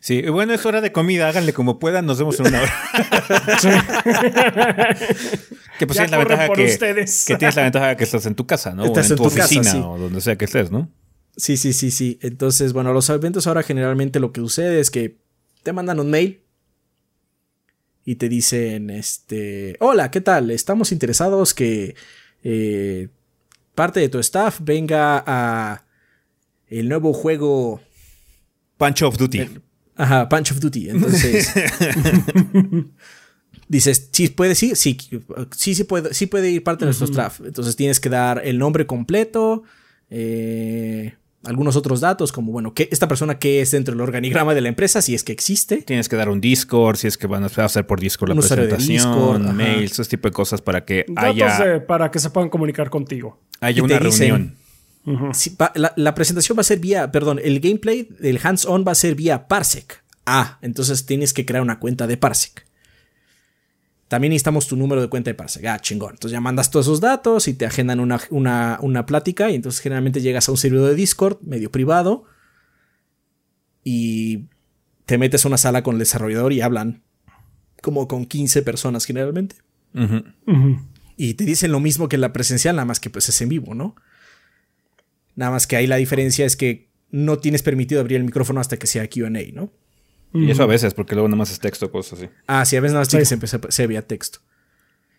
Sí, 0.00 0.22
y 0.24 0.28
bueno, 0.28 0.54
es 0.54 0.64
hora 0.64 0.80
de 0.80 0.92
comida, 0.92 1.28
háganle 1.28 1.52
como 1.52 1.80
puedan, 1.80 2.06
nos 2.06 2.18
vemos 2.18 2.38
en 2.38 2.46
una 2.46 2.62
hora. 2.62 2.74
que 5.78 5.86
pues 5.86 5.98
Ya 5.98 6.06
tienes 6.06 6.10
la 6.12 6.18
ventaja 6.18 6.48
que, 6.50 6.64
ustedes. 6.64 7.24
que 7.26 7.36
tienes 7.36 7.56
la 7.56 7.62
ventaja 7.64 7.96
que 7.96 8.04
estás 8.04 8.24
en 8.26 8.36
tu 8.36 8.46
casa, 8.46 8.72
¿no? 8.72 8.84
Estás 8.84 9.10
o 9.10 9.14
en, 9.14 9.16
en 9.16 9.16
tu, 9.16 9.22
tu 9.24 9.30
casa, 9.30 9.44
oficina 9.46 9.72
sí. 9.72 9.80
o 9.82 9.98
donde 9.98 10.20
sea 10.20 10.36
que 10.36 10.44
estés, 10.44 10.70
¿no? 10.70 10.88
Sí, 11.36 11.56
sí, 11.56 11.72
sí, 11.72 11.90
sí. 11.90 12.18
Entonces, 12.22 12.72
bueno, 12.72 12.92
los 12.92 13.08
eventos 13.10 13.46
ahora 13.46 13.62
generalmente 13.62 14.20
lo 14.20 14.32
que 14.32 14.40
sucede 14.40 14.80
es 14.80 14.90
que 14.90 15.18
te 15.62 15.72
mandan 15.72 16.00
un 16.00 16.10
mail 16.10 16.40
y 18.04 18.14
te 18.14 18.28
dicen, 18.28 18.88
este, 18.90 19.76
hola, 19.80 20.10
¿qué 20.10 20.20
tal? 20.20 20.50
Estamos 20.50 20.92
interesados 20.92 21.52
que 21.52 21.96
eh, 22.42 23.08
parte 23.74 24.00
de 24.00 24.08
tu 24.08 24.18
staff 24.20 24.60
venga 24.62 25.22
a 25.26 25.84
el 26.68 26.88
nuevo 26.88 27.12
juego 27.12 27.80
Punch 28.76 29.02
of 29.02 29.16
Duty. 29.16 29.48
Ajá, 29.96 30.28
Punch 30.28 30.52
of 30.52 30.60
Duty. 30.60 30.90
Entonces, 30.90 31.52
dices, 33.68 34.08
sí 34.12 34.28
puede, 34.28 34.54
sí, 34.54 34.74
sí, 34.74 34.96
sí, 35.56 35.74
sí 35.74 35.84
puede, 35.84 36.14
sí 36.14 36.26
puede 36.26 36.50
ir 36.50 36.62
parte 36.62 36.84
de 36.84 36.86
nuestro 36.86 37.06
staff. 37.06 37.40
Entonces 37.44 37.76
tienes 37.76 38.00
que 38.00 38.08
dar 38.08 38.42
el 38.44 38.58
nombre 38.58 38.86
completo, 38.86 39.64
eh, 40.10 41.14
algunos 41.46 41.76
otros 41.76 42.00
datos, 42.00 42.32
como, 42.32 42.52
bueno, 42.52 42.74
que 42.74 42.88
esta 42.90 43.08
persona 43.08 43.38
que 43.38 43.60
es 43.60 43.70
dentro 43.70 43.92
del 43.94 44.00
organigrama 44.00 44.54
de 44.54 44.60
la 44.60 44.68
empresa, 44.68 45.02
si 45.02 45.14
es 45.14 45.24
que 45.24 45.32
existe. 45.32 45.78
Tienes 45.82 46.08
que 46.08 46.16
dar 46.16 46.28
un 46.28 46.40
Discord, 46.40 46.96
si 46.96 47.06
es 47.06 47.16
que 47.16 47.26
van 47.26 47.44
a 47.44 47.46
hacer 47.46 47.86
por 47.86 48.00
Discord 48.00 48.30
la 48.30 48.36
presentación, 48.36 49.56
mails, 49.56 49.98
ese 49.98 50.10
tipo 50.10 50.28
de 50.28 50.32
cosas 50.32 50.60
para 50.60 50.84
que 50.84 51.06
haya... 51.16 51.86
para 51.86 52.10
que 52.10 52.18
se 52.18 52.30
puedan 52.30 52.50
comunicar 52.50 52.90
contigo. 52.90 53.40
Haya 53.60 53.82
una 53.82 53.98
reunión. 53.98 54.56
la, 55.96 56.14
presentación 56.14 56.58
va 56.58 56.60
a 56.60 56.64
ser 56.64 56.78
vía, 56.78 57.10
perdón, 57.12 57.40
el 57.42 57.60
gameplay 57.60 58.08
del 58.18 58.38
hands-on 58.42 58.84
va 58.86 58.92
a 58.92 58.96
ser 58.96 59.14
vía 59.14 59.48
Parsec. 59.48 60.02
Ah, 60.26 60.58
entonces 60.60 61.06
tienes 61.06 61.32
que 61.32 61.46
crear 61.46 61.62
una 61.62 61.78
cuenta 61.78 62.06
de 62.06 62.16
Parsec. 62.16 62.65
También 64.08 64.30
necesitamos 64.30 64.68
tu 64.68 64.76
número 64.76 65.00
de 65.00 65.08
cuenta 65.08 65.30
de 65.30 65.34
Parsec. 65.34 65.64
Ah, 65.66 65.80
chingón. 65.80 66.12
Entonces 66.12 66.32
ya 66.32 66.40
mandas 66.40 66.70
todos 66.70 66.86
esos 66.86 67.00
datos 67.00 67.48
y 67.48 67.54
te 67.54 67.66
agendan 67.66 67.98
una, 67.98 68.78
una, 68.80 69.06
plática. 69.06 69.50
Y 69.50 69.56
entonces 69.56 69.80
generalmente 69.80 70.20
llegas 70.20 70.48
a 70.48 70.52
un 70.52 70.58
servidor 70.58 70.90
de 70.90 70.94
Discord 70.94 71.38
medio 71.42 71.72
privado. 71.72 72.24
Y 73.82 74.46
te 75.06 75.18
metes 75.18 75.44
a 75.44 75.48
una 75.48 75.58
sala 75.58 75.82
con 75.82 75.96
el 75.96 75.98
desarrollador 75.98 76.52
y 76.52 76.60
hablan 76.60 77.02
como 77.82 78.06
con 78.06 78.26
15 78.26 78.62
personas 78.62 79.04
generalmente. 79.06 79.56
Y 81.16 81.34
te 81.34 81.44
dicen 81.44 81.72
lo 81.72 81.80
mismo 81.80 82.08
que 82.08 82.18
la 82.18 82.32
presencial, 82.32 82.76
nada 82.76 82.86
más 82.86 83.00
que 83.00 83.10
pues 83.10 83.28
es 83.28 83.40
en 83.40 83.48
vivo, 83.48 83.74
¿no? 83.74 83.96
Nada 85.34 85.50
más 85.50 85.66
que 85.66 85.76
ahí 85.76 85.86
la 85.86 85.96
diferencia 85.96 86.44
es 86.44 86.56
que 86.56 86.88
no 87.10 87.38
tienes 87.38 87.62
permitido 87.62 88.00
abrir 88.00 88.18
el 88.18 88.24
micrófono 88.24 88.60
hasta 88.60 88.76
que 88.76 88.86
sea 88.86 89.08
QA, 89.08 89.30
¿no? 89.52 89.72
Y 90.36 90.50
eso 90.50 90.62
a 90.62 90.66
veces, 90.66 90.94
porque 90.94 91.14
luego 91.14 91.28
nada 91.28 91.38
más 91.38 91.50
es 91.50 91.58
texto, 91.58 91.90
cosas 91.90 92.18
así. 92.18 92.28
Ah, 92.46 92.64
sí, 92.64 92.76
a 92.76 92.80
veces 92.80 92.92
nada 92.92 93.02
más 93.02 93.08
sí. 93.08 93.24
se, 93.24 93.58
se, 93.68 93.86
veía 93.86 94.02
texto. 94.02 94.40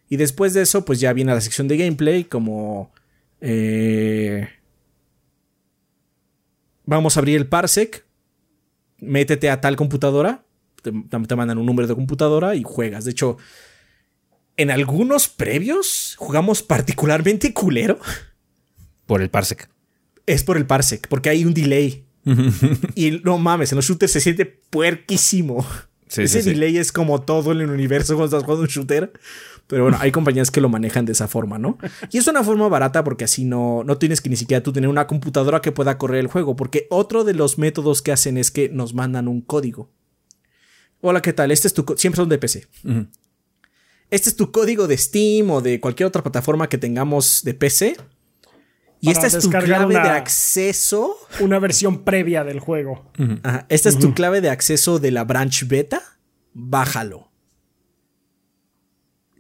Y 0.10 0.18
después 0.18 0.54
de 0.54 0.62
eso, 0.62 0.86
pues 0.86 1.00
ya 1.00 1.14
viene 1.14 1.34
la 1.34 1.42
sección 1.42 1.68
de 1.68 1.78
gameplay, 1.78 2.24
como. 2.24 2.92
Eh, 3.42 4.48
vamos 6.86 7.18
a 7.18 7.20
abrir 7.20 7.38
el 7.38 7.48
parsec. 7.48 8.06
Métete 9.00 9.50
a 9.50 9.62
tal 9.62 9.76
computadora. 9.76 10.44
Te, 10.82 10.92
te, 10.92 11.36
mandan 11.36 11.58
un 11.58 11.66
número 11.66 11.88
de 11.88 11.96
computadora 11.96 12.56
y 12.56 12.64
juegas. 12.64 13.06
De 13.06 13.12
hecho, 13.12 13.38
en 14.56 14.72
algunos 14.72 15.28
previos 15.28 16.16
jugamos 16.18 16.64
particularmente 16.64 17.54
culero. 17.54 18.00
Por 19.06 19.22
el 19.22 19.30
parsec. 19.30 19.70
Es 20.26 20.44
por 20.44 20.58
el 20.58 20.66
parsec, 20.66 21.08
porque 21.08 21.30
hay 21.30 21.46
un 21.46 21.54
delay 21.54 22.07
y 22.96 23.12
no 23.24 23.38
mames, 23.38 23.72
en 23.72 23.78
los 23.78 23.86
shooters 23.86 24.12
se 24.12 24.20
siente 24.20 24.46
puerquísimo. 24.46 25.66
Ese 26.16 26.42
delay 26.42 26.78
es 26.78 26.92
como 26.92 27.22
todo 27.22 27.52
en 27.52 27.62
el 27.62 27.70
universo 27.70 28.16
cuando 28.16 28.38
estás 28.38 28.44
jugando 28.44 28.64
un 28.64 28.70
shooter. 28.70 29.12
Pero 29.68 29.84
bueno, 29.84 29.98
hay 30.00 30.12
compañías 30.12 30.50
que 30.50 30.62
lo 30.62 30.70
manejan 30.70 31.06
de 31.06 31.12
esa 31.12 31.28
forma, 31.28 31.60
¿no? 31.60 31.78
Y 32.10 32.20
es 32.20 32.28
una 32.28 32.44
forma 32.44 32.70
barata 32.70 33.04
porque 33.04 33.26
así 33.26 33.44
no, 33.44 33.84
no 33.84 33.98
tienes 33.98 34.22
que 34.22 34.30
ni 34.30 34.38
siquiera 34.38 34.64
tú 34.64 34.72
tener 34.72 34.90
una 34.90 35.08
computadora 35.08 35.62
que 35.62 35.74
pueda 35.74 35.98
correr 35.98 36.22
el 36.22 36.28
juego. 36.28 36.56
Porque 36.56 36.88
otro 36.90 37.26
de 37.26 37.34
los 37.34 37.58
métodos 37.58 38.02
que 38.02 38.14
hacen 38.14 38.38
es 38.38 38.50
que 38.50 38.70
nos 38.70 38.94
mandan 38.94 39.28
un 39.28 39.42
código. 39.42 39.92
Hola, 41.02 41.22
¿qué 41.22 41.34
tal? 41.34 41.52
Este 41.52 41.68
es 41.68 41.74
tu... 41.74 41.86
Siempre 41.98 42.16
son 42.16 42.30
de 42.30 42.38
PC. 42.38 42.68
Este 44.10 44.30
es 44.30 44.36
tu 44.38 44.52
código 44.54 44.88
de 44.88 44.98
Steam 44.98 45.52
o 45.52 45.62
de 45.62 45.82
cualquier 45.82 46.08
otra 46.08 46.24
plataforma 46.24 46.70
que 46.70 46.78
tengamos 46.78 47.42
de 47.44 47.54
PC 47.54 47.98
y 49.00 49.12
esta 49.12 49.28
es 49.28 49.40
tu 49.40 49.50
clave 49.50 49.94
de 49.94 50.10
acceso. 50.10 51.16
Una 51.40 51.60
versión 51.60 52.04
previa 52.04 52.44
del 52.44 52.60
juego. 52.60 53.12
Esta 53.70 53.90
es 53.90 54.00
tu 54.00 54.14
clave 54.14 54.42
de 54.42 54.50
acceso 54.50 55.00
de 55.00 55.12
la 55.12 55.24
branch 55.24 55.68
beta. 55.68 56.02
Bájalo. 56.54 57.28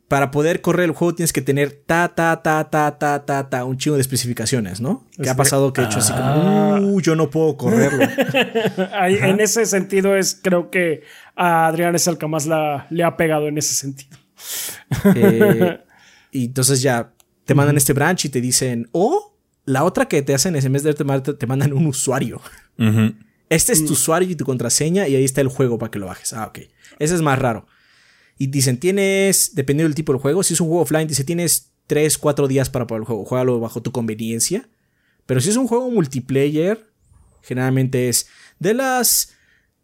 Para 0.07 0.31
poder 0.31 0.61
correr 0.61 0.85
el 0.85 0.91
juego 0.91 1.15
tienes 1.15 1.33
que 1.33 1.41
tener 1.41 1.83
ta, 1.85 2.15
ta, 2.15 2.41
ta, 2.41 2.69
ta, 2.69 2.97
ta, 2.97 3.25
ta, 3.25 3.49
ta, 3.49 3.65
un 3.65 3.77
chingo 3.77 3.97
de 3.97 4.01
especificaciones, 4.01 4.79
¿no? 4.79 5.05
¿Qué 5.21 5.29
ha 5.29 5.35
pasado 5.35 5.73
que 5.73 5.81
he 5.81 5.83
hecho 5.83 5.99
así 5.99 6.13
como, 6.13 6.23
ah. 6.23 6.79
uh, 6.79 7.01
yo 7.01 7.17
no 7.17 7.29
puedo 7.29 7.57
correrlo. 7.57 8.03
en 9.03 9.41
ese 9.41 9.65
sentido 9.65 10.15
es, 10.15 10.39
creo 10.41 10.69
que 10.69 11.03
a 11.35 11.67
Adrián 11.67 11.93
es 11.93 12.07
el 12.07 12.17
que 12.17 12.25
más 12.25 12.45
la, 12.45 12.87
le 12.89 13.03
ha 13.03 13.17
pegado 13.17 13.49
en 13.49 13.57
ese 13.57 13.73
sentido. 13.73 14.17
Eh, 15.13 15.77
y 16.31 16.45
entonces 16.45 16.81
ya 16.81 17.11
te 17.43 17.53
mandan 17.53 17.75
este 17.75 17.91
branch 17.91 18.25
y 18.25 18.29
te 18.29 18.39
dicen, 18.39 18.87
oh, 18.93 19.36
la 19.67 19.83
otra 19.83 20.07
que 20.07 20.21
te 20.21 20.33
hacen 20.33 20.55
es 20.55 20.63
en 20.63 20.71
vez 20.71 20.83
de 20.83 20.93
te, 20.93 21.03
te 21.33 21.45
mandan 21.45 21.73
un 21.73 21.87
usuario. 21.87 22.41
Este 23.49 23.73
es 23.73 23.83
tu 23.83 23.89
mm. 23.89 23.93
usuario 23.93 24.29
y 24.29 24.35
tu 24.35 24.45
contraseña 24.45 25.09
y 25.09 25.15
ahí 25.15 25.25
está 25.25 25.41
el 25.41 25.49
juego 25.49 25.77
para 25.77 25.91
que 25.91 25.99
lo 25.99 26.07
bajes. 26.07 26.31
Ah, 26.31 26.47
ok. 26.47 26.59
Ese 26.99 27.15
es 27.15 27.21
más 27.21 27.37
raro. 27.37 27.67
Y 28.37 28.47
dicen, 28.47 28.79
tienes, 28.79 29.51
dependiendo 29.55 29.89
del 29.89 29.95
tipo 29.95 30.13
de 30.13 30.19
juego, 30.19 30.41
si 30.41 30.53
es 30.53 30.61
un 30.61 30.67
juego 30.67 30.83
offline, 30.83 31.07
dice, 31.07 31.25
tienes 31.25 31.73
3, 31.87 32.17
4 32.17 32.47
días 32.47 32.69
para 32.69 32.87
probar 32.87 33.01
el 33.01 33.07
juego. 33.07 33.25
Juégalo 33.25 33.59
bajo 33.59 33.81
tu 33.81 33.91
conveniencia. 33.91 34.69
Pero 35.25 35.41
si 35.41 35.49
es 35.49 35.57
un 35.57 35.67
juego 35.67 35.91
multiplayer, 35.91 36.89
generalmente 37.41 38.07
es 38.07 38.27
de 38.59 38.73
las 38.73 39.33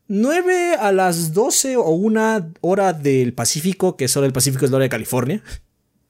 9 0.07 0.75
a 0.79 0.93
las 0.93 1.33
12 1.33 1.75
o 1.75 1.89
una 1.89 2.53
hora 2.61 2.93
del 2.93 3.33
Pacífico, 3.33 3.97
que 3.97 4.05
es 4.05 4.15
hora 4.15 4.27
del 4.27 4.33
Pacífico, 4.33 4.63
es 4.63 4.71
la 4.71 4.77
hora 4.77 4.83
de 4.83 4.89
California. 4.89 5.43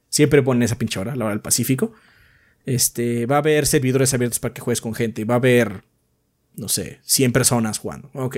Siempre 0.09 0.43
ponen 0.43 0.61
esa 0.61 0.77
pinche 0.77 0.99
hora, 0.99 1.15
la 1.15 1.25
hora 1.25 1.33
del 1.33 1.41
Pacífico. 1.41 1.93
Este, 2.65 3.25
va 3.25 3.35
a 3.35 3.39
haber 3.39 3.65
servidores 3.65 4.13
abiertos 4.13 4.39
para 4.39 4.53
que 4.53 4.61
juegues 4.61 4.81
con 4.81 4.93
gente. 4.93 5.25
Va 5.25 5.35
a 5.35 5.37
haber, 5.37 5.83
no 6.55 6.67
sé, 6.69 6.99
100 7.03 7.33
personas 7.33 7.79
jugando. 7.79 8.09
Ok. 8.13 8.37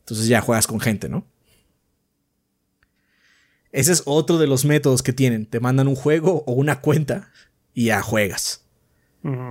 Entonces 0.00 0.26
ya 0.26 0.40
juegas 0.40 0.66
con 0.66 0.80
gente, 0.80 1.08
¿no? 1.08 1.26
Ese 3.70 3.92
es 3.92 4.02
otro 4.04 4.38
de 4.38 4.46
los 4.46 4.64
métodos 4.64 5.02
que 5.02 5.12
tienen. 5.12 5.46
Te 5.46 5.60
mandan 5.60 5.88
un 5.88 5.94
juego 5.94 6.44
o 6.46 6.52
una 6.52 6.80
cuenta 6.80 7.30
y 7.72 7.86
ya 7.86 8.02
juegas. 8.02 8.60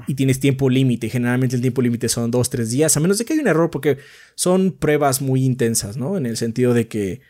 Y 0.06 0.16
tienes 0.16 0.42
tiempo 0.42 0.70
límite. 0.70 1.10
Generalmente 1.10 1.56
el 1.56 1.62
tiempo 1.62 1.82
límite 1.82 2.10
son 2.10 2.30
dos, 2.30 2.50
tres 2.50 2.72
días, 2.72 2.98
a 2.98 3.00
menos 3.00 3.18
de 3.18 3.24
que 3.24 3.34
haya 3.34 3.42
un 3.42 3.48
error, 3.48 3.72
porque 3.72 4.00
son 4.36 4.74
pruebas 4.74 5.22
muy 5.22 5.46
intensas, 5.46 5.96
¿no? 5.96 6.18
En 6.18 6.26
el 6.26 6.36
sentido 6.36 6.74
de 6.74 6.90
que 6.90 7.22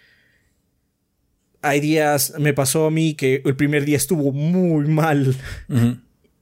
hay 1.61 1.79
días, 1.79 2.33
me 2.39 2.53
pasó 2.53 2.87
a 2.87 2.91
mí 2.91 3.13
que 3.13 3.43
el 3.45 3.55
primer 3.55 3.85
día 3.85 3.97
estuvo 3.97 4.31
muy 4.31 4.87
mal 4.87 5.35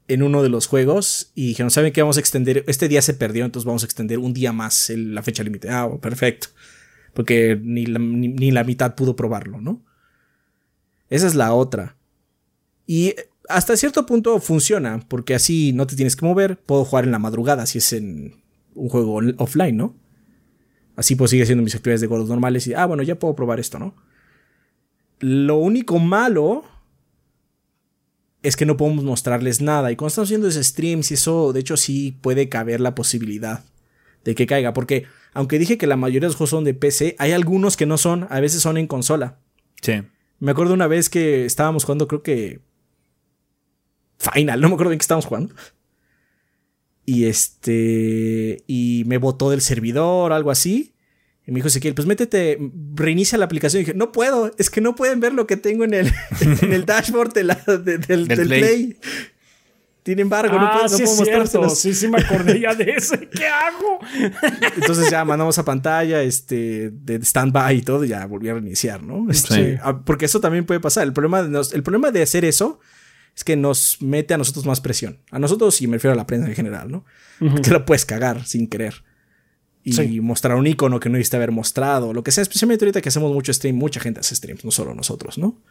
en 0.09 0.23
uno 0.23 0.41
de 0.41 0.49
los 0.49 0.65
juegos 0.65 1.31
y 1.35 1.49
dijeron, 1.49 1.69
¿saben 1.69 1.93
qué? 1.93 2.01
Vamos 2.01 2.17
a 2.17 2.19
extender, 2.19 2.65
este 2.67 2.87
día 2.87 3.01
se 3.01 3.13
perdió, 3.13 3.45
entonces 3.45 3.65
vamos 3.65 3.83
a 3.83 3.85
extender 3.85 4.17
un 4.17 4.33
día 4.33 4.51
más 4.51 4.89
la 4.89 5.21
fecha 5.21 5.43
límite. 5.43 5.69
Ah, 5.69 5.87
perfecto. 6.01 6.47
Porque 7.13 7.59
ni 7.61 7.85
la, 7.85 7.99
ni, 7.99 8.51
la 8.51 8.63
mitad 8.63 8.95
pudo 8.95 9.15
probarlo, 9.15 9.61
¿no? 9.61 9.85
Esa 11.09 11.27
es 11.27 11.35
la 11.35 11.53
otra. 11.53 11.95
Y 12.87 13.13
hasta 13.47 13.77
cierto 13.77 14.07
punto 14.07 14.39
funciona, 14.39 14.99
porque 15.07 15.35
así 15.35 15.73
no 15.73 15.85
te 15.85 15.95
tienes 15.95 16.15
que 16.15 16.25
mover, 16.25 16.57
puedo 16.57 16.85
jugar 16.85 17.05
en 17.05 17.11
la 17.11 17.19
madrugada 17.19 17.67
si 17.67 17.77
es 17.77 17.93
en 17.93 18.41
un 18.73 18.89
juego 18.89 19.21
offline, 19.37 19.77
¿no? 19.77 19.95
Así 20.95 21.15
pues 21.15 21.29
sigue 21.31 21.45
siendo 21.45 21.63
mis 21.63 21.75
actividades 21.75 22.01
de 22.01 22.07
gordos 22.07 22.29
normales 22.29 22.69
ah, 22.75 22.85
bueno, 22.87 23.03
ya 23.03 23.17
puedo 23.17 23.35
probar 23.35 23.59
esto, 23.59 23.77
¿no? 23.77 23.95
Lo 25.19 25.57
único 25.57 25.99
malo 25.99 26.63
es 28.41 28.55
que 28.55 28.65
no 28.65 28.77
podemos 28.77 29.03
mostrarles 29.03 29.61
nada. 29.61 29.91
Y 29.91 29.95
cuando 29.95 30.09
estamos 30.09 30.27
haciendo 30.27 30.47
ese 30.47 30.63
streams 30.63 31.11
y 31.11 31.15
eso, 31.15 31.53
de 31.53 31.59
hecho, 31.59 31.77
sí 31.77 32.17
puede 32.21 32.49
caber 32.49 32.79
la 32.79 32.95
posibilidad 32.95 33.63
de 34.23 34.35
que 34.35 34.47
caiga. 34.47 34.73
Porque 34.73 35.05
aunque 35.33 35.59
dije 35.59 35.77
que 35.77 35.87
la 35.87 35.97
mayoría 35.97 36.21
de 36.21 36.27
los 36.27 36.35
juegos 36.35 36.51
son 36.51 36.63
de 36.63 36.73
PC, 36.73 37.15
hay 37.19 37.31
algunos 37.31 37.77
que 37.77 37.85
no 37.85 37.97
son, 37.97 38.27
a 38.29 38.39
veces 38.39 38.61
son 38.61 38.77
en 38.77 38.87
consola. 38.87 39.39
Sí. 39.81 40.01
Me 40.39 40.51
acuerdo 40.51 40.73
una 40.73 40.87
vez 40.87 41.09
que 41.09 41.45
estábamos 41.45 41.83
jugando, 41.83 42.07
creo 42.07 42.23
que. 42.23 42.61
Final, 44.17 44.59
no 44.59 44.67
me 44.67 44.73
acuerdo 44.73 44.91
en 44.91 44.99
qué 44.99 45.03
estábamos 45.03 45.25
jugando. 45.25 45.53
Y 47.05 47.25
este. 47.25 48.63
Y 48.67 49.03
me 49.05 49.17
botó 49.17 49.49
del 49.49 49.61
servidor, 49.61 50.31
algo 50.31 50.51
así. 50.51 50.93
Y 51.49 51.51
me 51.51 51.55
dijo 51.55 51.67
Ezequiel, 51.67 51.95
pues 51.95 52.07
métete, 52.07 52.59
reinicia 52.93 53.35
la 53.39 53.45
aplicación. 53.45 53.81
Y 53.81 53.85
dije, 53.85 53.97
no 53.97 54.11
puedo, 54.11 54.51
es 54.59 54.69
que 54.69 54.81
no 54.81 54.95
pueden 54.95 55.19
ver 55.19 55.33
lo 55.33 55.47
que 55.47 55.57
tengo 55.57 55.83
en 55.83 55.95
el, 55.95 56.13
en 56.61 56.71
el 56.71 56.85
dashboard 56.85 57.33
del, 57.33 57.47
del, 57.83 58.27
play. 58.27 58.99
Sin 60.05 60.19
embargo, 60.19 60.59
no 60.59 60.67
ah, 60.67 60.81
puedo, 60.83 60.99
no 60.99 61.45
puedo 61.45 61.69
Sí, 61.71 61.95
sí, 61.95 62.07
me 62.07 62.19
acordé 62.19 62.59
ya 62.59 62.75
de 62.75 62.91
eso. 62.91 63.15
¿Qué 63.35 63.47
hago? 63.47 63.99
Entonces 64.75 65.09
ya 65.09 65.25
mandamos 65.25 65.57
a 65.57 65.65
pantalla 65.65 66.21
este, 66.21 66.91
de 66.91 67.15
stand-by 67.15 67.77
y 67.77 67.81
todo, 67.81 68.05
y 68.05 68.09
ya 68.09 68.27
volví 68.27 68.47
a 68.49 68.53
reiniciar, 68.53 69.01
¿no? 69.01 69.31
Este, 69.31 69.79
ah, 69.81 70.03
porque 70.05 70.25
eso 70.25 70.39
también 70.39 70.67
puede 70.67 70.79
pasar. 70.79 71.07
El 71.07 71.13
problema, 71.13 71.41
de, 71.41 71.61
el 71.73 71.81
problema 71.81 72.11
de 72.11 72.21
hacer 72.21 72.45
eso 72.45 72.79
es 73.35 73.43
que 73.43 73.55
nos 73.55 73.97
mete 74.01 74.35
a 74.35 74.37
nosotros 74.37 74.67
más 74.67 74.81
presión. 74.81 75.17
A 75.31 75.39
nosotros, 75.39 75.81
y 75.81 75.87
me 75.87 75.93
refiero 75.97 76.13
a 76.13 76.15
la 76.15 76.27
prensa 76.27 76.47
en 76.47 76.53
general, 76.53 76.91
¿no? 76.91 77.05
Que 77.63 77.71
la 77.71 77.85
puedes 77.85 78.05
cagar 78.05 78.45
sin 78.45 78.67
querer. 78.67 79.08
Y 79.97 80.21
mostrar 80.21 80.57
un 80.57 80.67
icono 80.67 80.99
que 80.99 81.09
no 81.09 81.13
debiste 81.13 81.37
haber 81.37 81.51
mostrado, 81.51 82.13
lo 82.13 82.23
que 82.23 82.31
sea, 82.31 82.41
especialmente 82.41 82.85
ahorita 82.85 83.01
que 83.01 83.09
hacemos 83.09 83.33
mucho 83.33 83.53
stream, 83.53 83.75
mucha 83.75 83.99
gente 83.99 84.19
hace 84.19 84.35
streams, 84.35 84.65
no 84.65 84.71
solo 84.71 84.93
nosotros, 84.93 85.37
¿no? 85.37 85.61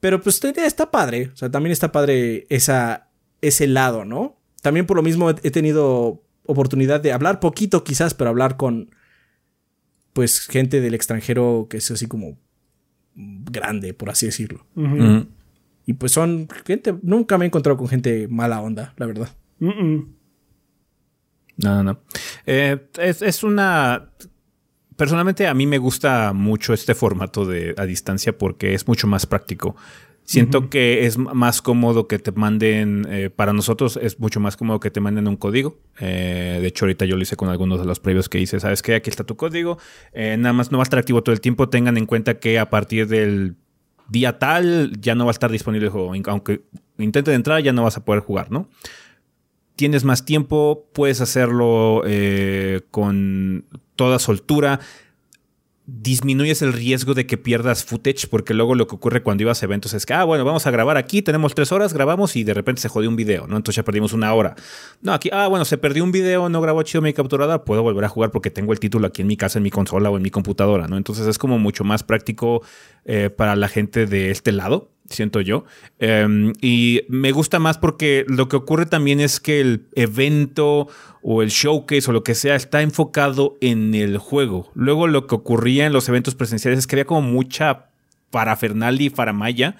Pero 0.00 0.20
pues 0.20 0.42
está 0.44 0.90
padre, 0.90 1.30
o 1.32 1.36
sea, 1.36 1.50
también 1.50 1.72
está 1.72 1.90
padre 1.90 2.46
esa, 2.50 3.08
ese 3.40 3.66
lado, 3.66 4.04
¿no? 4.04 4.36
También 4.62 4.86
por 4.86 4.96
lo 4.96 5.02
mismo 5.02 5.30
he 5.30 5.50
tenido 5.50 6.22
oportunidad 6.46 7.00
de 7.00 7.12
hablar 7.12 7.40
poquito 7.40 7.84
quizás, 7.84 8.14
pero 8.14 8.30
hablar 8.30 8.56
con 8.56 8.90
pues 10.12 10.40
gente 10.40 10.80
del 10.80 10.94
extranjero 10.94 11.66
que 11.68 11.76
es 11.76 11.90
así 11.90 12.06
como 12.06 12.38
grande, 13.14 13.94
por 13.94 14.10
así 14.10 14.26
decirlo. 14.26 14.66
Y 15.86 15.94
pues 15.94 16.12
son 16.12 16.48
gente, 16.66 16.94
nunca 17.02 17.38
me 17.38 17.44
he 17.44 17.48
encontrado 17.48 17.76
con 17.76 17.88
gente 17.88 18.28
mala 18.28 18.60
onda, 18.60 18.94
la 18.96 19.06
verdad. 19.06 19.28
No, 21.58 21.74
no, 21.74 21.82
no. 21.82 22.00
Eh, 22.46 22.88
es, 22.98 23.42
una... 23.42 24.10
Personalmente 24.96 25.46
a 25.46 25.54
mí 25.54 25.66
me 25.66 25.78
gusta 25.78 26.32
mucho 26.32 26.72
este 26.72 26.94
formato 26.94 27.44
de 27.44 27.74
a 27.76 27.84
distancia 27.84 28.36
porque 28.36 28.74
es 28.74 28.88
mucho 28.88 29.06
más 29.06 29.26
práctico. 29.26 29.76
Siento 30.24 30.68
que 30.68 31.06
es 31.06 31.16
más 31.16 31.62
cómodo 31.62 32.06
que 32.06 32.18
te 32.18 32.32
manden, 32.32 33.06
eh, 33.08 33.30
para 33.30 33.54
nosotros 33.54 33.98
es 34.02 34.20
mucho 34.20 34.40
más 34.40 34.58
cómodo 34.58 34.78
que 34.78 34.90
te 34.90 35.00
manden 35.00 35.26
un 35.26 35.36
código. 35.36 35.78
Eh, 36.00 36.58
de 36.60 36.66
hecho, 36.66 36.84
ahorita 36.84 37.06
yo 37.06 37.16
lo 37.16 37.22
hice 37.22 37.36
con 37.36 37.48
algunos 37.48 37.80
de 37.80 37.86
los 37.86 37.98
previos 37.98 38.28
que 38.28 38.38
hice, 38.38 38.60
¿sabes 38.60 38.82
qué? 38.82 38.94
Aquí 38.94 39.08
está 39.08 39.24
tu 39.24 39.36
código. 39.36 39.78
nada 40.14 40.52
más 40.52 40.70
no 40.70 40.78
va 40.78 40.82
a 40.82 40.84
estar 40.84 40.98
activo 40.98 41.22
todo 41.22 41.32
el 41.32 41.40
tiempo. 41.40 41.70
Tengan 41.70 41.96
en 41.96 42.04
cuenta 42.04 42.38
que 42.40 42.58
a 42.58 42.68
partir 42.68 43.08
del 43.08 43.56
día 44.08 44.38
tal 44.38 44.92
ya 45.00 45.14
no 45.14 45.24
va 45.24 45.30
a 45.30 45.32
estar 45.32 45.50
disponible 45.50 45.86
el 45.86 45.92
juego. 45.92 46.12
Aunque 46.26 46.62
intenten 46.98 47.34
entrar, 47.34 47.62
ya 47.62 47.72
no 47.72 47.84
vas 47.84 47.96
a 47.96 48.04
poder 48.04 48.22
jugar, 48.22 48.50
¿no? 48.50 48.68
Tienes 49.78 50.02
más 50.02 50.24
tiempo, 50.24 50.88
puedes 50.92 51.20
hacerlo 51.20 52.02
eh, 52.04 52.80
con 52.90 53.64
toda 53.94 54.18
soltura 54.18 54.80
disminuyes 55.90 56.60
el 56.60 56.74
riesgo 56.74 57.14
de 57.14 57.24
que 57.24 57.38
pierdas 57.38 57.82
footage, 57.82 58.26
porque 58.28 58.52
luego 58.52 58.74
lo 58.74 58.86
que 58.86 58.94
ocurre 58.94 59.22
cuando 59.22 59.44
ibas 59.44 59.62
a 59.62 59.66
eventos 59.66 59.94
es 59.94 60.04
que, 60.04 60.12
ah, 60.12 60.22
bueno, 60.24 60.44
vamos 60.44 60.66
a 60.66 60.70
grabar 60.70 60.98
aquí, 60.98 61.22
tenemos 61.22 61.54
tres 61.54 61.72
horas, 61.72 61.94
grabamos 61.94 62.36
y 62.36 62.44
de 62.44 62.52
repente 62.52 62.82
se 62.82 62.90
jodió 62.90 63.08
un 63.08 63.16
video, 63.16 63.46
¿no? 63.46 63.56
Entonces 63.56 63.76
ya 63.76 63.84
perdimos 63.84 64.12
una 64.12 64.34
hora. 64.34 64.54
No, 65.00 65.14
aquí, 65.14 65.30
ah, 65.32 65.46
bueno, 65.46 65.64
se 65.64 65.78
perdió 65.78 66.04
un 66.04 66.12
video, 66.12 66.50
no 66.50 66.60
grabó 66.60 66.82
chido 66.82 67.00
mi 67.00 67.14
capturada, 67.14 67.64
puedo 67.64 67.82
volver 67.82 68.04
a 68.04 68.10
jugar 68.10 68.30
porque 68.30 68.50
tengo 68.50 68.74
el 68.74 68.80
título 68.80 69.06
aquí 69.06 69.22
en 69.22 69.28
mi 69.28 69.38
casa, 69.38 69.58
en 69.58 69.62
mi 69.62 69.70
consola 69.70 70.10
o 70.10 70.18
en 70.18 70.22
mi 70.22 70.30
computadora, 70.30 70.88
¿no? 70.88 70.98
Entonces 70.98 71.26
es 71.26 71.38
como 71.38 71.58
mucho 71.58 71.84
más 71.84 72.02
práctico 72.02 72.62
eh, 73.06 73.30
para 73.30 73.56
la 73.56 73.68
gente 73.68 74.04
de 74.04 74.30
este 74.30 74.52
lado 74.52 74.90
siento 75.08 75.40
yo. 75.40 75.64
Em, 75.98 76.52
y 76.60 77.02
me 77.08 77.32
gusta 77.32 77.58
más 77.58 77.78
porque 77.78 78.24
lo 78.28 78.48
que 78.48 78.56
ocurre 78.56 78.86
también 78.86 79.20
es 79.20 79.40
que 79.40 79.60
el 79.60 79.86
evento 79.94 80.88
o 81.22 81.42
el 81.42 81.50
showcase 81.50 82.10
o 82.10 82.12
lo 82.12 82.24
que 82.24 82.34
sea 82.34 82.56
está 82.56 82.82
enfocado 82.82 83.56
en 83.60 83.94
el 83.94 84.18
juego. 84.18 84.70
Luego 84.74 85.06
lo 85.06 85.26
que 85.26 85.34
ocurría 85.34 85.86
en 85.86 85.92
los 85.92 86.08
eventos 86.08 86.34
presenciales 86.34 86.80
es 86.80 86.86
que 86.86 86.96
había 86.96 87.06
como 87.06 87.22
mucha 87.22 87.86
parafernalia 88.30 89.06
y 89.06 89.10
faramaya. 89.10 89.76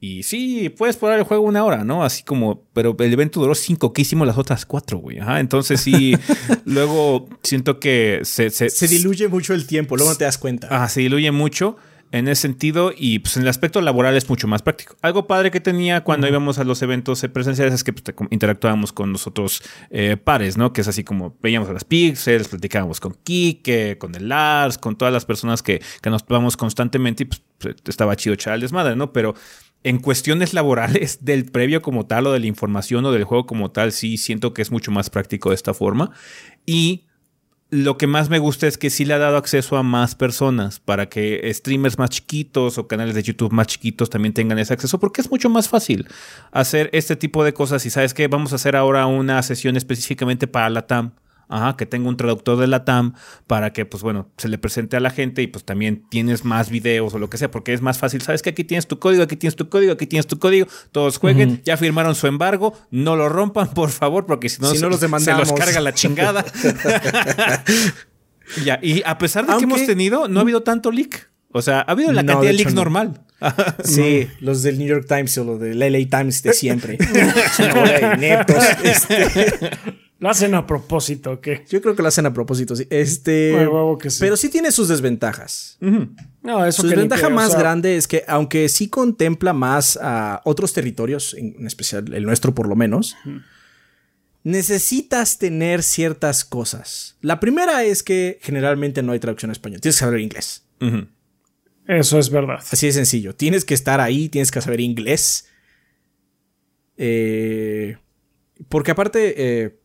Y 0.00 0.24
sí, 0.24 0.68
puedes 0.76 0.96
probar 0.96 1.20
el 1.20 1.24
juego 1.24 1.44
una 1.44 1.64
hora, 1.64 1.84
¿no? 1.84 2.02
Así 2.02 2.24
como, 2.24 2.64
pero 2.72 2.96
el 2.98 3.12
evento 3.12 3.38
duró 3.38 3.54
cinco, 3.54 3.92
¿qué 3.92 4.02
hicimos 4.02 4.26
las 4.26 4.36
otras 4.36 4.66
cuatro, 4.66 4.98
güey? 4.98 5.20
Ajá, 5.20 5.38
entonces 5.38 5.80
sí, 5.80 6.16
luego 6.64 7.28
siento 7.44 7.78
que 7.78 8.20
se, 8.24 8.50
se, 8.50 8.68
se... 8.68 8.88
diluye 8.88 9.28
mucho 9.28 9.54
el 9.54 9.64
tiempo, 9.64 9.96
luego 9.96 10.10
no 10.10 10.18
te 10.18 10.24
das 10.24 10.38
cuenta. 10.38 10.66
Ah, 10.70 10.88
se 10.88 11.02
diluye 11.02 11.30
mucho 11.30 11.76
en 12.12 12.28
ese 12.28 12.42
sentido 12.42 12.92
y 12.96 13.18
pues 13.18 13.36
en 13.36 13.42
el 13.42 13.48
aspecto 13.48 13.80
laboral 13.80 14.16
es 14.16 14.28
mucho 14.28 14.46
más 14.46 14.62
práctico. 14.62 14.96
Algo 15.00 15.26
padre 15.26 15.50
que 15.50 15.60
tenía 15.60 16.04
cuando 16.04 16.28
íbamos 16.28 16.58
a 16.58 16.64
los 16.64 16.82
eventos 16.82 17.26
presenciales 17.32 17.74
es 17.74 17.84
que 17.84 17.92
pues, 17.92 18.14
interactuábamos 18.30 18.92
con 18.92 19.12
nosotros 19.12 19.62
eh, 19.90 20.16
pares, 20.16 20.56
¿no? 20.56 20.72
Que 20.72 20.82
es 20.82 20.88
así 20.88 21.04
como 21.04 21.36
veíamos 21.42 21.68
a 21.70 21.72
las 21.72 21.84
Pixels, 21.84 22.48
platicábamos 22.48 23.00
con 23.00 23.14
Kike, 23.24 23.96
con 23.98 24.14
el 24.14 24.28
Lars, 24.28 24.76
con 24.76 24.96
todas 24.96 25.12
las 25.12 25.24
personas 25.24 25.62
que, 25.62 25.82
que 26.02 26.10
nos 26.10 26.24
vamos 26.26 26.56
constantemente 26.56 27.22
y 27.22 27.26
pues, 27.26 27.42
pues 27.58 27.76
estaba 27.86 28.14
chido 28.14 28.34
echar 28.34 28.52
al 28.52 28.60
desmadre, 28.60 28.94
¿no? 28.94 29.12
Pero 29.12 29.34
en 29.82 29.98
cuestiones 29.98 30.52
laborales 30.54 31.24
del 31.24 31.46
previo 31.46 31.80
como 31.80 32.06
tal 32.06 32.26
o 32.26 32.32
de 32.32 32.40
la 32.40 32.46
información 32.46 33.06
o 33.06 33.12
del 33.12 33.24
juego 33.24 33.46
como 33.46 33.70
tal, 33.70 33.90
sí 33.90 34.18
siento 34.18 34.52
que 34.52 34.60
es 34.60 34.70
mucho 34.70 34.90
más 34.90 35.08
práctico 35.08 35.48
de 35.48 35.54
esta 35.54 35.72
forma. 35.72 36.10
Y 36.66 37.06
lo 37.72 37.96
que 37.96 38.06
más 38.06 38.28
me 38.28 38.38
gusta 38.38 38.66
es 38.66 38.76
que 38.76 38.90
sí 38.90 39.06
le 39.06 39.14
ha 39.14 39.18
dado 39.18 39.38
acceso 39.38 39.78
a 39.78 39.82
más 39.82 40.14
personas 40.14 40.78
para 40.78 41.08
que 41.08 41.50
streamers 41.54 41.98
más 41.98 42.10
chiquitos 42.10 42.76
o 42.76 42.86
canales 42.86 43.14
de 43.14 43.22
YouTube 43.22 43.50
más 43.50 43.66
chiquitos 43.66 44.10
también 44.10 44.34
tengan 44.34 44.58
ese 44.58 44.74
acceso 44.74 45.00
porque 45.00 45.22
es 45.22 45.30
mucho 45.30 45.48
más 45.48 45.70
fácil 45.70 46.06
hacer 46.50 46.90
este 46.92 47.16
tipo 47.16 47.42
de 47.44 47.54
cosas. 47.54 47.86
Y 47.86 47.90
sabes 47.90 48.12
que 48.12 48.28
vamos 48.28 48.52
a 48.52 48.56
hacer 48.56 48.76
ahora 48.76 49.06
una 49.06 49.42
sesión 49.42 49.78
específicamente 49.78 50.46
para 50.46 50.68
la 50.68 50.86
TAM 50.86 51.12
Ajá, 51.52 51.76
que 51.76 51.84
tenga 51.84 52.08
un 52.08 52.16
traductor 52.16 52.58
de 52.58 52.66
la 52.66 52.86
TAM 52.86 53.12
para 53.46 53.74
que, 53.74 53.84
pues 53.84 54.02
bueno, 54.02 54.30
se 54.38 54.48
le 54.48 54.56
presente 54.56 54.96
a 54.96 55.00
la 55.00 55.10
gente 55.10 55.42
y 55.42 55.48
pues 55.48 55.66
también 55.66 56.02
tienes 56.08 56.46
más 56.46 56.70
videos 56.70 57.12
o 57.12 57.18
lo 57.18 57.28
que 57.28 57.36
sea, 57.36 57.50
porque 57.50 57.74
es 57.74 57.82
más 57.82 57.98
fácil. 57.98 58.22
Sabes 58.22 58.40
que 58.40 58.48
aquí 58.48 58.64
tienes 58.64 58.86
tu 58.86 58.98
código, 58.98 59.22
aquí 59.22 59.36
tienes 59.36 59.54
tu 59.54 59.68
código, 59.68 59.92
aquí 59.92 60.06
tienes 60.06 60.26
tu 60.26 60.38
código, 60.38 60.66
todos 60.92 61.18
jueguen, 61.18 61.60
ya 61.62 61.76
firmaron 61.76 62.14
su 62.14 62.26
embargo, 62.26 62.72
no 62.90 63.16
lo 63.16 63.28
rompan, 63.28 63.68
por 63.74 63.90
favor, 63.90 64.24
porque 64.24 64.48
si 64.48 64.62
no, 64.62 64.70
si 64.70 64.78
se, 64.78 64.82
no 64.82 64.88
los 64.88 65.00
demandamos. 65.00 65.46
se 65.46 65.52
los 65.52 65.60
carga 65.60 65.82
la 65.82 65.92
chingada. 65.92 66.42
ya, 68.64 68.78
y 68.82 69.02
a 69.04 69.18
pesar 69.18 69.46
de 69.46 69.54
que 69.58 69.64
hemos 69.64 69.84
tenido, 69.84 70.28
no 70.28 70.40
ha 70.40 70.42
habido 70.44 70.62
tanto 70.62 70.90
leak. 70.90 71.30
O 71.52 71.60
sea, 71.60 71.80
ha 71.80 71.92
habido 71.92 72.12
la 72.12 72.24
cantidad 72.24 72.50
de 72.50 72.56
leaks 72.56 72.72
normal. 72.72 73.20
sí, 73.84 74.26
los 74.40 74.62
del 74.62 74.78
New 74.78 74.88
York 74.88 75.04
Times 75.06 75.36
o 75.36 75.44
los 75.44 75.60
del 75.60 75.78
LA 75.78 76.18
Times 76.18 76.42
de 76.42 76.54
siempre. 76.54 76.96
Netos, 78.18 78.64
este. 78.82 79.70
Lo 80.22 80.30
hacen 80.30 80.54
a 80.54 80.64
propósito, 80.68 81.40
¿qué? 81.40 81.64
Yo 81.68 81.82
creo 81.82 81.96
que 81.96 82.02
lo 82.02 82.06
hacen 82.06 82.26
a 82.26 82.32
propósito, 82.32 82.76
sí. 82.76 82.86
Este. 82.90 83.68
Pero 84.20 84.36
sí 84.36 84.50
tiene 84.50 84.70
sus 84.70 84.86
desventajas. 84.86 85.78
No, 85.80 86.64
eso 86.64 86.82
Su 86.82 86.88
desventaja 86.88 87.28
más 87.28 87.58
grande 87.58 87.96
es 87.96 88.06
que, 88.06 88.22
aunque 88.28 88.68
sí 88.68 88.88
contempla 88.88 89.52
más 89.52 89.98
a 90.00 90.40
otros 90.44 90.72
territorios, 90.74 91.34
en 91.34 91.66
especial 91.66 92.14
el 92.14 92.22
nuestro 92.22 92.54
por 92.54 92.68
lo 92.68 92.76
menos, 92.76 93.16
necesitas 94.44 95.38
tener 95.38 95.82
ciertas 95.82 96.44
cosas. 96.44 97.16
La 97.20 97.40
primera 97.40 97.82
es 97.82 98.04
que 98.04 98.38
generalmente 98.42 99.02
no 99.02 99.10
hay 99.10 99.18
traducción 99.18 99.50
a 99.50 99.54
español. 99.54 99.80
Tienes 99.80 99.96
que 99.96 100.04
saber 100.04 100.20
inglés. 100.20 100.64
Eso 101.88 102.20
es 102.20 102.30
verdad. 102.30 102.60
Así 102.70 102.86
de 102.86 102.92
sencillo. 102.92 103.34
Tienes 103.34 103.64
que 103.64 103.74
estar 103.74 104.00
ahí, 104.00 104.28
tienes 104.28 104.52
que 104.52 104.60
saber 104.60 104.78
inglés. 104.78 105.48
Eh, 106.96 107.96
porque 108.68 108.92
aparte. 108.92 109.34
Eh, 109.36 109.81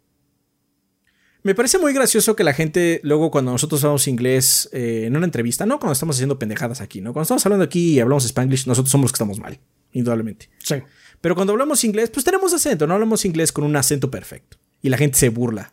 me 1.47 1.55
parece 1.55 1.79
muy 1.79 1.93
gracioso 1.93 2.35
que 2.35 2.43
la 2.43 2.51
gente, 2.51 2.99
luego 3.03 3.31
cuando 3.31 3.53
nosotros 3.53 3.81
hablamos 3.81 4.09
inglés 4.09 4.67
eh, 4.73 5.05
en 5.05 5.15
una 5.15 5.23
entrevista, 5.23 5.65
no 5.65 5.79
cuando 5.79 5.93
estamos 5.93 6.17
haciendo 6.17 6.37
pendejadas 6.37 6.81
aquí, 6.81 6.99
¿no? 6.99 7.13
Cuando 7.13 7.23
estamos 7.23 7.45
hablando 7.45 7.63
aquí 7.63 7.93
y 7.93 7.99
hablamos 8.01 8.25
spanglish, 8.25 8.67
nosotros 8.67 8.91
somos 8.91 9.05
los 9.05 9.11
que 9.13 9.15
estamos 9.15 9.39
mal, 9.39 9.57
indudablemente. 9.93 10.49
Sí. 10.59 10.75
Pero 11.21 11.35
cuando 11.35 11.53
hablamos 11.53 11.85
inglés, 11.85 12.09
pues 12.09 12.25
tenemos 12.25 12.53
acento, 12.53 12.85
no 12.85 12.95
hablamos 12.95 13.23
inglés 13.23 13.53
con 13.53 13.63
un 13.63 13.77
acento 13.77 14.11
perfecto. 14.11 14.57
Y 14.81 14.89
la 14.89 14.97
gente 14.97 15.17
se 15.17 15.29
burla. 15.29 15.71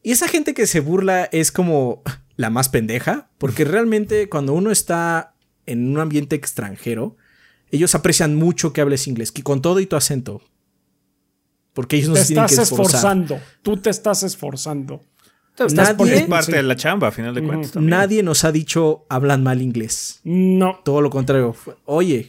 Y 0.00 0.12
esa 0.12 0.28
gente 0.28 0.54
que 0.54 0.68
se 0.68 0.78
burla 0.78 1.24
es 1.32 1.50
como 1.50 2.04
la 2.36 2.50
más 2.50 2.68
pendeja, 2.68 3.30
porque 3.38 3.64
realmente 3.64 4.28
cuando 4.28 4.52
uno 4.52 4.70
está 4.70 5.34
en 5.66 5.90
un 5.90 5.98
ambiente 5.98 6.36
extranjero, 6.36 7.16
ellos 7.72 7.96
aprecian 7.96 8.36
mucho 8.36 8.72
que 8.72 8.80
hables 8.80 9.08
inglés, 9.08 9.32
que 9.32 9.42
con 9.42 9.60
todo 9.60 9.80
y 9.80 9.86
tu 9.86 9.96
acento, 9.96 10.40
porque 11.72 11.96
ellos 11.96 12.08
no 12.08 12.14
te 12.14 12.22
se 12.22 12.26
tienen 12.28 12.46
que 12.46 12.54
estás 12.54 12.72
esforzando. 12.72 13.40
Tú 13.62 13.76
te 13.76 13.90
estás 13.90 14.22
esforzando. 14.22 15.02
nadie, 15.72 16.16
es 16.16 16.22
parte 16.24 16.52
de 16.52 16.62
la 16.62 16.76
chamba, 16.76 17.08
a 17.08 17.10
final 17.10 17.34
de 17.34 17.42
cuentas. 17.42 17.76
Nadie 17.76 18.22
nos 18.22 18.44
ha 18.44 18.52
dicho 18.52 19.06
hablan 19.08 19.42
mal 19.42 19.62
inglés. 19.62 20.20
No. 20.24 20.80
Todo 20.84 21.00
lo 21.00 21.10
contrario. 21.10 21.54
Oye, 21.84 22.28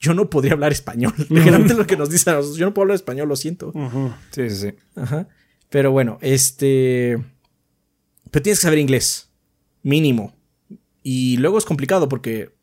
yo 0.00 0.14
no 0.14 0.28
podría 0.28 0.54
hablar 0.54 0.72
español. 0.72 1.14
Generalmente 1.28 1.74
lo 1.74 1.86
que 1.86 1.96
nos 1.96 2.10
dicen 2.10 2.34
a 2.34 2.36
nosotros, 2.36 2.58
yo 2.58 2.66
no 2.66 2.74
puedo 2.74 2.84
hablar 2.84 2.96
español, 2.96 3.28
lo 3.28 3.36
siento. 3.36 3.72
Sí, 4.30 4.50
sí, 4.50 4.56
sí. 4.56 4.74
Ajá. 4.96 5.28
Pero 5.70 5.92
bueno, 5.92 6.18
este. 6.20 7.22
Pero 8.30 8.42
tienes 8.42 8.58
que 8.58 8.64
saber 8.64 8.78
inglés. 8.78 9.30
Mínimo. 9.82 10.34
Y 11.02 11.36
luego 11.38 11.58
es 11.58 11.64
complicado 11.64 12.08
porque 12.08 12.54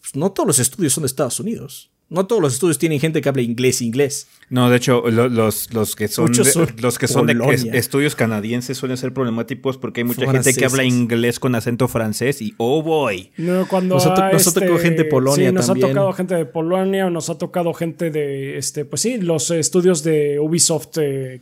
pues, 0.00 0.16
no 0.16 0.32
todos 0.32 0.46
los 0.46 0.58
estudios 0.58 0.92
son 0.92 1.02
de 1.02 1.06
Estados 1.06 1.40
Unidos. 1.40 1.89
No 2.10 2.26
todos 2.26 2.42
los 2.42 2.54
estudios 2.54 2.76
tienen 2.76 2.98
gente 2.98 3.20
que 3.20 3.28
hable 3.28 3.42
inglés 3.42 3.80
inglés. 3.80 4.26
No, 4.48 4.68
de 4.68 4.78
hecho, 4.78 5.08
los, 5.08 5.72
los 5.72 5.94
que 5.94 6.08
son, 6.08 6.32
de, 6.32 6.72
los 6.82 6.98
que 6.98 7.06
son 7.06 7.24
de 7.28 7.70
estudios 7.72 8.16
canadienses 8.16 8.76
suelen 8.76 8.96
ser 8.96 9.14
problemáticos 9.14 9.78
porque 9.78 10.00
hay 10.00 10.04
mucha 10.04 10.28
gente 10.28 10.52
que 10.52 10.64
habla 10.64 10.82
inglés 10.82 11.38
con 11.38 11.54
acento 11.54 11.86
francés 11.86 12.42
y 12.42 12.52
oh 12.56 12.82
boy. 12.82 13.30
No, 13.36 13.68
cuando 13.68 13.94
nos, 13.94 14.06
ha, 14.06 14.32
este, 14.32 14.60
tocado 14.60 14.78
gente 14.78 15.04
de 15.04 15.08
Polonia 15.08 15.50
sí, 15.50 15.54
nos 15.54 15.70
ha 15.70 15.74
tocado 15.74 16.12
gente 16.12 16.34
de 16.34 16.46
Polonia 16.46 17.06
o 17.06 17.10
nos 17.10 17.30
ha 17.30 17.38
tocado 17.38 17.72
gente 17.74 18.10
de 18.10 18.58
este, 18.58 18.84
pues 18.84 19.02
sí, 19.02 19.18
los 19.18 19.52
estudios 19.52 20.02
de 20.02 20.40
Ubisoft 20.40 20.98
eh, 20.98 21.40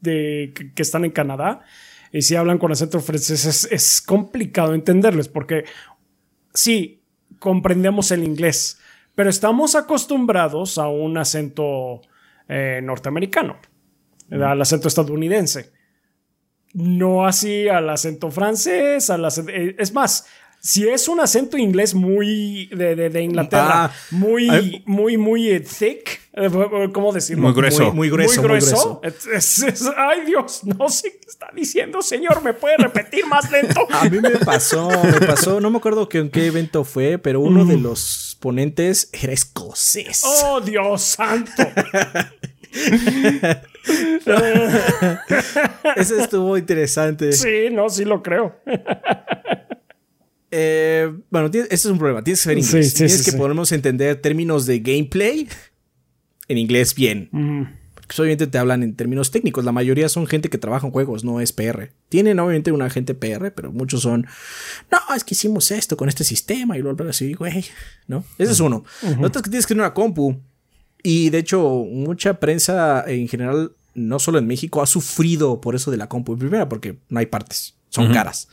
de, 0.00 0.54
que 0.74 0.82
están 0.82 1.04
en 1.04 1.10
Canadá. 1.10 1.60
Y 2.10 2.22
si 2.22 2.36
hablan 2.36 2.56
con 2.56 2.72
acento 2.72 3.00
francés 3.00 3.44
es, 3.44 3.68
es 3.70 4.00
complicado 4.00 4.72
entenderles 4.72 5.28
porque 5.28 5.66
sí, 6.54 7.02
comprendemos 7.38 8.10
el 8.12 8.24
inglés 8.24 8.78
Pero 9.20 9.28
estamos 9.28 9.74
acostumbrados 9.74 10.78
a 10.78 10.88
un 10.88 11.18
acento 11.18 12.00
eh, 12.48 12.80
norteamericano, 12.82 13.58
al 14.30 14.62
acento 14.62 14.88
estadounidense. 14.88 15.72
No 16.72 17.26
así 17.26 17.68
al 17.68 17.90
acento 17.90 18.30
francés, 18.30 19.10
al 19.10 19.22
acento- 19.26 19.52
eh, 19.52 19.76
es 19.78 19.92
más, 19.92 20.24
si 20.62 20.88
es 20.88 21.06
un 21.06 21.20
acento 21.20 21.58
inglés 21.58 21.94
muy 21.94 22.68
de, 22.74 22.96
de- 22.96 23.10
de 23.10 23.22
Inglaterra, 23.22 23.84
Ah, 23.84 23.92
muy, 24.10 24.82
muy, 24.86 25.18
muy 25.18 25.48
eh, 25.50 25.60
thick, 25.60 26.18
¿cómo 26.94 27.12
decirlo? 27.12 27.42
Muy 27.42 27.52
grueso. 27.52 27.82
Muy, 27.88 27.92
muy 27.92 28.10
grueso, 28.10 28.40
muy 28.40 28.48
grueso. 28.48 29.00
Es- 29.04 29.26
es- 29.26 29.62
es- 29.64 29.90
ay 29.98 30.24
Dios, 30.24 30.62
no 30.64 30.88
sé 30.88 31.18
qué 31.20 31.28
está 31.28 31.50
diciendo, 31.54 32.00
señor, 32.00 32.42
¿me 32.42 32.54
puede 32.54 32.78
repetir 32.78 33.26
más 33.26 33.50
lento? 33.50 33.86
A 33.90 34.08
mí 34.08 34.18
me 34.18 34.30
pasó, 34.38 34.88
me 34.88 35.26
pasó, 35.26 35.60
no 35.60 35.70
me 35.70 35.76
acuerdo 35.76 36.08
que 36.08 36.18
en 36.18 36.30
qué 36.30 36.46
evento 36.46 36.84
fue, 36.84 37.18
pero 37.18 37.40
uno 37.40 37.66
de 37.66 37.76
los 37.76 38.29
ponentes 38.40 39.10
era 39.12 39.32
escocés. 39.32 40.22
Oh, 40.24 40.60
Dios 40.60 41.02
santo. 41.02 41.62
Ese 45.96 46.22
estuvo 46.22 46.56
interesante. 46.56 47.32
Sí, 47.32 47.68
no, 47.72 47.88
sí 47.88 48.04
lo 48.04 48.22
creo. 48.22 48.56
Eh, 50.52 51.08
bueno, 51.30 51.48
ese 51.54 51.68
es 51.70 51.84
un 51.86 51.96
problema. 51.96 52.24
Tienes 52.24 52.42
que 52.42 52.54
Sí, 52.54 52.58
inglés. 52.58 52.88
sí, 52.90 52.94
tienes 52.96 53.22
sí, 53.22 53.30
que 53.30 53.36
podemos 53.36 53.70
entender 53.70 54.20
términos 54.20 54.66
de 54.66 54.80
gameplay 54.80 55.46
en 56.48 56.58
inglés 56.58 56.92
bien. 56.92 57.78
Porque 58.10 58.22
obviamente 58.22 58.48
te 58.48 58.58
hablan 58.58 58.82
en 58.82 58.96
términos 58.96 59.30
técnicos. 59.30 59.64
La 59.64 59.70
mayoría 59.70 60.08
son 60.08 60.26
gente 60.26 60.50
que 60.50 60.58
trabaja 60.58 60.84
en 60.84 60.92
juegos, 60.92 61.22
no 61.22 61.40
es 61.40 61.52
PR. 61.52 61.92
Tienen 62.08 62.40
obviamente 62.40 62.72
una 62.72 62.90
gente 62.90 63.14
PR, 63.14 63.52
pero 63.54 63.70
muchos 63.70 64.02
son. 64.02 64.26
No, 64.90 65.14
es 65.14 65.22
que 65.22 65.34
hicimos 65.34 65.70
esto 65.70 65.96
con 65.96 66.08
este 66.08 66.24
sistema 66.24 66.76
y 66.76 66.82
luego 66.82 67.04
así, 67.08 67.34
güey. 67.34 67.64
¿No? 68.08 68.24
Ese 68.36 68.50
es 68.50 68.58
uno. 68.58 68.84
Lo 69.20 69.28
otro 69.28 69.38
es 69.38 69.44
que 69.44 69.50
tienes 69.50 69.64
que 69.64 69.74
tener 69.74 69.84
una 69.84 69.94
compu. 69.94 70.40
Y 71.04 71.30
de 71.30 71.38
hecho, 71.38 71.86
mucha 71.88 72.40
prensa 72.40 73.04
en 73.06 73.28
general, 73.28 73.76
no 73.94 74.18
solo 74.18 74.40
en 74.40 74.48
México, 74.48 74.82
ha 74.82 74.86
sufrido 74.86 75.60
por 75.60 75.76
eso 75.76 75.92
de 75.92 75.96
la 75.96 76.08
compu. 76.08 76.32
En 76.32 76.40
primera, 76.40 76.68
porque 76.68 76.98
no 77.10 77.20
hay 77.20 77.26
partes, 77.26 77.76
son 77.90 78.12
caras. 78.12 78.48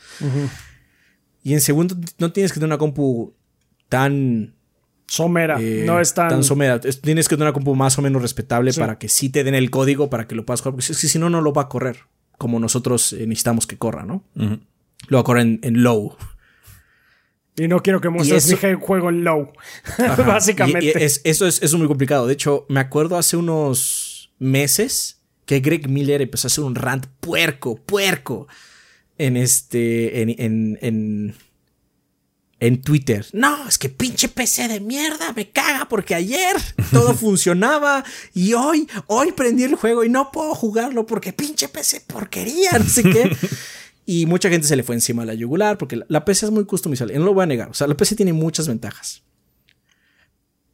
Y 1.42 1.52
en 1.52 1.60
segundo, 1.60 1.96
no 2.18 2.30
tienes 2.30 2.52
que 2.52 2.60
tener 2.60 2.68
una 2.68 2.78
compu 2.78 3.34
tan 3.88 4.54
Somera, 5.08 5.56
eh, 5.60 5.84
no 5.86 6.00
es 6.00 6.12
tan... 6.14 6.44
somera. 6.44 6.78
Es- 6.84 7.00
Tienes 7.00 7.28
que 7.28 7.34
tener 7.36 7.46
una 7.48 7.52
compu 7.54 7.74
más 7.74 7.98
o 7.98 8.02
menos 8.02 8.20
respetable 8.22 8.72
Sí. 8.72 8.78
para 8.80 8.98
que 8.98 9.08
sí 9.08 9.30
te 9.30 9.42
den 9.42 9.54
el 9.54 9.70
código 9.70 10.10
para 10.10 10.28
que 10.28 10.34
lo 10.34 10.44
puedas 10.44 10.60
jugar. 10.60 10.74
Porque 10.74 10.92
es 10.92 11.00
que 11.00 11.08
si 11.08 11.18
no, 11.18 11.30
no 11.30 11.40
lo 11.40 11.52
va 11.52 11.62
a 11.62 11.68
correr. 11.68 12.00
Como 12.36 12.60
nosotros 12.60 13.12
eh, 13.14 13.26
necesitamos 13.26 13.66
que 13.66 13.76
corra, 13.78 14.04
¿no? 14.04 14.22
Lo 14.34 15.16
va 15.16 15.20
a 15.22 15.24
correr 15.24 15.42
en, 15.46 15.60
en 15.62 15.82
low. 15.82 16.14
Y 17.56 17.66
no 17.66 17.82
quiero 17.82 18.00
que 18.00 18.08
muestres 18.08 18.48
eso- 18.50 18.66
mi 18.68 18.74
juego 18.74 19.08
en 19.08 19.24
low. 19.24 19.50
Ajá. 19.98 20.22
Básicamente. 20.22 20.84
Y- 20.84 21.00
y 21.00 21.04
es- 21.04 21.20
eso, 21.24 21.46
es, 21.46 21.56
eso 21.56 21.76
es 21.76 21.78
muy 21.78 21.88
complicado. 21.88 22.26
De 22.26 22.34
hecho, 22.34 22.66
me 22.68 22.78
acuerdo 22.80 23.16
hace 23.16 23.36
unos 23.36 24.30
meses 24.38 25.20
que 25.46 25.60
Greg 25.60 25.88
Miller 25.88 26.20
empezó 26.22 26.46
a 26.46 26.50
hacer 26.50 26.62
un 26.64 26.74
rant 26.74 27.06
puerco, 27.20 27.76
puerco. 27.76 28.46
En 29.16 29.36
este. 29.36 30.20
En. 30.22 30.28
en, 30.38 30.78
en 30.82 31.34
en 32.60 32.82
Twitter. 32.82 33.24
No, 33.32 33.68
es 33.68 33.78
que 33.78 33.88
pinche 33.88 34.28
PC 34.28 34.66
de 34.68 34.80
mierda, 34.80 35.32
me 35.32 35.48
caga 35.50 35.88
porque 35.88 36.14
ayer 36.14 36.56
todo 36.92 37.14
funcionaba 37.14 38.04
y 38.34 38.54
hoy, 38.54 38.88
hoy 39.06 39.32
prendí 39.32 39.62
el 39.64 39.74
juego 39.76 40.02
y 40.04 40.08
no 40.08 40.32
puedo 40.32 40.54
jugarlo 40.54 41.06
porque 41.06 41.32
pinche 41.32 41.68
PC 41.68 42.02
porquería, 42.06 42.72
no 42.78 42.84
sé 42.84 43.02
qué. 43.02 43.36
Y 44.10 44.24
mucha 44.24 44.48
gente 44.48 44.66
se 44.66 44.74
le 44.74 44.82
fue 44.82 44.94
encima 44.94 45.24
a 45.24 45.26
la 45.26 45.34
yugular 45.34 45.76
porque 45.76 45.96
la, 45.96 46.06
la 46.08 46.24
PC 46.24 46.46
es 46.46 46.50
muy 46.52 46.64
customizable. 46.64 47.12
y 47.14 47.18
No 47.18 47.26
lo 47.26 47.34
voy 47.34 47.42
a 47.42 47.46
negar. 47.46 47.68
O 47.68 47.74
sea, 47.74 47.86
la 47.86 47.94
PC 47.94 48.16
tiene 48.16 48.32
muchas 48.32 48.66
ventajas. 48.66 49.22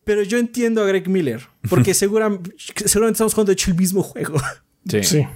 Pero 0.05 0.22
yo 0.22 0.39
entiendo 0.39 0.82
a 0.82 0.87
Greg 0.87 1.09
Miller 1.09 1.45
porque 1.68 1.95
segura- 1.95 2.30
seguramente 2.87 3.16
estamos 3.16 3.35
jugando 3.35 3.51
de 3.51 3.55
hecho 3.55 3.72
el 3.72 3.76
mismo 3.76 4.05
juego. 4.05 4.41
Sí. 4.89 5.03
Sí. 5.03 5.26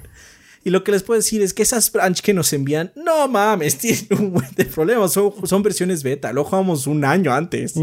Y 0.64 0.70
lo 0.70 0.84
que 0.84 0.92
les 0.92 1.02
puedo 1.02 1.18
decir 1.18 1.40
es 1.42 1.54
que 1.54 1.62
esas 1.62 1.90
branch 1.92 2.20
que 2.20 2.34
nos 2.34 2.52
envían, 2.52 2.92
no 2.96 3.28
mames, 3.28 3.78
tienen 3.78 4.06
un 4.10 4.32
buen 4.32 4.48
de 4.56 4.64
problemas. 4.64 5.12
Son, 5.12 5.32
son 5.46 5.62
versiones 5.62 6.02
beta. 6.02 6.32
Lo 6.32 6.44
jugamos 6.44 6.86
un 6.86 7.04
año 7.04 7.32
antes. 7.32 7.74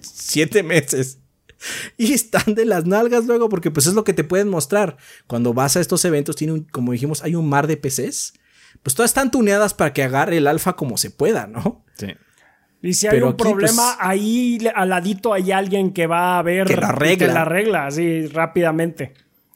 Siete 0.00 0.62
meses. 0.62 1.18
Y 1.98 2.12
están 2.14 2.54
de 2.54 2.64
las 2.64 2.86
nalgas 2.86 3.26
luego 3.26 3.48
porque 3.48 3.70
pues 3.70 3.86
es 3.86 3.94
lo 3.94 4.04
que 4.04 4.12
te 4.14 4.24
pueden 4.24 4.48
mostrar. 4.48 4.96
Cuando 5.26 5.52
vas 5.52 5.76
a 5.76 5.80
estos 5.80 6.04
eventos, 6.04 6.36
tiene 6.36 6.54
un- 6.54 6.64
como 6.64 6.92
dijimos, 6.92 7.22
hay 7.22 7.34
un 7.34 7.48
mar 7.48 7.66
de 7.66 7.76
PCs. 7.76 8.34
Pues 8.82 8.94
todas 8.94 9.10
están 9.10 9.30
tuneadas 9.30 9.74
para 9.74 9.92
que 9.92 10.02
agarre 10.02 10.38
el 10.38 10.46
alfa 10.46 10.74
como 10.74 10.96
se 10.96 11.10
pueda, 11.10 11.46
¿no? 11.46 11.84
Sí. 11.98 12.06
Y 12.82 12.94
si 12.94 13.06
hay 13.08 13.10
Pero 13.14 13.26
un 13.26 13.32
aquí, 13.34 13.42
problema, 13.42 13.94
pues- 13.96 13.96
ahí 14.08 14.58
al 14.74 14.88
ladito 14.88 15.34
hay 15.34 15.52
alguien 15.52 15.92
que 15.92 16.06
va 16.06 16.38
a 16.38 16.42
ver 16.42 16.66
Que 16.66 16.76
la 16.76 16.94
que 17.18 17.26
la 17.26 17.42
arregla 17.42 17.86
así 17.86 18.26
rápidamente. 18.28 19.12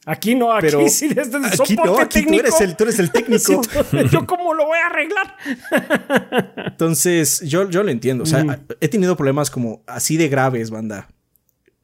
Aquí 0.07 0.35
no, 0.35 0.53
aquí 0.53 0.67
Pero 0.67 0.87
sí 0.87 1.07
desde 1.07 1.37
el 1.37 1.45
aquí 1.45 1.75
no, 1.75 1.83
soporte 1.85 2.01
aquí 2.03 2.19
tú 2.21 2.25
técnico. 2.25 2.39
eres 2.47 2.61
el, 2.61 2.75
tú 2.77 2.83
eres 2.83 2.99
el 2.99 3.11
técnico. 3.11 3.61
Yo 4.11 4.27
cómo 4.27 4.53
lo 4.53 4.65
voy 4.67 4.77
a 4.77 4.85
arreglar. 4.87 5.35
Entonces, 6.67 7.41
yo, 7.45 7.69
yo 7.69 7.83
lo 7.83 7.89
entiendo. 7.91 8.23
O 8.23 8.27
sea, 8.27 8.59
he 8.81 8.87
tenido 8.87 9.15
problemas 9.15 9.49
como 9.49 9.83
así 9.87 10.17
de 10.17 10.27
graves, 10.29 10.69
banda. 10.69 11.07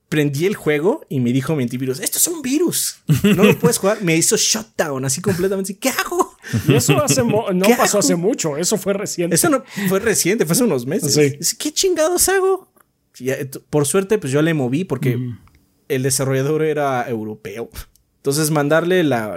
Prendí 0.10 0.46
el 0.46 0.56
juego 0.56 1.06
y 1.08 1.22
me 1.22 1.32
dijo 1.32 1.56
mi 1.56 1.64
antivirus, 1.64 2.00
esto 2.02 2.18
es 2.18 2.28
un 2.28 2.42
virus. 2.42 2.98
No 3.24 3.44
lo 3.44 3.58
puedes 3.58 3.78
jugar. 3.78 4.02
Me 4.02 4.16
hizo 4.18 4.36
shutdown 4.36 5.06
así 5.06 5.22
completamente. 5.22 5.78
¿Qué 5.78 5.90
hago? 5.90 6.36
Y 6.68 6.74
eso 6.76 7.02
hace 7.02 7.24
no 7.24 7.46
¿Qué 7.66 7.76
pasó 7.76 7.98
hago? 7.98 8.00
hace 8.00 8.16
mucho, 8.18 8.58
eso 8.58 8.78
fue 8.78 8.94
reciente. 8.94 9.36
Eso 9.36 9.48
no 9.50 9.64
fue 9.88 10.00
reciente, 10.00 10.46
fue 10.46 10.52
hace 10.54 10.64
unos 10.66 10.86
meses. 10.86 11.14
Sí. 11.40 11.56
¿Qué 11.58 11.72
chingados 11.72 12.28
hago? 12.28 12.72
T- 13.14 13.46
por 13.70 13.86
suerte, 13.88 14.18
pues 14.18 14.34
yo 14.34 14.42
le 14.42 14.54
moví 14.54 14.84
porque 14.84 15.18
el 15.88 16.04
desarrollador 16.04 16.64
era 16.64 17.08
europeo. 17.10 17.70
Entonces, 18.22 18.52
mandarle 18.52 19.04
la, 19.04 19.36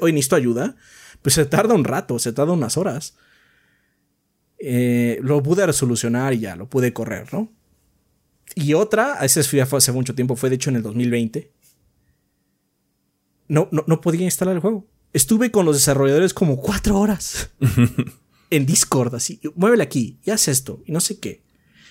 oye, 0.00 0.12
necesito 0.12 0.34
ayuda, 0.34 0.74
pues 1.22 1.36
se 1.36 1.44
tarda 1.44 1.74
un 1.74 1.84
rato, 1.84 2.18
se 2.18 2.32
tarda 2.32 2.54
unas 2.54 2.76
horas. 2.76 3.16
Eh, 4.58 5.20
lo 5.22 5.40
pude 5.44 5.64
resolucionar 5.64 6.34
y 6.34 6.40
ya, 6.40 6.56
lo 6.56 6.68
pude 6.68 6.92
correr, 6.92 7.32
¿no? 7.32 7.52
Y 8.56 8.74
otra, 8.74 9.24
esa 9.24 9.42
ya 9.42 9.64
fue 9.64 9.78
hace 9.78 9.92
mucho 9.92 10.16
tiempo, 10.16 10.34
fue 10.34 10.50
de 10.50 10.56
hecho 10.56 10.70
en 10.70 10.76
el 10.76 10.82
2020. 10.82 11.52
No, 13.46 13.68
no, 13.70 13.84
no 13.86 14.00
podía 14.00 14.24
instalar 14.24 14.56
el 14.56 14.60
juego. 14.60 14.88
Estuve 15.12 15.52
con 15.52 15.64
los 15.64 15.76
desarrolladores 15.76 16.34
como 16.34 16.60
cuatro 16.60 16.98
horas 16.98 17.52
en 18.50 18.66
Discord, 18.66 19.14
así, 19.14 19.40
muévele 19.54 19.84
aquí, 19.84 20.18
y 20.24 20.32
haz 20.32 20.48
esto, 20.48 20.82
y 20.84 20.90
no 20.90 20.98
sé 20.98 21.20
qué. 21.20 21.44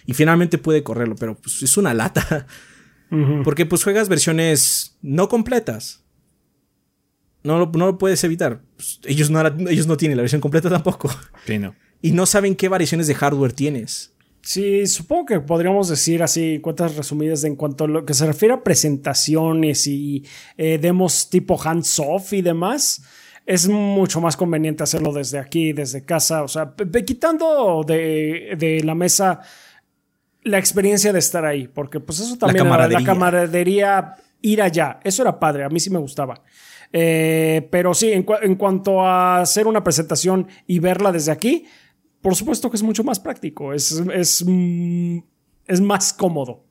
Y 0.06 0.14
finalmente 0.14 0.58
pude 0.58 0.84
correrlo, 0.84 1.16
pero 1.16 1.38
pues 1.40 1.64
es 1.64 1.78
una 1.78 1.94
lata. 1.94 2.46
Porque 3.46 3.66
pues 3.66 3.84
juegas 3.84 4.10
versiones 4.10 4.98
no 5.02 5.30
completas. 5.30 6.05
No 7.46 7.60
lo, 7.60 7.72
no 7.74 7.86
lo 7.86 7.98
puedes 7.98 8.24
evitar. 8.24 8.62
Pues, 8.76 9.00
ellos, 9.06 9.30
no, 9.30 9.42
la- 9.42 9.56
ellos 9.72 9.88
no 9.88 9.96
tienen 9.98 10.18
la 10.18 10.24
versión 10.24 10.42
completa 10.42 10.70
tampoco. 10.70 11.10
Sí, 11.46 11.58
no. 11.60 11.76
Y 12.02 12.12
no 12.12 12.26
saben 12.26 12.56
qué 12.56 12.68
variaciones 12.68 13.08
de 13.08 13.16
hardware 13.16 13.54
tienes. 13.54 14.12
Sí, 14.42 14.86
supongo 14.86 15.26
que 15.26 15.40
podríamos 15.40 15.88
decir 15.90 16.22
así 16.22 16.60
cuentas 16.60 16.96
resumidas 16.96 17.44
en 17.46 17.56
cuanto 17.56 17.86
a 17.86 17.88
lo 17.88 18.06
que 18.06 18.14
se 18.14 18.28
refiere 18.28 18.54
a 18.54 18.64
presentaciones 18.64 19.88
y 19.88 20.24
eh, 20.58 20.78
demos 20.80 21.30
tipo 21.30 21.60
hands-off 21.62 22.34
y 22.34 22.42
demás. 22.42 23.02
Es 23.48 23.68
mucho 23.68 24.22
más 24.22 24.38
conveniente 24.38 24.84
hacerlo 24.84 25.14
desde 25.14 25.40
aquí, 25.40 25.74
desde 25.74 26.04
casa. 26.04 26.44
O 26.44 26.48
sea, 26.48 26.74
quitando 27.06 27.84
de, 27.88 28.56
de 28.58 28.84
la 28.84 28.94
mesa 28.96 29.42
la 30.44 30.60
experiencia 30.60 31.12
de 31.12 31.20
estar 31.20 31.44
ahí, 31.46 31.68
porque 31.68 32.00
pues 32.00 32.20
eso 32.20 32.38
también 32.38 32.66
era 32.66 32.66
camaradería. 32.70 33.00
la 33.00 33.06
camaradería, 33.06 34.14
ir 34.42 34.62
allá. 34.62 35.00
Eso 35.04 35.24
era 35.24 35.40
padre, 35.40 35.64
a 35.64 35.70
mí 35.70 35.80
sí 35.80 35.90
me 35.90 35.98
gustaba. 36.00 36.44
Eh, 36.98 37.68
pero 37.72 37.94
sí, 37.94 38.14
en, 38.14 38.26
cua- 38.26 38.40
en 38.42 38.56
cuanto 38.56 39.02
a 39.06 39.42
hacer 39.42 39.68
una 39.68 39.84
presentación 39.84 40.48
y 40.66 40.80
verla 40.80 41.12
desde 41.12 41.30
aquí, 41.34 41.66
por 42.22 42.36
supuesto 42.36 42.70
que 42.70 42.78
es 42.78 42.84
mucho 42.84 43.04
más 43.04 43.20
práctico, 43.20 43.74
es, 43.74 44.02
es, 44.14 44.46
mm, 44.48 45.18
es 45.68 45.82
más 45.82 46.14
cómodo. 46.14 46.64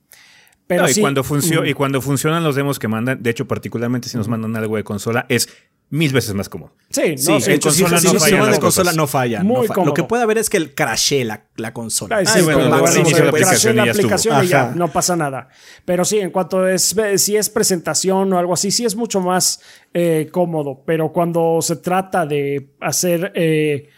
Pero 0.67 0.85
No, 0.85 0.89
y, 0.89 0.95
sí, 0.95 1.03
cuando 1.03 1.23
mm, 1.23 1.67
y 1.67 1.75
cuando 1.75 2.01
funcionan 2.01 2.43
los 2.43 2.57
demos 2.57 2.79
que 2.79 2.89
mandan, 2.89 3.23
de 3.23 3.29
hecho, 3.29 3.47
particularmente 3.47 4.09
si 4.09 4.17
nos 4.17 4.27
mandan 4.29 4.57
algo 4.57 4.77
de 4.77 4.83
consola, 4.85 5.27
es 5.29 5.47
mil 5.91 6.13
veces 6.13 6.35
más 6.35 6.49
cómodo. 6.49 6.73
sí, 6.91 7.17
Sí, 7.17 7.31
no, 7.31 7.41
sí, 7.41 7.51
de 7.51 7.55
hecho, 7.55 7.69
consola 7.69 7.99
sí, 7.99 8.13
no 8.13 8.21
sí, 8.21 8.35
de 8.35 8.59
consola 8.59 8.93
no 8.93 9.07
falla. 9.07 9.43
Muy 9.43 9.67
no 9.69 9.75
fa-. 9.75 9.85
Lo 9.85 9.95
que 9.95 10.03
puede 10.03 10.23
haber 10.23 10.39
es 10.39 10.51
que 10.51 10.57
el 10.57 10.75
crashe 10.75 11.25
la, 11.25 11.47
la 11.57 11.73
consola. 11.73 12.25
Sí, 12.27 12.43
bueno, 12.43 12.79
pues, 12.81 12.97
aplicación 12.97 13.77
la 13.77 13.85
aplicación 13.85 14.45
y 14.45 14.49
ya, 14.49 14.73
no 14.75 14.89
pasa 14.89 15.17
nada. 15.17 15.49
Pero 15.85 16.05
sí, 16.05 16.19
en 16.19 16.31
cuanto 16.31 16.67
es, 16.67 16.95
si 17.17 17.37
es 17.37 17.49
presentación 17.49 18.33
o 18.33 18.39
algo 18.39 18.55
así, 18.55 18.71
sí 18.71 18.85
es 18.85 18.97
mucho 18.97 19.21
más 19.21 19.61
eh, 19.93 20.29
cómodo. 20.33 20.83
Pero 20.85 21.13
cuando 21.13 21.61
se 21.63 21.77
trata 21.77 22.27
de 22.27 22.71
hacer, 22.81 23.33
eh, 23.35 23.89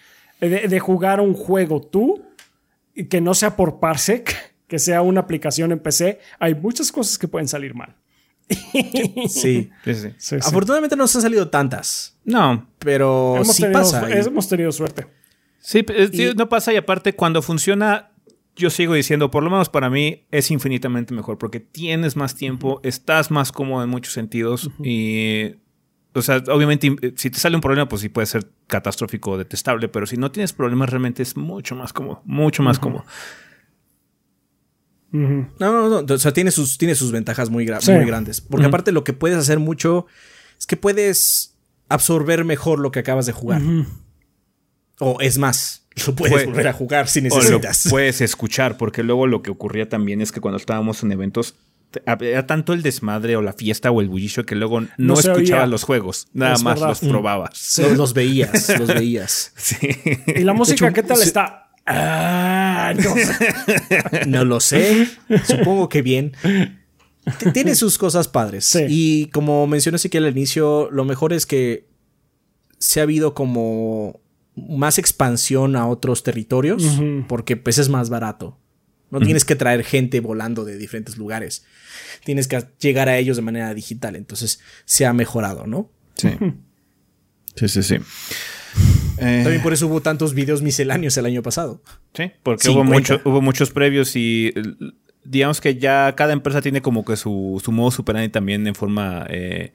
de, 0.40 0.68
de 0.68 0.80
jugar 0.80 1.20
un 1.20 1.34
juego 1.34 1.80
tú, 1.80 2.22
y 2.94 3.04
que 3.04 3.20
no 3.20 3.34
sea 3.34 3.56
por 3.56 3.78
Parsec, 3.78 4.34
que 4.66 4.78
sea 4.78 5.02
una 5.02 5.20
aplicación 5.20 5.72
en 5.72 5.78
PC, 5.78 6.20
hay 6.38 6.54
muchas 6.54 6.90
cosas 6.90 7.18
que 7.18 7.28
pueden 7.28 7.46
salir 7.46 7.74
mal. 7.74 7.94
Sí. 8.48 8.90
Sí, 9.28 9.70
sí. 9.84 9.94
Sí, 9.94 10.12
sí. 10.18 10.36
Afortunadamente 10.40 10.96
no 10.96 11.04
nos 11.04 11.16
han 11.16 11.22
salido 11.22 11.48
tantas. 11.48 12.16
No, 12.24 12.68
Pero 12.78 13.36
hemos, 13.36 13.54
sí 13.56 13.62
tenido, 13.62 13.80
pasa. 13.80 14.08
y- 14.08 14.12
hemos 14.26 14.48
tenido 14.48 14.72
suerte. 14.72 15.06
Sí, 15.60 15.84
eh, 15.88 16.08
Y- 16.12 16.34
no 16.36 16.48
pasa 16.48 16.72
y 16.72 16.76
aparte 16.76 17.14
cuando 17.14 17.42
funciona 17.42 18.10
yo 18.54 18.70
sigo 18.70 18.94
diciendo, 18.94 19.30
por 19.30 19.42
lo 19.42 19.50
menos 19.50 19.68
para 19.68 19.90
mí, 19.90 20.24
es 20.30 20.50
infinitamente 20.50 21.12
mejor 21.12 21.36
porque 21.36 21.60
tienes 21.60 22.16
más 22.16 22.34
tiempo, 22.36 22.80
estás 22.84 23.30
más 23.30 23.52
cómodo 23.52 23.84
en 23.84 23.90
muchos 23.90 24.14
sentidos 24.14 24.70
y... 24.82 25.56
O 26.14 26.22
sea, 26.22 26.42
obviamente, 26.50 26.96
si 27.16 27.28
te 27.28 27.38
sale 27.38 27.56
un 27.56 27.60
problema, 27.60 27.86
pues 27.90 28.00
sí 28.00 28.08
puede 28.08 28.26
ser 28.26 28.46
catastrófico 28.68 29.32
o 29.32 29.36
detestable, 29.38 29.88
pero 29.88 30.06
si 30.06 30.16
no 30.16 30.30
tienes 30.32 30.54
problemas, 30.54 30.88
realmente 30.88 31.22
es 31.22 31.36
mucho 31.36 31.74
más 31.74 31.92
cómodo, 31.92 32.22
mucho 32.24 32.62
más 32.62 32.78
cómodo. 32.78 33.04
No, 35.16 35.72
no, 35.72 36.02
no. 36.02 36.14
O 36.14 36.18
sea, 36.18 36.32
tiene 36.32 36.50
sus, 36.50 36.78
tiene 36.78 36.94
sus 36.94 37.12
ventajas 37.12 37.50
muy, 37.50 37.66
muy 37.66 38.04
grandes. 38.04 38.40
Porque 38.40 38.66
aparte 38.66 38.92
lo 38.92 39.04
que 39.04 39.12
puedes 39.12 39.38
hacer 39.38 39.58
mucho 39.58 40.06
es 40.58 40.66
que 40.66 40.76
puedes 40.76 41.54
absorber 41.88 42.44
mejor 42.44 42.78
lo 42.78 42.90
que 42.90 43.00
acabas 43.00 43.26
de 43.26 43.32
jugar. 43.32 43.62
O 44.98 45.20
es 45.20 45.38
más, 45.38 45.86
lo 46.06 46.14
puedes 46.14 46.46
volver 46.46 46.68
a 46.68 46.72
jugar 46.72 47.08
si 47.08 47.20
necesitas. 47.20 47.86
puedes 47.90 48.20
escuchar, 48.20 48.76
porque 48.76 49.02
luego 49.02 49.26
lo 49.26 49.42
que 49.42 49.50
ocurría 49.50 49.88
también 49.88 50.20
es 50.20 50.32
que 50.32 50.40
cuando 50.40 50.56
estábamos 50.56 51.02
en 51.02 51.12
eventos, 51.12 51.54
era 52.20 52.46
tanto 52.46 52.72
el 52.72 52.82
desmadre 52.82 53.36
o 53.36 53.42
la 53.42 53.52
fiesta 53.52 53.90
o 53.90 54.00
el 54.00 54.08
bullicio 54.08 54.44
que 54.44 54.54
luego 54.54 54.82
no, 54.98 55.14
escuchabas 55.18 55.68
los 55.68 55.84
juegos, 55.84 56.28
nada 56.32 56.58
más 56.58 56.80
los 56.80 57.00
probabas. 57.00 57.80
Los, 57.96 58.12
veías, 58.12 58.78
los 58.78 58.88
veías. 58.88 59.52
¿Y 60.26 60.40
la 60.40 60.52
música 60.52 60.92
qué 60.92 61.02
tal 61.02 61.22
está? 61.22 61.65
Ah, 61.86 62.92
no. 62.96 63.14
no 64.26 64.44
lo 64.44 64.60
sé. 64.60 65.08
Supongo 65.44 65.88
que 65.88 66.02
bien. 66.02 66.32
Tiene 67.52 67.74
sus 67.74 67.98
cosas 67.98 68.28
padres. 68.28 68.76
Y 68.88 69.26
como 69.26 69.66
mencioné 69.66 69.98
que 69.98 70.18
al 70.18 70.28
inicio, 70.28 70.90
lo 70.90 71.04
mejor 71.04 71.32
es 71.32 71.46
que 71.46 71.88
se 72.78 73.00
ha 73.00 73.04
habido 73.04 73.34
como 73.34 74.20
más 74.54 74.98
expansión 74.98 75.76
a 75.76 75.86
otros 75.86 76.22
territorios 76.22 76.84
porque 77.28 77.56
pues 77.56 77.78
es 77.78 77.88
más 77.88 78.10
barato. 78.10 78.58
No 79.10 79.20
tienes 79.20 79.44
que 79.44 79.54
traer 79.54 79.84
gente 79.84 80.20
volando 80.20 80.64
de 80.64 80.76
diferentes 80.76 81.16
lugares. 81.16 81.64
Tienes 82.24 82.48
que 82.48 82.64
llegar 82.80 83.08
a 83.08 83.16
ellos 83.18 83.36
de 83.36 83.42
manera 83.42 83.72
digital. 83.72 84.16
Entonces 84.16 84.60
se 84.84 85.06
ha 85.06 85.12
mejorado, 85.12 85.66
¿no? 85.66 85.90
Sí. 86.16 86.30
Sí, 87.54 87.68
sí, 87.68 87.82
sí. 87.82 87.96
También 89.18 89.62
por 89.62 89.72
eso 89.72 89.86
hubo 89.86 90.00
tantos 90.00 90.34
videos 90.34 90.62
misceláneos 90.62 91.16
el 91.16 91.26
año 91.26 91.42
pasado. 91.42 91.82
Sí, 92.14 92.30
porque 92.42 92.68
hubo, 92.68 92.84
mucho, 92.84 93.20
hubo 93.24 93.40
muchos 93.40 93.70
previos 93.70 94.14
y 94.16 94.52
digamos 95.24 95.60
que 95.60 95.76
ya 95.76 96.14
cada 96.16 96.32
empresa 96.32 96.60
tiene 96.60 96.82
como 96.82 97.04
que 97.04 97.16
su, 97.16 97.60
su 97.64 97.72
modo 97.72 97.90
superandi 97.90 98.28
también 98.28 98.66
en 98.66 98.74
forma 98.74 99.26
eh, 99.28 99.72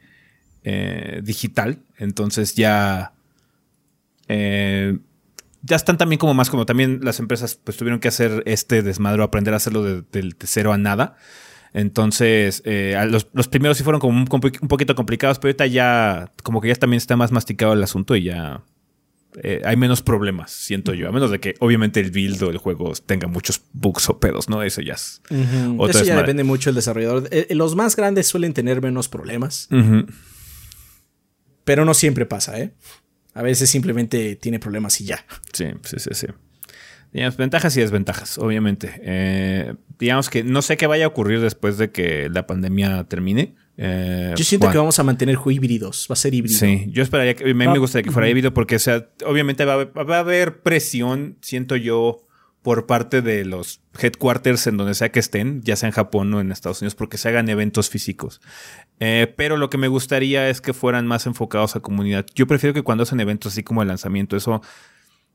eh, 0.63 1.21
digital. 1.23 1.79
Entonces 1.97 2.55
ya. 2.55 3.13
Eh, 4.27 4.97
ya 5.63 5.75
están 5.75 5.97
también 5.97 6.17
como 6.17 6.33
más 6.33 6.49
como 6.49 6.65
también 6.65 7.01
las 7.03 7.19
empresas 7.19 7.53
pues 7.55 7.77
tuvieron 7.77 7.99
que 7.99 8.07
hacer 8.07 8.41
este 8.47 8.81
desmadro, 8.81 9.23
aprender 9.23 9.53
a 9.53 9.57
hacerlo 9.57 9.83
de, 9.83 10.01
de 10.11 10.33
cero 10.45 10.73
a 10.73 10.77
nada. 10.77 11.17
Entonces, 11.73 12.63
los, 12.65 13.29
los, 13.31 13.47
primeros 13.47 13.77
sí 13.77 13.83
fueron 13.83 14.01
como 14.01 14.17
un, 14.17 14.27
un, 14.29 14.67
poquito 14.67 14.95
complicados, 14.95 15.39
pero 15.39 15.49
ahorita 15.49 15.67
ya 15.67 16.31
como 16.43 16.59
que 16.59 16.67
ya 16.67 16.75
también 16.75 16.97
está 16.97 17.15
más 17.15 17.31
masticado 17.31 17.73
el 17.73 17.83
asunto 17.83 18.15
y 18.15 18.23
ya 18.23 18.63
eh, 19.43 19.61
hay 19.63 19.77
menos 19.77 20.01
problemas, 20.01 20.51
siento 20.51 20.93
yo. 20.93 21.07
A 21.07 21.11
menos 21.11 21.31
de 21.31 21.39
que 21.39 21.55
obviamente 21.59 21.99
el 21.99 22.11
build 22.11 22.41
o 22.43 22.49
el 22.49 22.57
juego 22.57 22.93
tenga 23.05 23.27
muchos 23.27 23.61
bugs 23.73 24.09
o 24.09 24.19
pedos, 24.19 24.49
¿no? 24.49 24.61
Eso 24.63 24.81
ya 24.81 24.93
es. 24.93 25.21
Eso 25.29 26.03
ya 26.03 26.17
depende 26.17 26.43
mucho 26.43 26.69
del 26.69 26.75
desarrollador. 26.75 27.27
Eh, 27.31 27.47
eh, 27.49 27.55
los 27.55 27.75
más 27.75 27.95
grandes 27.95 28.27
suelen 28.27 28.53
tener 28.53 28.81
menos 28.81 29.07
problemas. 29.07 29.69
Pero 31.63 31.85
no 31.85 31.93
siempre 31.93 32.25
pasa, 32.25 32.59
¿eh? 32.59 32.73
A 33.33 33.41
veces 33.41 33.69
simplemente 33.69 34.35
tiene 34.35 34.59
problemas 34.59 34.99
y 34.99 35.05
ya. 35.05 35.25
Sí, 35.53 35.65
sí, 35.83 35.97
sí, 35.99 36.09
sí. 36.13 36.27
Digamos, 37.13 37.37
ventajas 37.37 37.75
y 37.77 37.81
desventajas, 37.81 38.37
obviamente. 38.37 39.77
digamos 39.97 40.29
que 40.29 40.43
no 40.43 40.61
sé 40.61 40.75
qué 40.75 40.87
vaya 40.87 41.05
a 41.05 41.07
ocurrir 41.07 41.39
después 41.39 41.77
de 41.77 41.91
que 41.91 42.29
la 42.29 42.47
pandemia 42.47 43.05
termine. 43.05 43.55
Eh, 43.77 44.33
yo 44.35 44.43
siento 44.43 44.69
que 44.69 44.77
vamos 44.77 44.99
a 44.99 45.03
mantener 45.03 45.37
híbridos, 45.45 46.07
va 46.09 46.13
a 46.13 46.17
ser 46.17 46.33
híbrido. 46.33 46.57
Sí, 46.57 46.85
yo 46.89 47.03
esperaría 47.03 47.35
que, 47.35 47.43
a 47.43 47.47
mí 47.47 47.53
me 47.53 47.79
gustaría 47.79 48.03
que 48.03 48.11
fuera 48.11 48.29
híbrido 48.29 48.53
porque, 48.53 48.75
o 48.75 48.79
sea, 48.79 49.07
obviamente 49.25 49.65
va 49.65 49.89
a, 49.95 50.19
haber, 50.19 50.61
presión, 50.61 51.37
siento 51.41 51.75
yo, 51.75 52.25
por 52.61 52.85
parte 52.85 53.21
de 53.23 53.43
los 53.43 53.81
headquarters 53.99 54.67
en 54.67 54.77
donde 54.77 54.93
sea 54.93 55.11
que 55.11 55.19
estén, 55.19 55.61
ya 55.63 55.75
sea 55.75 55.87
en 55.87 55.93
Japón 55.93 56.31
o 56.33 56.41
en 56.41 56.51
Estados 56.51 56.81
Unidos, 56.81 56.93
porque 56.95 57.17
se 57.17 57.29
hagan 57.29 57.49
eventos 57.49 57.89
físicos. 57.89 58.39
Eh, 58.99 59.33
pero 59.35 59.57
lo 59.57 59.69
que 59.71 59.79
me 59.79 59.87
gustaría 59.87 60.47
es 60.47 60.61
que 60.61 60.73
fueran 60.73 61.07
más 61.07 61.25
enfocados 61.25 61.75
a 61.75 61.79
comunidad. 61.79 62.25
Yo 62.35 62.45
prefiero 62.45 62.73
que 62.73 62.83
cuando 62.83 63.03
hacen 63.03 63.19
eventos 63.19 63.53
así 63.53 63.63
como 63.63 63.81
el 63.81 63.87
lanzamiento, 63.87 64.37
eso 64.37 64.61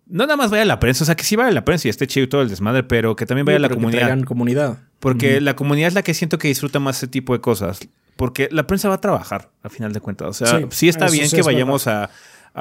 no 0.06 0.24
nada 0.24 0.36
más 0.36 0.50
vaya 0.50 0.62
a 0.62 0.66
la 0.66 0.78
prensa, 0.78 1.02
o 1.02 1.06
sea, 1.06 1.16
que 1.16 1.24
sí 1.24 1.34
vaya 1.34 1.50
a 1.50 1.52
la 1.52 1.64
prensa 1.64 1.88
y 1.88 1.90
esté 1.90 2.06
chido 2.06 2.28
todo 2.28 2.42
el 2.42 2.48
desmadre, 2.48 2.84
pero 2.84 3.16
que 3.16 3.26
también 3.26 3.44
vaya 3.44 3.56
a 3.56 3.60
la 3.60 3.68
comunidad. 3.68 4.22
comunidad. 4.24 4.78
Porque 5.00 5.40
la 5.40 5.56
comunidad 5.56 5.88
es 5.88 5.94
la 5.94 6.02
que 6.02 6.14
siento 6.14 6.38
que 6.38 6.48
disfruta 6.48 6.78
más 6.78 6.98
ese 6.98 7.08
tipo 7.08 7.32
de 7.32 7.40
cosas. 7.40 7.80
Porque 8.16 8.48
la 8.51 8.66
prensa 8.66 8.88
va 8.88 8.97
a 8.97 9.01
trabajar, 9.01 9.51
a 9.62 9.68
final 9.68 9.93
de 9.93 10.01
cuentas. 10.01 10.28
O 10.28 10.32
sea, 10.32 10.60
sí, 10.70 10.88
está 10.88 11.09
bien 11.09 11.30
que 11.30 11.43
vayamos 11.43 11.86
a, 11.86 12.10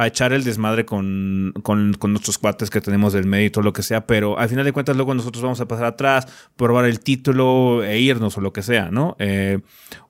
echar 0.04 0.34
el 0.34 0.44
desmadre 0.44 0.86
con, 0.86 1.54
con, 1.64 1.98
nuestros 2.12 2.38
cuates 2.38 2.70
que 2.70 2.82
tenemos 2.82 3.14
del 3.14 3.26
medio 3.26 3.46
y 3.46 3.50
todo 3.50 3.64
lo 3.64 3.72
que 3.72 3.82
sea, 3.82 4.06
pero 4.06 4.38
al 4.38 4.50
final 4.50 4.66
de 4.66 4.74
cuentas 4.74 4.98
luego 4.98 5.14
nosotros 5.14 5.42
vamos 5.42 5.62
a 5.62 5.70
pasar 5.70 5.86
atrás, 5.86 6.28
probar 6.58 6.84
el 6.84 7.00
título 7.00 7.82
e 7.82 7.98
irnos 8.00 8.38
o 8.38 8.42
lo 8.42 8.52
que 8.52 8.62
sea, 8.62 8.92
¿no? 8.92 9.16
Eh, 9.20 9.60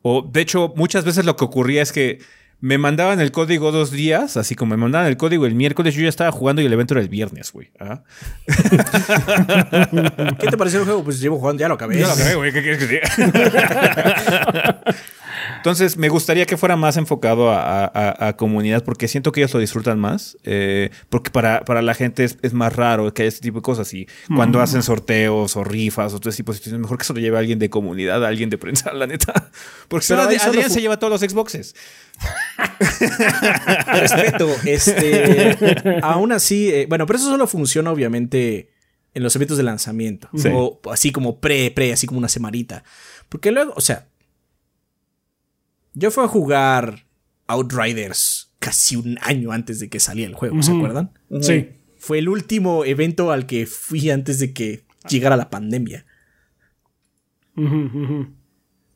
o 0.01 0.23
de 0.23 0.41
hecho, 0.41 0.73
muchas 0.75 1.05
veces 1.05 1.23
lo 1.23 1.35
que 1.35 1.45
ocurría 1.45 1.83
es 1.83 1.91
que 1.91 2.17
me 2.61 2.77
mandaban 2.77 3.19
el 3.19 3.31
código 3.31 3.71
dos 3.71 3.91
días, 3.91 4.37
así 4.37 4.55
como 4.55 4.71
me 4.71 4.77
mandaban 4.77 5.07
el 5.07 5.17
código 5.17 5.45
el 5.45 5.53
miércoles, 5.55 5.93
yo 5.93 6.01
ya 6.01 6.09
estaba 6.09 6.31
jugando 6.31 6.61
y 6.61 6.65
el 6.65 6.73
evento 6.73 6.95
era 6.95 7.01
el 7.01 7.09
viernes, 7.09 7.51
güey. 7.51 7.69
¿ah? 7.79 8.01
¿Qué 10.39 10.47
te 10.47 10.57
pareció 10.57 10.79
el 10.79 10.85
juego? 10.85 11.03
Pues 11.03 11.19
llevo 11.19 11.37
jugando, 11.37 11.61
ya 11.61 11.67
lo 11.67 11.75
acabé. 11.75 11.99
Ya 11.99 12.07
lo 12.07 12.13
acabé, 12.13 12.33
güey. 12.35 12.51
¿Qué 12.51 12.61
quieres 12.61 12.79
que 12.79 12.87
diga? 12.87 13.03
Entonces, 15.65 15.97
me 15.97 16.09
gustaría 16.09 16.45
que 16.45 16.57
fuera 16.57 16.75
más 16.75 16.95
enfocado 16.95 17.49
a, 17.51 18.35
comunidad 18.37 18.83
porque 18.83 19.07
siento 19.07 19.31
que 19.31 19.39
ellos 19.39 19.51
lo 19.55 19.59
disfrutan 19.59 19.99
más. 19.99 20.37
Eh, 20.43 20.91
porque 21.09 21.31
para, 21.31 21.65
para, 21.65 21.81
la 21.81 21.95
gente 21.95 22.23
es, 22.23 22.53
más 22.53 22.75
raro 22.75 23.11
que 23.15 23.23
haya 23.23 23.29
este 23.29 23.41
tipo 23.41 23.57
de 23.57 23.61
cosas. 23.63 23.91
Y 23.95 24.07
cuando 24.35 24.61
hacen 24.61 24.83
sorteos 24.83 25.55
o 25.55 25.63
rifas 25.63 26.13
o 26.13 26.19
todo 26.19 26.29
ese 26.29 26.37
tipo 26.37 26.51
de 26.51 26.59
situaciones, 26.59 26.81
mejor 26.83 26.99
que 26.99 27.05
se 27.05 27.13
lo 27.13 27.19
lleve 27.19 27.37
a 27.37 27.39
alguien 27.39 27.57
de 27.57 27.71
comunidad, 27.71 28.23
a 28.23 28.27
alguien 28.27 28.51
de 28.51 28.59
prensa, 28.59 28.93
la 28.93 29.07
neta. 29.07 29.49
Porque 29.87 30.05
solo 30.05 30.21
Adrián 30.21 30.69
se 30.69 30.81
lleva 30.81 30.99
todos 30.99 31.19
los 31.19 31.31
Xboxes. 31.31 31.75
Respeto. 33.87 34.47
Este, 34.65 35.57
aún 36.03 36.31
así, 36.31 36.69
eh, 36.69 36.85
bueno, 36.87 37.07
pero 37.07 37.17
eso 37.17 37.27
solo 37.27 37.47
funciona 37.47 37.91
obviamente 37.91 38.69
en 39.15 39.23
los 39.23 39.35
eventos 39.35 39.57
de 39.57 39.63
lanzamiento. 39.63 40.29
O 40.53 40.79
así 40.91 41.11
como 41.11 41.39
pre, 41.39 41.71
pre, 41.71 41.91
así 41.91 42.05
como 42.05 42.19
una 42.19 42.29
semanita. 42.29 42.83
Porque 43.29 43.51
luego, 43.51 43.73
o 43.75 43.81
sea, 43.81 44.05
yo 45.95 46.11
fui 46.11 46.23
a 46.23 46.27
jugar 46.27 47.07
Outriders 47.47 48.53
casi 48.59 48.95
un 48.95 49.17
año 49.21 49.51
antes 49.51 49.79
de 49.79 49.89
que 49.89 49.99
saliera 49.99 50.29
el 50.29 50.35
juego, 50.35 50.61
¿se 50.61 50.71
acuerdan? 50.71 51.11
Sí. 51.41 51.69
Fue 51.97 52.19
el 52.19 52.29
último 52.29 52.85
evento 52.85 53.31
al 53.31 53.45
que 53.45 53.65
fui 53.65 54.09
antes 54.09 54.39
de 54.39 54.53
que 54.53 54.85
llegara 55.09 55.37
la 55.37 55.49
pandemia. 55.49 56.05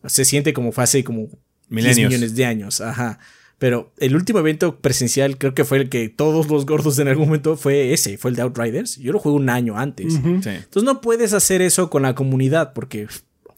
Se 0.05 0.26
siente 0.26 0.53
como 0.53 0.71
fue 0.71 0.84
hace 0.84 1.03
como 1.03 1.30
millones 1.69 2.35
de 2.35 2.45
años, 2.45 2.81
ajá. 2.81 3.19
Pero 3.57 3.93
el 3.97 4.15
último 4.15 4.39
evento 4.39 4.80
presencial 4.80 5.38
creo 5.38 5.53
que 5.53 5.65
fue 5.65 5.80
el 5.80 5.89
que 5.89 6.07
todos 6.07 6.49
los 6.49 6.65
gordos 6.65 6.97
en 6.97 7.09
algún 7.09 7.26
momento 7.26 7.57
fue 7.57 7.93
ese, 7.93 8.17
fue 8.17 8.31
el 8.31 8.35
de 8.35 8.41
Outriders. 8.41 8.97
Yo 8.97 9.11
lo 9.11 9.19
jugué 9.19 9.35
un 9.35 9.49
año 9.49 9.77
antes. 9.77 10.15
Entonces 10.15 10.84
no 10.84 11.01
puedes 11.01 11.34
hacer 11.34 11.61
eso 11.61 11.89
con 11.89 12.03
la 12.03 12.15
comunidad 12.15 12.73
porque 12.73 13.07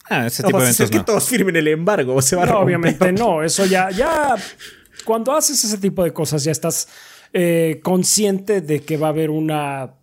Ah, 0.08 0.26
ese 0.26 0.42
tipo 0.42 0.58
de 0.58 0.64
eventos 0.64 0.90
que 0.90 1.00
todos 1.00 1.28
firmen 1.28 1.56
el 1.56 1.68
embargo, 1.68 2.20
se 2.22 2.36
va 2.36 2.44
a 2.44 2.58
Obviamente 2.58 3.12
no, 3.12 3.42
eso 3.42 3.64
ya, 3.66 3.90
ya, 3.90 4.34
cuando 5.04 5.32
haces 5.32 5.62
ese 5.64 5.78
tipo 5.78 6.04
de 6.04 6.12
cosas 6.12 6.44
ya 6.44 6.52
estás 6.52 6.88
eh, 7.32 7.80
consciente 7.82 8.60
de 8.60 8.80
que 8.82 8.96
va 8.96 9.08
a 9.08 9.10
haber 9.10 9.30
una 9.30 9.94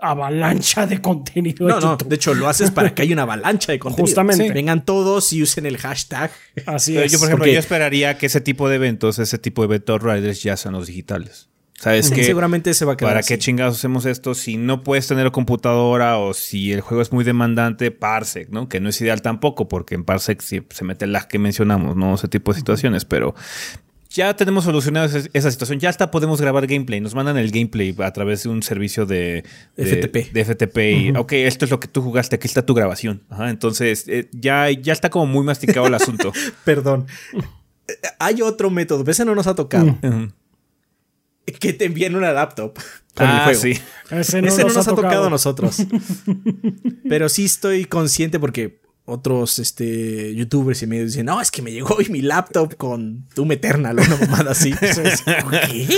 avalancha 0.00 0.86
de 0.86 1.00
contenido. 1.00 1.66
No, 1.66 1.80
no, 1.80 1.96
de 1.96 2.14
hecho 2.14 2.34
lo 2.34 2.48
haces 2.48 2.70
para 2.70 2.94
que 2.94 3.02
haya 3.02 3.14
una 3.14 3.22
avalancha 3.22 3.72
de 3.72 3.78
contenido. 3.80 4.06
Justamente. 4.06 4.52
Vengan 4.52 4.84
todos 4.84 5.32
y 5.32 5.42
usen 5.42 5.66
el 5.66 5.76
hashtag. 5.76 6.30
Así 6.66 6.96
es. 6.96 7.10
Yo, 7.10 7.18
por 7.18 7.28
ejemplo, 7.28 7.46
yo 7.46 7.58
esperaría 7.58 8.16
que 8.16 8.26
ese 8.26 8.40
tipo 8.40 8.68
de 8.68 8.76
eventos, 8.76 9.18
ese 9.18 9.38
tipo 9.38 9.62
de 9.62 9.66
evento 9.66 9.98
riders 9.98 10.42
ya 10.42 10.56
sean 10.56 10.74
los 10.74 10.86
digitales. 10.86 11.48
¿Sabes 11.80 12.10
qué? 12.10 12.24
Seguramente 12.24 12.74
se 12.74 12.84
va 12.84 12.94
a 12.94 12.96
quedar. 12.96 13.12
¿Para 13.12 13.22
qué 13.22 13.38
chingados 13.38 13.76
hacemos 13.76 14.04
esto? 14.04 14.34
Si 14.34 14.56
no 14.56 14.82
puedes 14.82 15.06
tener 15.06 15.30
computadora 15.30 16.18
o 16.18 16.34
si 16.34 16.72
el 16.72 16.80
juego 16.80 17.02
es 17.02 17.12
muy 17.12 17.24
demandante, 17.24 17.90
Parsec, 17.90 18.50
¿no? 18.50 18.68
Que 18.68 18.80
no 18.80 18.88
es 18.88 19.00
ideal 19.00 19.22
tampoco, 19.22 19.68
porque 19.68 19.94
en 19.94 20.04
Parsec 20.04 20.40
se 20.40 20.84
mete 20.84 21.06
las 21.06 21.26
que 21.26 21.38
mencionamos, 21.38 21.96
¿no? 21.96 22.14
Ese 22.14 22.28
tipo 22.28 22.52
de 22.52 22.58
situaciones, 22.58 23.04
pero 23.04 23.34
ya 24.10 24.34
tenemos 24.34 24.64
solucionado 24.64 25.06
esa, 25.32 25.50
situación. 25.50 25.80
Ya 25.80 25.90
hasta 25.90 26.10
podemos 26.10 26.40
grabar 26.40 26.66
gameplay. 26.66 27.00
Nos 27.00 27.14
mandan 27.14 27.36
el 27.36 27.50
gameplay 27.50 27.94
a 27.98 28.12
través 28.12 28.42
de 28.42 28.48
un 28.48 28.62
servicio 28.62 29.04
de, 29.04 29.44
FTP. 29.76 30.32
De 30.32 30.44
FTP. 30.44 30.78
Y, 30.78 31.10
ok, 31.16 31.32
esto 31.32 31.66
es 31.66 31.70
lo 31.70 31.78
que 31.78 31.88
tú 31.88 32.00
jugaste, 32.00 32.36
aquí 32.36 32.46
está 32.46 32.64
tu 32.64 32.74
grabación. 32.74 33.22
entonces, 33.40 34.06
eh, 34.08 34.28
ya, 34.32 34.70
ya 34.70 34.92
está 34.92 35.10
como 35.10 35.26
muy 35.26 35.44
masticado 35.44 35.86
el 35.86 35.94
asunto. 35.94 36.32
Perdón. 36.64 37.06
Hay 38.18 38.42
otro 38.42 38.70
método, 38.70 39.02
ese 39.10 39.24
no 39.24 39.34
nos 39.34 39.46
ha 39.46 39.54
tocado 39.54 39.96
que 41.52 41.72
te 41.72 41.84
envíen 41.86 42.14
una 42.16 42.32
laptop. 42.32 42.74
con 43.14 43.26
el 43.28 43.32
Ah, 43.34 43.44
juego. 43.44 43.60
sí. 43.60 43.70
Ese 44.10 44.40
no, 44.42 44.48
Ese 44.48 44.62
no 44.62 44.68
nos, 44.72 44.86
ha 44.88 44.94
tocado, 44.94 45.26
a 45.26 45.30
nosotros. 45.30 45.76
Pero 47.08 47.28
sí 47.28 47.44
estoy 47.46 47.84
consciente 47.84 48.38
porque 48.38 48.80
otros 49.04 49.58
este, 49.58 50.34
youtubers 50.34 50.82
y 50.82 50.86
medios 50.86 51.12
dicen, 51.12 51.26
no, 51.26 51.40
es 51.40 51.50
que 51.50 51.62
me 51.62 51.72
llegó 51.72 51.94
hoy 51.96 52.08
mi 52.10 52.20
laptop 52.20 52.76
con 52.76 53.26
Doom 53.34 53.52
Eternal 53.52 53.98
o 53.98 54.02
una 54.02 54.16
mamada 54.16 54.50
así. 54.52 54.72
¿Qué? 54.80 55.88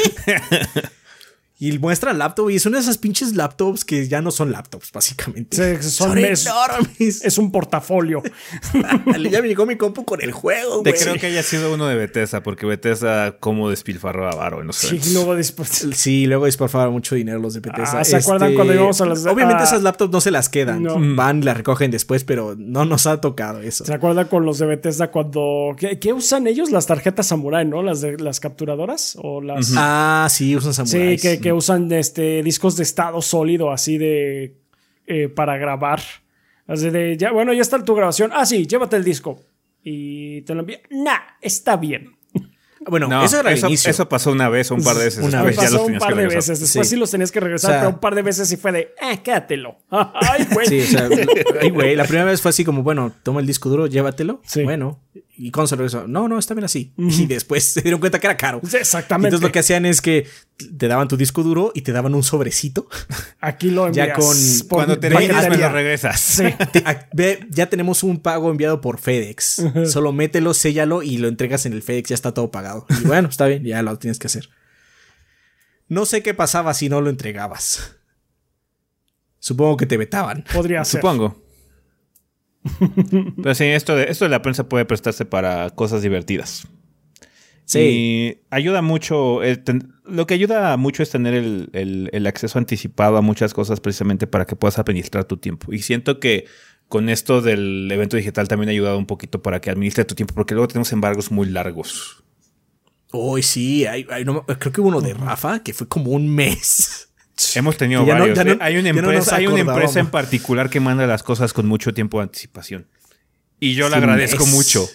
Y 1.63 1.79
muestra 1.79 2.13
laptop 2.15 2.49
y 2.51 2.59
son 2.59 2.75
esas 2.75 2.97
pinches 2.97 3.37
laptops 3.37 3.85
que 3.85 4.09
ya 4.09 4.23
no 4.23 4.31
son 4.31 4.51
laptops, 4.51 4.91
básicamente. 4.93 5.79
Sí, 5.79 5.89
son 5.91 6.15
mes- 6.15 6.47
enormes. 6.47 7.23
Es 7.23 7.37
un 7.39 7.53
portafolio. 7.53 8.23
ya 9.31 9.43
me 9.43 9.49
llegó 9.49 9.67
mi 9.67 9.77
compu 9.77 10.05
con 10.05 10.23
el 10.23 10.33
juego, 10.33 10.83
Te 10.83 10.91
güey. 10.93 11.03
creo 11.03 11.15
que 11.17 11.27
haya 11.27 11.43
sido 11.43 11.75
uno 11.75 11.87
de 11.87 11.95
Bethesda, 11.97 12.43
porque 12.43 12.67
Bethesda 12.67 13.37
como 13.39 13.69
despilfarró 13.71 14.29
a 14.29 14.35
Varo 14.35 14.61
en 14.63 14.69
los 14.69 14.77
Sí, 14.77 14.99
luego 15.13 15.35
después. 15.35 15.87
Sí, 15.95 16.27
luego 16.27 16.47
favor 16.71 16.91
mucho 16.91 17.15
dinero 17.15 17.39
los 17.39 17.55
de 17.55 17.61
Bethesda. 17.61 18.01
Este, 18.01 18.17
Ah, 18.17 18.21
¿se 18.21 18.27
acuerdan 18.27 18.55
cuando 18.55 18.75
íbamos 18.75 19.01
a 19.01 19.07
las- 19.07 19.27
Obviamente 19.27 19.63
ah, 19.63 19.67
esas 19.67 19.83
laptops 19.83 20.13
no 20.13 20.21
se 20.21 20.31
las 20.31 20.49
quedan. 20.49 20.83
No. 20.83 20.97
Van 21.15 21.41
y 21.41 21.43
las 21.43 21.57
recogen 21.59 21.91
después, 21.91 22.25
pero 22.25 22.55
no 22.57 22.85
nos 22.87 23.07
ha 23.07 23.21
tocado 23.21 23.61
eso. 23.61 23.85
¿Se 23.85 23.93
acuerdan 23.93 24.29
con 24.29 24.45
los 24.47 24.59
de 24.59 24.67
Bethesda 24.67 25.11
cuando. 25.11 25.75
¿Qué, 25.77 25.99
qué 25.99 26.13
usan 26.15 26.47
ellos? 26.47 26.71
Las 26.71 26.87
tarjetas 26.87 27.27
Samurai, 27.27 27.67
¿no? 27.67 27.83
Las 27.83 28.01
de 28.01 28.17
las 28.19 28.41
capturadoras. 28.41 29.17
O 29.21 29.43
las. 29.43 29.75
Ah, 29.77 30.27
sí, 30.31 30.57
usan 30.57 30.73
Sí, 30.73 30.87
samuráis. 30.91 31.21
que, 31.23 31.41
que 31.51 31.57
usan 31.57 31.91
este, 31.93 32.43
discos 32.43 32.77
de 32.77 32.85
estado 32.85 33.21
sólido 33.23 33.71
así 33.73 33.99
de. 33.99 34.57
eh, 35.07 35.29
para 35.29 35.57
grabar. 35.57 36.01
Así 36.67 36.91
de. 36.91 37.17
Ya, 37.17 37.33
bueno, 37.33 37.53
ya 37.53 37.63
está 37.63 37.83
tu 37.85 37.95
grabación. 37.95 38.31
Ah, 38.33 38.47
sí, 38.47 38.67
llévate 38.67 38.97
el 38.97 39.03
disco. 39.05 39.41
Y 39.83 40.43
te 40.43 40.55
lo 40.55 40.61
envía. 40.61 40.79
Nah, 40.91 41.19
está 41.41 41.77
bien. 41.77 42.17
Bueno, 42.87 43.09
No, 43.09 43.23
eso 43.25 43.41
era 43.41 43.51
el 43.51 43.59
eso, 43.59 43.67
inicio. 43.67 43.91
eso 43.91 44.09
pasó 44.09 44.31
una 44.33 44.49
vez 44.49 44.71
o 44.71 44.75
un 44.75 44.83
par 44.83 44.97
de 44.97 45.05
veces. 45.05 45.23
Una 45.23 45.43
después 45.43 45.57
vez. 45.57 45.57
ya 45.57 45.63
Pasó 45.65 45.77
los 45.79 45.89
un 45.93 45.99
par 45.99 46.09
que 46.11 46.15
de 46.15 46.21
regresar. 46.29 46.53
veces. 46.53 46.61
Después 46.61 46.89
sí. 46.89 46.95
Sí. 46.95 47.01
los 47.01 47.11
tenías 47.11 47.31
que 47.33 47.41
regresar, 47.41 47.71
O 47.71 47.73
sea- 47.75 47.81
pero 47.83 47.91
un 47.95 48.01
par 48.01 48.15
de 48.15 48.23
veces 48.23 48.49
sí 48.49 48.57
fue 48.57 48.73
de. 48.73 48.79
Eh, 49.03 49.19
quédatelo. 49.23 49.77
Ay, 49.91 50.47
güey. 50.53 50.67
Sí, 50.67 50.81
o 50.81 50.85
sea, 50.87 51.09
ay, 51.61 51.71
güey, 51.71 51.95
la 51.97 52.05
primera 52.05 52.25
vez 52.25 52.41
fue 52.41 52.49
así 52.51 52.65
como, 52.65 52.83
bueno, 52.83 53.13
toma 53.23 53.41
el 53.41 53.47
disco 53.47 53.69
duro, 53.69 53.87
llévatelo. 53.87 54.41
Sí. 54.47 54.63
Bueno, 54.63 54.99
y 55.43 55.51
lo 55.51 55.65
regresó, 55.65 56.07
no, 56.07 56.29
no, 56.29 56.39
está 56.39 56.53
bien 56.55 56.65
así. 56.65 56.93
Y 56.99 57.27
después 57.27 57.65
se 57.73 57.81
dieron 57.81 57.99
cuenta 57.99 58.19
que 58.19 58.27
era 58.27 58.37
caro. 58.37 58.61
Exactamente. 58.63 59.29
Entonces 59.29 59.43
lo 59.49 59.51
que 59.53 59.59
hacían 59.61 59.87
es 59.87 60.03
que 60.03 60.27
te 60.79 60.87
daban 60.87 61.09
tu 61.09 61.17
disco 61.17 61.43
duro 61.43 61.73
y 61.75 61.81
te 61.81 61.93
daban 61.93 62.15
un 62.15 62.23
sobrecito. 62.23 62.89
Aquí 63.41 63.71
lo 63.71 63.91
Ya 63.91 64.05
envías. 64.05 64.19
con- 64.19 64.69
por 64.69 64.77
Cuando 64.79 64.99
terminas 64.99 65.49
me 65.49 65.57
lo 65.57 65.69
regresas. 65.71 66.21
Sí. 66.21 66.45
Ya 67.51 67.71
tenemos 67.71 68.03
un 68.03 68.21
pago 68.21 68.51
enviado 68.51 68.81
por 68.81 68.99
FedEx. 68.99 69.63
Solo 69.87 70.13
mételo, 70.13 70.53
séllalo 70.53 71.03
y 71.03 71.17
lo 71.17 71.29
entregas 71.29 71.65
en 71.67 71.73
el 71.73 71.83
FedEx, 71.83 72.11
ya 72.11 72.15
está 72.15 72.33
todo 72.35 72.51
pagado. 72.51 72.87
Y 73.03 73.07
bueno, 73.07 73.29
está 73.29 73.47
bien, 73.47 73.65
ya 73.65 73.83
lo 73.83 73.99
tienes 73.99 74.19
que 74.19 74.27
hacer. 74.27 74.51
No 75.89 76.05
sé 76.05 76.23
qué 76.23 76.35
pasaba 76.35 76.75
si 76.75 76.89
no 76.89 77.01
lo 77.01 77.09
entregabas. 77.11 77.97
Supongo 79.39 79.77
que 79.79 79.87
te 79.87 79.97
vetaban. 79.97 80.45
Podría 80.53 80.85
ser. 80.85 81.01
Supongo. 81.01 81.43
Pero 83.43 83.55
sí, 83.55 83.65
esto 83.65 83.97
de, 83.97 84.05
esto 84.11 84.25
de 84.25 84.31
la 84.31 84.43
prensa 84.43 84.69
puede 84.69 84.85
prestarse 84.85 85.25
para 85.25 85.71
cosas 85.71 86.03
divertidas. 86.03 86.67
Sí. 87.65 87.79
Y 87.79 88.39
ayuda 88.51 88.83
mucho. 88.83 89.41
ten- 89.65 89.93
lo 90.05 90.27
que 90.27 90.35
ayuda 90.35 90.77
mucho 90.77 91.03
es 91.03 91.11
tener 91.11 91.35
el, 91.35 91.71
el- 91.73 92.11
el 92.13 92.27
acceso 92.27 92.59
anticipado 92.59 93.17
a 93.17 93.23
muchas 93.23 93.55
cosas 93.55 93.81
precisamente 93.81 94.27
para 94.27 94.45
que 94.45 94.57
puedas 94.57 94.79
administrar 94.79 95.25
tu 95.25 95.37
tiempo. 95.37 95.73
Y 95.73 95.79
siento 95.81 96.19
que 96.19 96.47
con 96.89 97.09
esto 97.09 97.41
del 97.41 97.89
evento 97.93 98.17
digital 98.17 98.49
también 98.49 98.69
ha 98.69 98.73
ayudado 98.73 98.99
un 98.99 99.07
poquito 99.07 99.41
para 99.41 99.61
que 99.61 99.71
administre 99.71 100.05
tu 100.05 100.17
tiempo, 100.17 100.35
porque 100.35 100.55
luego 100.55 100.67
tenemos 100.67 100.93
embargos 100.93 101.31
muy 101.31 101.49
largos. 101.49 102.25
Uy, 103.13 103.43
sí, 103.45 103.87
hay- 103.87 104.07
hay- 104.11 104.25
no- 104.25 104.45
creo 104.45 104.73
que 104.73 104.81
hubo 104.81 104.89
uno 104.89 105.01
de 105.01 105.15
Rafa 105.15 105.63
que 105.63 105.73
fue 105.73 105.87
como 105.89 106.11
un 106.11 106.29
mes. 106.35 107.10
Hemos 107.55 107.77
tenido 107.77 108.03
no- 108.03 108.07
varios. 108.07 108.39
hay 108.61 108.77
una 108.79 108.93
no 108.93 108.99
empresa, 109.01 109.37
hay 109.37 109.47
una 109.47 109.61
empresa 109.61 110.01
en 110.01 110.11
particular 110.11 110.71
que 110.71 110.81
manda 110.81 111.07
las 111.07 111.23
cosas 111.23 111.53
con 111.53 111.67
mucho 111.67 111.93
tiempo 111.95 112.19
de 112.19 112.25
anticipación. 112.25 112.87
Y 113.59 113.75
yo 113.75 113.89
le 113.89 113.97
Sí, 113.97 113.99
un 113.99 114.05
agradezco 114.05 114.45
mes. 114.47 114.55
mucho. 114.55 114.89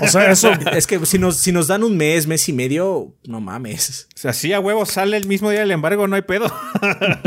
O 0.00 0.08
sea, 0.08 0.30
eso. 0.30 0.50
Es 0.74 0.86
que 0.86 1.04
si 1.04 1.18
nos, 1.18 1.36
si 1.36 1.52
nos 1.52 1.66
dan 1.66 1.84
un 1.84 1.96
mes, 1.98 2.26
mes 2.26 2.48
y 2.48 2.54
medio, 2.54 3.14
no 3.26 3.40
mames. 3.42 4.08
O 4.14 4.18
sea, 4.18 4.32
sí, 4.32 4.54
a 4.54 4.60
huevo 4.60 4.86
sale 4.86 5.18
el 5.18 5.26
mismo 5.26 5.50
día 5.50 5.60
del 5.60 5.70
embargo, 5.70 6.08
no 6.08 6.16
hay 6.16 6.22
pedo. 6.22 6.46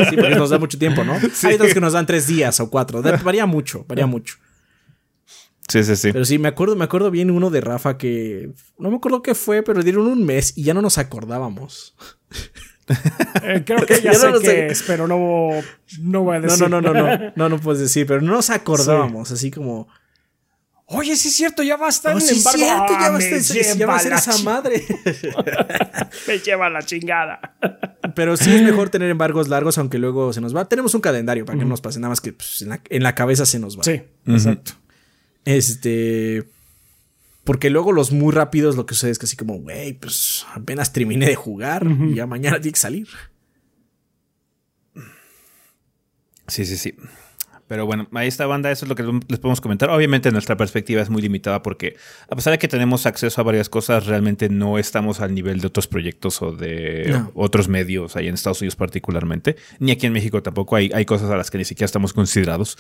Sí, 0.10 0.16
porque 0.16 0.36
nos 0.36 0.50
da 0.50 0.58
mucho 0.58 0.80
tiempo, 0.80 1.04
¿no? 1.04 1.14
Hay 1.44 1.54
otros 1.54 1.74
que 1.76 1.80
nos 1.82 1.94
dan 1.94 2.08
tres 2.08 2.26
días 2.26 2.60
o 2.60 2.72
cuatro. 2.72 3.04
Varía 3.04 3.46
mucho, 3.46 3.86
varía 3.88 4.08
mucho. 4.08 4.36
Sí, 5.70 5.84
sí, 5.84 5.96
sí. 5.96 6.12
Pero 6.14 6.26
sí, 6.26 6.40
me 6.40 6.48
acuerdo, 6.48 6.76
me 6.76 6.86
acuerdo 6.86 7.12
bien 7.12 7.30
uno 7.30 7.50
de 7.52 7.62
Rafa 7.62 7.98
que. 8.00 8.50
No 8.80 8.90
me 8.90 8.96
acuerdo 8.98 9.22
qué 9.22 9.36
fue, 9.36 9.62
pero 9.62 9.84
dieron 9.84 10.08
un 10.08 10.26
mes 10.26 10.54
y 10.58 10.64
ya 10.64 10.74
no 10.74 10.82
nos 10.82 10.98
acordábamos. 10.98 11.94
Eh, 13.44 13.64
creo 13.66 13.86
que 13.86 14.02
ya 14.02 14.14
no 14.14 14.20
sé 14.20 14.30
lo 14.32 14.40
qué 14.40 14.68
es, 14.68 14.84
pero 14.84 15.08
no, 15.08 15.50
no 16.02 16.24
voy 16.24 16.38
a 16.38 16.40
No, 16.40 16.48
decir. 16.48 16.70
no, 16.70 16.82
no, 16.82 16.94
no, 16.94 17.18
no. 17.18 17.32
No, 17.36 17.50
no 17.50 17.60
puedes 17.60 17.82
decir, 17.82 18.06
pero 18.08 18.22
no 18.22 18.32
nos 18.34 18.50
acordábamos. 18.50 19.32
Así 19.32 19.52
como. 19.52 19.88
Oye, 20.90 21.18
sí 21.18 21.28
es 21.28 21.36
cierto, 21.36 21.64
ya 21.64 21.76
va 21.76 21.88
a 21.88 21.90
estar 21.90 22.16
Oh, 22.16 22.18
en 22.18 22.22
sí, 22.24 22.38
embargo. 22.38 22.60
cierto, 22.60 22.94
ya 22.94 23.10
va 23.10 23.18
a 23.18 23.20
estar- 23.20 23.78
ya 23.78 23.88
va 23.88 23.96
a 23.98 24.00
ser 24.00 24.14
esa 24.14 24.38
madre. 24.44 24.82
Me 26.28 26.40
lleva 26.40 26.70
la 26.70 26.82
chingada. 26.82 27.40
Pero 28.16 28.38
sí 28.38 28.56
es 28.56 28.62
mejor 28.62 28.90
tener 28.90 29.10
embargos 29.10 29.50
largos, 29.50 29.78
aunque 29.78 29.98
luego 29.98 30.32
se 30.32 30.40
nos 30.40 30.56
va. 30.56 30.64
Tenemos 30.70 30.96
un 30.96 31.02
calendario 31.02 31.44
para 31.46 31.58
que 31.58 31.66
no 31.66 31.72
nos 31.72 31.82
pase 31.82 32.00
nada 32.00 32.10
más 32.10 32.22
que 32.22 32.32
pues, 32.32 32.62
en, 32.62 32.70
la, 32.70 32.80
en 32.90 33.04
la 33.04 33.16
cabeza 33.16 33.46
se 33.46 33.60
nos 33.60 33.78
va. 33.78 33.84
Sí, 33.84 34.02
exacto. 34.28 34.72
Este. 35.44 36.46
Porque 37.48 37.70
luego 37.70 37.94
los 37.94 38.12
muy 38.12 38.34
rápidos 38.34 38.76
lo 38.76 38.86
que 38.86 38.94
sucede 38.94 39.12
es 39.12 39.20
que 39.20 39.26
así 39.26 39.38
como, 39.38 39.58
güey, 39.60 39.94
pues 39.94 40.46
apenas 40.54 40.92
terminé 40.92 41.28
de 41.28 41.36
jugar 41.36 41.88
y 41.88 42.16
ya 42.16 42.28
mañana 42.28 42.60
tiene 42.60 42.74
que 42.74 42.80
salir. 42.80 43.08
Sí, 46.48 46.66
sí, 46.66 46.76
sí. 46.76 46.94
Pero 47.68 47.86
bueno, 47.86 48.08
ahí 48.14 48.28
está 48.30 48.46
banda, 48.46 48.72
eso 48.72 48.86
es 48.86 48.90
lo 48.90 48.96
que 48.96 49.04
les 49.04 49.40
podemos 49.40 49.60
comentar. 49.60 49.90
Obviamente 49.90 50.32
nuestra 50.32 50.56
perspectiva 50.56 51.02
es 51.02 51.10
muy 51.10 51.22
limitada 51.22 51.62
porque 51.62 51.96
a 52.30 52.36
pesar 52.36 52.52
de 52.52 52.58
que 52.60 52.68
tenemos 52.68 53.06
acceso 53.06 53.42
a 53.42 53.44
varias 53.44 53.68
cosas, 53.68 54.06
realmente 54.06 54.48
no 54.48 54.78
estamos 54.78 55.20
al 55.20 55.34
nivel 55.36 55.60
de 55.60 55.68
otros 55.68 55.88
proyectos 55.88 56.42
o 56.42 56.52
de 56.54 57.08
No. 57.10 57.32
otros 57.36 57.68
medios, 57.68 58.16
ahí 58.16 58.28
en 58.28 58.36
Estados 58.36 58.62
Unidos 58.62 58.76
particularmente, 58.78 59.58
ni 59.80 59.92
aquí 59.92 60.06
en 60.06 60.14
México 60.14 60.42
tampoco. 60.42 60.78
Hay, 60.78 60.90
hay 60.94 61.04
cosas 61.06 61.30
a 61.30 61.36
las 61.36 61.52
que 61.52 61.58
ni 61.58 61.66
siquiera 61.66 61.86
estamos 61.86 62.14
considerados. 62.14 62.78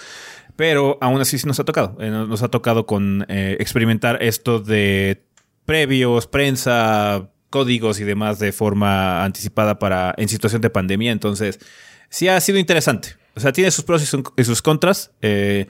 Pero 0.55 0.97
aún 1.01 1.19
así 1.21 1.37
sí 1.37 1.45
nos 1.47 1.59
ha 1.59 1.65
tocado. 1.65 1.97
Eh, 1.99 2.09
nos 2.09 2.41
ha 2.41 2.47
tocado 2.47 2.85
con 2.85 3.25
eh, 3.27 3.57
experimentar 3.59 4.23
esto 4.23 4.59
de 4.59 5.23
previos, 5.65 6.27
prensa, 6.27 7.29
códigos 7.49 7.99
y 7.99 8.03
demás 8.05 8.39
de 8.39 8.51
forma 8.51 9.23
anticipada 9.23 9.79
para 9.79 10.13
en 10.17 10.29
situación 10.29 10.61
de 10.61 10.69
pandemia. 10.69 11.11
Entonces, 11.11 11.59
sí 12.09 12.27
ha 12.27 12.39
sido 12.39 12.57
interesante. 12.57 13.15
O 13.37 13.39
sea, 13.39 13.53
tiene 13.53 13.71
sus 13.71 13.85
pros 13.85 14.03
y, 14.03 14.05
su- 14.05 14.33
y 14.35 14.43
sus 14.43 14.61
contras. 14.61 15.11
Eh, 15.21 15.67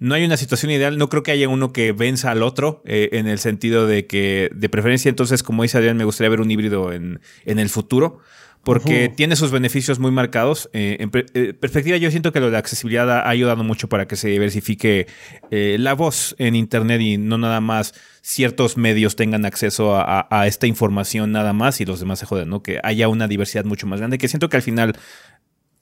no 0.00 0.14
hay 0.14 0.24
una 0.24 0.36
situación 0.36 0.70
ideal. 0.72 0.98
No 0.98 1.08
creo 1.08 1.22
que 1.22 1.30
haya 1.30 1.48
uno 1.48 1.72
que 1.72 1.92
venza 1.92 2.30
al 2.30 2.42
otro 2.42 2.82
eh, 2.84 3.08
en 3.12 3.26
el 3.28 3.38
sentido 3.38 3.86
de 3.86 4.06
que, 4.06 4.50
de 4.54 4.68
preferencia, 4.68 5.08
entonces, 5.08 5.42
como 5.42 5.62
dice 5.62 5.78
Adrián, 5.78 5.96
me 5.96 6.04
gustaría 6.04 6.28
ver 6.28 6.40
un 6.40 6.50
híbrido 6.50 6.92
en, 6.92 7.20
en 7.46 7.58
el 7.58 7.68
futuro. 7.70 8.18
Porque 8.64 9.10
tiene 9.14 9.36
sus 9.36 9.50
beneficios 9.50 9.98
muy 9.98 10.10
marcados. 10.10 10.70
Eh, 10.72 10.96
en 11.00 11.10
per- 11.10 11.26
eh, 11.34 11.52
perspectiva, 11.52 11.98
yo 11.98 12.10
siento 12.10 12.32
que 12.32 12.40
lo 12.40 12.50
de 12.50 12.56
accesibilidad 12.56 13.10
ha 13.10 13.28
ayudado 13.28 13.62
mucho 13.62 13.90
para 13.90 14.08
que 14.08 14.16
se 14.16 14.28
diversifique 14.28 15.06
la 15.50 15.92
voz 15.92 16.34
en 16.38 16.54
Internet 16.54 16.98
y 17.02 17.18
no 17.18 17.36
nada 17.36 17.60
más 17.60 17.92
ciertos 18.22 18.78
medios 18.78 19.16
tengan 19.16 19.44
acceso 19.44 19.94
a, 19.94 20.02
a- 20.20 20.26
a 20.40 20.46
esta 20.46 20.66
información 20.66 21.30
nada 21.30 21.52
más 21.52 21.82
y 21.82 21.84
los 21.84 22.00
demás 22.00 22.18
se 22.20 22.24
joden, 22.26 22.48
¿no? 22.48 22.62
Que 22.62 22.80
haya 22.82 23.08
una 23.08 23.28
diversidad 23.28 23.66
mucho 23.66 23.86
más 23.86 24.00
grande, 24.00 24.16
que 24.16 24.28
siento 24.28 24.48
que 24.48 24.56
al 24.56 24.62
final 24.62 24.96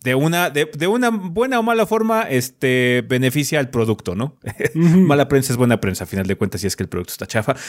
de 0.03 0.15
una, 0.15 0.51
de, 0.51 0.67
de 0.67 0.87
una 0.87 1.11
buena 1.11 1.59
o 1.61 1.63
mala 1.63 1.87
forma, 1.87 2.23
este 2.23 3.05
beneficia 3.09 3.59
al 3.61 3.71
producto, 3.71 4.15
¿no? 4.15 4.39
Mala 4.75 5.29
prensa 5.29 5.53
es 5.53 5.57
buena 5.57 5.81
prensa, 5.81 6.05
a 6.05 6.07
final 6.07 6.27
de 6.27 6.37
cuentas, 6.37 6.61
si 6.61 6.67
es 6.67 6.77
que 6.77 6.83
el 6.83 6.89
producto 6.89 7.13
está 7.13 7.27
chafa. 7.27 7.55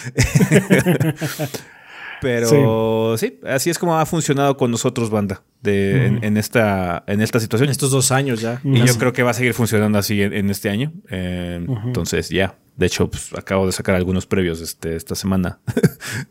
Pero 2.22 3.18
sí. 3.18 3.38
así 3.46 3.70
es 3.70 3.78
como 3.78 4.00
ha 4.00 4.06
funcionado 4.06 4.56
con 4.56 4.72
nosotros, 4.72 5.10
banda, 5.10 5.44
de, 5.62 6.06
en, 6.06 6.24
en 6.24 6.38
esta, 6.38 7.04
en 7.06 7.20
esta 7.22 7.40
situación. 7.40 7.68
En 7.68 7.72
estos 7.72 7.92
dos 7.92 8.14
años 8.14 8.40
ya. 8.40 8.62
y 8.64 8.82
yo 8.86 8.98
creo 8.98 9.12
que 9.12 9.24
va 9.24 9.32
a 9.32 9.34
seguir 9.34 9.54
funcionando 9.54 9.98
así 9.98 10.22
en, 10.22 10.32
en 10.32 10.50
este 10.50 10.70
año. 10.70 10.94
Eh, 11.10 11.66
Entonces, 11.86 12.30
ya. 12.30 12.58
De 12.78 12.86
hecho, 12.86 13.10
pues, 13.10 13.34
acabo 13.34 13.66
de 13.66 13.74
sacar 13.74 13.96
algunos 13.96 14.26
previos 14.26 14.62
este, 14.62 14.96
esta 14.96 15.16
semana. 15.16 15.60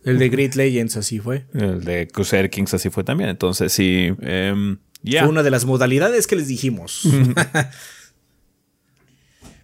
El 0.04 0.18
de 0.18 0.30
Great 0.30 0.54
Legends 0.54 0.96
así 0.96 1.18
fue. 1.20 1.46
El 1.52 1.84
de 1.84 2.08
Crusader 2.08 2.48
Kings 2.48 2.72
así 2.72 2.88
fue 2.88 3.04
también. 3.04 3.28
Entonces, 3.28 3.70
sí. 3.72 4.14
em, 4.22 4.78
Fue 5.04 5.28
una 5.28 5.42
de 5.42 5.50
las 5.50 5.64
modalidades 5.64 6.26
que 6.26 6.36
les 6.36 6.48
dijimos. 6.48 7.02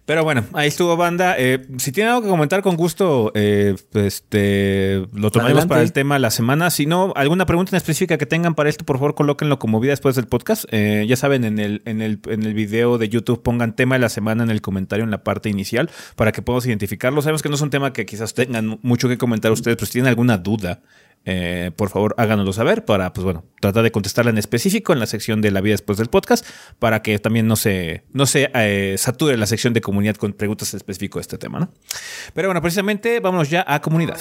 Pero 0.09 0.23
bueno, 0.23 0.43
ahí 0.53 0.69
estuvo 0.69 0.97
banda. 0.97 1.35
Eh, 1.37 1.67
si 1.77 1.91
tienen 1.91 2.13
algo 2.13 2.23
que 2.23 2.29
comentar 2.29 2.63
con 2.63 2.75
gusto, 2.75 3.31
eh, 3.35 3.75
este, 3.93 5.05
lo 5.13 5.29
tomaremos 5.29 5.59
Adelante. 5.59 5.67
para 5.67 5.81
el 5.83 5.93
tema 5.93 6.17
la 6.17 6.31
semana. 6.31 6.71
Si 6.71 6.87
no, 6.87 7.13
alguna 7.15 7.45
pregunta 7.45 7.75
en 7.75 7.77
específica 7.77 8.17
que 8.17 8.25
tengan 8.25 8.55
para 8.55 8.69
esto, 8.69 8.85
por 8.85 8.97
favor, 8.97 9.13
colóquenlo 9.13 9.59
como 9.59 9.79
vida 9.79 9.91
después 9.91 10.15
del 10.15 10.25
podcast. 10.25 10.65
Eh, 10.71 11.05
ya 11.07 11.15
saben, 11.15 11.43
en 11.43 11.59
el, 11.59 11.83
en, 11.85 12.01
el, 12.01 12.21
en 12.25 12.41
el 12.41 12.55
video 12.55 12.97
de 12.97 13.07
YouTube 13.07 13.43
pongan 13.43 13.75
tema 13.75 13.97
de 13.97 13.99
la 13.99 14.09
semana 14.09 14.41
en 14.41 14.49
el 14.49 14.61
comentario 14.61 15.05
en 15.05 15.11
la 15.11 15.23
parte 15.23 15.47
inicial 15.47 15.91
para 16.15 16.31
que 16.31 16.41
podamos 16.41 16.65
identificarlo. 16.65 17.21
Sabemos 17.21 17.43
que 17.43 17.49
no 17.49 17.53
es 17.53 17.61
un 17.61 17.69
tema 17.69 17.93
que 17.93 18.07
quizás 18.07 18.33
tengan 18.33 18.79
mucho 18.81 19.09
que 19.09 19.19
comentar 19.19 19.51
ustedes, 19.51 19.77
pero 19.77 19.85
si 19.85 19.91
tienen 19.91 20.09
alguna 20.09 20.39
duda 20.39 20.81
eh, 21.25 21.71
por 21.75 21.89
favor 21.89 22.15
háganoslo 22.17 22.53
saber 22.53 22.85
para, 22.85 23.13
pues 23.13 23.23
bueno, 23.23 23.45
tratar 23.59 23.83
de 23.83 23.91
contestarla 23.91 24.31
en 24.31 24.37
específico 24.37 24.93
en 24.93 24.99
la 24.99 25.05
sección 25.05 25.41
de 25.41 25.51
la 25.51 25.61
vida 25.61 25.73
después 25.73 25.97
del 25.97 26.07
podcast 26.07 26.45
para 26.79 27.01
que 27.01 27.19
también 27.19 27.47
no 27.47 27.55
se, 27.55 28.03
no 28.11 28.25
se 28.25 28.49
eh, 28.53 28.95
sature 28.97 29.37
la 29.37 29.45
sección 29.45 29.73
de 29.73 29.81
comunidad 29.81 30.15
con 30.15 30.33
preguntas 30.33 30.73
específicas 30.73 31.15
de 31.15 31.21
este 31.21 31.37
tema, 31.37 31.59
¿no? 31.59 31.71
Pero 32.33 32.47
bueno, 32.47 32.61
precisamente 32.61 33.19
vámonos 33.19 33.49
ya 33.49 33.65
a 33.67 33.81
comunidad. 33.81 34.19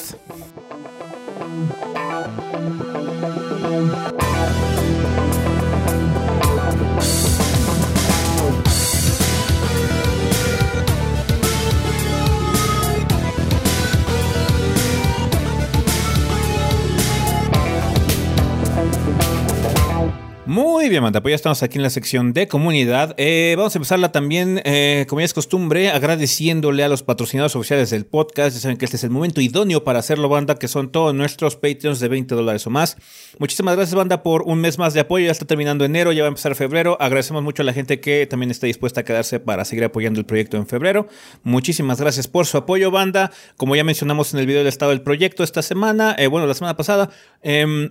Muy 20.48 20.88
bien, 20.88 21.02
Manta, 21.02 21.20
pues 21.20 21.32
ya 21.32 21.36
estamos 21.36 21.62
aquí 21.62 21.76
en 21.76 21.82
la 21.82 21.90
sección 21.90 22.32
de 22.32 22.48
comunidad. 22.48 23.14
Eh, 23.18 23.52
vamos 23.58 23.74
a 23.74 23.78
empezarla 23.78 24.12
también, 24.12 24.62
eh, 24.64 25.04
como 25.06 25.20
ya 25.20 25.26
es 25.26 25.34
costumbre, 25.34 25.90
agradeciéndole 25.90 26.82
a 26.82 26.88
los 26.88 27.02
patrocinadores 27.02 27.54
oficiales 27.54 27.90
del 27.90 28.06
podcast. 28.06 28.56
Ya 28.56 28.62
saben 28.62 28.78
que 28.78 28.86
este 28.86 28.96
es 28.96 29.04
el 29.04 29.10
momento 29.10 29.42
idóneo 29.42 29.84
para 29.84 29.98
hacerlo, 29.98 30.30
banda, 30.30 30.54
que 30.54 30.66
son 30.66 30.90
todos 30.90 31.14
nuestros 31.14 31.56
Patreons 31.56 32.00
de 32.00 32.08
20 32.08 32.34
dólares 32.34 32.66
o 32.66 32.70
más. 32.70 32.96
Muchísimas 33.38 33.76
gracias, 33.76 33.94
banda, 33.94 34.22
por 34.22 34.40
un 34.40 34.62
mes 34.62 34.78
más 34.78 34.94
de 34.94 35.00
apoyo. 35.00 35.26
Ya 35.26 35.32
está 35.32 35.44
terminando 35.44 35.84
enero, 35.84 36.12
ya 36.12 36.22
va 36.22 36.28
a 36.28 36.30
empezar 36.30 36.54
febrero. 36.54 36.96
Agradecemos 36.98 37.42
mucho 37.42 37.60
a 37.60 37.66
la 37.66 37.74
gente 37.74 38.00
que 38.00 38.26
también 38.26 38.50
está 38.50 38.66
dispuesta 38.66 39.02
a 39.02 39.04
quedarse 39.04 39.40
para 39.40 39.66
seguir 39.66 39.84
apoyando 39.84 40.18
el 40.18 40.24
proyecto 40.24 40.56
en 40.56 40.66
febrero. 40.66 41.08
Muchísimas 41.42 42.00
gracias 42.00 42.26
por 42.26 42.46
su 42.46 42.56
apoyo, 42.56 42.90
banda. 42.90 43.32
Como 43.58 43.76
ya 43.76 43.84
mencionamos 43.84 44.32
en 44.32 44.40
el 44.40 44.46
video 44.46 44.60
del 44.60 44.68
estado 44.68 44.92
del 44.92 45.02
proyecto 45.02 45.44
esta 45.44 45.60
semana, 45.60 46.16
eh, 46.18 46.26
bueno, 46.26 46.46
la 46.46 46.54
semana 46.54 46.74
pasada, 46.74 47.10
em, 47.42 47.90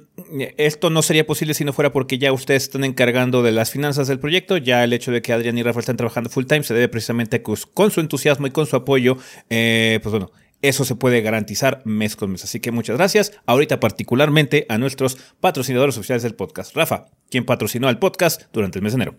esto 0.57 0.89
no 0.89 1.03
sería 1.03 1.27
posible 1.27 1.53
si 1.53 1.63
no 1.63 1.71
fuera 1.71 1.93
porque 1.93 2.17
ya 2.17 2.31
ustedes 2.47 2.63
están 2.63 2.85
encargando 2.85 3.43
de 3.43 3.51
las 3.51 3.71
finanzas 3.71 4.07
del 4.07 4.19
proyecto. 4.19 4.55
Ya 4.55 4.81
el 4.85 4.93
hecho 4.93 5.11
de 5.11 5.21
que 5.21 5.33
Adrián 5.33 5.57
y 5.57 5.63
Rafael 5.63 5.81
están 5.81 5.97
trabajando 5.97 6.29
full 6.29 6.45
time 6.45 6.63
se 6.63 6.73
debe 6.73 6.87
precisamente 6.87 7.41
con 7.41 7.91
su 7.91 7.99
entusiasmo 7.99 8.47
y 8.47 8.51
con 8.51 8.65
su 8.65 8.77
apoyo. 8.77 9.17
Eh, 9.49 9.99
pues 10.01 10.11
bueno, 10.11 10.31
eso 10.61 10.85
se 10.85 10.95
puede 10.95 11.19
garantizar 11.21 11.81
mes 11.83 12.15
con 12.15 12.31
mes. 12.31 12.45
Así 12.45 12.61
que 12.61 12.71
muchas 12.71 12.95
gracias. 12.95 13.33
Ahorita 13.45 13.81
particularmente 13.81 14.65
a 14.69 14.77
nuestros 14.77 15.17
patrocinadores 15.41 15.97
oficiales 15.97 16.23
del 16.23 16.35
podcast. 16.35 16.73
Rafa, 16.73 17.07
quien 17.29 17.45
patrocinó 17.45 17.89
al 17.89 17.99
podcast 17.99 18.43
durante 18.53 18.79
el 18.79 18.83
mes 18.83 18.93
de 18.93 18.95
enero. 18.95 19.15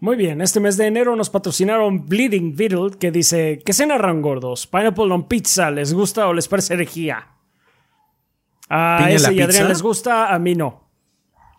Muy 0.00 0.16
bien, 0.16 0.40
este 0.40 0.58
mes 0.58 0.76
de 0.76 0.86
enero 0.86 1.14
nos 1.14 1.30
patrocinaron 1.30 2.08
Bleeding 2.08 2.56
Beetle 2.56 2.98
que 2.98 3.12
dice 3.12 3.60
que 3.64 3.72
se 3.72 3.86
narran 3.86 4.22
gordos. 4.22 4.66
Pineapple 4.66 5.12
on 5.12 5.28
pizza, 5.28 5.70
¿les 5.70 5.94
gusta 5.94 6.26
o 6.26 6.34
les 6.34 6.48
parece 6.48 6.74
herejía? 6.74 7.28
A 8.68 9.08
ese 9.12 9.34
y 9.34 9.40
Adrián 9.40 9.68
les 9.68 9.82
gusta, 9.82 10.34
a 10.34 10.38
mí 10.40 10.56
no 10.56 10.89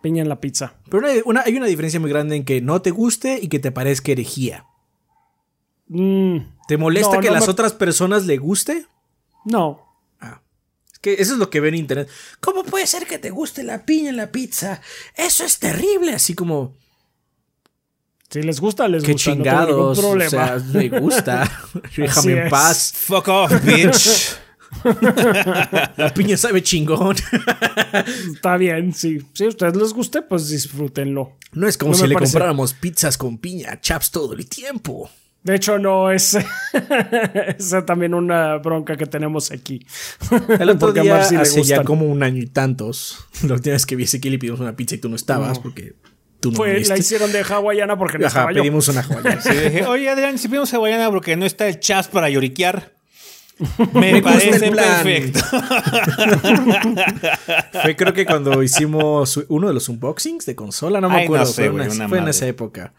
piña 0.02 0.22
en 0.22 0.28
la 0.28 0.40
pizza. 0.40 0.74
Pero 0.90 1.06
hay 1.06 1.56
una 1.56 1.66
diferencia 1.66 2.00
muy 2.00 2.10
grande 2.10 2.36
en 2.36 2.44
que 2.44 2.60
no 2.60 2.82
te 2.82 2.90
guste 2.90 3.38
y 3.40 3.48
que 3.48 3.58
te 3.58 3.72
parezca 3.72 4.12
herejía. 4.12 4.66
Mm, 5.88 6.38
¿Te 6.68 6.76
molesta 6.76 7.20
que 7.20 7.28
a 7.28 7.32
las 7.32 7.48
otras 7.48 7.72
personas 7.72 8.26
le 8.26 8.36
guste? 8.38 8.86
No. 9.44 9.86
Ah. 10.20 10.40
Es 10.92 10.98
que 10.98 11.14
eso 11.14 11.32
es 11.34 11.38
lo 11.38 11.50
que 11.50 11.60
ven 11.60 11.74
en 11.74 11.80
internet. 11.80 12.08
¿Cómo 12.40 12.64
puede 12.64 12.86
ser 12.86 13.06
que 13.06 13.18
te 13.18 13.30
guste 13.30 13.62
la 13.62 13.84
piña 13.84 14.10
en 14.10 14.16
la 14.16 14.30
pizza? 14.30 14.80
Eso 15.14 15.44
es 15.44 15.58
terrible. 15.58 16.12
Así 16.14 16.34
como. 16.34 16.76
Si 18.30 18.42
les 18.42 18.60
gusta, 18.60 18.88
les 18.88 19.02
Qué 19.04 19.12
gusta. 19.12 19.32
chingados. 19.32 19.96
No 19.98 20.02
problema. 20.02 20.26
O 20.26 20.30
sea, 20.30 20.58
me 20.72 20.88
gusta. 20.88 21.50
Déjame 21.96 22.44
en 22.44 22.48
paz. 22.48 22.92
Fuck 22.94 23.28
off, 23.28 23.52
bitch. 23.64 24.36
La 25.96 26.12
piña 26.14 26.36
sabe 26.36 26.62
chingón. 26.62 27.16
Está 28.34 28.56
bien, 28.56 28.92
sí. 28.92 29.20
Si 29.32 29.44
a 29.44 29.48
ustedes 29.48 29.76
les 29.76 29.92
guste, 29.92 30.22
pues 30.22 30.48
disfrútenlo. 30.48 31.36
No 31.52 31.68
es 31.68 31.76
como 31.76 31.94
si 31.94 32.06
le 32.06 32.14
compráramos 32.14 32.74
pizzas 32.74 33.18
con 33.18 33.38
piña, 33.38 33.80
chaps 33.80 34.10
todo 34.10 34.32
el 34.34 34.48
tiempo. 34.48 35.10
De 35.42 35.56
hecho, 35.56 35.78
no, 35.78 36.10
es, 36.10 36.38
es 37.58 37.74
también 37.84 38.14
una 38.14 38.58
bronca 38.58 38.96
que 38.96 39.06
tenemos 39.06 39.50
aquí. 39.50 39.84
El 40.48 40.70
otro 40.70 40.92
día, 40.92 41.20
hace 41.20 41.62
ya 41.64 41.82
como 41.82 42.06
un 42.06 42.22
año 42.22 42.40
y 42.40 42.46
tantos, 42.46 43.26
la 43.42 43.54
última 43.54 43.72
vez 43.72 43.84
que 43.84 43.96
vi 43.96 44.04
a 44.04 44.06
Ezequiel 44.06 44.34
y 44.34 44.38
pedimos 44.38 44.60
una 44.60 44.76
pizza 44.76 44.94
y 44.94 44.98
tú 44.98 45.08
no 45.08 45.16
estabas 45.16 45.58
porque 45.58 45.94
tú 46.38 46.52
no 46.52 46.56
Fue, 46.56 46.84
La 46.84 46.96
hicieron 46.96 47.32
de 47.32 47.42
hawaiana 47.42 47.98
porque 47.98 48.18
no 48.18 48.26
Ajá, 48.26 48.40
estaba 48.40 48.52
pedimos 48.52 48.86
una 48.88 49.00
hawaiana. 49.00 49.88
Oye, 49.88 50.08
Adrián, 50.08 50.38
si 50.38 50.46
pedimos 50.46 50.72
hawaiana 50.72 51.10
porque 51.10 51.36
no 51.36 51.44
está 51.44 51.66
el 51.66 51.80
chaps 51.80 52.06
para 52.06 52.30
lloriquear. 52.30 53.01
Me, 53.92 54.22
parece 54.22 54.70
perfecto. 54.70 55.40
fue 57.82 57.96
creo 57.96 58.12
que 58.12 58.26
cuando 58.26 58.62
hicimos 58.62 59.40
uno 59.48 59.68
de 59.68 59.74
los 59.74 59.88
unboxings 59.88 60.46
de 60.46 60.56
consola, 60.56 61.00
no 61.00 61.08
me 61.08 61.24
acuerdo, 61.24 61.46
fue, 61.46 61.66
en 61.66 62.28
esa 62.28 62.46
época. 62.46 62.92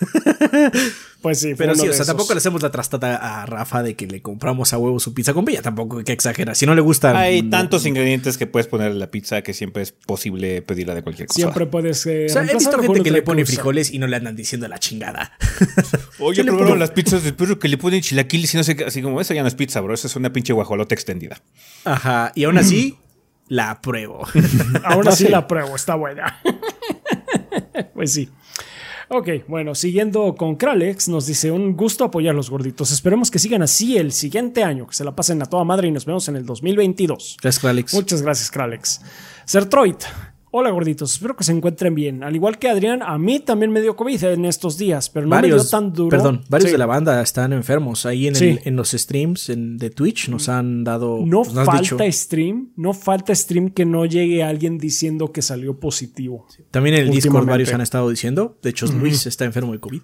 Pues 1.22 1.40
sí, 1.40 1.54
pero 1.56 1.74
sí, 1.74 1.88
o 1.88 1.92
sea, 1.92 2.04
tampoco 2.04 2.32
le 2.32 2.38
hacemos 2.38 2.62
la 2.62 2.70
trastata 2.70 3.16
a 3.16 3.44
Rafa 3.44 3.82
de 3.82 3.96
que 3.96 4.06
le 4.06 4.22
compramos 4.22 4.72
a 4.72 4.78
huevo 4.78 5.00
su 5.00 5.14
pizza 5.14 5.34
con 5.34 5.44
piña, 5.44 5.62
tampoco 5.62 5.98
hay 5.98 6.04
que 6.04 6.12
exagerar. 6.12 6.54
Si 6.54 6.64
no 6.64 6.76
le 6.76 6.80
gusta. 6.80 7.18
Hay 7.18 7.42
tantos 7.42 7.86
ingredientes 7.86 8.38
que 8.38 8.46
puedes 8.46 8.68
poner 8.68 8.92
en 8.92 9.00
la 9.00 9.10
pizza 9.10 9.42
que 9.42 9.52
siempre 9.52 9.82
es 9.82 9.90
posible 9.90 10.62
pedirla 10.62 10.94
de 10.94 11.02
cualquier 11.02 11.26
cosa. 11.26 11.40
Siempre 11.40 11.66
puedes. 11.66 12.06
Eh, 12.06 12.26
o 12.26 12.32
sea, 12.32 12.44
he 12.44 12.54
visto 12.54 12.78
gente 12.80 13.02
que 13.02 13.10
le 13.10 13.22
pone 13.22 13.44
frijoles 13.44 13.92
y 13.92 13.98
no 13.98 14.06
le 14.06 14.16
andan 14.16 14.36
diciendo 14.36 14.68
la 14.68 14.78
chingada. 14.78 15.32
Oye, 16.20 16.44
pero 16.44 16.76
las 16.76 16.90
pizzas 16.92 17.24
de 17.24 17.32
perro 17.32 17.58
que 17.58 17.68
le 17.68 17.78
ponen 17.78 18.00
chilaquiles 18.00 18.54
y 18.54 18.56
no 18.56 18.62
sé 18.62 18.76
qué. 18.76 18.84
Así 18.84 19.02
como 19.02 19.20
eso 19.20 19.34
ya 19.34 19.42
no 19.42 19.48
es 19.48 19.54
pizza, 19.54 19.80
bro. 19.80 19.94
Eso 19.94 20.06
es 20.06 20.14
una 20.14 20.32
pinche 20.32 20.52
guajolota 20.52 20.94
extendida. 20.94 21.42
Ajá. 21.84 22.30
Y 22.36 22.44
aún 22.44 22.58
así, 22.58 22.96
la 23.48 23.70
apruebo. 23.70 24.24
aún 24.84 25.08
así 25.08 25.24
la 25.28 25.38
apruebo. 25.38 25.74
Está 25.74 25.96
buena. 25.96 26.40
pues 27.94 28.12
sí. 28.12 28.28
Ok, 29.10 29.28
bueno, 29.48 29.74
siguiendo 29.74 30.34
con 30.34 30.56
Kralex, 30.56 31.08
nos 31.08 31.26
dice 31.26 31.50
un 31.50 31.74
gusto 31.74 32.04
apoyar 32.04 32.34
los 32.34 32.50
gorditos. 32.50 32.92
Esperemos 32.92 33.30
que 33.30 33.38
sigan 33.38 33.62
así 33.62 33.96
el 33.96 34.12
siguiente 34.12 34.62
año, 34.62 34.86
que 34.86 34.94
se 34.94 35.02
la 35.02 35.16
pasen 35.16 35.40
a 35.40 35.46
toda 35.46 35.64
madre 35.64 35.88
y 35.88 35.90
nos 35.90 36.04
vemos 36.04 36.28
en 36.28 36.36
el 36.36 36.44
2022. 36.44 37.38
Gracias, 37.40 37.58
Kralex. 37.58 37.94
Muchas 37.94 38.20
gracias, 38.20 38.50
Kralex. 38.50 39.00
Sertroid, 39.46 39.96
Hola 40.50 40.70
gorditos, 40.70 41.12
espero 41.12 41.36
que 41.36 41.44
se 41.44 41.52
encuentren 41.52 41.94
bien. 41.94 42.24
Al 42.24 42.34
igual 42.34 42.58
que 42.58 42.68
Adrián, 42.68 43.02
a 43.02 43.18
mí 43.18 43.38
también 43.38 43.70
me 43.70 43.82
dio 43.82 43.96
COVID 43.96 44.24
en 44.24 44.46
estos 44.46 44.78
días, 44.78 45.10
pero 45.10 45.26
no 45.26 45.38
me 45.38 45.46
dio 45.46 45.62
tan 45.62 45.92
duro. 45.92 46.08
Perdón, 46.08 46.42
varios 46.48 46.72
de 46.72 46.78
la 46.78 46.86
banda 46.86 47.20
están 47.20 47.52
enfermos. 47.52 48.06
Ahí 48.06 48.28
en, 48.28 48.76
los 48.76 48.92
streams 48.92 49.52
de 49.54 49.90
Twitch 49.90 50.30
nos 50.30 50.48
han 50.48 50.84
dado. 50.84 51.20
No 51.26 51.44
falta 51.44 52.10
stream, 52.10 52.70
no 52.76 52.94
falta 52.94 53.34
stream 53.34 53.70
que 53.70 53.84
no 53.84 54.06
llegue 54.06 54.42
alguien 54.42 54.78
diciendo 54.78 55.32
que 55.32 55.42
salió 55.42 55.78
positivo. 55.78 56.46
También 56.70 56.96
en 56.96 57.02
el 57.02 57.10
Discord 57.10 57.46
varios 57.46 57.72
han 57.74 57.82
estado 57.82 58.08
diciendo. 58.08 58.58
De 58.62 58.70
hecho, 58.70 58.86
Luis 58.86 59.26
está 59.26 59.44
enfermo 59.44 59.72
de 59.72 59.80
COVID. 59.80 60.00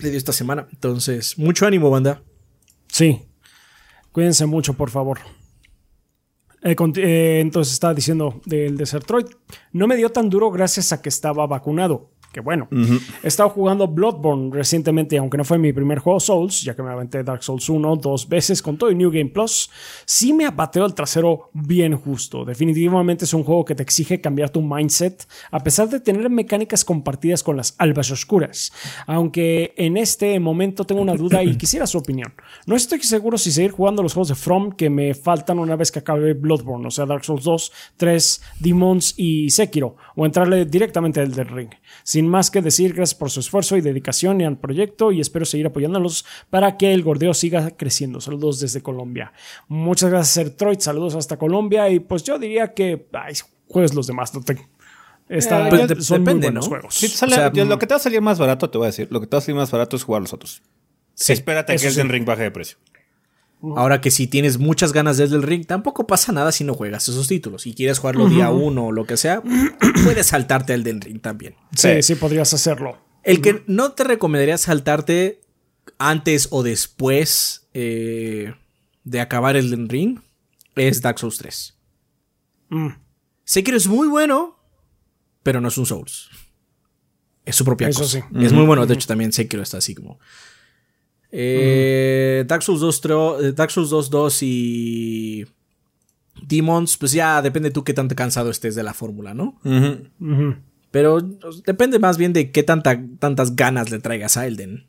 Le 0.00 0.10
dio 0.10 0.18
esta 0.18 0.32
semana. 0.32 0.66
Entonces, 0.72 1.38
mucho 1.38 1.64
ánimo, 1.64 1.90
banda. 1.90 2.22
Sí. 2.88 3.22
Cuídense 4.10 4.46
mucho, 4.46 4.74
por 4.74 4.90
favor. 4.90 5.20
Eh, 6.62 6.76
eh, 6.96 7.40
entonces 7.40 7.74
estaba 7.74 7.94
diciendo 7.94 8.40
del 8.44 8.76
Desertroid. 8.76 9.26
No 9.72 9.86
me 9.86 9.96
dio 9.96 10.10
tan 10.10 10.28
duro 10.28 10.50
gracias 10.50 10.92
a 10.92 11.00
que 11.00 11.08
estaba 11.08 11.46
vacunado 11.46 12.10
que 12.38 12.42
bueno. 12.42 12.68
He 12.70 13.26
estado 13.26 13.48
jugando 13.48 13.88
Bloodborne 13.88 14.54
recientemente, 14.54 15.18
aunque 15.18 15.36
no 15.36 15.44
fue 15.44 15.58
mi 15.58 15.72
primer 15.72 15.98
juego 15.98 16.20
Souls, 16.20 16.62
ya 16.62 16.76
que 16.76 16.84
me 16.84 16.90
aventé 16.90 17.24
Dark 17.24 17.42
Souls 17.42 17.68
1 17.68 17.96
dos 17.96 18.28
veces 18.28 18.62
con 18.62 18.76
todo 18.76 18.92
y 18.92 18.94
New 18.94 19.10
Game 19.10 19.30
Plus, 19.30 19.68
sí 20.04 20.32
me 20.32 20.46
apateó 20.46 20.86
el 20.86 20.94
trasero 20.94 21.50
bien 21.52 21.96
justo. 21.96 22.44
Definitivamente 22.44 23.24
es 23.24 23.34
un 23.34 23.42
juego 23.42 23.64
que 23.64 23.74
te 23.74 23.82
exige 23.82 24.20
cambiar 24.20 24.50
tu 24.50 24.62
mindset, 24.62 25.26
a 25.50 25.64
pesar 25.64 25.88
de 25.88 25.98
tener 25.98 26.30
mecánicas 26.30 26.84
compartidas 26.84 27.42
con 27.42 27.56
las 27.56 27.74
albas 27.78 28.08
oscuras. 28.12 28.72
Aunque 29.08 29.74
en 29.76 29.96
este 29.96 30.38
momento 30.38 30.84
tengo 30.84 31.02
una 31.02 31.16
duda 31.16 31.42
y 31.42 31.56
quisiera 31.58 31.88
su 31.88 31.98
opinión. 31.98 32.34
No 32.66 32.76
estoy 32.76 33.00
seguro 33.00 33.36
si 33.36 33.50
seguir 33.50 33.72
jugando 33.72 34.00
los 34.00 34.14
juegos 34.14 34.28
de 34.28 34.36
From 34.36 34.70
que 34.70 34.90
me 34.90 35.12
faltan 35.14 35.58
una 35.58 35.74
vez 35.74 35.90
que 35.90 35.98
acabe 35.98 36.34
Bloodborne, 36.34 36.86
o 36.86 36.90
sea, 36.92 37.04
Dark 37.04 37.24
Souls 37.24 37.42
2, 37.42 37.72
3, 37.96 38.42
Demons 38.60 39.14
y 39.16 39.50
Sekiro, 39.50 39.96
o 40.14 40.24
entrarle 40.24 40.66
directamente 40.66 41.20
al 41.20 41.32
del 41.32 41.48
ring. 41.48 41.70
Sin 42.04 42.27
más 42.28 42.50
que 42.50 42.62
decir, 42.62 42.94
gracias 42.94 43.18
por 43.18 43.30
su 43.30 43.40
esfuerzo 43.40 43.76
y 43.76 43.80
dedicación 43.80 44.40
al 44.42 44.58
proyecto 44.58 45.10
y 45.12 45.20
espero 45.20 45.44
seguir 45.44 45.66
apoyándolos 45.66 46.24
para 46.50 46.76
que 46.76 46.92
el 46.92 47.02
gordeo 47.02 47.34
siga 47.34 47.70
creciendo. 47.76 48.20
Saludos 48.20 48.60
desde 48.60 48.82
Colombia. 48.82 49.32
Muchas 49.66 50.10
gracias, 50.10 50.34
Sertroid. 50.34 50.78
Saludos 50.78 51.14
hasta 51.14 51.36
Colombia. 51.36 51.88
Y 51.90 52.00
pues 52.00 52.22
yo 52.22 52.38
diría 52.38 52.74
que 52.74 53.08
ay, 53.12 53.34
juegues 53.66 53.94
los 53.94 54.06
demás. 54.06 54.32
No 54.34 54.42
te, 54.42 54.56
Está, 55.28 55.68
eh, 55.68 55.70
pues, 55.70 56.06
son 56.06 56.24
depende, 56.24 56.46
buenos 56.46 56.64
¿no? 56.64 56.68
juegos. 56.70 57.20
lo 57.54 57.78
que 57.78 57.86
te 57.86 57.94
va 57.94 57.96
a 57.96 58.02
salir 58.02 58.22
más 58.22 58.38
barato, 58.38 58.70
te 58.70 58.78
voy 58.78 58.86
a 58.86 58.90
decir, 58.90 59.08
lo 59.10 59.20
que 59.20 59.26
te 59.26 59.36
va 59.36 59.38
a 59.38 59.42
salir 59.42 59.56
más 59.56 59.70
barato 59.70 59.96
es 59.96 60.02
jugar 60.02 60.22
los 60.22 60.32
otros. 60.32 60.62
Espérate 61.18 61.76
que 61.76 61.86
el 61.86 62.08
Ring 62.08 62.24
baje 62.24 62.44
de 62.44 62.50
precio. 62.50 62.78
Ahora 63.76 64.00
que 64.00 64.12
si 64.12 64.28
tienes 64.28 64.58
muchas 64.58 64.92
ganas 64.92 65.16
desde 65.16 65.34
el 65.34 65.42
ring, 65.42 65.66
tampoco 65.66 66.06
pasa 66.06 66.30
nada 66.30 66.52
si 66.52 66.62
no 66.62 66.74
juegas 66.74 67.08
esos 67.08 67.26
títulos. 67.26 67.62
Si 67.62 67.74
quieres 67.74 67.98
jugarlo 67.98 68.28
día 68.28 68.50
uno 68.50 68.86
o 68.86 68.92
lo 68.92 69.04
que 69.04 69.16
sea, 69.16 69.42
puedes 70.04 70.28
saltarte 70.28 70.74
el 70.74 70.84
del 70.84 71.00
ring 71.00 71.20
también. 71.20 71.56
Sí, 71.74 72.02
sí, 72.02 72.14
podrías 72.14 72.54
hacerlo. 72.54 72.98
El 73.24 73.40
que 73.40 73.64
no 73.66 73.92
te 73.92 74.04
recomendaría 74.04 74.58
saltarte 74.58 75.40
antes 75.98 76.48
o 76.50 76.62
después 76.62 77.68
eh, 77.74 78.54
de 79.04 79.20
acabar 79.20 79.56
el 79.56 79.70
del 79.70 79.88
ring 79.88 80.20
es 80.76 81.02
Dark 81.02 81.18
Souls 81.18 81.38
3. 81.38 81.76
Mm. 82.70 82.88
Sekiro 83.44 83.76
es 83.76 83.88
muy 83.88 84.06
bueno, 84.06 84.56
pero 85.42 85.60
no 85.60 85.68
es 85.68 85.78
un 85.78 85.86
Souls. 85.86 86.28
Es 87.44 87.56
su 87.56 87.64
propia 87.64 87.88
Eso 87.88 88.00
cosa. 88.02 88.18
sí. 88.18 88.44
Es 88.44 88.52
muy 88.52 88.66
bueno. 88.66 88.86
De 88.86 88.94
hecho, 88.94 89.08
también 89.08 89.32
Sekiro 89.32 89.62
está 89.62 89.78
así 89.78 89.94
como. 89.94 90.20
Eh, 91.30 92.44
Dark 92.46 92.62
Souls 92.62 92.80
2, 92.80 93.02
tro- 93.02 93.40
eh, 93.42 93.52
Dark 93.52 93.70
Souls 93.70 93.90
2, 93.90 94.10
2 94.10 94.38
y. 94.42 95.46
Demons, 96.40 96.96
pues 96.96 97.12
ya 97.12 97.42
depende 97.42 97.70
tú 97.70 97.82
qué 97.84 97.92
tanto 97.92 98.14
cansado 98.14 98.48
estés 98.50 98.74
de 98.76 98.82
la 98.84 98.94
fórmula, 98.94 99.34
¿no? 99.34 99.58
Pero 100.90 101.18
pues, 101.40 101.62
depende 101.64 101.98
más 101.98 102.16
bien 102.16 102.32
de 102.32 102.50
qué 102.52 102.62
tanta, 102.62 102.98
tantas 103.18 103.56
ganas 103.56 103.90
le 103.90 103.98
traigas 103.98 104.36
a 104.36 104.46
Elden. 104.46 104.86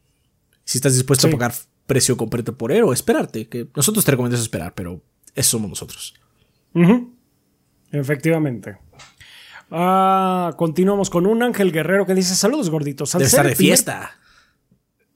Si 0.63 0.77
estás 0.77 0.93
dispuesto 0.93 1.27
Sí. 1.27 1.33
a 1.33 1.37
pagar 1.37 1.53
precio 1.87 2.15
completo 2.17 2.55
por 2.55 2.71
él 2.71 2.83
o 2.83 2.93
esperarte. 2.93 3.47
Que 3.49 3.67
nosotros 3.75 4.05
te 4.05 4.11
recomendamos 4.11 4.43
esperar, 4.43 4.73
pero 4.75 5.01
eso 5.35 5.57
somos 5.57 5.69
nosotros. 5.69 6.13
Efectivamente. 7.91 8.77
Ah, 9.71 10.53
continuamos 10.57 11.09
con 11.09 11.25
un 11.25 11.43
Ángel 11.43 11.71
Guerrero 11.71 12.05
que 12.05 12.15
dice: 12.15 12.35
Saludos 12.35 12.69
gorditos. 12.69 13.13
Al 13.15 13.19
Debe 13.19 13.29
ser 13.29 13.39
estar 13.39 13.49
de 13.49 13.55
primer- 13.55 13.67
fiesta. 13.77 14.11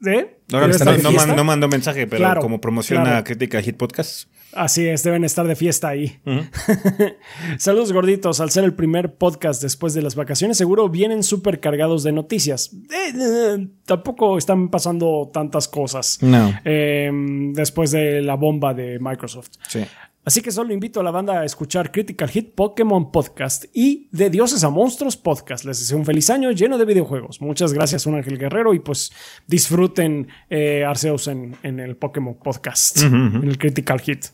¿Eh? 0.05 0.39
Ahora 0.57 0.67
¿Debe 0.67 0.85
no, 0.85 0.91
no 0.91 1.09
fiesta? 1.09 1.27
man- 1.27 1.35
no 1.37 1.43
mandó 1.43 1.67
mensaje, 1.67 2.07
pero 2.07 2.19
Claro, 2.19 2.41
como 2.41 2.59
promociona 2.61 3.03
claro. 3.03 3.23
Crítica 3.23 3.61
Hit 3.61 3.77
Podcast. 3.77 4.27
Así 4.55 4.85
es, 4.87 5.01
deben 5.03 5.23
estar 5.23 5.47
de 5.47 5.55
fiesta 5.55 5.87
ahí. 5.89 6.19
Saludos 7.57 7.91
gorditos, 7.91 8.39
al 8.39 8.51
ser 8.51 8.63
el 8.63 8.73
primer 8.73 9.15
podcast 9.15 9.61
después 9.61 9.93
de 9.93 10.01
las 10.01 10.15
vacaciones, 10.15 10.57
seguro 10.57 10.89
vienen 10.89 11.23
súper 11.23 11.59
cargados 11.59 12.03
de 12.03 12.11
noticias. 12.11 12.71
Eh, 12.73 13.13
eh, 13.19 13.67
tampoco 13.85 14.37
están 14.37 14.69
pasando 14.69 15.29
tantas 15.33 15.67
cosas 15.67 16.19
No. 16.21 16.53
eh, 16.65 17.09
después 17.53 17.91
de 17.91 18.21
la 18.21 18.35
bomba 18.35 18.73
de 18.73 18.99
Microsoft. 18.99 19.49
Sí. 19.67 19.83
Así 20.25 20.41
que 20.41 20.51
solo 20.51 20.73
invito 20.73 21.01
a 21.01 21.03
la 21.03 21.11
banda 21.11 21.41
a 21.41 21.45
escuchar 21.45 21.91
Critical 21.91 22.29
Hit 22.29 22.55
Pokémon 22.55 23.11
Podcast 23.11 23.65
y 23.73 24.07
De 24.11 24.29
Dioses 24.29 24.63
a 24.63 24.69
Monstruos 24.69 25.17
Podcast. 25.17 25.65
Les 25.65 25.79
deseo 25.79 25.97
un 25.97 26.05
feliz 26.05 26.29
año 26.29 26.49
lleno 26.51 26.77
de 26.77 26.85
videojuegos. 26.85 27.41
Muchas 27.41 27.73
gracias, 27.73 28.05
un 28.05 28.15
Ángel 28.15 28.37
Guerrero, 28.37 28.73
y 28.73 28.79
pues 28.79 29.11
disfruten 29.47 30.29
eh, 30.49 30.85
Arceus 30.87 31.27
en, 31.27 31.57
en 31.63 31.81
el 31.81 31.97
Pokémon 31.97 32.35
Podcast, 32.35 33.01
en 33.01 33.43
el 33.43 33.57
Critical 33.57 33.99
Hit. 33.99 34.27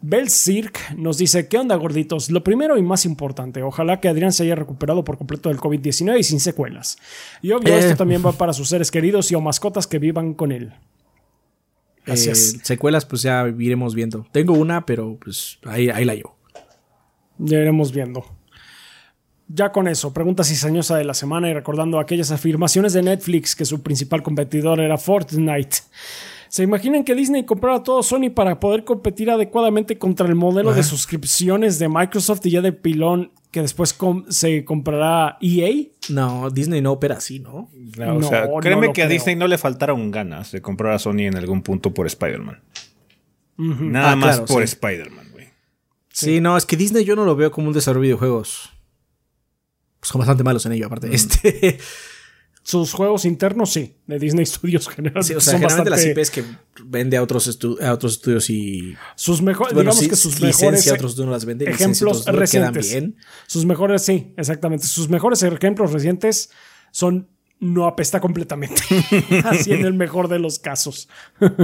Bell 0.00 0.28
Cirque 0.30 0.80
nos 0.96 1.16
dice, 1.18 1.48
¿qué 1.48 1.58
onda 1.58 1.76
gorditos? 1.76 2.30
Lo 2.30 2.42
primero 2.44 2.76
y 2.78 2.82
más 2.82 3.04
importante, 3.06 3.62
ojalá 3.62 4.00
que 4.00 4.08
Adrián 4.08 4.32
se 4.32 4.42
haya 4.44 4.54
recuperado 4.54 5.02
por 5.04 5.16
completo 5.18 5.48
del 5.50 5.58
COVID-19 5.58 6.18
y 6.18 6.22
sin 6.24 6.40
secuelas. 6.40 6.98
Y 7.42 7.52
obvio, 7.52 7.74
Eh. 7.74 7.78
esto 7.78 7.96
también 7.96 8.24
va 8.24 8.32
para 8.32 8.52
sus 8.54 8.68
seres 8.70 8.90
queridos 8.90 9.30
y 9.32 9.34
o 9.34 9.40
mascotas 9.42 9.86
que 9.86 9.98
vivan 9.98 10.34
con 10.34 10.50
él. 10.52 10.72
Así 12.06 12.28
Eh, 12.28 12.34
secuelas, 12.34 13.06
pues 13.06 13.22
ya 13.22 13.46
iremos 13.58 13.94
viendo. 13.94 14.26
Tengo 14.32 14.54
una, 14.54 14.84
pero 14.86 15.18
pues 15.22 15.58
ahí, 15.64 15.88
ahí 15.88 16.04
la 16.04 16.14
llevo. 16.14 16.36
Ya 17.38 17.58
iremos 17.58 17.92
viendo. 17.92 18.24
Ya 19.48 19.72
con 19.72 19.88
eso, 19.88 20.12
pregunta 20.14 20.42
cizañosa 20.42 20.96
de 20.96 21.04
la 21.04 21.14
semana 21.14 21.50
y 21.50 21.54
recordando 21.54 21.98
aquellas 22.00 22.30
afirmaciones 22.30 22.92
de 22.94 23.02
Netflix 23.02 23.54
que 23.54 23.64
su 23.64 23.82
principal 23.82 24.22
competidor 24.22 24.80
era 24.80 24.96
Fortnite. 24.96 25.76
¿Se 26.54 26.62
imaginan 26.62 27.02
que 27.02 27.16
Disney 27.16 27.44
comprara 27.44 27.82
todo 27.82 28.00
Sony 28.04 28.30
para 28.32 28.60
poder 28.60 28.84
competir 28.84 29.28
adecuadamente 29.28 29.98
contra 29.98 30.28
el 30.28 30.36
modelo 30.36 30.72
de 30.72 30.84
suscripciones 30.84 31.80
de 31.80 31.88
Microsoft 31.88 32.46
y 32.46 32.50
ya 32.52 32.60
de 32.60 32.72
pilón 32.72 33.32
que 33.50 33.60
después 33.60 33.92
com- 33.92 34.24
se 34.28 34.64
comprará 34.64 35.36
EA? 35.40 35.88
No, 36.10 36.50
Disney 36.50 36.80
no 36.80 36.92
opera 36.92 37.16
así, 37.16 37.40
¿no? 37.40 37.70
No, 37.98 38.14
o 38.16 38.20
No, 38.20 38.28
sea, 38.28 38.46
no 38.46 38.60
créeme 38.60 38.92
que 38.92 39.02
a. 39.02 39.08
Disney 39.08 39.34
no 39.34 39.48
le 39.48 39.58
faltaron 39.58 40.12
ganas 40.12 40.52
de 40.52 40.62
comprar 40.62 40.92
a 40.92 41.00
Sony 41.00 41.22
en 41.26 41.36
algún 41.36 41.60
punto 41.60 41.92
por 41.92 42.06
Spider-Man. 42.06 42.62
Nada 43.56 44.12
Ah, 44.12 44.16
más 44.16 44.36
claro, 44.36 44.46
por 44.46 44.58
sí. 44.62 44.74
Spider-Man, 44.74 45.26
güey. 45.32 45.48
Sí. 46.10 46.40
no, 46.40 46.56
es 46.56 46.66
que 46.66 46.76
Disney 46.76 47.04
yo 47.04 47.16
no 47.16 47.24
lo 47.24 47.34
veo 47.34 47.50
como 47.50 47.66
un 47.66 47.72
desarrollo 47.74 48.02
de 48.02 48.06
videojuegos. 48.10 48.70
Pues 49.98 50.08
son 50.08 50.20
bastante 50.20 50.44
malos 50.44 50.64
en 50.66 50.72
ello, 50.72 50.86
aparte. 50.86 51.12
Este, 51.12 51.78
Sus 52.66 52.92
juegos 52.94 53.26
internos 53.26 53.72
sí, 53.74 53.94
de 54.06 54.18
Disney 54.18 54.46
Studios 54.54 54.88
generalmente 54.88 55.28
sí, 55.28 55.34
o 55.34 55.40
sea, 55.40 55.52
son 55.52 55.60
generalmente 55.60 55.90
bastante- 55.90 56.14
las 56.16 56.28
IPs 56.28 56.30
que 56.30 56.44
vende 56.84 57.16
a 57.18 57.22
otros, 57.22 57.46
estu- 57.46 57.80
a 57.80 57.92
otros 57.92 58.14
estudios 58.14 58.48
y. 58.50 58.96
sus 59.16 59.42
mejores, 59.42 59.74
Bueno, 59.74 59.90
digamos 59.90 60.02
sí, 60.04 60.08
que 60.10 60.16
sus 60.16 60.40
mejores 60.40 60.80
otros 60.90 61.12
estudios 61.12 61.26
no 61.26 61.32
las 61.32 61.44
licencia, 61.44 61.70
ejemplos 61.70 62.22
otros 62.22 62.36
recientes. 62.38 62.90
bien. 62.90 63.16
Sus 63.46 63.66
mejores, 63.66 64.02
sí, 64.02 64.32
exactamente. 64.38 64.86
Sus 64.86 65.08
mejores 65.10 65.42
ejemplos 65.42 65.92
recientes 65.92 66.50
son 66.90 67.28
no 67.60 67.86
apesta 67.86 68.20
completamente. 68.20 68.82
Así 69.44 69.72
en 69.72 69.84
el 69.84 69.94
mejor 69.94 70.28
de 70.28 70.38
los 70.38 70.58
casos. 70.58 71.08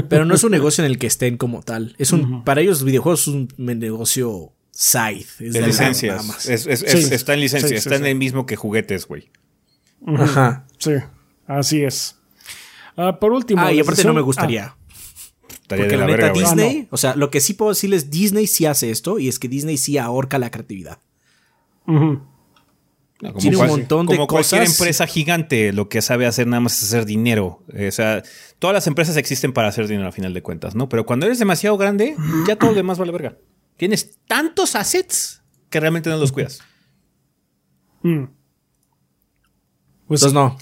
Pero 0.09 0.25
no 0.25 0.35
es 0.35 0.45
un 0.45 0.51
negocio 0.59 0.85
en 0.85 0.91
el 0.91 0.99
que 0.99 1.07
estén 1.07 1.37
como 1.39 1.63
tal. 1.63 1.95
Es 1.99 2.13
un, 2.13 2.45
Para 2.45 2.61
ellos, 2.61 2.81
los 2.81 2.85
videojuegos 2.85 3.23
es 3.23 3.29
un 3.29 3.49
negocio 3.57 4.53
side. 4.71 5.27
Es 5.41 5.53
De 5.55 5.61
de 5.61 5.67
licencias. 5.67 6.17
nada 6.17 6.29
más. 6.29 6.47
Es- 6.49 6.67
es- 6.67 6.81
Sí. 6.81 6.87
es- 6.99 7.11
está 7.11 7.35
en 7.35 7.41
licencia, 7.41 7.69
Sí, 7.69 7.75
sí, 7.75 7.79
está 7.79 7.97
en 7.97 8.03
sí. 8.05 8.09
el 8.11 8.17
mismo 8.17 8.47
que 8.47 8.57
juguetes, 8.57 9.07
güey. 9.07 9.31
Ajá. 10.07 10.67
Sí, 10.79 10.93
así 11.47 11.83
es. 11.83 12.17
Ah, 12.97 13.19
por 13.21 13.33
último. 13.33 13.63
Ah, 13.63 13.73
y 13.73 13.81
aparte 13.81 14.05
no 14.05 14.15
me 14.15 14.21
gustaría. 14.21 14.75
Estaría 15.49 15.85
porque 15.85 15.87
de 15.87 15.97
la, 15.97 16.07
la, 16.07 16.13
neta, 16.17 16.27
verga. 16.33 16.41
Disney, 16.41 16.83
Ah, 16.85 16.89
o 16.91 16.97
sea, 16.97 17.15
lo 17.17 17.31
que 17.31 17.41
sí 17.41 17.55
puedo 17.55 17.71
decirles, 17.71 18.11
Disney 18.11 18.47
sí 18.47 18.67
hace 18.67 18.91
esto 18.91 19.19
y 19.19 19.29
es 19.29 19.39
que 19.39 19.49
Disney 19.49 19.77
sí 19.77 19.99
ahorca 19.99 20.39
la 20.39 20.51
creatividad. 20.51 20.99
Ah. 21.87 22.17
No, 23.23 23.35
tiene 23.35 23.57
un 23.57 23.61
cual- 23.61 23.71
montón 23.71 24.07
de 24.07 24.15
como 24.17 24.27
cualquier 24.27 24.63
cosas. 24.63 24.81
empresa 24.81 25.07
gigante, 25.07 25.73
lo 25.75 25.89
que 25.91 26.01
sabe 26.01 26.27
hacer 26.27 26.47
nada 26.47 26.61
más 26.61 26.79
es 26.79 26.85
hacer 26.85 27.05
dinero. 27.05 27.63
Eh, 27.75 27.89
O 27.89 27.93
sea, 27.93 28.23
todas 28.59 28.73
las 28.75 28.87
empresas 28.87 29.17
existen 29.19 29.53
para 29.53 29.69
hacer 29.69 29.87
dinero 29.89 30.09
a 30.09 30.13
final 30.13 30.33
de 30.33 30.43
cuentas, 30.43 30.75
¿no? 30.75 30.89
Pero 30.89 31.05
cuando 31.05 31.27
eres 31.27 31.39
demasiado 31.39 31.77
grande, 31.77 32.17
ya 32.49 32.57
todo 32.57 32.71
lo 32.71 32.77
demás 32.77 32.99
vale 32.99 33.13
verga. 33.13 33.37
Tienes 33.77 34.19
tantos 34.27 34.75
assets 34.75 35.43
que 35.69 35.81
realmente 35.81 36.09
no 36.09 36.17
los 36.17 36.33
cuidas. 36.33 36.61
Mm. 38.03 38.25
Pues 40.11 40.25
Entonces, 40.25 40.35
no. 40.35 40.59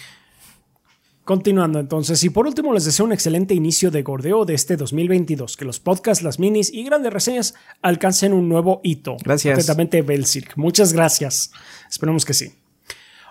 Continuando 1.24 1.78
entonces, 1.78 2.22
y 2.22 2.28
por 2.28 2.46
último 2.46 2.74
les 2.74 2.84
deseo 2.84 3.06
un 3.06 3.14
excelente 3.14 3.54
inicio 3.54 3.90
de 3.90 4.02
gordeo 4.02 4.44
de 4.44 4.52
este 4.52 4.76
2022, 4.76 5.56
que 5.56 5.64
los 5.64 5.80
podcasts, 5.80 6.22
las 6.22 6.38
minis 6.38 6.70
y 6.70 6.84
grandes 6.84 7.10
reseñas 7.10 7.54
alcancen 7.80 8.34
un 8.34 8.46
nuevo 8.46 8.82
hito. 8.84 9.16
Gracias. 9.24 9.54
Atentamente, 9.54 10.02
Belcirc. 10.02 10.54
Muchas 10.58 10.92
gracias. 10.92 11.50
Esperemos 11.90 12.26
que 12.26 12.34
sí. 12.34 12.52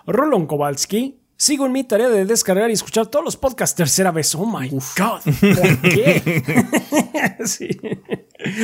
Rolon 0.08 0.48
Kowalski, 0.48 1.20
sigo 1.36 1.66
en 1.66 1.72
mi 1.72 1.84
tarea 1.84 2.08
de 2.08 2.24
descargar 2.24 2.68
y 2.68 2.72
escuchar 2.72 3.06
todos 3.06 3.24
los 3.24 3.36
podcasts 3.36 3.76
tercera 3.76 4.10
vez. 4.10 4.34
Oh 4.34 4.44
my 4.44 4.68
God. 4.68 5.20
¿Por 5.22 5.80
qué? 5.82 6.42
Sí. 7.44 7.68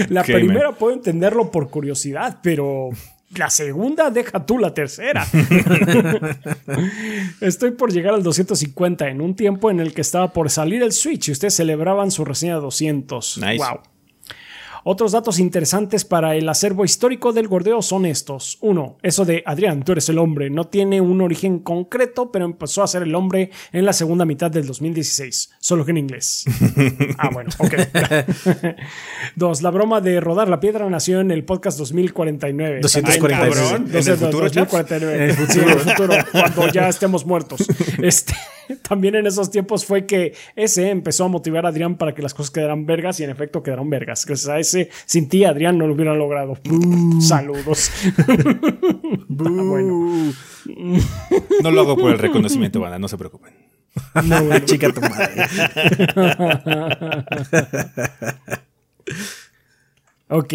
La 0.08 0.24
primera 0.24 0.72
puedo 0.72 0.92
entenderlo 0.92 1.52
por 1.52 1.70
curiosidad, 1.70 2.40
pero 2.42 2.90
la 3.36 3.50
segunda 3.50 4.10
deja 4.10 4.44
tú 4.44 4.58
la 4.58 4.74
tercera. 4.74 5.26
Estoy 7.40 7.72
por 7.72 7.92
llegar 7.92 8.14
al 8.14 8.22
250 8.22 9.08
en 9.08 9.20
un 9.20 9.34
tiempo 9.36 9.70
en 9.70 9.80
el 9.80 9.94
que 9.94 10.00
estaba 10.00 10.32
por 10.32 10.50
salir 10.50 10.82
el 10.82 10.92
Switch 10.92 11.28
y 11.28 11.32
ustedes 11.32 11.54
celebraban 11.54 12.10
su 12.10 12.24
reseña 12.24 12.56
200. 12.56 13.38
Nice. 13.38 13.58
Wow. 13.58 13.93
Otros 14.86 15.12
datos 15.12 15.38
interesantes 15.38 16.04
para 16.04 16.36
el 16.36 16.46
acervo 16.46 16.84
histórico 16.84 17.32
del 17.32 17.48
gordeo 17.48 17.80
son 17.80 18.04
estos. 18.04 18.58
Uno, 18.60 18.98
eso 19.02 19.24
de 19.24 19.42
Adrián, 19.46 19.82
tú 19.82 19.92
eres 19.92 20.10
el 20.10 20.18
hombre, 20.18 20.50
no 20.50 20.66
tiene 20.66 21.00
un 21.00 21.22
origen 21.22 21.60
concreto, 21.60 22.30
pero 22.30 22.44
empezó 22.44 22.82
a 22.82 22.86
ser 22.86 23.02
el 23.02 23.14
hombre 23.14 23.50
en 23.72 23.86
la 23.86 23.94
segunda 23.94 24.26
mitad 24.26 24.50
del 24.50 24.66
2016, 24.66 25.52
solo 25.58 25.86
que 25.86 25.92
en 25.92 25.96
inglés. 25.96 26.44
ah, 27.18 27.30
bueno, 27.32 27.50
ok. 27.58 27.74
Dos, 29.36 29.62
la 29.62 29.70
broma 29.70 30.02
de 30.02 30.20
rodar 30.20 30.48
la 30.48 30.60
piedra 30.60 30.88
nació 30.90 31.20
en 31.20 31.30
el 31.30 31.44
podcast 31.44 31.78
2049. 31.78 32.80
249. 32.82 33.34
También, 33.34 33.54
Cabrón, 33.54 33.74
¿en 33.74 33.82
el 33.82 33.86
Entonces, 33.86 34.18
futuro, 34.18 34.48
chaps? 34.50 34.72
2049. 34.72 35.14
En 35.14 35.30
el 35.30 35.34
Sí, 35.48 35.60
en 35.60 35.68
el 35.70 35.78
futuro, 35.78 36.14
cuando 36.30 36.68
ya 36.68 36.88
estemos 36.88 37.24
muertos. 37.24 37.66
Este, 38.02 38.34
también 38.88 39.14
en 39.14 39.26
esos 39.26 39.50
tiempos 39.50 39.84
fue 39.84 40.06
que 40.06 40.34
ese 40.56 40.90
empezó 40.90 41.24
a 41.24 41.28
motivar 41.28 41.66
a 41.66 41.68
Adrián 41.68 41.96
para 41.96 42.14
que 42.14 42.22
las 42.22 42.34
cosas 42.34 42.50
quedaran 42.50 42.86
vergas 42.86 43.20
y 43.20 43.24
en 43.24 43.30
efecto 43.30 43.62
quedaron 43.62 43.90
vergas. 43.90 44.24
Gracias 44.26 44.48
a 44.48 44.58
ese, 44.58 44.90
sin 45.06 45.28
ti, 45.28 45.44
Adrián 45.44 45.78
no 45.78 45.86
lo 45.86 45.94
hubiera 45.94 46.14
logrado. 46.14 46.58
Saludos. 47.20 47.90
Ah, 49.46 49.62
bueno. 49.62 50.32
No 51.62 51.70
lo 51.70 51.80
hago 51.80 51.96
por 51.96 52.12
el 52.12 52.18
reconocimiento, 52.18 52.80
banda, 52.80 52.98
no 52.98 53.08
se 53.08 53.18
preocupen. 53.18 53.52
No, 54.24 54.44
bueno. 54.44 54.64
Chica 54.64 54.92
tu 54.92 55.00
madre. 55.00 55.46
Ok. 60.28 60.54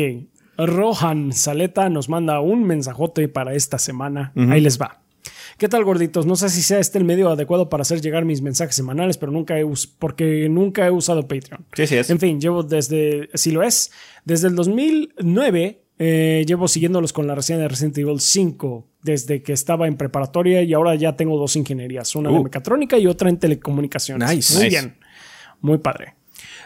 Rohan 0.57 1.31
Saleta 1.31 1.89
nos 1.89 2.09
manda 2.09 2.41
un 2.41 2.65
mensajote 2.65 3.27
para 3.29 3.53
esta 3.53 3.77
semana. 3.77 4.33
Ahí 4.35 4.59
les 4.61 4.79
va. 4.79 4.99
¿Qué 5.59 5.67
tal, 5.67 5.83
gorditos? 5.83 6.25
No 6.25 6.35
sé 6.37 6.49
si 6.49 6.61
sea 6.61 6.79
este 6.79 6.97
el 6.97 7.03
medio 7.03 7.29
adecuado 7.29 7.67
para 7.69 7.81
hacer 7.81 7.99
llegar 8.01 8.23
mis 8.25 8.41
mensajes 8.41 8.75
semanales, 8.75 9.17
pero 9.17 9.31
nunca 9.31 9.59
he 9.59 9.65
porque 9.99 10.47
nunca 10.49 10.87
he 10.87 10.89
usado 10.91 11.27
Patreon. 11.27 11.65
Sí, 11.73 11.85
sí 11.85 11.97
es. 11.97 12.09
En 12.09 12.17
fin, 12.19 12.39
llevo 12.39 12.63
desde, 12.63 13.29
si 13.33 13.51
lo 13.51 13.61
es, 13.61 13.91
desde 14.23 14.47
el 14.47 14.55
2009 14.55 15.83
eh, 15.99 16.45
llevo 16.47 16.69
siguiéndolos 16.69 17.11
con 17.11 17.27
la 17.27 17.35
reseña 17.35 17.59
de 17.59 17.67
Resident 17.67 17.97
Evil 17.97 18.21
5 18.21 18.87
desde 19.03 19.43
que 19.43 19.51
estaba 19.51 19.85
en 19.87 19.97
preparatoria 19.97 20.63
y 20.63 20.73
ahora 20.73 20.95
ya 20.95 21.17
tengo 21.17 21.37
dos 21.37 21.57
ingenierías, 21.57 22.15
una 22.15 22.29
de 22.31 22.37
Uh. 22.39 22.43
mecatrónica 22.45 22.97
y 22.97 23.07
otra 23.07 23.27
en 23.29 23.37
telecomunicaciones. 23.37 24.29
Nice. 24.33 24.53
Muy 24.53 24.63
Nice. 24.63 24.69
bien, 24.79 24.97
muy 25.59 25.77
padre. 25.79 26.15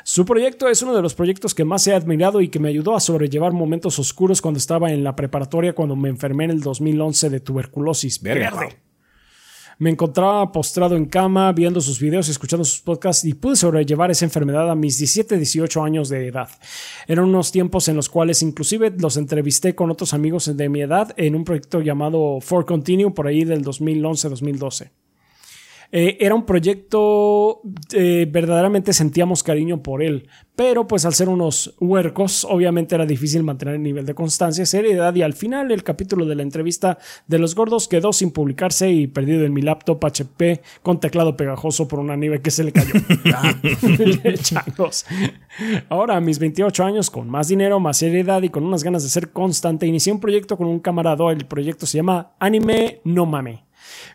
Su 0.03 0.25
proyecto 0.25 0.67
es 0.67 0.81
uno 0.81 0.93
de 0.93 1.01
los 1.01 1.13
proyectos 1.13 1.55
que 1.55 1.63
más 1.63 1.87
he 1.87 1.93
admirado 1.93 2.41
y 2.41 2.49
que 2.49 2.59
me 2.59 2.69
ayudó 2.69 2.95
a 2.95 2.99
sobrellevar 2.99 3.53
momentos 3.53 3.99
oscuros 3.99 4.41
cuando 4.41 4.57
estaba 4.57 4.91
en 4.91 5.03
la 5.03 5.15
preparatoria 5.15 5.73
cuando 5.73 5.95
me 5.95 6.09
enfermé 6.09 6.43
en 6.45 6.51
el 6.51 6.61
2011 6.61 7.29
de 7.29 7.39
tuberculosis. 7.39 8.21
Verga. 8.21 8.69
Me 9.79 9.89
encontraba 9.89 10.51
postrado 10.51 10.95
en 10.95 11.05
cama, 11.05 11.51
viendo 11.51 11.81
sus 11.81 11.99
videos 11.99 12.27
y 12.27 12.31
escuchando 12.31 12.63
sus 12.63 12.81
podcasts 12.81 13.25
y 13.25 13.33
pude 13.33 13.55
sobrellevar 13.55 14.11
esa 14.11 14.25
enfermedad 14.25 14.69
a 14.69 14.75
mis 14.75 14.97
17, 14.97 15.37
18 15.37 15.83
años 15.83 16.09
de 16.09 16.27
edad. 16.27 16.49
Eran 17.07 17.25
unos 17.25 17.51
tiempos 17.51 17.87
en 17.87 17.95
los 17.95 18.09
cuales 18.09 18.41
inclusive 18.41 18.93
los 18.97 19.17
entrevisté 19.17 19.73
con 19.73 19.89
otros 19.89 20.13
amigos 20.13 20.55
de 20.55 20.69
mi 20.69 20.81
edad 20.81 21.13
en 21.17 21.35
un 21.35 21.43
proyecto 21.43 21.81
llamado 21.81 22.39
For 22.41 22.65
Continue 22.65 23.11
por 23.11 23.27
ahí 23.27 23.45
del 23.45 23.63
2011-2012. 23.63 24.91
Eh, 25.95 26.17
era 26.19 26.33
un 26.33 26.43
proyecto, 26.43 27.61
eh, 27.91 28.27
verdaderamente 28.27 28.93
sentíamos 28.93 29.43
cariño 29.43 29.83
por 29.83 30.01
él, 30.01 30.27
pero 30.55 30.87
pues 30.87 31.05
al 31.05 31.13
ser 31.13 31.29
unos 31.29 31.75
huercos, 31.79 32.45
obviamente 32.45 32.95
era 32.95 33.05
difícil 33.05 33.43
mantener 33.43 33.75
el 33.75 33.83
nivel 33.83 34.03
de 34.03 34.15
constancia, 34.15 34.65
seriedad 34.65 35.13
y 35.13 35.21
al 35.21 35.33
final 35.33 35.71
el 35.71 35.83
capítulo 35.83 36.25
de 36.25 36.33
la 36.33 36.41
entrevista 36.41 36.97
de 37.27 37.37
los 37.37 37.53
gordos 37.53 37.87
quedó 37.87 38.11
sin 38.11 38.31
publicarse 38.31 38.89
y 38.89 39.05
perdido 39.05 39.45
en 39.45 39.53
mi 39.53 39.61
laptop 39.61 40.03
HP 40.03 40.63
con 40.81 40.99
teclado 40.99 41.37
pegajoso 41.37 41.87
por 41.87 41.99
una 41.99 42.15
nieve 42.15 42.41
que 42.41 42.49
se 42.49 42.63
le 42.63 42.71
cayó. 42.71 42.93
Ah, 43.35 43.53
changos. 44.41 45.05
Ahora, 45.89 46.17
a 46.17 46.21
mis 46.21 46.39
28 46.39 46.83
años, 46.83 47.09
con 47.09 47.29
más 47.29 47.47
dinero, 47.47 47.79
más 47.79 47.97
seriedad 47.97 48.41
y 48.41 48.49
con 48.49 48.63
unas 48.63 48.83
ganas 48.83 49.03
de 49.03 49.09
ser 49.09 49.31
constante, 49.31 49.87
inicié 49.87 50.13
un 50.13 50.19
proyecto 50.19 50.57
con 50.57 50.67
un 50.67 50.79
camarada. 50.79 51.31
El 51.31 51.45
proyecto 51.45 51.85
se 51.85 51.97
llama 51.97 52.33
Anime 52.39 53.01
No 53.03 53.25
Mame. 53.25 53.63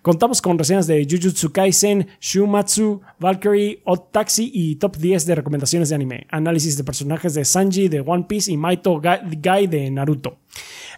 Contamos 0.02 0.40
con 0.42 0.58
reseñas 0.58 0.86
de 0.86 1.06
Jujutsu 1.08 1.52
Kaisen, 1.52 2.06
Shumatsu, 2.20 3.00
Valkyrie, 3.18 3.82
Odd 3.84 4.10
Taxi 4.12 4.50
y 4.54 4.76
top 4.76 4.96
10 4.96 5.26
de 5.26 5.34
recomendaciones 5.34 5.88
de 5.88 5.94
anime. 5.94 6.26
Análisis 6.30 6.76
de 6.76 6.84
personajes 6.84 7.34
de 7.34 7.44
Sanji 7.44 7.88
de 7.88 8.00
One 8.00 8.24
Piece 8.28 8.50
y 8.52 8.56
Maito 8.56 9.00
Ga- 9.00 9.20
Gai 9.40 9.66
de 9.66 9.90
Naruto. 9.90 10.38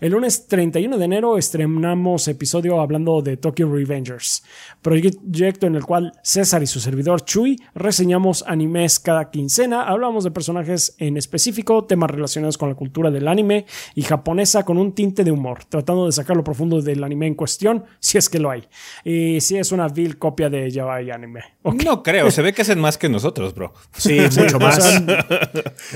El 0.01 0.13
lunes 0.13 0.47
31 0.47 0.97
de 0.97 1.05
enero 1.05 1.37
estrenamos 1.37 2.27
episodio 2.27 2.81
hablando 2.81 3.21
de 3.21 3.37
Tokyo 3.37 3.71
Revengers, 3.71 4.43
proyecto 4.81 5.67
en 5.67 5.75
el 5.75 5.85
cual 5.85 6.13
César 6.23 6.63
y 6.63 6.67
su 6.67 6.81
servidor 6.81 7.23
Chuy 7.27 7.61
reseñamos 7.75 8.43
animes 8.47 8.99
cada 8.99 9.31
quincena, 9.31 9.83
hablamos 9.83 10.25
de 10.25 10.31
personajes 10.31 10.95
en 10.99 11.19
específico, 11.19 11.85
temas 11.85 12.11
relacionados 12.11 12.57
con 12.57 12.71
la 12.71 12.77
cultura 12.77 13.11
del 13.11 13.29
anime 13.29 13.67
y 13.95 14.01
japonesa 14.01 14.65
con 14.65 14.79
un 14.79 14.95
tinte 14.95 15.23
de 15.23 15.33
humor, 15.33 15.65
tratando 15.69 16.07
de 16.07 16.13
sacar 16.13 16.35
lo 16.35 16.45
profundo 16.45 16.81
del 16.81 17.05
anime 17.05 17.27
en 17.27 17.35
cuestión, 17.35 17.85
si 17.99 18.17
es 18.17 18.31
que 18.31 18.39
lo 18.39 18.49
hay. 18.51 18.65
Y 19.05 19.43
si 19.43 19.59
es 19.59 19.71
una 19.71 19.87
vil 19.89 20.17
copia 20.17 20.49
de 20.49 20.71
Yaoi 20.71 21.11
Anime. 21.11 21.43
No 21.63 22.03
creo, 22.03 22.31
se 22.31 22.41
ve 22.41 22.55
que 22.55 22.63
hacen 22.63 22.81
más 22.81 22.97
que 22.97 23.11
nosotros, 23.11 23.55
bro. 23.55 23.75
Sí, 23.99 24.19
mucho 24.39 24.57
O 24.57 24.61
más. 24.61 24.77
sea, 24.83 25.05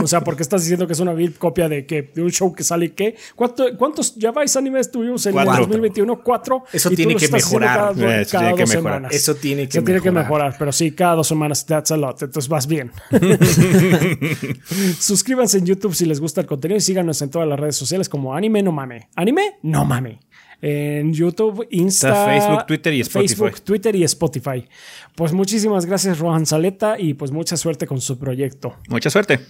o 0.03 0.07
sea, 0.07 0.21
porque 0.21 0.43
estás 0.43 0.61
diciendo 0.61 0.87
que 0.87 0.93
es 0.93 1.01
una 1.01 1.15
vil 1.15 1.33
copia 1.39 1.71
de 1.71 1.87
que 1.87 2.03
de 2.03 2.21
un 2.23 2.31
show 2.31 2.53
que 2.53 2.63
sale 2.65 2.93
qué? 2.93 3.15
¿Cuánto- 3.35 3.65
¿Cuántos 3.95 4.17
Yavice 4.17 4.59
animes 4.59 4.91
tuvimos 4.91 5.25
en 5.27 5.33
Cuatro. 5.35 5.57
2021? 5.67 6.23
Cuatro. 6.25 6.65
Eso 6.73 6.93
Y 6.93 6.97
tiene 6.97 7.15
que 7.15 7.29
mejorar. 7.29 7.95
Cada, 7.95 8.19
Eh, 8.19 8.23
eso 8.23 8.33
cada 8.33 8.45
tiene 8.47 8.57
que 8.57 8.63
dos 8.63 8.69
mejorar. 8.75 8.95
semanas. 8.95 9.15
Eso 9.15 9.35
tiene 9.37 9.69
que 9.69 9.79
Eso 9.79 9.85
tiene 9.85 10.01
que 10.01 10.11
mejorar. 10.11 10.25
mejorar, 10.25 10.57
pero 10.59 10.73
sí, 10.73 10.91
cada 10.93 11.15
dos 11.15 11.29
semanas, 11.29 11.65
that's 11.65 11.93
a 11.93 11.97
lot. 11.97 12.21
Entonces 12.23 12.49
vas 12.49 12.67
bien. 12.67 12.91
Suscríbanse 14.99 15.59
en 15.59 15.67
YouTube 15.67 15.95
si 15.95 16.07
les 16.07 16.21
gusta 16.21 16.41
el 16.41 16.47
contenido 16.47 16.79
y 16.79 16.81
síganos 16.81 17.21
en 17.23 17.31
todas 17.31 17.47
las 17.49 17.59
redes 17.59 17.77
sociales 17.77 18.09
como 18.09 18.35
Anime 18.35 18.63
No 18.63 18.73
Mame. 18.73 19.09
Anime 19.15 19.59
No 19.63 19.85
Mame. 19.85 20.19
En 20.61 21.13
YouTube, 21.13 21.67
Insta, 21.71 22.09
Está 22.09 22.27
Facebook, 22.27 22.67
Twitter 22.67 22.95
y 22.95 23.01
Spotify. 23.03 23.29
Facebook, 23.35 23.61
Twitter 23.63 23.95
y 23.97 24.05
Spotify. 24.05 24.69
Pues 25.15 25.33
muchísimas 25.33 25.85
gracias, 25.85 26.19
Rohan 26.19 26.47
Saleta, 26.47 26.99
y 26.99 27.15
pues 27.15 27.31
mucha 27.31 27.57
suerte 27.57 27.87
con 27.87 28.01
su 28.01 28.19
proyecto. 28.19 28.75
Mucha 28.89 29.11
suerte. 29.11 29.41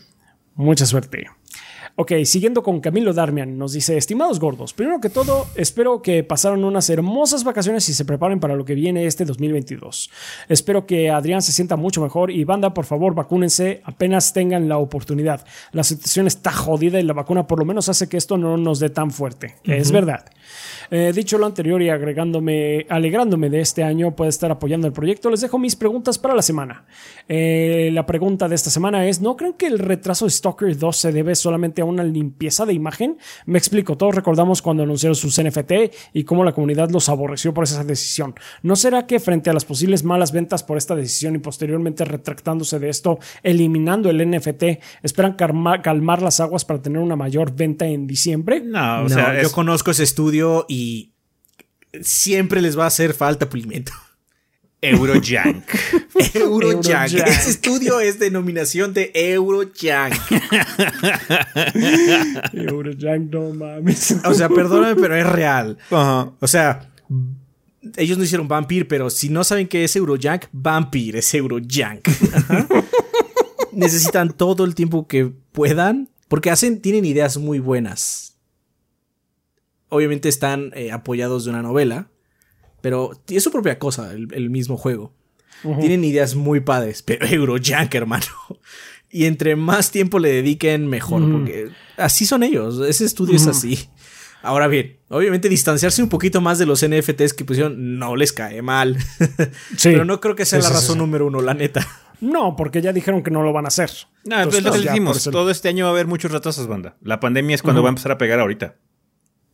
Mucha 0.56 0.86
suerte. 0.86 1.26
Ok, 1.96 2.10
siguiendo 2.24 2.64
con 2.64 2.80
Camilo 2.80 3.12
Darmian, 3.12 3.56
nos 3.56 3.72
dice, 3.72 3.96
estimados 3.96 4.40
gordos, 4.40 4.72
primero 4.72 5.00
que 5.00 5.10
todo, 5.10 5.46
espero 5.54 6.02
que 6.02 6.24
pasaron 6.24 6.64
unas 6.64 6.90
hermosas 6.90 7.44
vacaciones 7.44 7.88
y 7.88 7.94
se 7.94 8.04
preparen 8.04 8.40
para 8.40 8.56
lo 8.56 8.64
que 8.64 8.74
viene 8.74 9.06
este 9.06 9.24
2022. 9.24 10.10
Espero 10.48 10.86
que 10.86 11.10
Adrián 11.10 11.40
se 11.40 11.52
sienta 11.52 11.76
mucho 11.76 12.02
mejor 12.02 12.32
y 12.32 12.42
banda, 12.42 12.74
por 12.74 12.84
favor, 12.84 13.14
vacúnense 13.14 13.80
apenas 13.84 14.32
tengan 14.32 14.68
la 14.68 14.78
oportunidad. 14.78 15.46
La 15.70 15.84
situación 15.84 16.26
está 16.26 16.50
jodida 16.50 16.98
y 16.98 17.04
la 17.04 17.12
vacuna 17.12 17.46
por 17.46 17.60
lo 17.60 17.64
menos 17.64 17.88
hace 17.88 18.08
que 18.08 18.16
esto 18.16 18.36
no 18.38 18.56
nos 18.56 18.80
dé 18.80 18.90
tan 18.90 19.12
fuerte. 19.12 19.54
Es 19.62 19.92
verdad. 19.92 20.24
Eh, 20.90 21.12
dicho 21.14 21.38
lo 21.38 21.46
anterior 21.46 21.80
y 21.82 21.88
agregándome, 21.90 22.86
alegrándome 22.88 23.50
de 23.50 23.60
este 23.60 23.82
año, 23.82 24.14
puede 24.14 24.30
estar 24.30 24.50
apoyando 24.50 24.86
el 24.86 24.92
proyecto. 24.92 25.30
Les 25.30 25.40
dejo 25.40 25.58
mis 25.58 25.76
preguntas 25.76 26.18
para 26.18 26.34
la 26.34 26.42
semana. 26.42 26.84
Eh, 27.28 27.90
la 27.92 28.06
pregunta 28.06 28.48
de 28.48 28.54
esta 28.54 28.70
semana 28.70 29.06
es: 29.06 29.20
¿No 29.20 29.36
creen 29.36 29.54
que 29.54 29.66
el 29.66 29.78
retraso 29.78 30.24
de 30.26 30.30
Stalker 30.30 30.76
2 30.76 30.96
se 30.96 31.12
debe 31.12 31.34
solamente 31.34 31.82
a 31.82 31.84
una 31.84 32.04
limpieza 32.04 32.66
de 32.66 32.72
imagen? 32.74 33.16
Me 33.46 33.58
explico. 33.58 33.96
Todos 33.96 34.14
recordamos 34.14 34.62
cuando 34.62 34.82
anunciaron 34.82 35.14
sus 35.14 35.40
NFT 35.42 35.72
y 36.12 36.24
cómo 36.24 36.44
la 36.44 36.52
comunidad 36.52 36.90
los 36.90 37.08
aborreció 37.08 37.54
por 37.54 37.64
esa 37.64 37.84
decisión. 37.84 38.34
¿No 38.62 38.76
será 38.76 39.06
que 39.06 39.20
frente 39.20 39.50
a 39.50 39.52
las 39.52 39.64
posibles 39.64 40.04
malas 40.04 40.32
ventas 40.32 40.62
por 40.62 40.76
esta 40.76 40.94
decisión 40.94 41.34
y 41.34 41.38
posteriormente 41.38 42.04
retractándose 42.04 42.78
de 42.78 42.88
esto, 42.90 43.18
eliminando 43.42 44.10
el 44.10 44.18
NFT, 44.30 44.80
esperan 45.02 45.36
calma- 45.36 45.80
calmar 45.82 46.22
las 46.22 46.40
aguas 46.40 46.64
para 46.64 46.80
tener 46.82 46.98
una 47.00 47.16
mayor 47.16 47.54
venta 47.54 47.86
en 47.86 48.06
diciembre? 48.06 48.60
No, 48.60 49.00
o 49.00 49.02
no, 49.04 49.08
sea, 49.08 49.34
yo 49.34 49.40
es- 49.48 49.52
conozco 49.52 49.90
ese 49.90 50.02
estudio 50.02 50.66
y 50.68 50.83
siempre 52.02 52.60
les 52.60 52.78
va 52.78 52.84
a 52.84 52.88
hacer 52.88 53.14
falta 53.14 53.48
pulimento. 53.48 53.92
Eurojank. 54.80 55.64
Eurojank. 56.34 57.12
Eurojank. 57.14 57.26
Ese 57.26 57.50
estudio 57.50 58.00
es 58.00 58.18
denominación 58.18 58.92
de 58.92 59.10
Eurojank. 59.14 60.14
Eurojank, 62.52 63.32
no 63.32 63.54
mames. 63.54 64.16
O 64.24 64.34
sea, 64.34 64.48
perdóname, 64.50 65.00
pero 65.00 65.16
es 65.16 65.26
real. 65.26 65.78
O 65.90 66.46
sea, 66.46 66.90
ellos 67.96 68.18
no 68.18 68.24
hicieron 68.24 68.46
Vampir, 68.46 68.86
pero 68.86 69.08
si 69.08 69.30
no 69.30 69.42
saben 69.42 69.68
qué 69.68 69.84
es 69.84 69.96
Eurojank, 69.96 70.44
Vampir 70.52 71.16
es 71.16 71.32
Eurojank. 71.34 72.06
Necesitan 73.72 74.36
todo 74.36 74.64
el 74.64 74.74
tiempo 74.74 75.08
que 75.08 75.32
puedan 75.52 76.10
porque 76.28 76.50
hacen, 76.50 76.80
tienen 76.80 77.04
ideas 77.04 77.36
muy 77.36 77.58
buenas. 77.58 78.33
Obviamente 79.94 80.28
están 80.28 80.72
eh, 80.74 80.90
apoyados 80.92 81.44
de 81.44 81.50
una 81.50 81.62
novela, 81.62 82.08
pero 82.80 83.12
es 83.28 83.42
su 83.42 83.50
propia 83.50 83.78
cosa, 83.78 84.12
el, 84.12 84.28
el 84.34 84.50
mismo 84.50 84.76
juego. 84.76 85.14
Tienen 85.80 86.04
ideas 86.04 86.34
muy 86.34 86.60
padres, 86.60 87.02
pero 87.06 87.26
Eurojank, 87.26 87.94
hermano. 87.94 88.26
Y 89.08 89.26
entre 89.26 89.56
más 89.56 89.90
tiempo 89.92 90.18
le 90.18 90.30
dediquen, 90.30 90.88
mejor, 90.88 91.22
porque 91.30 91.68
así 91.96 92.26
son 92.26 92.42
ellos. 92.42 92.80
Ese 92.80 93.04
estudio 93.04 93.36
es 93.36 93.46
así. 93.46 93.88
Ahora 94.42 94.66
bien, 94.68 94.98
obviamente 95.08 95.48
distanciarse 95.48 96.02
un 96.02 96.10
poquito 96.10 96.42
más 96.42 96.58
de 96.58 96.66
los 96.66 96.86
NFTs 96.86 97.32
que 97.32 97.44
pusieron 97.46 97.98
no 97.98 98.14
les 98.16 98.32
cae 98.32 98.60
mal. 98.60 98.98
Sí. 99.76 99.90
Pero 99.90 100.04
no 100.04 100.20
creo 100.20 100.34
que 100.34 100.44
sea 100.44 100.60
Sí, 100.60 100.68
la 100.68 100.74
razón 100.74 100.96
sí. 100.96 100.98
número 100.98 101.26
uno, 101.28 101.40
la 101.40 101.54
neta. 101.54 101.86
No, 102.20 102.54
porque 102.56 102.82
ya 102.82 102.92
dijeron 102.92 103.22
que 103.22 103.30
no 103.30 103.42
lo 103.42 103.52
van 103.52 103.64
a 103.64 103.68
hacer. 103.68 103.90
No, 104.24 104.36
Entonces, 104.36 104.62
lo 104.64 104.72
que 104.72 105.00
pues, 105.00 105.16
eso- 105.18 105.30
Todo 105.30 105.50
este 105.50 105.68
año 105.68 105.84
va 105.84 105.90
a 105.90 105.92
haber 105.94 106.06
muchos 106.06 106.30
retrasos, 106.30 106.66
banda. 106.66 106.96
La 107.02 107.20
pandemia 107.20 107.54
es 107.54 107.62
cuando 107.62 107.82
va 107.82 107.88
a 107.88 107.90
empezar 107.90 108.12
a 108.12 108.18
pegar 108.18 108.40
ahorita. 108.40 108.76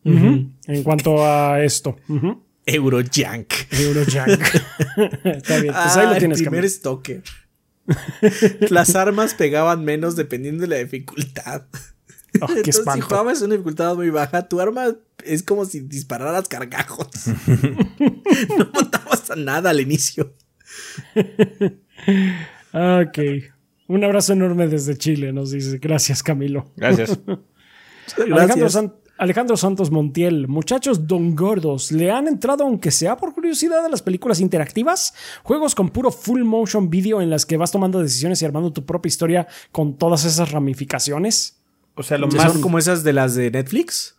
En 0.05 0.83
cuanto 0.83 1.25
a 1.27 1.63
esto. 1.63 1.97
Ujú. 2.09 2.43
Eurojank. 2.67 3.53
Eurojank. 3.73 4.41
Está 5.25 5.59
bien. 5.61 5.75
Pues 5.75 5.97
ahí 5.97 6.07
Ah, 6.07 6.13
lo 6.13 6.19
tienes, 6.19 6.41
el 6.41 6.45
primer. 6.49 6.71
Las 8.71 8.95
armas 8.95 9.35
pegaban 9.35 9.85
menos 9.85 10.15
dependiendo 10.17 10.63
de 10.63 10.69
la 10.69 10.77
dificultad. 10.77 11.65
Oh, 12.41 12.47
qué 12.47 12.53
Entonces, 12.55 12.63
si 12.65 12.71
espanto. 12.81 13.07
jugabas 13.07 13.43
una 13.43 13.55
dificultad 13.55 13.95
muy 13.97 14.11
baja, 14.11 14.47
tu 14.47 14.61
arma 14.61 14.95
es 15.25 15.43
como 15.43 15.65
si 15.65 15.81
dispararas 15.81 16.47
cargajos. 16.49 17.09
no 18.59 18.71
matabas 18.73 19.31
a 19.31 19.37
nada 19.37 19.71
al 19.71 19.81
inicio. 19.81 20.35
Ok. 22.73 23.19
Un 23.89 24.05
abrazo 24.05 24.35
enorme 24.35 24.69
desde 24.69 24.97
Chile, 24.97 25.33
nos 25.33 25.51
dice. 25.51 25.79
Gracias, 25.79 26.23
Camilo. 26.23 26.71
Gracias. 26.77 27.19
Alejandro, 28.17 28.37
Gracias. 28.37 28.73
Alejandro 29.21 29.55
Santos 29.59 29.91
Montiel, 29.91 30.49
muchachos 30.49 31.07
don 31.07 31.37
gordos, 31.37 31.93
¿le 31.93 32.11
han 32.11 32.27
entrado 32.27 32.65
aunque 32.65 32.91
sea 32.91 33.19
por 33.19 33.35
curiosidad 33.35 33.85
a 33.85 33.89
las 33.91 34.01
películas 34.01 34.41
interactivas? 34.41 35.13
Juegos 35.43 35.75
con 35.75 35.91
puro 35.91 36.11
full 36.11 36.43
motion 36.43 36.89
video 36.89 37.21
en 37.21 37.29
las 37.29 37.45
que 37.45 37.59
vas 37.59 37.71
tomando 37.71 38.01
decisiones 38.01 38.41
y 38.41 38.47
armando 38.47 38.73
tu 38.73 38.87
propia 38.87 39.09
historia 39.09 39.47
con 39.73 39.99
todas 39.99 40.25
esas 40.25 40.53
ramificaciones. 40.53 41.61
O 41.97 42.03
sea, 42.03 42.17
lo 42.17 42.31
¿Son 42.31 42.39
más. 42.39 42.59
como 42.59 42.79
esas 42.79 43.05
de 43.05 43.13
las 43.13 43.35
de 43.35 43.51
Netflix? 43.51 44.17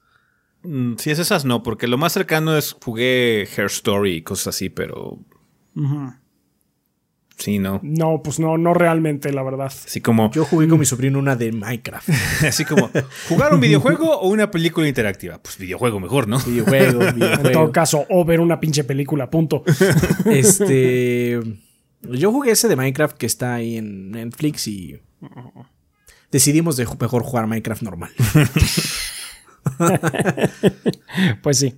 Mm, 0.62 0.94
Si 0.98 1.10
es 1.10 1.18
esas, 1.18 1.46
no, 1.46 1.64
porque 1.64 1.88
lo 1.88 1.98
más 1.98 2.14
cercano 2.14 2.56
es 2.56 2.74
jugué 2.74 3.48
Hair 3.58 3.66
Story 3.66 4.18
y 4.18 4.22
cosas 4.22 4.50
así, 4.56 4.70
pero. 4.70 5.18
Sí, 7.42 7.58
no. 7.58 7.80
No, 7.82 8.22
pues 8.24 8.40
no, 8.40 8.58
no 8.60 8.76
realmente, 8.76 9.34
la 9.34 9.42
verdad. 9.42 9.66
Así 9.66 10.00
como. 10.00 10.32
Yo 10.32 10.46
jugué 10.46 10.68
con 10.68 10.80
mi 10.80 10.86
sobrino 10.86 11.18
una 11.18 11.36
de 11.36 11.52
Minecraft. 11.52 12.10
Así 12.48 12.66
como. 12.66 12.92
¿Jugar 13.30 13.54
un 13.54 13.60
videojuego 13.62 14.20
o 14.20 14.30
una 14.30 14.52
película 14.52 14.88
interactiva? 14.88 15.40
Pues 15.42 15.58
videojuego 15.58 16.00
mejor, 16.00 16.28
¿no? 16.28 16.40
Videojuego, 16.40 17.02
En 17.02 17.16
todo 17.16 17.30
videojuego. 17.30 17.72
caso, 17.72 18.06
o 18.10 18.24
ver 18.26 18.40
una 18.40 18.60
pinche 18.60 18.84
película, 18.84 19.30
punto. 19.32 19.64
Este. 20.26 21.40
Yo 22.04 22.32
jugué 22.32 22.52
ese 22.52 22.68
de 22.68 22.76
Minecraft 22.76 23.18
que 23.18 23.26
está 23.26 23.56
ahí 23.56 23.78
en 23.78 24.12
Netflix 24.12 24.68
y 24.68 25.00
Decidimos 26.32 26.78
de 26.78 26.86
mejor 27.00 27.24
jugar 27.24 27.48
Minecraft 27.48 27.82
normal. 27.82 28.12
Pues 31.42 31.58
sí. 31.60 31.76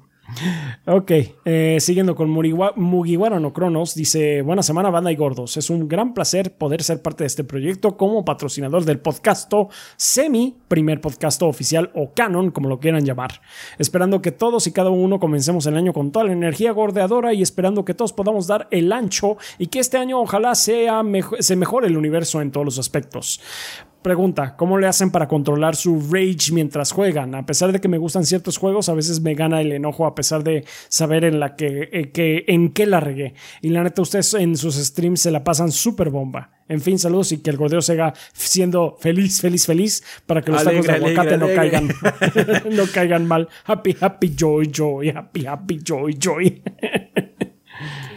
Ok, 0.86 1.12
eh, 1.46 1.78
siguiendo 1.80 2.16
con 2.16 2.30
Mugiwara 2.30 3.40
no 3.40 3.54
Cronos, 3.54 3.96
dice, 3.96 4.42
buena 4.42 4.64
semana 4.64 4.90
banda 4.90 5.12
y 5.12 5.16
gordos, 5.16 5.58
es 5.58 5.70
un 5.70 5.88
gran 5.88 6.14
placer 6.14 6.58
poder 6.58 6.84
ser 6.84 7.02
parte 7.02 7.24
de 7.24 7.28
este 7.28 7.44
proyecto 7.44 7.96
como 7.98 8.26
patrocinador 8.26 8.84
del 8.86 9.00
podcasto 9.00 9.70
Semi, 9.96 10.56
primer 10.68 11.00
podcasto 11.02 11.48
oficial 11.48 11.92
o 11.96 12.12
canon, 12.14 12.52
como 12.52 12.70
lo 12.70 12.80
quieran 12.80 13.06
llamar, 13.06 13.42
esperando 13.78 14.22
que 14.22 14.32
todos 14.32 14.68
y 14.68 14.72
cada 14.74 14.90
uno 14.90 15.20
comencemos 15.20 15.66
el 15.66 15.78
año 15.78 15.94
con 15.94 16.12
toda 16.12 16.26
la 16.26 16.34
energía 16.34 16.72
gordeadora 16.72 17.34
y 17.34 17.42
esperando 17.42 17.86
que 17.86 17.94
todos 17.94 18.14
podamos 18.14 18.48
dar 18.48 18.68
el 18.72 18.92
ancho 18.92 19.38
y 19.58 19.68
que 19.68 19.80
este 19.80 19.98
año 19.98 20.20
ojalá 20.20 20.56
sea 20.56 21.02
mejo- 21.04 21.38
se 21.40 21.56
mejore 21.56 21.88
el 21.88 21.98
universo 21.98 22.42
en 22.42 22.52
todos 22.52 22.66
los 22.66 22.80
aspectos. 22.80 23.40
Pregunta, 24.04 24.58
¿cómo 24.58 24.78
le 24.78 24.88
hacen 24.88 25.12
para 25.12 25.30
controlar 25.30 25.78
su 25.78 25.98
rage 26.12 26.52
mientras 26.52 26.92
juegan? 26.92 27.36
A 27.36 27.46
pesar 27.46 27.72
de 27.72 27.80
que 27.80 27.88
me 27.88 27.98
gustan 27.98 28.26
ciertos 28.26 28.58
juegos, 28.58 28.90
a 28.90 28.94
veces 28.94 29.22
me 29.22 29.34
gana 29.34 29.62
el 29.62 29.72
enojo 29.72 30.06
a 30.06 30.14
pesar 30.14 30.44
de 30.44 30.66
saber 30.90 31.24
en 31.24 31.40
la 31.40 31.56
que, 31.56 31.90
eh, 31.92 32.12
que 32.12 32.44
en 32.48 32.74
qué 32.74 32.86
la 32.86 33.00
regué. 33.00 33.34
Y 33.62 33.70
la 33.70 33.82
neta, 33.82 34.02
ustedes 34.02 34.34
en 34.34 34.58
sus 34.58 34.76
streams 34.76 35.22
se 35.22 35.32
la 35.32 35.46
pasan 35.46 35.72
súper 35.72 36.10
bomba. 36.10 36.52
En 36.68 36.82
fin, 36.82 37.00
saludos 37.00 37.32
y 37.32 37.38
que 37.38 37.50
el 37.50 37.56
gordeo 37.56 37.82
siga 37.82 38.14
siendo 38.34 38.98
feliz, 39.00 39.40
feliz, 39.40 39.66
feliz 39.66 40.04
para 40.26 40.42
que 40.42 40.52
los 40.52 40.66
tacos 40.66 40.86
de 40.86 40.92
aguacate 40.92 41.36
alegre, 41.36 41.38
no 41.38 41.62
alegre. 41.62 41.96
caigan, 42.36 42.66
no 42.76 42.84
caigan 42.94 43.26
mal. 43.26 43.48
Happy, 43.64 43.96
happy, 44.02 44.36
joy, 44.36 44.70
joy, 44.70 45.10
happy, 45.12 45.46
happy, 45.46 45.80
joy, 45.82 46.18
joy. 46.20 46.62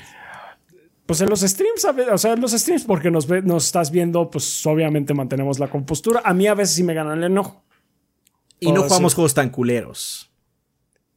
Pues 1.06 1.20
en 1.20 1.28
los 1.30 1.40
streams, 1.40 1.86
o 2.12 2.18
sea, 2.18 2.32
en 2.32 2.40
los 2.40 2.50
streams 2.52 2.82
porque 2.84 3.10
nos, 3.12 3.26
ve- 3.28 3.42
nos 3.42 3.66
estás 3.66 3.90
viendo, 3.92 4.28
pues 4.28 4.66
obviamente 4.66 5.14
mantenemos 5.14 5.58
la 5.60 5.68
compostura. 5.68 6.20
A 6.24 6.34
mí 6.34 6.46
a 6.48 6.54
veces 6.54 6.74
sí 6.74 6.82
me 6.82 6.94
gana 6.94 7.14
el 7.14 7.22
enojo. 7.24 7.64
Y 8.58 8.72
no 8.72 8.82
jugamos 8.82 9.14
juegos 9.14 9.32
tan 9.34 9.50
culeros. 9.50 10.30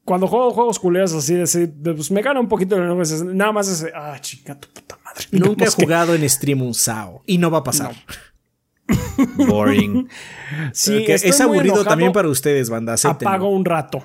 Cuando 0.05 0.27
juego 0.27 0.51
juegos 0.51 0.77
culeros 0.79 1.13
así, 1.13 1.35
pues 1.83 2.11
me 2.11 2.21
gana 2.21 2.39
un 2.39 2.47
poquito 2.47 2.75
el 2.75 2.83
enojo. 2.83 3.01
Nada 3.33 3.51
más 3.51 3.67
es, 3.67 3.85
ah, 3.95 4.17
chica, 4.21 4.59
tu 4.59 4.67
puta 4.69 4.97
madre. 5.03 5.25
Nunca 5.31 5.65
he 5.65 5.67
que- 5.67 5.83
jugado 5.83 6.13
en 6.13 6.29
stream 6.29 6.61
un 6.61 6.73
SAO. 6.73 7.23
Y 7.25 7.37
no 7.39 7.49
va 7.49 7.59
a 7.59 7.63
pasar. 7.63 7.95
Boring. 9.47 10.07
Sí, 10.73 11.05
es 11.07 11.39
aburrido 11.41 11.63
enojado, 11.75 11.85
también 11.85 12.11
para 12.11 12.27
ustedes, 12.27 12.69
banda. 12.69 12.93
acéptenlo. 12.93 13.29
Apago 13.29 13.49
un 13.49 13.65
rato. 13.65 14.03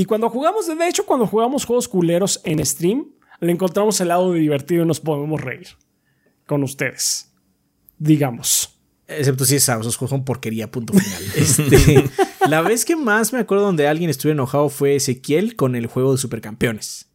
Y 0.00 0.06
cuando 0.06 0.30
jugamos, 0.30 0.66
de 0.66 0.88
hecho, 0.88 1.04
cuando 1.04 1.26
jugamos 1.26 1.66
juegos 1.66 1.86
culeros 1.86 2.40
en 2.44 2.64
stream, 2.64 3.08
le 3.38 3.52
encontramos 3.52 4.00
el 4.00 4.08
lado 4.08 4.32
de 4.32 4.40
divertido 4.40 4.82
y 4.82 4.86
nos 4.86 4.98
podemos 4.98 5.38
reír 5.38 5.68
con 6.46 6.62
ustedes. 6.62 7.30
Digamos. 7.98 8.80
Excepto 9.06 9.44
si 9.44 9.56
es 9.56 9.66
juegos 9.66 10.08
son 10.08 10.24
porquería, 10.24 10.70
punto 10.70 10.94
final. 10.94 11.22
Este, 11.36 12.08
la 12.48 12.62
vez 12.62 12.86
que 12.86 12.96
más 12.96 13.34
me 13.34 13.40
acuerdo 13.40 13.64
donde 13.64 13.88
alguien 13.88 14.08
estuvo 14.08 14.32
enojado 14.32 14.70
fue 14.70 14.96
Ezequiel 14.96 15.54
con 15.54 15.76
el 15.76 15.86
juego 15.86 16.12
de 16.12 16.18
Supercampeones. 16.18 17.10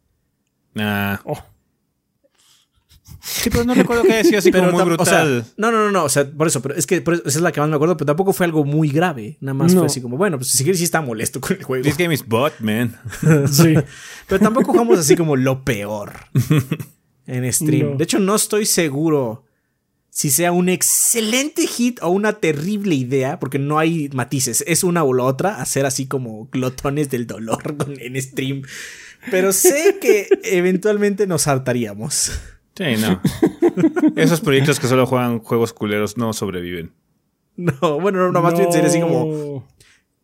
Ah. 0.75 1.21
Oh. 1.25 1.41
Sí, 3.27 3.49
pero 3.49 3.63
no 3.63 3.73
recuerdo 3.73 4.03
que 4.03 4.13
haya 4.13 4.23
sido 4.23 4.37
así 4.37 4.51
como 4.51 4.71
muy 4.71 4.81
tam- 4.83 4.95
o 4.99 5.05
sea, 5.05 5.23
brutal. 5.23 5.45
no, 5.57 5.71
no, 5.71 5.85
no, 5.85 5.91
no, 5.91 6.03
o 6.03 6.09
sea, 6.09 6.29
por 6.29 6.45
eso, 6.47 6.61
pero 6.61 6.75
es 6.75 6.85
que 6.85 7.01
por 7.01 7.15
eso- 7.15 7.23
esa 7.25 7.39
es 7.39 7.41
la 7.41 7.51
que 7.51 7.59
más 7.59 7.69
me 7.69 7.75
acuerdo, 7.75 7.97
pero 7.97 8.05
tampoco 8.05 8.33
fue 8.33 8.45
algo 8.45 8.63
muy 8.65 8.89
grave. 8.89 9.37
Nada 9.41 9.55
más 9.55 9.73
No. 9.73 9.79
fue 9.79 9.87
así 9.87 9.99
como, 10.01 10.15
bueno, 10.17 10.37
pues 10.37 10.53
Ezequiel 10.53 10.77
sí 10.77 10.83
está 10.83 11.01
molesto 11.01 11.41
con 11.41 11.57
el 11.57 11.63
juego. 11.63 11.83
This 11.83 11.97
game 11.97 12.13
is 12.13 12.25
bot, 12.25 12.53
man. 12.59 12.95
Sí. 13.51 13.73
Pero 14.27 14.39
tampoco 14.41 14.71
jugamos 14.71 14.99
así 14.99 15.15
como 15.15 15.35
lo 15.35 15.63
peor 15.63 16.13
en 17.27 17.51
stream. 17.51 17.91
No. 17.91 17.97
De 17.97 18.03
hecho, 18.03 18.19
no 18.19 18.35
estoy 18.35 18.65
seguro 18.67 19.43
si 20.09 20.29
sea 20.29 20.51
un 20.51 20.69
excelente 20.69 21.67
hit 21.67 21.99
o 22.01 22.09
una 22.09 22.33
terrible 22.33 22.95
idea, 22.95 23.39
porque 23.39 23.59
no 23.59 23.79
hay 23.79 24.09
matices. 24.13 24.63
Es 24.67 24.83
una 24.83 25.03
o 25.03 25.13
la 25.13 25.23
otra, 25.23 25.61
hacer 25.61 25.85
así 25.85 26.05
como 26.07 26.47
glotones 26.51 27.09
del 27.09 27.27
dolor 27.27 27.75
con- 27.77 27.99
en 27.99 28.21
stream. 28.21 28.61
Pero 29.31 29.51
sé 29.51 29.97
que 29.99 30.27
eventualmente 30.43 31.25
nos 31.27 31.47
hartaríamos. 31.47 32.31
Sí, 32.75 32.83
no. 32.99 33.21
Esos 34.15 34.41
proyectos 34.41 34.79
que 34.79 34.87
solo 34.87 35.05
juegan 35.05 35.39
juegos 35.39 35.73
culeros 35.73 36.17
no 36.17 36.33
sobreviven. 36.33 36.91
No, 37.55 37.99
bueno, 38.01 38.19
no, 38.19 38.31
no, 38.33 38.41
más 38.41 38.57
bien 38.57 38.71
sería 38.71 38.89
así 38.89 38.99
como 38.99 39.25
No. 39.25 39.67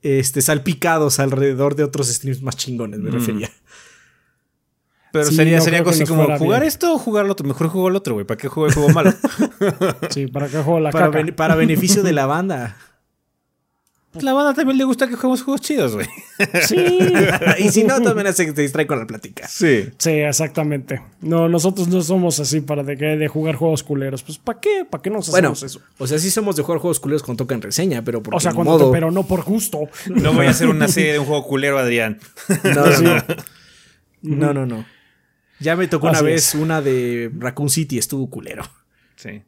este, 0.02 0.42
salpicados 0.42 1.20
alrededor 1.20 1.76
de 1.76 1.84
otros 1.86 2.08
streams 2.10 2.42
más 2.42 2.58
chingones, 2.58 3.00
me 3.00 3.10
refería. 3.10 3.50
Pero 5.14 5.26
Sí, 5.26 5.36
sería, 5.36 5.58
no 5.58 5.64
sería 5.64 5.80
algo 5.80 5.92
así 5.92 6.06
como 6.06 6.24
jugar 6.38 6.62
bien. 6.62 6.68
esto 6.70 6.94
o 6.94 6.98
jugar 6.98 7.26
lo 7.26 7.34
otro. 7.34 7.46
Mejor 7.48 7.68
juego 7.68 7.90
el 7.90 7.96
otro, 7.98 8.14
güey. 8.14 8.26
¿Para 8.26 8.38
qué 8.38 8.48
juego 8.48 8.68
el 8.68 8.74
juego 8.74 8.90
malo? 8.90 9.14
Sí, 10.10 10.28
¿para 10.28 10.48
qué 10.48 10.58
juego 10.58 10.80
la 10.80 10.92
Para, 10.92 11.12
caca? 11.12 11.36
para 11.36 11.56
beneficio 11.56 12.02
de 12.04 12.14
la 12.14 12.26
banda. 12.26 12.78
La 14.20 14.34
banda 14.34 14.54
también 14.54 14.78
le 14.78 14.84
gusta 14.84 15.08
que 15.08 15.16
juguemos 15.16 15.42
juegos 15.42 15.62
chidos, 15.62 15.94
güey. 15.96 16.06
Sí. 16.68 16.76
y 17.60 17.70
si 17.70 17.86
no, 17.86 18.02
también 18.02 18.34
se 18.34 18.52
te 18.52 18.62
distrae 18.62 18.86
con 18.86 19.00
la 19.00 19.08
plática. 19.08 19.48
Sí. 19.48 19.86
Sí, 19.98 20.10
exactamente. 20.10 21.02
No, 21.22 21.48
nosotros 21.48 21.88
no 21.88 22.02
somos 22.02 22.40
así 22.42 22.60
para 22.60 22.84
de, 22.84 22.98
que- 22.98 23.16
de 23.16 23.28
jugar 23.30 23.56
juegos 23.56 23.84
culeros. 23.84 24.22
Pues, 24.24 24.38
¿para 24.38 24.60
qué? 24.60 24.86
¿Para 24.90 25.02
qué 25.02 25.10
nos 25.10 25.30
Bueno, 25.30 25.52
hacemos 25.52 25.64
eso? 25.64 25.82
o 25.98 26.08
sea, 26.08 26.20
sí 26.20 26.30
somos 26.30 26.58
de 26.58 26.64
jugar 26.64 26.82
juegos 26.82 27.00
culeros 27.00 27.24
cuando 27.24 27.46
tocan 27.46 27.62
reseña, 27.62 28.04
pero 28.04 28.22
porque 28.22 28.36
O 28.36 28.40
sea, 28.42 28.52
cuando 28.54 28.74
modo. 28.74 28.88
te- 28.92 28.94
pero 28.98 29.12
no 29.12 29.24
por 29.26 29.44
gusto. 29.44 29.80
No 30.08 30.34
voy 30.34 30.48
a 30.48 30.50
hacer 30.50 30.68
una 30.68 30.88
serie 30.90 31.14
de 31.14 31.20
un 31.20 31.26
juego 31.26 31.46
culero, 31.48 31.78
Adrián. 31.80 32.20
No, 32.66 32.86
no, 32.86 33.00
no. 33.00 33.24
No, 34.24 34.54
no, 34.54 34.66
no. 34.66 34.86
Ya 35.62 35.76
me 35.78 35.88
tocó 35.88 36.10
una 36.10 36.22
vez 36.22 36.50
es. 36.50 36.56
una 36.56 36.82
de 36.82 37.32
Raccoon 37.38 37.70
City, 37.70 37.98
estuvo 37.98 38.30
culero. 38.30 38.64
Sí. 39.16 39.42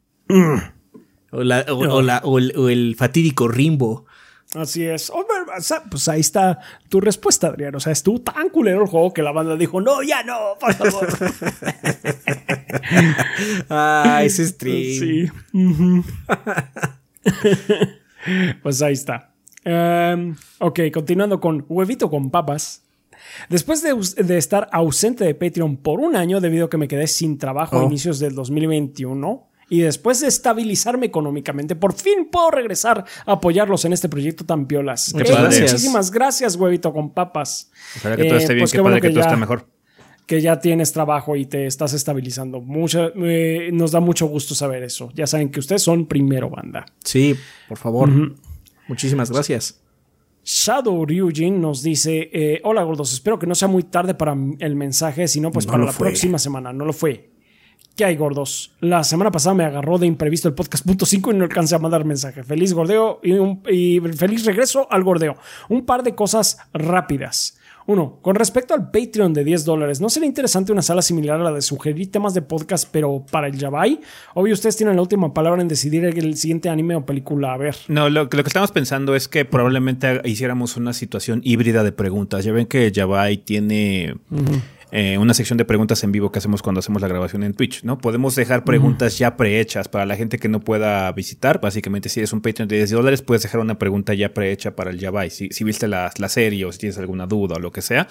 O, 1.32 1.42
la- 1.42 1.66
o- 1.68 1.96
o 1.96 2.02
la- 2.02 2.20
o 2.24 2.38
el, 2.38 2.52
o 2.56 2.68
el 2.68 2.94
fatídico 2.96 3.48
Rimbo. 3.48 4.06
Así 4.54 4.84
es. 4.86 5.10
Hombre, 5.10 5.34
o 5.56 5.60
sea, 5.60 5.82
pues 5.90 6.06
ahí 6.08 6.20
está 6.20 6.60
tu 6.88 7.00
respuesta, 7.00 7.48
Adrián. 7.48 7.74
O 7.74 7.80
sea, 7.80 7.92
estuvo 7.92 8.20
tan 8.20 8.48
culero 8.50 8.82
el 8.82 8.88
juego 8.88 9.12
que 9.12 9.22
la 9.22 9.32
banda 9.32 9.56
dijo, 9.56 9.80
no, 9.80 10.02
ya 10.02 10.22
no, 10.22 10.56
por 10.60 10.74
favor. 10.74 11.08
Ah, 13.68 14.20
ese 14.24 14.46
stream. 14.46 14.84
sí. 15.00 15.30
Pues 18.62 18.80
ahí 18.82 18.92
está. 18.92 19.30
Em, 19.64 20.34
ok, 20.58 20.80
continuando 20.92 21.40
con 21.40 21.64
huevito 21.68 22.10
con 22.10 22.30
papas. 22.30 22.82
Después 23.48 23.82
de 23.82 24.38
estar 24.38 24.68
ausente 24.72 25.24
de 25.24 25.34
Patreon 25.34 25.76
por 25.78 26.00
un 26.00 26.14
año 26.16 26.40
debido 26.40 26.66
a 26.66 26.70
que 26.70 26.76
me 26.76 26.88
quedé 26.88 27.06
sin 27.06 27.38
trabajo 27.38 27.76
a 27.76 27.82
Oh. 27.84 27.86
inicios 27.86 28.18
del 28.18 28.34
2021 28.34 29.46
y 29.68 29.80
después 29.80 30.20
de 30.20 30.28
estabilizarme 30.28 31.06
económicamente, 31.06 31.74
por 31.76 31.94
fin 31.94 32.28
puedo 32.30 32.50
regresar 32.50 33.04
a 33.26 33.32
apoyarlos 33.32 33.84
en 33.84 33.92
este 33.92 34.08
proyecto 34.08 34.44
tan 34.44 34.66
piolas. 34.66 35.12
Qué. 35.16 35.24
Muchísimas 35.32 36.10
gracias, 36.10 36.56
huevito 36.56 36.92
con 36.92 37.12
papas. 37.12 37.70
Ojalá 37.98 38.16
que 38.16 38.24
todo 38.24 38.34
Eh, 38.38 38.40
esté 38.42 38.54
bien, 38.54 38.62
pues 38.64 38.72
qué 38.72 38.76
qué 38.78 38.82
bueno 38.82 38.94
padre 38.96 39.00
que, 39.02 39.08
que 39.08 39.14
todo 39.14 39.22
ya- 39.22 39.26
está 39.28 39.36
mejor. 39.40 39.66
que 40.26 40.40
ya 40.40 40.58
tienes 40.58 40.92
trabajo 40.92 41.36
y 41.36 41.44
te 41.46 41.66
estás 41.66 41.92
estabilizando. 41.92 42.60
Mucha- 42.60 43.12
eh, 43.16 43.70
nos 43.72 43.90
da 43.90 44.00
mucho 44.00 44.26
gusto 44.26 44.54
saber 44.54 44.82
eso. 44.82 45.10
Ya 45.14 45.26
saben 45.26 45.50
que 45.50 45.60
ustedes 45.60 45.82
son 45.82 46.06
primero 46.06 46.48
banda. 46.50 46.86
Sí, 47.04 47.34
por 47.68 47.76
favor. 47.78 48.10
Muchísimas 48.88 49.30
gracias. 49.30 49.80
Shadow 50.44 51.06
Ryujin 51.06 51.60
nos 51.60 51.82
dice: 51.82 52.28
eh, 52.32 52.60
Hola 52.64 52.82
gordos, 52.82 53.12
espero 53.14 53.38
que 53.38 53.46
no 53.46 53.54
sea 53.54 53.68
muy 53.68 53.82
tarde 53.82 54.14
para 54.14 54.36
el 54.58 54.76
mensaje, 54.76 55.26
sino 55.28 55.50
pues 55.50 55.66
No 55.66 55.72
para 55.72 55.84
la 55.86 55.92
fue. 55.92 56.08
próxima 56.08 56.38
semana. 56.38 56.72
No 56.72 56.84
lo 56.84 56.92
fue. 56.92 57.30
¿Qué 57.96 58.04
hay, 58.04 58.16
gordos? 58.16 58.72
La 58.80 59.04
semana 59.04 59.30
pasada 59.30 59.54
me 59.54 59.64
agarró 59.64 59.98
de 59.98 60.06
imprevisto 60.06 60.48
el 60.48 60.54
podcast 60.54 60.84
punto 60.84 61.06
5 61.06 61.30
y 61.30 61.36
no 61.36 61.44
alcancé 61.44 61.76
a 61.76 61.78
mandar 61.78 62.04
mensaje. 62.04 62.42
Feliz 62.42 62.72
gordeo 62.72 63.20
y, 63.22 63.32
un- 63.32 63.62
y 63.70 64.00
feliz 64.16 64.44
regreso 64.44 64.88
al 64.90 65.04
gordeo. 65.04 65.36
Un 65.68 65.86
par 65.86 66.02
de 66.02 66.12
cosas 66.16 66.58
rápidas. 66.72 67.56
Uno, 67.86 68.18
con 68.22 68.34
respecto 68.34 68.72
al 68.74 68.90
Patreon 68.90 69.32
de 69.34 69.44
10 69.44 69.64
dólares, 69.66 70.00
¿no 70.00 70.08
sería 70.08 70.26
interesante 70.26 70.72
una 70.72 70.80
sala 70.82 71.02
similar 71.02 71.38
a 71.38 71.44
la 71.44 71.52
de 71.52 71.60
sugerir 71.62 72.10
temas 72.10 72.32
de 72.34 72.40
podcast, 72.42 72.88
pero 72.90 73.24
para 73.30 73.46
el 73.46 73.58
Yabai? 73.58 74.00
Obvio, 74.32 74.54
ustedes 74.54 74.76
tienen 74.76 74.96
la 74.96 75.02
última 75.02 75.32
palabra 75.34 75.60
en 75.62 75.68
decidir 75.68 76.04
el 76.06 76.36
siguiente 76.36 76.70
anime 76.70 76.96
o 76.96 77.04
película 77.04 77.52
a 77.52 77.58
ver. 77.58 77.76
No, 77.88 78.08
lo, 78.08 78.22
lo 78.24 78.28
que 78.28 78.40
estamos 78.40 78.72
pensando 78.72 79.14
es 79.14 79.28
que 79.28 79.44
probablemente 79.44 80.20
hiciéramos 80.24 80.78
una 80.78 80.94
situación 80.94 81.42
híbrida 81.44 81.84
de 81.84 81.92
preguntas. 81.92 82.42
Ya 82.44 82.52
ven 82.52 82.66
que 82.66 82.90
Yabai 82.90 83.36
tiene 83.36 84.16
eh, 84.96 85.18
una 85.18 85.34
sección 85.34 85.56
de 85.56 85.64
preguntas 85.64 86.04
en 86.04 86.12
vivo 86.12 86.30
que 86.30 86.38
hacemos 86.38 86.62
cuando 86.62 86.78
hacemos 86.78 87.02
la 87.02 87.08
grabación 87.08 87.42
en 87.42 87.52
Twitch, 87.52 87.82
¿no? 87.82 87.98
Podemos 87.98 88.36
dejar 88.36 88.62
preguntas 88.62 89.18
ya 89.18 89.36
prehechas 89.36 89.88
para 89.88 90.06
la 90.06 90.14
gente 90.14 90.38
que 90.38 90.48
no 90.48 90.60
pueda 90.60 91.10
visitar. 91.10 91.60
Básicamente, 91.60 92.08
si 92.08 92.20
eres 92.20 92.32
un 92.32 92.40
Patreon 92.40 92.68
de 92.68 92.76
10 92.76 92.90
dólares, 92.92 93.20
puedes 93.20 93.42
dejar 93.42 93.60
una 93.60 93.76
pregunta 93.76 94.14
ya 94.14 94.32
prehecha 94.32 94.76
para 94.76 94.92
el 94.92 95.00
Yabai. 95.00 95.30
Si, 95.30 95.48
si 95.50 95.64
viste 95.64 95.88
la, 95.88 96.12
la 96.16 96.28
serie 96.28 96.64
o 96.64 96.70
si 96.70 96.78
tienes 96.78 96.96
alguna 96.98 97.26
duda 97.26 97.56
o 97.56 97.58
lo 97.58 97.72
que 97.72 97.82
sea, 97.82 98.06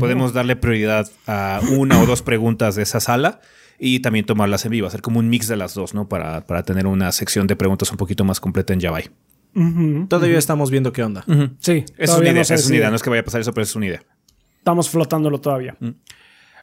podemos 0.00 0.32
darle 0.32 0.56
prioridad 0.56 1.08
a 1.28 1.60
una 1.70 2.02
o 2.02 2.06
dos 2.06 2.22
preguntas 2.22 2.74
de 2.74 2.82
esa 2.82 2.98
sala 2.98 3.40
y 3.78 4.00
también 4.00 4.26
tomarlas 4.26 4.64
en 4.64 4.72
vivo, 4.72 4.88
hacer 4.88 5.02
como 5.02 5.20
un 5.20 5.28
mix 5.28 5.46
de 5.46 5.56
las 5.56 5.74
dos, 5.74 5.94
¿no? 5.94 6.08
Para, 6.08 6.48
para 6.48 6.64
tener 6.64 6.88
una 6.88 7.12
sección 7.12 7.46
de 7.46 7.54
preguntas 7.54 7.92
un 7.92 7.96
poquito 7.96 8.24
más 8.24 8.40
completa 8.40 8.72
en 8.72 8.80
Yabai. 8.80 9.08
Todavía 10.08 10.38
estamos 10.38 10.72
viendo 10.72 10.92
qué 10.92 11.04
onda. 11.04 11.24
Sí, 11.60 11.84
Es 11.96 12.10
una 12.10 12.28
idea, 12.30 12.42
no 12.48 12.54
es 12.56 12.66
una 12.66 12.76
idea. 12.76 12.90
No 12.90 12.96
es 12.96 13.04
que 13.04 13.10
vaya 13.10 13.20
a 13.20 13.24
pasar 13.24 13.40
eso, 13.40 13.54
pero 13.54 13.62
es 13.62 13.76
una 13.76 13.86
idea. 13.86 14.02
Estamos 14.58 14.90
flotándolo 14.90 15.40
todavía. 15.40 15.76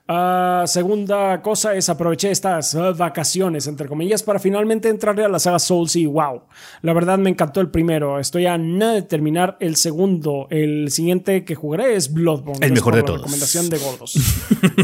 Ah, 0.08 0.64
segunda 0.68 1.42
cosa 1.42 1.74
es 1.76 1.88
aproveché 1.90 2.32
estas 2.32 2.76
ah, 2.76 2.92
vacaciones, 2.92 3.68
entre 3.68 3.88
comillas, 3.88 4.24
para 4.24 4.40
finalmente 4.40 4.90
entrarle 4.90 5.24
a 5.24 5.30
la 5.30 5.40
saga 5.40 5.60
Souls 5.60 5.96
y 5.96 6.06
wow. 6.06 6.42
La 6.82 6.92
verdad 6.94 7.18
me 7.18 7.30
encantó 7.30 7.62
el 7.62 7.70
primero. 7.70 8.20
Estoy 8.20 8.46
a 8.46 8.58
nada 8.58 8.94
de 8.94 9.02
terminar 9.04 9.56
el 9.62 9.76
segundo. 9.78 10.48
El 10.50 10.92
siguiente 10.92 11.46
que 11.46 11.56
jugaré 11.56 11.96
es 11.96 12.12
Bloodborne. 12.14 12.66
El 12.66 12.74
mejor 12.74 12.96
de 12.96 13.02
la 13.02 13.06
todos. 13.06 13.20
Recomendación 13.22 13.70
de 13.70 13.78
gordos. 13.78 14.14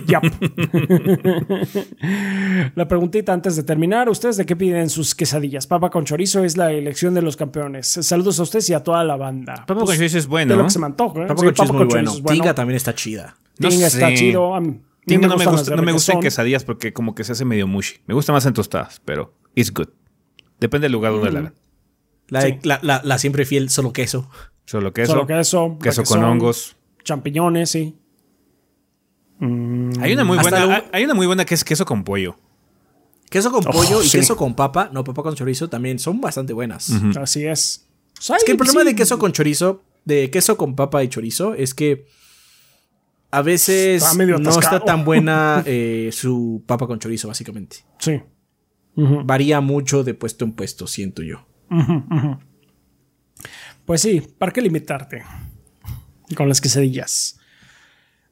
La 2.76 2.88
preguntita 2.88 3.34
antes 3.34 3.56
de 3.56 3.64
terminar. 3.64 4.10
¿Ustedes 4.10 4.38
de 4.38 4.46
qué 4.46 4.56
piden 4.56 4.90
sus 4.90 5.16
quesadillas? 5.16 5.68
Papa 5.68 5.90
con 5.90 6.06
chorizo 6.06 6.44
es 6.44 6.58
la 6.58 6.72
elección 6.72 7.14
de 7.14 7.22
los 7.22 7.36
campeones. 7.36 7.88
Saludos 7.88 8.40
a 8.40 8.44
ustedes 8.44 8.70
y 8.70 8.74
a 8.74 8.84
toda 8.84 9.04
la 9.04 9.16
banda. 9.18 9.56
Papa 9.56 9.76
con 9.76 9.86
Pues, 9.86 9.98
chorizo 9.98 10.18
es 10.20 10.24
De 10.26 10.30
bueno. 10.30 10.56
lo 10.56 10.64
que 10.66 10.70
se 10.70 10.80
me 10.80 10.86
antoja. 10.86 11.24
¿eh? 11.24 11.28
Papa 11.28 11.42
Sí, 11.42 11.46
con 11.48 11.56
chorizo 11.56 11.64
es 11.64 11.70
muy 11.72 11.78
con 11.80 11.88
bueno. 11.88 12.04
chorizo 12.06 12.18
es 12.18 12.24
bueno. 12.24 12.42
Tinga 12.42 12.56
también 12.56 12.78
está 12.78 12.96
chida. 12.96 13.36
No 13.60 13.70
Tinga 13.70 13.88
está 13.88 14.08
sé. 14.10 14.14
chido. 14.16 14.54
No 15.16 15.22
me 15.22 15.28
gustan 15.28 15.38
gusta, 15.38 15.56
las 15.62 15.66
de 15.70 15.76
no 15.78 15.82
me 15.84 15.92
gusta 15.94 16.14
en 16.14 16.20
quesadillas 16.20 16.64
porque 16.66 16.92
como 16.94 17.16
que 17.16 17.24
se 17.24 17.32
hace 17.32 17.46
medio 17.46 17.66
mushy. 17.68 17.98
Me 18.08 18.14
gusta 18.14 18.34
más 18.34 18.46
en 18.46 18.54
tostadas, 18.54 19.02
pero 19.06 19.34
it's 19.56 19.72
good. 19.74 19.88
Depende 20.60 20.86
del 20.86 20.92
lugar 20.92 21.14
donde 21.14 21.32
la 21.32 21.40
hagan. 21.40 21.54
La, 22.30 22.42
Sí. 22.42 22.60
la, 22.64 22.80
la- 22.82 23.02
la 23.04 23.18
siempre 23.18 23.46
fiel, 23.46 23.70
solo 23.70 23.94
queso. 23.94 24.30
Solo 24.66 24.92
queso. 24.92 25.14
Solo 25.14 25.28
queso. 25.28 25.78
queso 25.82 26.04
con 26.04 26.24
hongos. 26.24 26.76
Champiñones, 27.06 27.70
sí. 27.70 27.96
Hay 29.40 30.14
una 30.14 30.24
muy 30.24 30.38
Hasta 30.40 30.50
buena, 30.66 30.78
lo- 30.80 30.86
hay- 30.92 31.04
una 31.06 31.14
muy 31.14 31.28
buena 31.28 31.46
que 31.46 31.54
es 31.54 31.64
queso 31.64 31.86
con 31.86 32.04
pollo. 32.04 32.38
Queso 33.30 33.52
con 33.52 33.66
Oh, 33.68 33.72
pollo 33.72 34.02
y 34.02 34.08
sí. 34.08 34.18
queso 34.20 34.36
con 34.36 34.56
papa, 34.56 34.90
no 34.92 35.04
papa 35.04 35.22
con 35.22 35.36
chorizo, 35.36 35.70
también 35.70 36.00
son 36.00 36.20
bastante 36.22 36.54
buenas. 36.54 36.90
Así 37.20 37.46
es. 37.46 37.88
Es 38.20 38.44
que 38.46 38.54
el 38.54 38.58
problema 38.58 38.84
de 38.84 38.96
queso 38.96 39.20
con 39.20 39.32
chorizo, 39.32 39.84
de 40.06 40.32
queso 40.32 40.58
con 40.58 40.76
papa 40.76 41.04
y 41.04 41.10
chorizo, 41.10 41.54
es 41.54 41.74
que 41.76 42.08
a 43.30 43.42
veces 43.42 44.04
Está 44.04 44.26
no 44.26 44.60
está 44.60 44.80
tan 44.80 45.04
buena 45.04 45.64
eh, 45.66 46.10
su 46.12 46.64
papa 46.66 46.88
con 46.88 47.00
chorizo, 47.00 47.28
básicamente. 47.28 47.78
Sí. 48.00 48.22
Varía 48.96 49.62
mucho 49.62 50.04
de 50.04 50.16
puesto 50.16 50.44
en 50.44 50.54
puesto, 50.54 50.88
siento 50.88 51.22
yo. 51.22 51.46
Pues 53.86 54.02
sí, 54.02 54.22
¿para 54.38 54.52
qué 54.52 54.62
limitarte? 54.62 55.24
Con 56.36 56.50
las 56.50 56.60
quesadillas. 56.60 57.40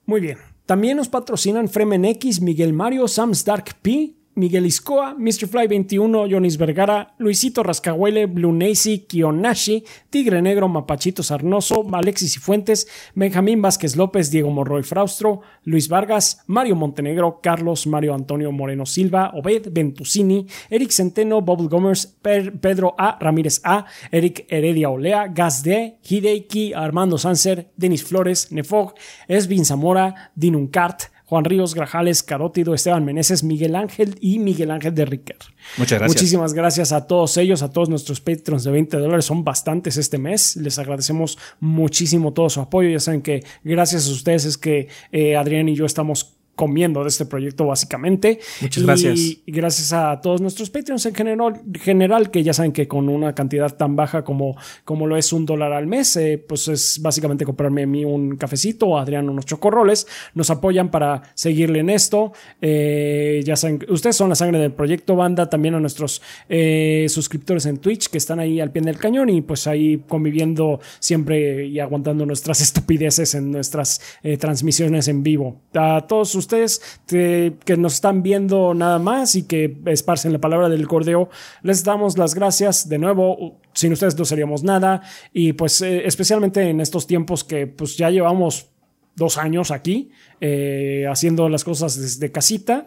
Muy 0.05 0.22
bien. 0.22 0.38
También 0.65 0.97
nos 0.97 1.07
patrocinan 1.07 1.69
Fremen 1.69 2.05
X, 2.05 2.41
Miguel 2.41 2.73
Mario, 2.73 3.07
Sam's 3.07 3.45
Dark 3.45 3.76
P, 3.81 4.15
Miguel 4.36 4.66
Iscoa, 4.66 5.16
Mr. 5.18 5.48
Fly 5.48 5.68
21, 5.68 6.28
Jonis 6.28 6.57
Vergara, 6.57 7.16
Luisito 7.20 7.64
Rascahuele, 7.64 8.26
Blue 8.26 8.52
Nacy, 8.52 9.06
Kionashi, 9.07 9.86
Tigre 10.10 10.41
Negro, 10.41 10.68
Mapachito 10.68 11.24
Sarnoso, 11.24 11.88
Alexis 11.94 12.36
y 12.36 12.40
Fuentes, 12.40 12.88
Benjamín 13.16 13.62
Vázquez 13.62 13.95
López, 13.95 14.32
Diego 14.32 14.52
Morroy 14.52 14.84
Fraustro, 14.84 15.41
Luis 15.64 15.88
Vargas, 15.88 16.44
Mario 16.48 16.76
Montenegro, 16.76 17.40
Carlos 17.41 17.88
Mario 17.88 18.14
Antonio 18.14 18.52
Moreno 18.52 18.86
Silva, 18.86 19.32
Obed 19.34 19.70
Ventusini, 19.72 20.45
Eric 20.70 20.91
Centeno, 20.91 21.41
Bob 21.41 21.70
Gomers, 21.70 22.06
Pedro 22.06 22.94
A. 22.98 23.18
Ramírez 23.20 23.62
A, 23.64 23.86
Eric 24.12 24.48
Heredia 24.49 24.90
Olea, 24.90 25.28
Gas 25.28 25.64
D, 25.64 25.99
Hideiki, 26.03 26.74
Armando 26.74 27.18
Sanser, 27.18 27.72
Denis 27.78 28.03
Flores, 28.03 28.52
Nefog, 28.52 28.95
Esvin 29.30 29.64
Zamora, 29.64 30.32
Dinuncart, 30.36 31.15
Juan 31.26 31.43
Ríos 31.43 31.73
Grajales, 31.73 32.22
Carótido, 32.22 32.73
Esteban 32.73 33.03
Meneses, 33.03 33.43
Miguel 33.43 33.76
Ángel 33.76 34.18
y 34.22 34.39
Miguel 34.39 34.72
Ángel 34.72 34.93
de 34.93 35.06
Riquer. 35.06 35.38
Muchas 35.77 35.99
gracias. 35.99 36.15
Muchísimas 36.15 36.53
gracias 36.53 36.91
a 36.91 37.07
todos 37.07 37.38
ellos, 37.38 37.64
a 37.64 37.72
todos 37.72 37.89
nuestros 37.89 38.22
Patreons 38.22 38.64
de 38.64 38.72
20 38.72 38.97
dólares. 38.97 39.26
Son 39.26 39.43
bastantes 39.43 39.97
este 39.97 40.19
mes. 40.19 40.56
Les 40.56 40.77
agradecemos 40.77 41.38
muchísimo 41.60 42.34
todo 42.34 42.49
su 42.49 42.61
apoyo. 42.61 42.89
Ya 42.89 42.99
saben 42.99 43.22
que 43.22 43.43
gracias 43.64 44.07
a 44.07 44.11
ustedes 44.11 44.45
es 44.45 44.57
que 44.57 44.88
eh, 45.11 45.35
Adrián 45.35 45.68
y 45.68 45.76
yo 45.76 45.85
estamos 45.85 46.35
comiendo 46.56 47.03
de 47.03 47.10
este 47.10 47.26
proyecto 47.26 47.65
básicamente. 47.65 48.40
Muchas 48.61 48.84
Y 48.84 48.86
gracias. 48.86 49.19
gracias 49.45 49.94
a 49.94 50.19
todos 50.22 50.41
nuestros 50.41 50.69
Patreons 50.69 51.06
en 51.06 51.15
general, 51.15 51.61
general, 51.73 52.32
que 52.32 52.44
ya 52.44 52.53
saben 52.53 52.72
que 52.72 52.88
con 52.88 53.10
una 53.10 53.36
cantidad 53.36 53.76
tan 53.76 53.95
baja 53.95 54.23
como, 54.23 54.56
como 54.84 55.07
lo 55.07 55.18
es 55.18 55.34
un 55.34 55.45
dólar 55.45 55.73
al 55.73 55.88
mes, 55.88 56.15
eh, 56.18 56.44
pues 56.45 56.68
es 56.68 56.99
básicamente 57.02 57.45
comprarme 57.45 57.84
a 57.84 57.88
mí 57.88 58.06
un 58.06 58.38
cafecito 58.38 58.88
o 58.88 58.98
a 58.98 59.02
Adrián 59.02 59.30
unos 59.30 59.45
chocorroles. 59.45 60.07
Nos 60.34 60.49
apoyan 60.49 60.90
para 60.90 61.23
seguirle 61.34 61.80
en 61.80 61.90
esto. 61.90 62.32
Eh, 62.61 63.41
ya 63.45 63.56
saben, 63.56 63.86
ustedes 63.90 64.15
son 64.15 64.30
la 64.30 64.36
sangre 64.36 64.60
del 64.60 64.72
proyecto 64.72 65.15
banda, 65.15 65.49
también 65.49 65.76
a 65.76 65.80
nuestros 65.80 66.22
eh, 66.49 67.06
suscriptores 67.10 67.65
en 67.65 67.77
Twitch 67.77 68.10
que 68.10 68.18
están 68.18 68.40
ahí 68.40 68.60
al 68.60 68.72
pie 68.72 68.82
del 68.82 68.98
cañón 68.98 69.30
y 69.30 69.41
pues 69.41 69.68
ahí 69.68 70.03
conviviendo 70.07 70.80
siempre 70.99 71.65
y 71.65 71.80
aguantando 71.80 72.26
nuestras 72.26 72.61
estupideces 72.65 73.36
en 73.36 73.52
nuestras 73.52 74.02
transmisiones 74.40 75.07
en 75.07 75.23
vivo. 75.23 75.61
A 75.73 76.06
todos 76.07 76.30
ustedes 76.45 76.81
que, 77.07 77.53
nos 77.77 77.93
están 77.95 78.22
viendo 78.23 78.73
nada 78.73 78.99
más 78.99 79.35
y 79.35 79.43
que 79.43 79.77
esparcen 79.85 80.31
la 80.34 80.39
palabra 80.39 80.69
del 80.69 80.88
cordeo, 80.88 81.30
les 81.63 81.84
damos 81.84 82.17
las 82.17 82.34
gracias 82.35 82.88
de 82.88 82.97
nuevo. 82.97 83.59
Sin 83.73 83.91
ustedes 83.91 84.17
no 84.17 84.26
seríamos 84.26 84.63
nada 84.63 85.01
y 85.34 85.53
pues 85.53 85.81
eh, 85.81 86.05
especialmente 86.05 86.69
en 86.69 86.80
estos 86.80 87.05
tiempos 87.07 87.43
que 87.43 87.67
pues 87.67 87.97
ya 87.97 88.09
llevamos 88.09 88.67
dos 89.15 89.38
años 89.38 89.72
aquí 89.72 90.11
eh, 90.41 91.05
haciendo 91.09 91.49
las 91.49 91.63
cosas 91.63 91.99
desde 91.99 92.31
casita. 92.31 92.85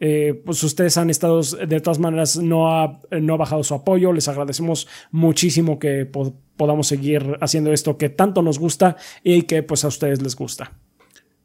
Eh, 0.00 0.40
pues 0.46 0.62
ustedes 0.62 0.96
han 0.96 1.10
estado, 1.10 1.40
de 1.42 1.80
todas 1.80 1.98
maneras, 1.98 2.36
no 2.36 2.72
ha, 2.72 3.00
no 3.20 3.34
ha 3.34 3.36
bajado 3.36 3.64
su 3.64 3.74
apoyo. 3.74 4.12
Les 4.12 4.28
agradecemos 4.28 4.86
muchísimo 5.10 5.80
que 5.80 6.06
po- 6.06 6.34
podamos 6.56 6.86
seguir 6.86 7.36
haciendo 7.40 7.72
esto 7.72 7.96
que 7.98 8.08
tanto 8.08 8.42
nos 8.42 8.60
gusta 8.60 8.94
y 9.24 9.42
que 9.42 9.64
pues 9.64 9.84
a 9.84 9.88
ustedes 9.88 10.22
les 10.22 10.36
gusta. 10.36 10.70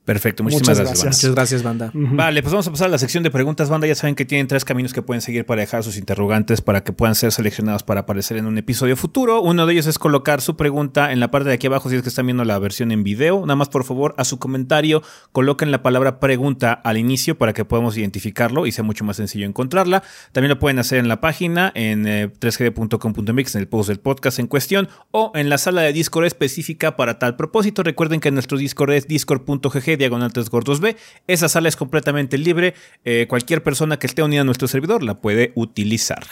Perfecto, 0.06 0.44
muchísimas 0.44 0.68
Muchas 0.68 0.80
gracias. 0.80 1.04
gracias. 1.04 1.24
Muchas 1.24 1.36
gracias, 1.36 1.64
banda. 1.64 1.92
Vale, 1.94 2.42
pues 2.42 2.52
vamos 2.52 2.68
a 2.68 2.72
pasar 2.72 2.88
a 2.88 2.92
la 2.92 2.98
sección 2.98 3.24
de 3.24 3.32
preguntas, 3.32 3.70
banda. 3.70 3.88
Ya 3.88 3.96
saben 3.96 4.16
que 4.16 4.26
tienen 4.26 4.48
tres 4.48 4.66
caminos 4.66 4.92
que 4.92 5.02
pueden 5.02 5.22
seguir 5.22 5.46
para 5.46 5.62
dejar 5.62 5.84
sus 5.84 5.96
interrogantes 5.98 6.62
para 6.62 6.84
que 6.84 6.92
puedan 6.92 7.16
ser 7.16 7.32
seleccionados 7.32 7.84
para 7.84 8.02
aparecer 8.02 8.36
en 8.36 8.46
un 8.46 8.58
episodio 8.58 8.98
futuro. 8.98 9.42
Uno 9.42 9.66
de 9.66 9.74
ellos 9.74 9.88
es 9.88 9.98
colocar 9.98 10.42
su 10.42 10.58
pregunta 10.58 11.14
en 11.14 11.22
la 11.22 11.32
parte 11.32 11.48
de 11.50 11.56
aquí 11.56 11.68
abajo 11.68 11.90
si 11.90 11.96
es 11.96 12.02
que 12.02 12.10
están 12.10 12.26
viendo 12.26 12.44
la 12.44 12.60
versión 12.60 12.92
en 12.92 13.04
video. 13.04 13.42
Nada 13.42 13.56
más, 13.56 13.70
por 13.70 13.86
favor, 13.86 14.14
a 14.18 14.26
su 14.26 14.40
comentario 14.40 15.04
coloquen 15.32 15.72
la 15.72 15.82
palabra 15.82 16.20
pregunta 16.20 16.74
al 16.74 16.98
inicio 16.98 17.38
para 17.38 17.54
que 17.54 17.64
podamos 17.64 17.98
identificarlo 17.98 18.66
y 18.66 18.74
sea 18.74 18.84
mucho 18.84 19.06
más 19.06 19.16
sencillo 19.16 19.46
encontrarla. 19.46 20.04
También 20.34 20.50
lo 20.50 20.60
pueden 20.60 20.80
hacer 20.80 21.00
en 21.00 21.08
la 21.08 21.22
página 21.22 21.72
en 21.76 22.08
eh, 22.08 22.30
3gd.com.mx 22.40 23.56
en 23.56 23.62
el 23.62 23.68
post 23.70 23.88
del 23.88 24.00
podcast 24.00 24.40
en 24.40 24.48
cuestión 24.48 24.90
o 25.12 25.32
en 25.36 25.50
la 25.50 25.58
sala 25.58 25.82
de 25.82 25.94
Discord 25.94 26.26
específica 26.26 26.98
para 26.98 27.20
tal 27.20 27.38
propósito. 27.38 27.84
Recuerden 27.84 28.20
que 28.20 28.32
nuestro 28.32 28.58
Discord 28.58 28.92
es 28.92 29.08
discord.gg 29.08 29.93
diagonal 29.98 30.34
3 30.34 30.50
gordos 30.50 30.80
B. 30.80 30.96
Esa 31.28 31.50
sala 31.50 31.70
es 31.70 31.76
completamente 31.76 32.38
libre. 32.38 32.74
Eh, 33.06 33.26
cualquier 33.28 33.64
persona 33.64 33.98
que 33.98 34.08
esté 34.08 34.24
unida 34.24 34.42
a 34.42 34.44
nuestro 34.44 34.68
servidor 34.68 35.04
la 35.04 35.22
puede 35.22 35.52
utilizar. 35.56 36.24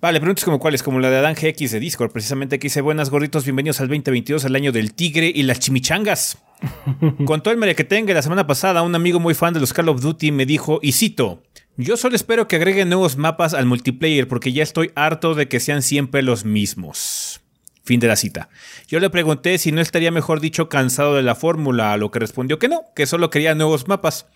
Vale, 0.00 0.20
preguntas 0.20 0.44
como 0.44 0.58
cuáles, 0.58 0.82
como 0.82 0.98
la 0.98 1.10
de 1.10 1.18
Adán 1.18 1.34
GX 1.34 1.70
de 1.70 1.80
Discord, 1.80 2.10
precisamente 2.10 2.58
que 2.58 2.66
dice, 2.66 2.80
buenas 2.80 3.10
gorditos, 3.10 3.44
bienvenidos 3.44 3.80
al 3.80 3.86
2022, 3.88 4.44
el 4.44 4.56
año 4.56 4.72
del 4.72 4.94
tigre 4.94 5.30
y 5.32 5.44
las 5.44 5.60
chimichangas. 5.60 6.38
Con 7.24 7.42
todo 7.42 7.52
el 7.52 7.60
mere 7.60 7.76
que 7.76 7.84
tenga, 7.84 8.12
la 8.14 8.22
semana 8.22 8.46
pasada 8.46 8.82
un 8.82 8.94
amigo 8.94 9.20
muy 9.20 9.34
fan 9.34 9.54
de 9.54 9.60
los 9.60 9.72
Call 9.72 9.88
of 9.88 10.00
Duty 10.00 10.32
me 10.32 10.44
dijo, 10.44 10.80
y 10.82 10.92
cito, 10.92 11.42
yo 11.76 11.96
solo 11.96 12.16
espero 12.16 12.48
que 12.48 12.56
agreguen 12.56 12.88
nuevos 12.88 13.16
mapas 13.16 13.54
al 13.54 13.66
multiplayer 13.66 14.26
porque 14.26 14.52
ya 14.52 14.64
estoy 14.64 14.90
harto 14.96 15.34
de 15.34 15.46
que 15.46 15.60
sean 15.60 15.82
siempre 15.82 16.22
los 16.22 16.44
mismos. 16.44 17.40
Fin 17.88 18.00
de 18.00 18.06
la 18.06 18.16
cita. 18.16 18.50
Yo 18.86 19.00
le 19.00 19.08
pregunté 19.08 19.56
si 19.56 19.72
no 19.72 19.80
estaría 19.80 20.10
mejor 20.10 20.40
dicho 20.40 20.68
cansado 20.68 21.14
de 21.14 21.22
la 21.22 21.34
fórmula, 21.34 21.94
a 21.94 21.96
lo 21.96 22.10
que 22.10 22.18
respondió 22.18 22.58
que 22.58 22.68
no, 22.68 22.82
que 22.94 23.06
solo 23.06 23.30
quería 23.30 23.54
nuevos 23.54 23.88
mapas. 23.88 24.26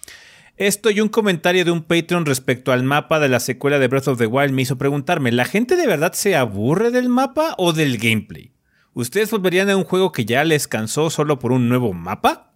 Esto 0.57 0.91
y 0.91 1.03
un 1.03 1.11
comentario 1.11 1.63
de 1.67 1.71
un 1.71 1.83
Patreon 1.83 2.25
respecto 2.25 2.73
al 2.73 2.83
mapa 2.83 3.21
de 3.21 3.29
la 3.29 3.41
secuela 3.41 3.79
de 3.79 3.89
Breath 3.89 4.09
of 4.09 4.17
the 4.17 4.25
Wild 4.25 4.55
me 4.55 4.63
hizo 4.63 4.79
preguntarme, 4.79 5.33
¿la 5.33 5.45
gente 5.45 5.77
de 5.77 5.87
verdad 5.87 6.15
se 6.15 6.35
aburre 6.35 6.91
del 6.91 7.11
mapa 7.11 7.55
o 7.59 7.75
del 7.75 7.99
gameplay? 7.99 8.55
¿Ustedes 8.95 9.31
volverían 9.31 9.69
a 9.69 9.77
un 9.77 9.85
juego 9.85 10.13
que 10.13 10.25
ya 10.25 10.45
les 10.45 10.67
cansó 10.67 11.11
solo 11.11 11.39
por 11.39 11.53
un 11.53 11.69
nuevo 11.69 11.93
mapa? 11.93 12.55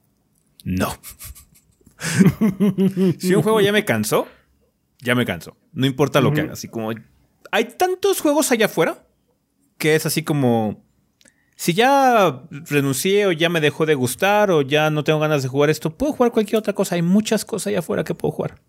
No. 0.65 0.97
si 3.19 3.35
un 3.35 3.43
juego 3.43 3.61
ya 3.61 3.73
me 3.73 3.85
cansó, 3.85 4.29
ya 5.03 5.15
me 5.15 5.27
cansó. 5.27 5.59
No 5.75 5.85
importa 5.85 6.23
lo 6.23 6.33
que 6.33 6.41
haga. 6.41 6.55
Así 6.55 6.69
como 6.69 6.91
hay 7.51 7.65
tantos 7.67 8.23
juegos 8.23 8.51
allá 8.51 8.65
afuera 8.65 9.03
que 9.79 9.95
es 9.95 10.07
así 10.07 10.23
como 10.23 10.86
si 11.57 11.73
ya 11.73 12.43
renuncié 12.51 13.27
o 13.27 13.33
ya 13.33 13.49
me 13.49 13.63
dejó 13.63 13.87
de 13.87 13.95
gustar 13.95 14.51
o 14.51 14.61
ya 14.61 14.91
no 14.91 15.05
tengo 15.05 15.19
ganas 15.19 15.43
de 15.43 15.49
jugar 15.49 15.71
esto, 15.71 15.97
puedo 15.97 16.13
jugar 16.13 16.31
cualquier 16.31 16.59
otra 16.59 16.75
cosa. 16.75 16.95
Hay 16.95 17.03
muchas 17.03 17.47
cosas 17.47 17.69
allá 17.69 17.79
afuera 17.79 18.05
que 18.05 18.15
puedo 18.15 18.33
jugar. 18.33 18.61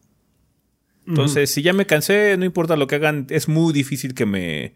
Entonces, 1.06 1.52
si 1.52 1.62
ya 1.62 1.72
me 1.72 1.86
cansé, 1.86 2.36
no 2.38 2.44
importa 2.44 2.76
lo 2.76 2.88
que 2.88 2.96
hagan, 2.96 3.28
es 3.30 3.48
muy 3.48 3.72
difícil 3.72 4.14
que 4.14 4.26
me 4.26 4.74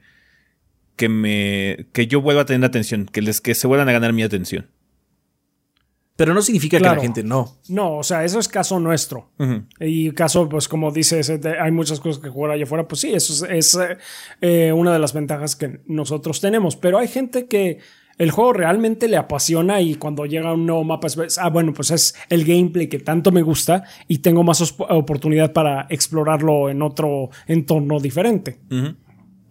que 0.95 1.09
me 1.09 1.87
que 1.93 2.07
yo 2.07 2.21
vuelva 2.21 2.43
a 2.43 2.45
tener 2.45 2.65
atención, 2.65 3.05
que 3.05 3.21
les 3.21 3.41
que 3.41 3.55
se 3.55 3.67
vuelvan 3.67 3.89
a 3.89 3.91
ganar 3.91 4.13
mi 4.13 4.23
atención. 4.23 4.69
Pero 6.15 6.33
no 6.33 6.41
significa 6.41 6.77
que 6.77 6.83
la 6.83 6.99
gente 6.99 7.23
no. 7.23 7.57
No, 7.67 7.97
o 7.97 8.03
sea, 8.03 8.23
eso 8.23 8.39
es 8.39 8.47
caso 8.47 8.79
nuestro. 8.79 9.31
Y 9.79 10.11
caso, 10.11 10.47
pues 10.47 10.67
como 10.67 10.91
dices, 10.91 11.29
eh, 11.29 11.39
hay 11.59 11.71
muchas 11.71 11.99
cosas 11.99 12.21
que 12.21 12.29
jugar 12.29 12.51
allá 12.51 12.65
afuera, 12.65 12.87
pues 12.87 13.01
sí, 13.01 13.11
eso 13.11 13.45
es, 13.45 13.73
es, 13.73 13.75
eh, 13.75 13.97
eh, 14.41 14.71
una 14.71 14.93
de 14.93 14.99
las 14.99 15.13
ventajas 15.13 15.55
que 15.55 15.81
nosotros 15.87 16.39
tenemos. 16.39 16.75
Pero 16.75 16.99
hay 16.99 17.07
gente 17.07 17.47
que 17.47 17.79
el 18.21 18.29
juego 18.29 18.53
realmente 18.53 19.07
le 19.07 19.17
apasiona 19.17 19.81
y 19.81 19.95
cuando 19.95 20.27
llega 20.27 20.53
un 20.53 20.67
nuevo 20.67 20.83
mapa 20.83 21.07
es, 21.07 21.39
ah, 21.39 21.49
bueno, 21.49 21.73
pues 21.73 21.89
es 21.89 22.13
el 22.29 22.45
gameplay 22.45 22.87
que 22.87 22.99
tanto 22.99 23.31
me 23.31 23.41
gusta 23.41 23.83
y 24.07 24.19
tengo 24.19 24.43
más 24.43 24.61
oportunidad 24.77 25.53
para 25.53 25.87
explorarlo 25.89 26.69
en 26.69 26.83
otro 26.83 27.31
entorno 27.47 27.99
diferente. 27.99 28.59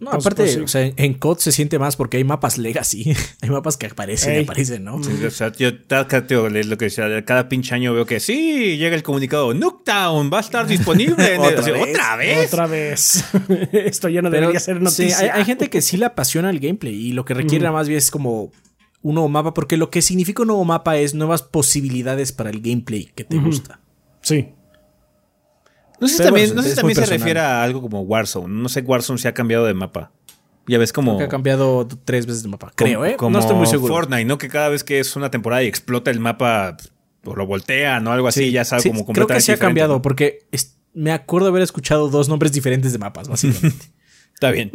No, 0.01 0.13
pues, 0.13 0.25
aparte, 0.25 0.45
pues, 0.45 0.57
o 0.57 0.67
sea, 0.67 0.91
en 0.97 1.15
COD 1.15 1.39
se 1.39 1.53
siente 1.53 1.79
más 1.79 1.97
porque 1.97 2.17
hay 2.17 2.25
mapas 2.25 2.57
legacy. 2.57 3.15
hay 3.43 3.51
mapas 3.51 3.77
que 3.77 3.87
aparecen 3.87 4.41
y 4.41 4.45
aparecen, 4.45 4.83
¿no? 4.83 5.03
Sí, 5.05 5.13
o 5.25 5.31
sea, 5.31 5.53
yo 5.53 5.71
lo 5.71 6.79
que 6.79 6.89
sea, 6.89 7.25
cada 7.27 7.51
pinche 7.51 7.75
año 7.75 7.93
veo 7.93 8.07
que 8.07 8.19
sí, 8.19 8.79
llega 8.79 8.97
el 8.97 9.03
comunicado, 9.03 9.53
Nuketown 9.53 10.31
va 10.33 10.39
a 10.39 10.41
estar 10.41 10.67
disponible. 10.67 11.39
¿Otra, 11.39 11.61
vez? 11.61 11.89
¿Otra 11.91 12.17
vez? 12.17 12.47
Otra 12.47 12.67
vez. 12.67 13.25
Esto 13.73 14.09
ya 14.09 14.23
no 14.23 14.31
debería 14.31 14.59
ser 14.59 14.81
noticia. 14.81 15.17
Sí, 15.17 15.25
hay, 15.25 15.45
gente 15.45 15.69
que 15.69 15.83
sí 15.83 15.99
le 15.99 16.07
apasiona 16.07 16.49
el 16.49 16.61
gameplay 16.61 16.95
y 16.95 17.13
lo 17.13 17.27
que 17.27 17.35
requiere 17.35 17.71
más 17.71 17.87
bien 17.87 17.99
es 17.99 18.11
como 18.11 18.53
un 19.03 19.15
nuevo 19.15 19.29
mapa, 19.29 19.53
porque 19.53 19.77
lo 19.77 19.91
que 19.91 20.01
significa 20.01 20.43
un 20.43 20.49
nuevo 20.49 20.65
mapa 20.65 20.97
es 20.97 21.15
nuevas 21.15 21.43
posibilidades 21.43 22.33
para 22.33 22.49
el 22.49 22.63
gameplay 22.63 23.11
que 23.15 23.25
te 23.25 23.37
gusta. 23.37 23.81
Sí. 24.23 24.49
No 26.01 26.09
sé 26.09 26.17
si 26.17 26.23
también, 26.23 26.55
no 26.55 26.63
sé 26.63 26.75
también 26.75 26.97
se 26.97 27.07
refiere 27.07 27.41
a 27.41 27.63
algo 27.63 27.83
como 27.83 28.01
Warzone. 28.03 28.53
No 28.53 28.69
sé, 28.69 28.81
Warzone 28.81 29.19
se 29.19 29.29
ha 29.29 29.35
cambiado 29.35 29.67
de 29.67 29.75
mapa. 29.75 30.13
Ya 30.67 30.79
ves 30.79 30.93
como. 30.93 31.19
que 31.19 31.25
ha 31.25 31.29
cambiado 31.29 31.87
tres 32.05 32.27
veces 32.27 32.43
de 32.43 32.49
mapa. 32.49 32.73
Creo, 32.75 33.05
¿eh? 33.05 33.17
no 33.21 33.39
estoy 33.39 33.57
muy 33.57 33.67
seguro. 33.67 33.95
Fortnite, 33.95 34.25
¿no? 34.25 34.39
Que 34.39 34.49
cada 34.49 34.69
vez 34.69 34.85
que 34.85 35.01
es 35.01 35.17
una 35.17 35.31
temporada 35.31 35.63
y 35.63 35.67
explota 35.67 36.11
el 36.11 36.21
mapa, 36.21 36.77
o 37.25 37.35
lo 37.35 37.47
voltean 37.47 38.07
o 38.07 38.13
algo 38.13 38.29
así, 38.29 38.51
ya 38.51 38.65
sabe 38.65 38.83
como 38.83 39.05
completamente 39.05 39.27
Creo 39.27 39.37
que 39.37 39.43
sí 39.43 39.53
ha 39.53 39.59
cambiado, 39.59 40.01
porque 40.01 40.47
me 40.95 41.13
acuerdo 41.13 41.49
haber 41.49 41.63
escuchado 41.63 42.09
dos 42.09 42.29
nombres 42.29 42.53
diferentes 42.53 42.93
de 42.93 42.99
mapas, 42.99 43.29
básicamente. 43.29 43.87
Está 44.35 44.51
bien. 44.51 44.73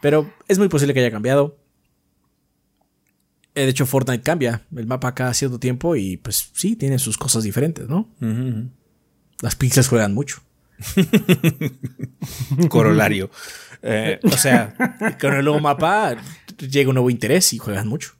Pero 0.00 0.32
es 0.48 0.58
muy 0.58 0.68
posible 0.68 0.94
que 0.94 1.00
haya 1.00 1.10
cambiado. 1.10 1.58
Eh, 3.54 3.62
de 3.62 3.68
hecho, 3.70 3.86
Fortnite 3.86 4.22
cambia 4.22 4.66
el 4.74 4.86
mapa 4.86 5.14
cada 5.14 5.34
cierto 5.34 5.58
tiempo 5.58 5.96
y 5.96 6.16
pues 6.16 6.50
sí, 6.54 6.76
tiene 6.76 6.98
sus 6.98 7.18
cosas 7.18 7.42
diferentes, 7.42 7.88
¿no? 7.88 8.08
Las 9.42 9.56
pixels 9.56 9.88
juegan 9.88 10.14
mucho. 10.14 10.42
Corolario. 12.68 13.30
Eh, 13.82 14.20
o 14.22 14.36
sea, 14.36 14.74
con 15.20 15.34
el 15.34 15.44
nuevo 15.44 15.60
mapa 15.60 16.16
llega 16.58 16.90
un 16.90 16.94
nuevo 16.94 17.10
interés 17.10 17.52
y 17.52 17.58
juegan 17.58 17.88
mucho. 17.88 18.12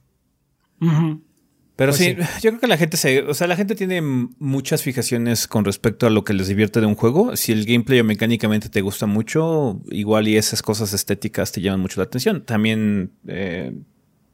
Pero 1.75 1.93
pues 1.93 1.97
sí, 1.97 2.15
yo 2.41 2.51
creo 2.51 2.59
que 2.59 2.67
la 2.67 2.77
gente 2.77 2.97
se, 2.97 3.21
o 3.23 3.33
sea, 3.33 3.47
la 3.47 3.55
gente 3.55 3.75
tiene 3.75 4.01
muchas 4.01 4.83
fijaciones 4.83 5.47
con 5.47 5.65
respecto 5.65 6.05
a 6.05 6.09
lo 6.09 6.23
que 6.23 6.33
les 6.33 6.47
divierte 6.47 6.79
de 6.79 6.85
un 6.85 6.95
juego. 6.95 7.35
Si 7.35 7.51
el 7.51 7.65
gameplay 7.65 7.99
o 7.99 8.03
mecánicamente 8.03 8.69
te 8.69 8.81
gusta 8.81 9.05
mucho, 9.05 9.81
igual 9.89 10.27
y 10.27 10.37
esas 10.37 10.61
cosas 10.61 10.93
estéticas 10.93 11.51
te 11.51 11.61
llaman 11.61 11.79
mucho 11.79 11.99
la 11.99 12.05
atención. 12.05 12.43
También 12.43 13.11
eh, 13.27 13.73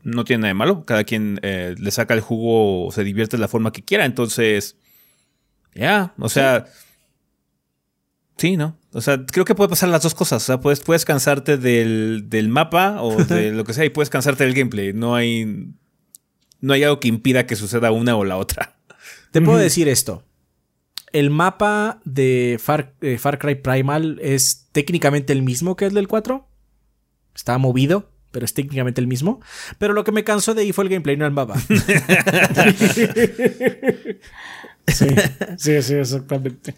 no 0.04 0.24
tiene 0.26 0.42
nada 0.42 0.50
de 0.50 0.54
malo. 0.56 0.86
Cada 0.86 1.04
quien 1.04 1.40
eh, 1.42 1.76
le 1.78 1.92
saca 1.92 2.14
el 2.14 2.22
jugo 2.22 2.88
o 2.88 2.92
se 2.92 3.04
divierte 3.04 3.38
de 3.38 3.42
la 3.42 3.48
forma 3.48 3.72
que 3.72 3.84
quiera. 3.84 4.06
Entonces, 4.06 4.78
ya, 5.78 6.14
o 6.18 6.30
sea, 6.30 6.66
sí. 8.38 8.58
¿no? 8.58 8.78
O 8.94 9.02
sea, 9.02 9.26
creo 9.26 9.46
que 9.46 9.56
puede 9.56 9.70
pasar 9.70 9.90
las 9.90 10.02
dos 10.02 10.16
cosas. 10.16 10.44
O 10.44 10.46
sea, 10.46 10.60
puedes, 10.60 10.80
puedes 10.80 11.06
cansarte 11.06 11.58
del, 11.58 12.50
mapa 12.50 13.02
o 13.02 13.24
de 13.24 13.52
lo 13.52 13.64
que 13.64 13.74
sea 13.74 13.86
y 13.86 13.90
puedes 13.90 14.10
cansarte 14.10 14.44
del 14.44 14.54
gameplay. 14.54 14.94
No 14.94 15.16
hay, 15.16 15.72
no 16.62 16.74
hay 16.74 16.84
algo 16.84 17.00
que 17.00 17.08
impida 17.08 17.46
que 17.46 17.56
suceda 17.56 17.92
una 17.92 18.16
o 18.16 18.26
la 18.26 18.38
otra. 18.38 18.78
Te 19.32 19.42
puedo 19.42 19.58
decir 19.58 19.88
esto. 19.88 20.24
El 21.14 21.30
mapa 21.30 22.02
de 22.06 22.58
Far, 22.60 22.96
eh, 23.02 23.18
Far 23.18 23.40
Cry 23.40 23.56
Primal 23.56 24.20
es 24.22 24.68
técnicamente 24.72 25.32
el 25.32 25.44
mismo 25.44 25.76
que 25.76 25.86
el 25.86 25.94
del 25.94 26.08
4. 26.08 26.48
Está 27.36 27.58
movido 27.58 28.12
pero 28.30 28.46
es 28.46 28.54
técnicamente 28.54 29.02
el 29.02 29.08
mismo. 29.08 29.42
Pero 29.80 29.94
lo 29.94 30.04
que 30.04 30.12
me 30.12 30.24
cansó 30.24 30.54
de 30.54 30.62
ahí 30.62 30.72
fue 30.72 30.84
el 30.84 30.92
gameplay, 30.92 31.18
no 31.18 31.26
el 31.26 31.32
mapa. 31.32 31.56
Sí, 34.88 35.08
sí, 35.58 35.82
sí, 35.82 35.94
exactamente. 35.96 36.76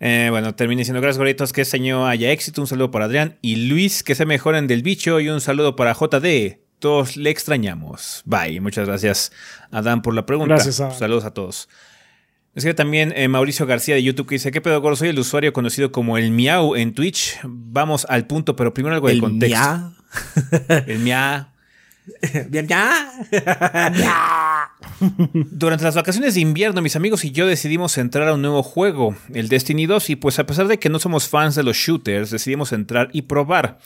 Eh, 0.00 0.28
bueno, 0.30 0.54
termine 0.54 0.80
diciendo 0.80 1.00
gracias, 1.00 1.18
goritos. 1.18 1.52
Que 1.52 1.62
este 1.62 1.76
año 1.76 2.06
haya 2.06 2.30
éxito. 2.30 2.60
Un 2.60 2.66
saludo 2.66 2.90
para 2.90 3.06
Adrián 3.06 3.38
y 3.42 3.56
Luis. 3.68 4.02
Que 4.02 4.14
se 4.14 4.26
mejoren 4.26 4.66
del 4.66 4.82
bicho. 4.82 5.20
Y 5.20 5.28
un 5.28 5.40
saludo 5.40 5.76
para 5.76 5.94
JD. 5.94 6.58
Todos 6.78 7.16
le 7.16 7.30
extrañamos. 7.30 8.22
Bye. 8.26 8.60
Muchas 8.60 8.86
gracias, 8.86 9.32
Adán, 9.70 10.02
por 10.02 10.14
la 10.14 10.26
pregunta. 10.26 10.54
Gracias, 10.54 10.98
Saludos 10.98 11.24
a 11.24 11.32
todos. 11.32 11.68
Es 12.54 12.64
que 12.64 12.74
también 12.74 13.12
eh, 13.16 13.26
Mauricio 13.26 13.66
García 13.66 13.94
de 13.94 14.02
YouTube 14.02 14.28
que 14.28 14.34
dice: 14.36 14.50
¿Qué 14.50 14.60
pedo, 14.60 14.80
gordo? 14.80 14.96
Soy 14.96 15.08
el 15.08 15.18
usuario 15.18 15.52
conocido 15.52 15.90
como 15.90 16.18
el 16.18 16.30
Miau 16.30 16.76
en 16.76 16.92
Twitch. 16.92 17.38
Vamos 17.42 18.06
al 18.08 18.26
punto, 18.26 18.54
pero 18.54 18.74
primero 18.74 18.94
algo 18.94 19.08
de 19.08 19.18
contexto. 19.18 19.58
Miau. 19.58 19.92
el 20.86 20.98
Miau. 20.98 21.46
Bien, 22.48 22.66
ya. 22.66 23.10
Durante 25.50 25.84
las 25.84 25.94
vacaciones 25.94 26.34
de 26.34 26.40
invierno, 26.40 26.82
mis 26.82 26.96
amigos 26.96 27.24
y 27.24 27.30
yo 27.30 27.46
decidimos 27.46 27.96
entrar 27.98 28.28
a 28.28 28.34
un 28.34 28.42
nuevo 28.42 28.62
juego, 28.62 29.16
el 29.32 29.48
Destiny 29.48 29.86
2, 29.86 30.10
y 30.10 30.16
pues 30.16 30.38
a 30.38 30.46
pesar 30.46 30.68
de 30.68 30.78
que 30.78 30.88
no 30.88 30.98
somos 30.98 31.28
fans 31.28 31.54
de 31.54 31.62
los 31.62 31.76
shooters, 31.76 32.30
decidimos 32.30 32.72
entrar 32.72 33.08
y 33.12 33.22
probar, 33.22 33.78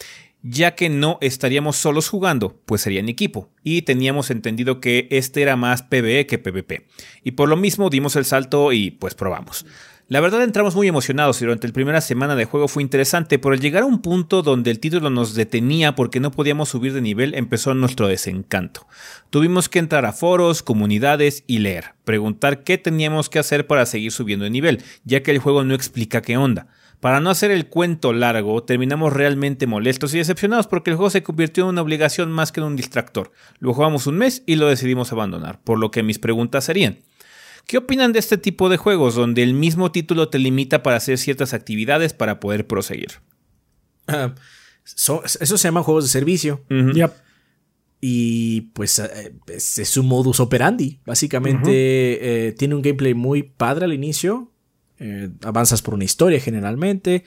ya 0.42 0.74
que 0.74 0.88
no 0.88 1.18
estaríamos 1.20 1.76
solos 1.76 2.08
jugando, 2.08 2.60
pues 2.64 2.80
sería 2.80 3.00
en 3.00 3.08
equipo, 3.08 3.50
y 3.62 3.82
teníamos 3.82 4.30
entendido 4.30 4.80
que 4.80 5.06
este 5.10 5.42
era 5.42 5.56
más 5.56 5.82
PvE 5.82 6.26
que 6.26 6.38
PvP. 6.38 6.86
Y 7.22 7.32
por 7.32 7.48
lo 7.48 7.56
mismo 7.56 7.90
dimos 7.90 8.16
el 8.16 8.24
salto 8.24 8.72
y 8.72 8.90
pues 8.90 9.14
probamos. 9.14 9.64
La 10.10 10.20
verdad 10.20 10.42
entramos 10.42 10.74
muy 10.74 10.88
emocionados 10.88 11.38
y 11.38 11.44
durante 11.44 11.68
la 11.68 11.74
primera 11.74 12.00
semana 12.00 12.34
de 12.34 12.46
juego 12.46 12.66
fue 12.66 12.82
interesante, 12.82 13.38
pero 13.38 13.52
al 13.52 13.60
llegar 13.60 13.82
a 13.82 13.86
un 13.86 14.00
punto 14.00 14.40
donde 14.40 14.70
el 14.70 14.80
título 14.80 15.10
nos 15.10 15.34
detenía 15.34 15.94
porque 15.94 16.18
no 16.18 16.30
podíamos 16.30 16.70
subir 16.70 16.94
de 16.94 17.02
nivel 17.02 17.34
empezó 17.34 17.74
nuestro 17.74 18.08
desencanto. 18.08 18.86
Tuvimos 19.28 19.68
que 19.68 19.80
entrar 19.80 20.06
a 20.06 20.14
foros, 20.14 20.62
comunidades 20.62 21.44
y 21.46 21.58
leer, 21.58 21.92
preguntar 22.04 22.64
qué 22.64 22.78
teníamos 22.78 23.28
que 23.28 23.38
hacer 23.38 23.66
para 23.66 23.84
seguir 23.84 24.10
subiendo 24.10 24.44
de 24.44 24.50
nivel, 24.50 24.82
ya 25.04 25.22
que 25.22 25.30
el 25.30 25.40
juego 25.40 25.62
no 25.62 25.74
explica 25.74 26.22
qué 26.22 26.38
onda. 26.38 26.68
Para 27.00 27.20
no 27.20 27.28
hacer 27.28 27.50
el 27.50 27.66
cuento 27.66 28.14
largo, 28.14 28.62
terminamos 28.62 29.12
realmente 29.12 29.66
molestos 29.66 30.14
y 30.14 30.18
decepcionados 30.18 30.68
porque 30.68 30.88
el 30.88 30.96
juego 30.96 31.10
se 31.10 31.22
convirtió 31.22 31.64
en 31.64 31.68
una 31.68 31.82
obligación 31.82 32.32
más 32.32 32.50
que 32.50 32.60
en 32.60 32.66
un 32.66 32.76
distractor. 32.76 33.30
Lo 33.58 33.74
jugamos 33.74 34.06
un 34.06 34.16
mes 34.16 34.42
y 34.46 34.54
lo 34.54 34.68
decidimos 34.68 35.12
abandonar, 35.12 35.60
por 35.60 35.78
lo 35.78 35.90
que 35.90 36.02
mis 36.02 36.18
preguntas 36.18 36.64
serían, 36.64 36.98
¿Qué 37.68 37.76
opinan 37.76 38.14
de 38.14 38.18
este 38.18 38.38
tipo 38.38 38.70
de 38.70 38.78
juegos 38.78 39.14
donde 39.14 39.42
el 39.42 39.52
mismo 39.52 39.92
título 39.92 40.30
te 40.30 40.38
limita 40.38 40.82
para 40.82 40.96
hacer 40.96 41.18
ciertas 41.18 41.52
actividades 41.52 42.14
para 42.14 42.40
poder 42.40 42.66
proseguir? 42.66 43.20
Ah, 44.06 44.34
eso 44.86 45.22
se 45.58 45.68
llama 45.68 45.82
juegos 45.82 46.04
de 46.04 46.08
servicio. 46.08 46.64
Y 48.00 48.62
pues 48.72 48.98
eh, 49.00 49.34
es, 49.48 49.96
un 49.98 50.06
modus 50.06 50.40
operandi. 50.40 51.00
Básicamente 51.04 52.46
eh, 52.46 52.52
tiene 52.52 52.74
un 52.74 52.80
gameplay 52.80 53.12
muy 53.12 53.42
padre 53.42 53.84
al 53.84 53.92
inicio. 53.92 54.50
Eh, 54.98 55.28
avanzas 55.42 55.82
por 55.82 55.92
una 55.92 56.04
historia 56.04 56.40
generalmente. 56.40 57.24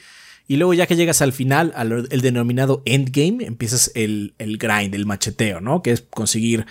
Y 0.48 0.56
luego 0.56 0.74
ya 0.74 0.88
que 0.88 0.96
llegas 0.96 1.22
al 1.22 1.34
final, 1.34 1.72
al 1.76 2.08
el 2.10 2.22
denominado 2.22 2.82
endgame, 2.86 3.46
empiezas 3.46 3.92
el, 3.94 4.34
el 4.40 4.58
grind, 4.58 4.96
el 4.96 5.06
macheteo, 5.06 5.62
¿no? 5.62 5.84
Que 5.84 5.92
es 5.92 6.02
conseguir 6.02 6.66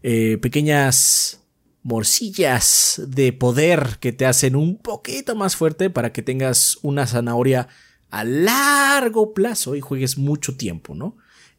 pequeñas 0.00 1.41
morcillas 1.82 3.02
de 3.06 3.32
poder 3.32 3.98
que 4.00 4.12
te 4.12 4.26
hacen 4.26 4.56
un 4.56 4.78
poquito 4.78 5.34
más 5.34 5.56
fuerte 5.56 5.90
para 5.90 6.12
que 6.12 6.22
tengas 6.22 6.78
una 6.82 7.06
zanahoria 7.06 7.68
a 8.10 8.24
largo 8.24 9.34
plazo 9.34 9.74
y 9.74 9.80
juegues 9.80 10.18
mucho 10.18 10.56
tiempo, 10.56 10.94
¿no? 10.94 11.16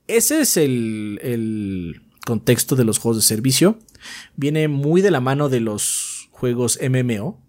Ese 0.08 0.42
es 0.42 0.58
el, 0.58 1.20
el 1.24 2.02
contexto 2.26 2.76
de 2.76 2.84
los 2.86 3.00
juegos 3.00 3.18
de 3.18 3.28
servicio. 3.28 3.80
Viene 4.36 4.68
muy 4.68 5.02
de 5.02 5.12
la 5.12 5.20
mano 5.20 5.50
de 5.50 5.60
los 5.60 6.30
juegos 6.32 6.80
MMO. 6.82 7.42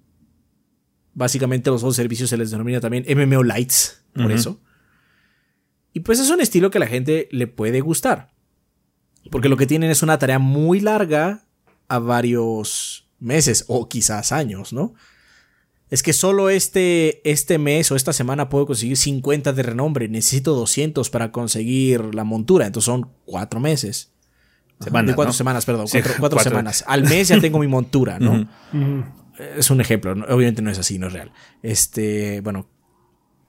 Básicamente 1.15 1.71
los 1.71 1.81
juegos 1.81 1.97
de 1.97 2.03
servicio 2.03 2.27
se 2.27 2.37
les 2.37 2.51
denomina 2.51 2.81
también 2.81 3.05
MMO 3.09 3.43
Lights, 3.43 4.05
por 4.15 4.33
eso. 4.33 4.61
Y 5.93 6.01
pues 6.01 6.19
es 6.19 6.31
un 6.31 6.41
estilo 6.41 6.71
que 6.71 6.79
a 6.79 6.81
la 6.81 6.87
gente 6.89 7.29
le 7.31 7.47
puede 7.47 7.81
gustar. 7.81 8.33
Porque 9.31 9.49
lo 9.49 9.57
que 9.57 9.67
tienen 9.67 9.91
es 9.91 10.03
una 10.03 10.19
tarea 10.19 10.39
muy 10.39 10.81
larga 10.81 11.44
a 11.89 11.99
varios 11.99 13.09
meses 13.19 13.65
o 13.69 13.89
quizás 13.89 14.33
años, 14.33 14.73
¿no? 14.73 14.95
Es 15.91 16.03
que 16.03 16.13
solo 16.13 16.51
este, 16.51 17.21
este 17.31 17.59
mes 17.59 17.91
o 17.93 17.97
esta 17.97 18.13
semana 18.13 18.49
puedo 18.49 18.67
conseguir 18.67 18.97
50 18.97 19.53
de 19.53 19.63
renombre, 19.63 20.09
necesito 20.09 20.55
200 20.55 21.09
para 21.11 21.31
conseguir 21.31 22.15
la 22.15 22.25
montura, 22.25 22.67
entonces 22.67 22.87
son 22.87 23.11
cuatro 23.25 23.61
meses. 23.61 24.11
de 24.81 25.15
cuatro 25.15 25.33
semanas, 25.33 25.65
perdón, 25.65 25.87
cuatro, 26.19 26.41
semanas. 26.41 26.85
Al 26.87 27.05
mes 27.05 27.29
ya 27.29 27.41
tengo 27.41 27.59
mi 27.59 27.69
montura, 27.69 28.19
¿no? 28.19 28.49
Es 29.57 29.71
un 29.71 29.81
ejemplo, 29.81 30.13
obviamente 30.29 30.63
no 30.63 30.71
es 30.71 30.79
así, 30.79 30.99
no 30.99 31.09
es 31.09 31.13
real. 31.13 31.33
Este, 31.63 32.41
bueno, 32.41 32.69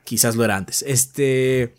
quizás 0.04 0.36
lo 0.36 0.44
era 0.44 0.56
antes. 0.56 0.84
Este... 0.88 1.76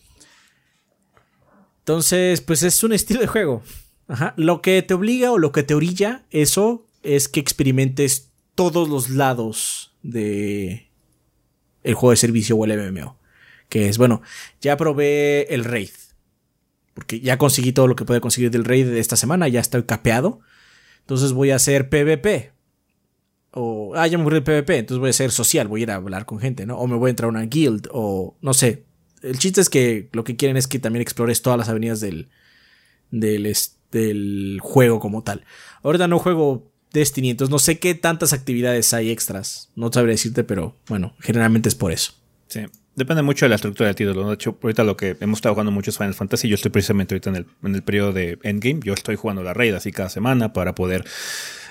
Entonces, 1.79 2.41
pues 2.41 2.65
es 2.65 2.83
un 2.83 2.93
estilo 2.93 3.21
de 3.21 3.29
juego. 3.29 3.63
Ajá. 4.09 4.35
Lo 4.37 4.63
que 4.63 4.83
te 4.83 4.95
obliga 4.95 5.33
o 5.33 5.39
lo 5.39 5.53
que 5.53 5.63
te 5.63 5.75
orilla 5.75 6.25
eso 6.31 6.87
es 7.03 7.29
que 7.29 7.41
experimentes 7.41 8.31
todos 8.55 8.89
los 8.89 9.11
lados 9.11 9.95
de 10.03 10.91
el 11.83 11.95
juego 11.95 12.11
de 12.11 12.17
servicio 12.17 12.57
o 12.57 12.65
el 12.65 12.93
MMO. 12.93 13.19
Que 13.69 13.89
es, 13.89 13.99
bueno, 13.99 14.23
ya 14.61 14.77
probé 14.77 15.53
el 15.55 15.63
Wraith. 15.63 15.95
porque 16.95 17.21
ya 17.21 17.37
conseguí 17.39 17.73
todo 17.73 17.87
lo 17.87 17.97
que 17.97 18.05
puede 18.05 18.21
conseguir 18.21 18.51
del 18.51 18.65
raid 18.65 18.87
de 18.87 19.01
esta 19.01 19.17
semana, 19.17 19.49
ya 19.49 19.61
estoy 19.61 19.85
capeado. 19.85 20.41
Entonces 21.01 21.33
voy 21.33 21.51
a 21.51 21.57
hacer 21.57 21.89
PvP. 21.89 22.53
O, 23.53 23.95
ah, 23.95 24.07
ya 24.07 24.19
me 24.19 24.23
aburrí 24.23 24.37
el 24.39 24.43
PvP, 24.43 24.79
entonces 24.79 25.01
voy 25.01 25.11
a 25.11 25.15
ser 25.15 25.31
social, 25.31 25.69
voy 25.69 25.81
a 25.81 25.83
ir 25.85 25.91
a 25.91 25.95
hablar 25.95 26.27
con 26.27 26.39
gente, 26.39 26.67
¿no? 26.67 26.77
O 26.79 26.87
me 26.87 26.97
voy 26.97 27.09
a 27.09 27.11
entrar 27.11 27.27
a 27.27 27.31
una 27.31 27.43
guild, 27.43 27.89
o 27.93 28.37
no 28.43 28.53
sé. 28.53 28.85
El 29.23 29.39
chiste 29.39 29.61
es 29.61 29.71
que 29.71 30.11
lo 30.13 30.25
que 30.25 30.37
quieren 30.37 30.57
es 30.57 30.67
que 30.67 30.79
también 30.79 31.01
explores 31.01 31.41
todas 31.43 31.59
las 31.59 31.69
avenidas 31.69 32.01
del, 32.01 32.29
del, 33.11 33.47
del 33.91 34.59
juego 34.63 35.01
como 35.01 35.23
tal. 35.23 35.45
Ahorita 35.83 36.09
no 36.09 36.19
juego 36.19 36.71
Destiny, 36.93 37.31
entonces 37.31 37.51
no 37.51 37.59
sé 37.59 37.79
qué 37.79 37.95
tantas 37.95 38.33
actividades 38.33 38.95
hay 38.95 39.11
extras. 39.11 39.71
No 39.77 39.93
sabré 39.93 40.13
decirte, 40.13 40.45
pero 40.45 40.77
bueno, 40.89 41.15
generalmente 41.21 41.69
es 41.69 41.75
por 41.75 41.93
eso. 41.93 42.13
Sí. 42.49 42.61
Depende 42.97 43.23
mucho 43.23 43.45
de 43.45 43.51
la 43.51 43.57
estructura 43.57 43.89
del 43.89 43.97
título. 43.97 44.27
De 44.27 44.35
hecho, 44.35 44.59
ahorita 44.63 44.83
lo 44.83 44.97
que 44.97 45.19
hemos 45.21 45.39
estado 45.39 45.55
jugando 45.55 45.71
mucho 45.71 45.91
es 45.91 45.99
Final 45.99 46.15
Fantasy. 46.15 46.49
Yo 46.49 46.55
estoy 46.55 46.71
precisamente 46.71 47.15
ahorita 47.15 47.29
en 47.29 47.37
el, 47.37 47.47
en 47.63 47.75
el 47.75 47.83
periodo 47.83 48.15
de 48.15 48.39
Endgame. 48.43 48.81
Yo 48.83 48.95
estoy 48.95 49.17
jugando 49.17 49.43
la 49.43 49.53
raid 49.53 49.75
así 49.75 49.93
cada 49.93 50.09
semana 50.09 50.55
para 50.55 50.75
poder 50.75 51.05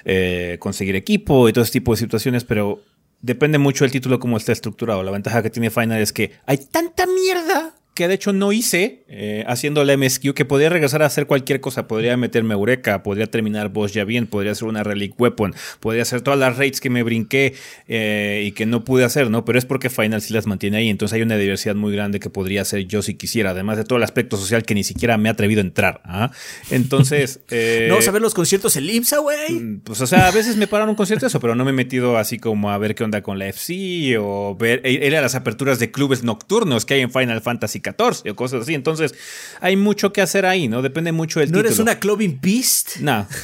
eh, 0.05 0.57
conseguir 0.59 0.95
equipo 0.95 1.49
y 1.49 1.53
todo 1.53 1.63
ese 1.63 1.73
tipo 1.73 1.93
de 1.93 1.97
situaciones, 1.97 2.43
pero 2.43 2.83
depende 3.21 3.57
mucho 3.57 3.85
del 3.85 3.91
título 3.91 4.19
cómo 4.19 4.37
está 4.37 4.51
estructurado. 4.51 5.01
La 5.01 5.09
ventaja 5.09 5.41
que 5.41 5.49
tiene 5.49 5.71
Final 5.71 5.99
es 5.99 6.13
que 6.13 6.33
hay 6.45 6.57
tanta 6.57 7.07
mierda 7.07 7.73
que 7.95 8.09
de 8.09 8.13
hecho 8.13 8.33
no 8.33 8.51
hice 8.51 9.03
eh, 9.07 9.45
haciendo 9.47 9.83
la 9.85 9.95
MSQ, 9.95 10.33
que 10.33 10.43
podría 10.43 10.67
regresar 10.67 11.01
a 11.01 11.05
hacer 11.05 11.27
cualquier 11.27 11.61
cosa. 11.61 11.87
Podría 11.87 12.17
meterme 12.17 12.53
Eureka, 12.53 13.03
podría 13.03 13.27
terminar 13.27 13.69
boss 13.69 13.93
ya 13.93 14.03
bien, 14.03 14.27
podría 14.27 14.51
hacer 14.51 14.67
una 14.67 14.83
Relic 14.83 15.17
Weapon, 15.17 15.55
podría 15.79 16.01
hacer 16.01 16.21
todas 16.21 16.37
las 16.37 16.57
raids 16.57 16.81
que 16.81 16.89
me 16.89 17.03
brinqué 17.03 17.55
eh, 17.87 18.43
y 18.45 18.51
que 18.51 18.65
no 18.65 18.83
pude 18.83 19.05
hacer, 19.05 19.29
¿no? 19.29 19.45
Pero 19.45 19.57
es 19.57 19.65
porque 19.65 19.89
Final 19.89 20.21
sí 20.21 20.33
las 20.33 20.45
mantiene 20.45 20.77
ahí. 20.77 20.89
Entonces 20.89 21.15
hay 21.15 21.21
una 21.21 21.37
diversidad 21.37 21.75
muy 21.75 21.93
grande 21.93 22.19
que 22.19 22.29
podría 22.29 22.63
hacer 22.63 22.85
yo 22.85 23.01
si 23.01 23.13
quisiera, 23.13 23.51
además 23.51 23.77
de 23.77 23.85
todo 23.85 23.97
el 23.97 24.03
aspecto 24.03 24.35
social 24.35 24.63
que 24.63 24.75
ni 24.75 24.83
siquiera 24.83 25.17
me 25.17 25.29
he 25.29 25.31
atrevido 25.31 25.61
a 25.61 25.65
entrar. 25.65 26.01
¿ah? 26.03 26.31
Entonces. 26.69 27.39
Eh, 27.57 27.87
no, 27.89 28.01
¿sabes 28.01 28.21
los 28.21 28.33
conciertos 28.33 28.75
en 28.75 28.89
IMSA, 28.89 29.19
güey? 29.19 29.53
Mm, 29.53 29.79
pues, 29.81 30.01
o 30.01 30.07
sea, 30.07 30.27
a 30.27 30.31
veces 30.31 30.57
me 30.57 30.67
paran 30.67 30.89
un 30.89 30.95
concierto 30.95 31.27
eso, 31.27 31.39
pero 31.39 31.55
no 31.55 31.63
me 31.63 31.69
he 31.69 31.73
metido 31.73 32.17
así 32.17 32.37
como 32.37 32.71
a 32.71 32.77
ver 32.77 32.95
qué 32.95 33.03
onda 33.03 33.21
con 33.21 33.39
la 33.39 33.47
FC 33.47 34.17
o 34.19 34.57
ver. 34.59 34.81
Era 34.83 35.21
las 35.21 35.35
aperturas 35.35 35.79
de 35.79 35.91
clubes 35.91 36.23
nocturnos 36.23 36.85
que 36.85 36.95
hay 36.95 37.01
en 37.01 37.11
Final 37.11 37.41
Fantasy 37.41 37.79
14 37.85 38.29
o 38.29 38.35
cosas 38.35 38.63
así. 38.63 38.73
Entonces, 38.73 39.15
hay 39.61 39.77
mucho 39.77 40.11
que 40.11 40.21
hacer 40.21 40.45
ahí, 40.45 40.67
¿no? 40.67 40.81
Depende 40.81 41.11
mucho 41.11 41.39
del 41.39 41.51
¿No 41.51 41.59
título. 41.59 41.69
eres 41.69 41.79
una 41.79 41.99
clubbing 41.99 42.39
beast? 42.41 42.97
No. 42.97 43.27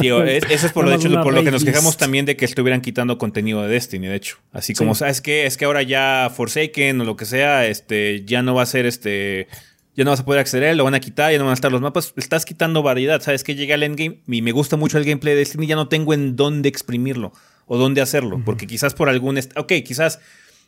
Tío, 0.00 0.24
eso 0.24 0.66
es 0.66 0.72
por, 0.72 0.86
lo, 0.86 0.94
hecho, 0.94 1.10
por 1.22 1.34
lo 1.34 1.44
que 1.44 1.50
nos 1.50 1.64
quejamos 1.64 1.98
también 1.98 2.24
de 2.24 2.34
que 2.34 2.46
estuvieran 2.46 2.80
quitando 2.80 3.18
contenido 3.18 3.62
de 3.62 3.68
Destiny, 3.68 4.06
de 4.06 4.16
hecho. 4.16 4.38
Así 4.50 4.72
como, 4.74 4.94
¿sabes 4.94 5.20
qué? 5.20 5.44
Es 5.44 5.58
que 5.58 5.66
ahora 5.66 5.82
ya 5.82 6.32
Forsaken 6.34 7.02
o 7.02 7.04
lo 7.04 7.16
que 7.16 7.26
sea, 7.26 7.66
este, 7.66 8.24
ya 8.24 8.42
no 8.42 8.54
va 8.54 8.62
a 8.62 8.66
ser 8.66 8.86
este. 8.86 9.48
Ya 9.94 10.04
no 10.04 10.10
vas 10.10 10.20
a 10.20 10.24
poder 10.24 10.40
acceder, 10.40 10.74
lo 10.74 10.84
van 10.84 10.94
a 10.94 11.00
quitar, 11.00 11.30
ya 11.30 11.36
no 11.36 11.44
van 11.44 11.50
a 11.50 11.54
estar 11.54 11.70
los 11.70 11.82
mapas. 11.82 12.14
Estás 12.16 12.46
quitando 12.46 12.82
variedad. 12.82 13.20
¿Sabes 13.20 13.44
qué? 13.44 13.54
Llega 13.54 13.74
al 13.74 13.82
endgame 13.82 14.22
y 14.26 14.40
me 14.40 14.52
gusta 14.52 14.78
mucho 14.78 14.96
el 14.96 15.04
gameplay 15.04 15.34
de 15.34 15.40
Destiny, 15.40 15.66
ya 15.66 15.76
no 15.76 15.88
tengo 15.88 16.14
en 16.14 16.36
dónde 16.36 16.70
exprimirlo 16.70 17.34
o 17.66 17.76
dónde 17.76 18.00
hacerlo. 18.00 18.40
Porque 18.42 18.66
quizás 18.66 18.94
por 18.94 19.10
algún. 19.10 19.38
Ok, 19.56 19.72
quizás 19.84 20.20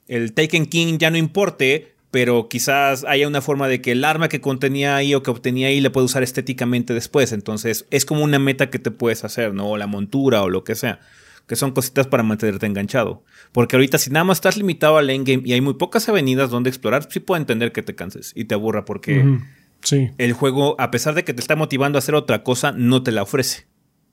el 0.08 0.32
Taken 0.32 0.66
King 0.66 0.98
ya 0.98 1.10
no 1.10 1.16
importe, 1.16 1.94
pero 2.10 2.48
quizás 2.48 3.04
haya 3.08 3.26
una 3.26 3.40
forma 3.40 3.66
de 3.66 3.80
que 3.80 3.90
el 3.90 4.04
arma 4.04 4.28
que 4.28 4.40
contenía 4.40 4.94
ahí 4.94 5.14
o 5.14 5.22
que 5.24 5.32
obtenía 5.32 5.66
ahí 5.66 5.80
le 5.80 5.90
puede 5.90 6.04
usar 6.04 6.22
estéticamente 6.22 6.94
después. 6.94 7.32
Entonces 7.32 7.86
es 7.90 8.04
como 8.04 8.22
una 8.22 8.38
meta 8.38 8.70
que 8.70 8.78
te 8.78 8.92
puedes 8.92 9.24
hacer, 9.24 9.52
¿no? 9.52 9.70
O 9.70 9.76
la 9.76 9.88
montura 9.88 10.42
o 10.42 10.48
lo 10.48 10.62
que 10.62 10.76
sea. 10.76 11.00
Que 11.48 11.56
son 11.56 11.72
cositas 11.72 12.06
para 12.06 12.22
mantenerte 12.22 12.66
enganchado. 12.66 13.24
Porque 13.50 13.74
ahorita 13.74 13.98
si 13.98 14.10
nada 14.10 14.22
más 14.22 14.36
estás 14.38 14.56
limitado 14.56 14.96
al 14.96 15.10
endgame 15.10 15.42
y 15.44 15.54
hay 15.54 15.60
muy 15.60 15.74
pocas 15.74 16.08
avenidas 16.08 16.50
donde 16.50 16.70
explorar, 16.70 17.08
sí 17.10 17.18
puedo 17.18 17.40
entender 17.40 17.72
que 17.72 17.82
te 17.82 17.96
canses 17.96 18.32
y 18.36 18.44
te 18.44 18.54
aburra 18.54 18.84
porque 18.84 19.40
sí. 19.82 20.10
el 20.16 20.32
juego, 20.34 20.76
a 20.78 20.92
pesar 20.92 21.14
de 21.14 21.24
que 21.24 21.34
te 21.34 21.40
está 21.40 21.56
motivando 21.56 21.98
a 21.98 22.00
hacer 22.00 22.14
otra 22.14 22.44
cosa, 22.44 22.70
no 22.70 23.02
te 23.02 23.10
la 23.10 23.22
ofrece. 23.22 23.66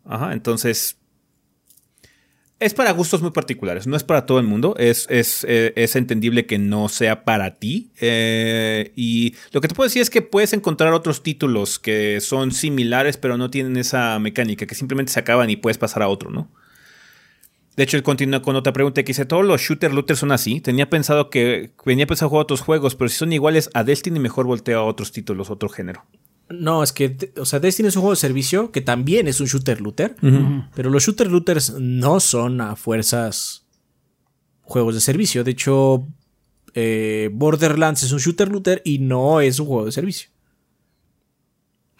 Ajá, 0.05 0.33
entonces 0.33 0.97
es 2.61 2.75
para 2.75 2.91
gustos 2.91 3.23
muy 3.23 3.31
particulares, 3.31 3.87
no 3.87 3.97
es 3.97 4.03
para 4.03 4.27
todo 4.27 4.39
el 4.39 4.45
mundo, 4.45 4.75
es, 4.77 5.07
es, 5.09 5.43
eh, 5.49 5.73
es 5.75 5.95
entendible 5.95 6.45
que 6.45 6.59
no 6.59 6.89
sea 6.89 7.25
para 7.25 7.55
ti. 7.55 7.89
Eh, 7.99 8.93
y 8.95 9.33
lo 9.51 9.61
que 9.61 9.67
te 9.67 9.73
puedo 9.73 9.87
decir 9.87 10.03
es 10.03 10.11
que 10.11 10.21
puedes 10.21 10.53
encontrar 10.53 10.93
otros 10.93 11.23
títulos 11.23 11.79
que 11.79 12.21
son 12.21 12.51
similares, 12.51 13.17
pero 13.17 13.35
no 13.35 13.49
tienen 13.49 13.77
esa 13.77 14.19
mecánica, 14.19 14.67
que 14.67 14.75
simplemente 14.75 15.11
se 15.11 15.19
acaban 15.19 15.49
y 15.49 15.55
puedes 15.55 15.79
pasar 15.79 16.03
a 16.03 16.07
otro, 16.07 16.29
¿no? 16.29 16.51
De 17.75 17.83
hecho, 17.83 17.97
él 17.97 18.03
continúa 18.03 18.43
con 18.43 18.55
otra 18.55 18.73
pregunta 18.73 19.01
que 19.01 19.07
dice, 19.07 19.25
todos 19.25 19.43
los 19.43 19.59
shooter 19.59 19.91
looters 19.91 20.19
son 20.19 20.31
así. 20.31 20.61
Tenía 20.61 20.87
pensado 20.87 21.31
que 21.31 21.71
venía 21.83 22.05
pensado 22.05 22.29
jugar 22.29 22.43
otros 22.43 22.61
juegos, 22.61 22.95
pero 22.95 23.09
si 23.09 23.17
son 23.17 23.33
iguales 23.33 23.71
a 23.73 23.83
Destiny, 23.83 24.19
mejor 24.19 24.45
voltea 24.45 24.77
a 24.77 24.83
otros 24.83 25.11
títulos, 25.11 25.49
otro 25.49 25.67
género. 25.67 26.05
No, 26.53 26.83
es 26.83 26.91
que, 26.91 27.31
o 27.37 27.45
sea, 27.45 27.59
Destiny 27.59 27.89
es 27.89 27.95
un 27.95 28.01
juego 28.01 28.13
de 28.13 28.19
servicio 28.19 28.71
que 28.71 28.81
también 28.81 29.27
es 29.27 29.39
un 29.39 29.47
shooter 29.47 29.81
looter, 29.81 30.15
pero 30.75 30.89
los 30.89 31.03
shooter 31.03 31.29
looters 31.29 31.73
no 31.79 32.19
son 32.19 32.61
a 32.61 32.75
fuerzas 32.75 33.65
juegos 34.61 34.95
de 34.95 35.01
servicio. 35.01 35.43
De 35.43 35.51
hecho, 35.51 36.07
eh, 36.73 37.29
Borderlands 37.31 38.03
es 38.03 38.11
un 38.11 38.19
shooter 38.19 38.49
looter 38.49 38.81
y 38.85 38.99
no 38.99 39.41
es 39.41 39.59
un 39.59 39.67
juego 39.67 39.85
de 39.85 39.91
servicio. 39.91 40.30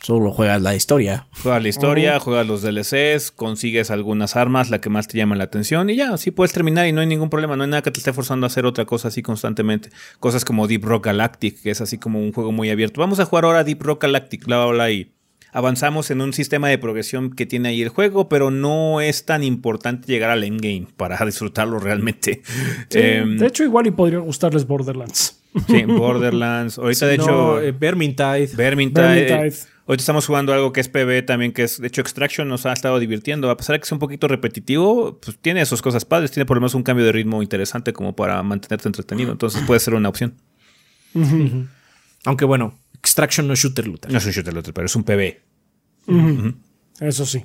Solo 0.01 0.31
juegas 0.31 0.59
la 0.63 0.75
historia. 0.75 1.27
Juegas 1.43 1.61
la 1.61 1.69
historia, 1.69 2.19
juegas 2.19 2.47
los 2.47 2.63
DLCs, 2.63 3.29
consigues 3.29 3.91
algunas 3.91 4.35
armas, 4.35 4.71
la 4.71 4.81
que 4.81 4.89
más 4.89 5.07
te 5.07 5.15
llama 5.17 5.35
la 5.35 5.43
atención 5.43 5.91
y 5.91 5.95
ya, 5.95 6.11
así 6.11 6.31
puedes 6.31 6.53
terminar 6.53 6.87
y 6.87 6.91
no 6.91 7.01
hay 7.01 7.07
ningún 7.07 7.29
problema, 7.29 7.55
no 7.55 7.63
hay 7.63 7.69
nada 7.69 7.83
que 7.83 7.91
te 7.91 7.99
esté 7.99 8.11
forzando 8.11 8.45
a 8.45 8.47
hacer 8.47 8.65
otra 8.65 8.85
cosa 8.85 9.09
así 9.09 9.21
constantemente. 9.21 9.89
Cosas 10.19 10.43
como 10.43 10.67
Deep 10.67 10.83
Rock 10.85 11.05
Galactic, 11.05 11.61
que 11.61 11.69
es 11.69 11.81
así 11.81 11.99
como 11.99 12.19
un 12.19 12.33
juego 12.33 12.51
muy 12.51 12.71
abierto. 12.71 12.99
Vamos 12.99 13.19
a 13.19 13.25
jugar 13.25 13.45
ahora 13.45 13.63
Deep 13.63 13.83
Rock 13.83 14.01
Galactic, 14.01 14.45
bla, 14.45 14.65
bla, 14.65 14.73
bla, 14.73 14.91
y 14.91 15.11
avanzamos 15.51 16.09
en 16.09 16.21
un 16.21 16.33
sistema 16.33 16.69
de 16.69 16.79
progresión 16.79 17.35
que 17.35 17.45
tiene 17.45 17.69
ahí 17.69 17.83
el 17.83 17.89
juego, 17.89 18.27
pero 18.27 18.49
no 18.49 19.01
es 19.01 19.25
tan 19.25 19.43
importante 19.43 20.11
llegar 20.11 20.31
al 20.31 20.43
endgame 20.43 20.87
para 20.97 21.17
disfrutarlo 21.25 21.77
realmente. 21.77 22.41
Em, 22.89 23.37
de 23.37 23.45
hecho, 23.45 23.63
igual 23.63 23.85
y 23.85 23.91
podría 23.91 24.17
gustarles 24.17 24.65
Borderlands. 24.65 25.37
Sí, 25.67 25.83
Borderlands. 25.83 26.79
Ahorita, 26.79 27.07
de 27.07 27.15
hecho. 27.15 27.61
Eh, 27.61 27.71
Vermintide. 27.71 28.49
Vermintide. 28.55 29.51
Ahorita 29.91 30.03
estamos 30.03 30.25
jugando 30.25 30.53
algo 30.53 30.71
que 30.71 30.79
es 30.79 30.87
PB 30.87 31.25
también, 31.25 31.51
que 31.51 31.63
es, 31.63 31.81
de 31.81 31.85
hecho, 31.85 31.99
Extraction 31.99 32.47
nos 32.47 32.65
ha 32.65 32.71
estado 32.71 32.97
divirtiendo. 32.97 33.49
A 33.49 33.57
pesar 33.57 33.73
de 33.73 33.81
que 33.81 33.83
es 33.83 33.91
un 33.91 33.99
poquito 33.99 34.29
repetitivo, 34.29 35.19
pues 35.19 35.37
tiene 35.37 35.65
sus 35.65 35.81
cosas 35.81 36.05
padres, 36.05 36.31
tiene 36.31 36.45
por 36.45 36.55
lo 36.55 36.61
menos 36.61 36.75
un 36.75 36.83
cambio 36.83 37.05
de 37.05 37.11
ritmo 37.11 37.43
interesante 37.43 37.91
como 37.91 38.15
para 38.15 38.41
mantenerte 38.41 38.87
entretenido. 38.87 39.33
Entonces 39.33 39.61
puede 39.67 39.81
ser 39.81 39.93
una 39.95 40.07
opción. 40.07 40.35
Aunque 42.23 42.45
bueno, 42.45 42.79
Extraction 42.99 43.45
no 43.45 43.53
es 43.53 43.59
shooter 43.59 43.85
looter. 43.85 44.09
No 44.13 44.19
es 44.19 44.25
un 44.25 44.31
shooter 44.31 44.53
looter, 44.53 44.73
pero 44.73 44.85
es 44.85 44.95
un 44.95 45.03
PB. 45.03 45.41
Eso 47.01 47.25
sí. 47.25 47.43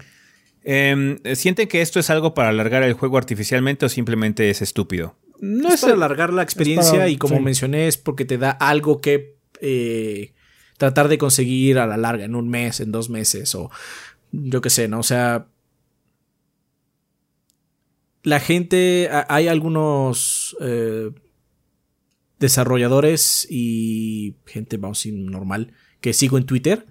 Eh, 0.62 1.18
¿Sienten 1.34 1.66
que 1.66 1.82
esto 1.82 1.98
es 1.98 2.10
algo 2.10 2.32
para 2.32 2.50
alargar 2.50 2.84
el 2.84 2.92
juego 2.92 3.18
artificialmente 3.18 3.86
o 3.86 3.88
simplemente 3.88 4.50
es 4.50 4.62
estúpido? 4.62 5.18
No 5.40 5.70
es, 5.70 5.80
para 5.80 5.94
alargar 5.94 6.32
la 6.32 6.44
experiencia 6.44 6.92
para, 6.92 7.08
y 7.08 7.16
como 7.16 7.38
sí. 7.38 7.42
mencioné 7.42 7.88
es 7.88 7.96
porque 7.96 8.24
te 8.24 8.38
da 8.38 8.52
algo 8.52 9.00
que 9.00 9.34
eh, 9.60 10.35
tratar 10.76 11.08
de 11.08 11.18
conseguir 11.18 11.78
a 11.78 11.86
la 11.86 11.96
larga, 11.96 12.24
en 12.24 12.34
un 12.34 12.48
mes, 12.48 12.80
en 12.80 12.92
dos 12.92 13.10
meses, 13.10 13.54
o 13.54 13.70
yo 14.32 14.60
qué 14.60 14.70
sé, 14.70 14.88
¿no? 14.88 15.00
O 15.00 15.02
sea, 15.02 15.48
la 18.22 18.40
gente, 18.40 19.08
hay 19.28 19.48
algunos 19.48 20.56
eh, 20.60 21.10
desarrolladores 22.38 23.46
y 23.48 24.36
gente, 24.46 24.76
vamos 24.76 25.06
a 25.06 25.08
normal, 25.12 25.72
que 26.00 26.12
sigo 26.12 26.36
en 26.36 26.44
Twitter, 26.44 26.86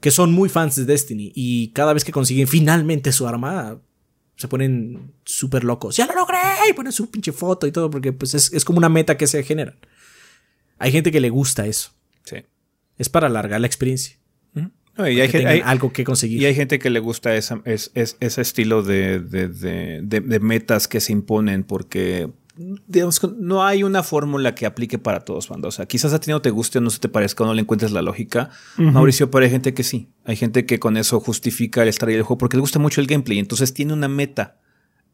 que 0.00 0.10
son 0.10 0.32
muy 0.32 0.48
fans 0.48 0.76
de 0.76 0.84
Destiny 0.84 1.32
y 1.34 1.72
cada 1.72 1.92
vez 1.92 2.04
que 2.04 2.12
consiguen 2.12 2.46
finalmente 2.46 3.12
su 3.12 3.26
arma, 3.26 3.80
se 4.36 4.46
ponen 4.46 5.14
súper 5.24 5.64
locos. 5.64 5.96
¡Ya 5.96 6.06
lo 6.06 6.14
logré! 6.14 6.38
Y 6.70 6.72
ponen 6.72 6.92
su 6.92 7.10
pinche 7.10 7.32
foto 7.32 7.66
y 7.66 7.72
todo, 7.72 7.90
porque 7.90 8.12
pues 8.12 8.34
es, 8.34 8.52
es 8.52 8.64
como 8.64 8.78
una 8.78 8.88
meta 8.88 9.16
que 9.16 9.26
se 9.26 9.42
genera. 9.42 9.76
Hay 10.78 10.92
gente 10.92 11.10
que 11.10 11.20
le 11.20 11.28
gusta 11.28 11.66
eso. 11.66 11.97
Es 12.98 13.08
para 13.08 13.28
alargar 13.28 13.60
la 13.60 13.66
experiencia. 13.66 14.18
No, 14.96 15.08
y 15.08 15.20
hay, 15.20 15.28
que 15.28 15.46
hay, 15.46 15.62
algo 15.64 15.92
que 15.92 16.02
conseguir. 16.02 16.42
Y 16.42 16.46
hay 16.46 16.56
gente 16.56 16.80
que 16.80 16.90
le 16.90 16.98
gusta 16.98 17.36
esa, 17.36 17.62
es, 17.64 17.92
es, 17.94 18.16
ese 18.18 18.40
estilo 18.40 18.82
de, 18.82 19.20
de, 19.20 19.46
de, 19.46 20.02
de, 20.02 20.40
metas 20.40 20.88
que 20.88 20.98
se 20.98 21.12
imponen 21.12 21.62
porque 21.62 22.28
digamos, 22.88 23.20
no 23.38 23.64
hay 23.64 23.84
una 23.84 24.02
fórmula 24.02 24.56
que 24.56 24.66
aplique 24.66 24.98
para 24.98 25.20
todos, 25.20 25.46
cuando, 25.46 25.68
o 25.68 25.70
sea, 25.70 25.86
quizás 25.86 26.12
a 26.12 26.18
ti 26.18 26.32
no 26.32 26.42
te 26.42 26.50
guste 26.50 26.78
o 26.78 26.80
no 26.80 26.90
se 26.90 26.98
te 26.98 27.08
parezca 27.08 27.44
o 27.44 27.46
no 27.46 27.54
le 27.54 27.60
encuentres 27.60 27.92
la 27.92 28.02
lógica. 28.02 28.50
Uh 28.76 28.82
-huh. 28.82 28.92
Mauricio, 28.92 29.30
pero 29.30 29.44
hay 29.44 29.50
gente 29.50 29.72
que 29.74 29.84
sí. 29.84 30.08
Hay 30.24 30.34
gente 30.34 30.66
que 30.66 30.80
con 30.80 30.96
eso 30.96 31.20
justifica 31.20 31.82
el 31.82 31.88
estar 31.88 32.08
ahí 32.08 32.16
el 32.16 32.22
juego 32.22 32.38
porque 32.38 32.56
le 32.56 32.62
gusta 32.62 32.80
mucho 32.80 33.00
el 33.00 33.06
gameplay. 33.06 33.38
Entonces 33.38 33.72
tiene 33.72 33.92
una 33.92 34.08
meta 34.08 34.56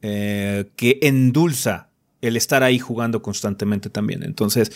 eh, 0.00 0.70
que 0.76 0.98
endulza 1.02 1.90
el 2.22 2.38
estar 2.38 2.62
ahí 2.62 2.78
jugando 2.78 3.20
constantemente 3.20 3.90
también. 3.90 4.22
Entonces, 4.22 4.72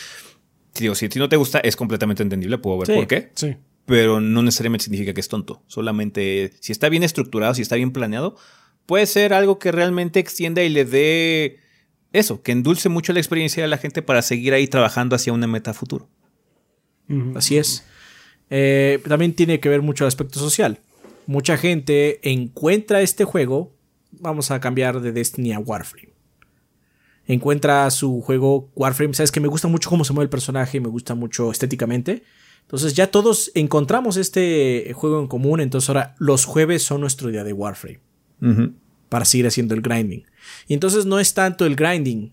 digo, 0.85 0.95
si 0.95 1.07
a 1.07 1.09
ti 1.09 1.19
no 1.19 1.29
te 1.29 1.37
gusta, 1.37 1.61
es 1.61 1.77
completamente 1.77 2.23
entendible, 2.23 2.59
puedo 2.59 2.79
ver 2.79 2.87
sí, 2.87 2.95
por 2.95 3.07
qué. 3.07 3.31
Sí. 3.35 3.57
Pero 3.87 4.21
no 4.21 4.43
necesariamente 4.43 4.85
significa 4.85 5.15
que 5.15 5.21
es 5.21 5.29
tonto. 5.29 5.63
Solamente 5.67 6.53
si 6.61 6.73
está 6.73 6.89
bien 6.89 7.03
estructurado, 7.03 7.55
si 7.55 7.63
está 7.63 7.77
bien 7.77 7.91
planeado, 7.91 8.37
puede 8.87 9.07
ser 9.07 9.33
algo 9.33 9.59
que 9.59 9.73
realmente 9.73 10.21
extienda 10.21 10.63
y 10.63 10.69
le 10.69 10.85
dé 10.85 11.61
eso, 12.13 12.43
que 12.43 12.53
endulce 12.53 12.89
mucho 12.89 13.13
la 13.13 13.21
experiencia 13.21 13.63
de 13.63 13.69
la 13.69 13.79
gente 13.79 14.03
para 14.03 14.23
seguir 14.23 14.55
ahí 14.55 14.67
trabajando 14.67 15.15
hacia 15.17 15.33
una 15.33 15.47
meta 15.47 15.75
futuro. 15.75 16.09
Así 17.35 17.57
es. 17.57 17.85
Eh, 18.51 19.01
también 19.09 19.35
tiene 19.35 19.61
que 19.61 19.69
ver 19.69 19.83
mucho 19.83 20.05
el 20.05 20.09
aspecto 20.09 20.39
social. 20.39 20.81
Mucha 21.27 21.57
gente 21.57 22.21
encuentra 22.31 23.01
este 23.03 23.25
juego. 23.25 23.75
Vamos 24.11 24.51
a 24.51 24.61
cambiar 24.61 25.01
de 25.01 25.13
Destiny 25.13 25.53
a 25.53 25.59
Warframe. 25.59 26.08
Encuentra 27.29 27.89
su 27.91 28.23
juego 28.23 28.71
Warframe. 28.75 29.13
Sabes 29.13 29.31
que 29.31 29.39
me 29.39 29.49
gusta 29.49 29.69
mucho 29.69 29.91
cómo 29.91 30.05
se 30.05 30.15
mueve 30.15 30.25
el 30.25 30.31
personaje, 30.31 30.81
me 30.81 30.89
gusta 30.89 31.15
mucho 31.15 31.53
estéticamente. 31.53 32.25
Entonces 32.63 32.95
ya 32.95 33.11
todos 33.11 33.53
encontramos 33.55 34.17
este 34.17 34.91
juego 34.95 35.21
en 35.21 35.29
común. 35.29 35.61
Entonces 35.61 35.91
ahora 35.91 36.17
los 36.19 36.47
jueves 36.47 36.83
son 36.83 37.03
nuestro 37.03 37.29
día 37.29 37.45
de 37.45 37.53
Warframe. 37.53 38.01
Para 39.11 39.27
seguir 39.27 39.47
haciendo 39.47 39.75
el 39.75 39.83
grinding. 39.83 40.25
Y 40.69 40.75
entonces 40.75 41.05
no 41.05 41.21
es 41.21 41.35
tanto 41.35 41.67
el 41.67 41.77
grinding, 41.77 42.33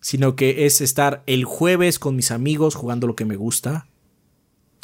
sino 0.00 0.36
que 0.36 0.66
es 0.66 0.82
estar 0.82 1.22
el 1.26 1.44
jueves 1.44 1.98
con 1.98 2.14
mis 2.14 2.30
amigos 2.30 2.74
jugando 2.74 3.06
lo 3.06 3.16
que 3.16 3.24
me 3.24 3.36
gusta. 3.36 3.88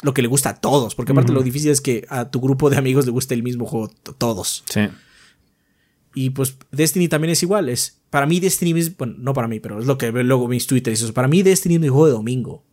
Lo 0.01 0.13
que 0.13 0.21
le 0.23 0.27
gusta 0.27 0.49
a 0.49 0.55
todos, 0.55 0.95
porque 0.95 1.11
aparte 1.13 1.31
lo 1.31 1.43
difícil 1.43 1.71
es 1.71 1.79
que 1.79 2.05
a 2.09 2.29
tu 2.29 2.41
grupo 2.41 2.69
de 2.69 2.77
amigos 2.77 3.05
le 3.05 3.11
guste 3.11 3.35
el 3.35 3.43
mismo 3.43 3.65
juego 3.65 3.89
todos. 4.17 4.63
Sí. 4.67 4.81
Y 6.15 6.31
pues 6.31 6.57
Destiny 6.71 7.07
también 7.07 7.31
es 7.31 7.43
igual. 7.43 7.69
Es, 7.69 8.01
para 8.09 8.25
mí 8.25 8.39
Destiny 8.39 8.79
es, 8.79 8.95
bueno, 8.95 9.15
no 9.17 9.33
para 9.33 9.47
mí, 9.47 9.59
pero 9.59 9.79
es 9.79 9.85
lo 9.85 9.97
que 9.97 10.11
veo 10.11 10.23
luego 10.23 10.47
mis 10.47 10.67
Twitter. 10.67 10.93
Eso. 10.93 11.13
Para 11.13 11.27
mí 11.27 11.41
Destiny 11.41 11.75
es 11.75 11.81
mi 11.81 11.87
juego 11.87 12.07
de 12.07 12.13
domingo. 12.13 12.63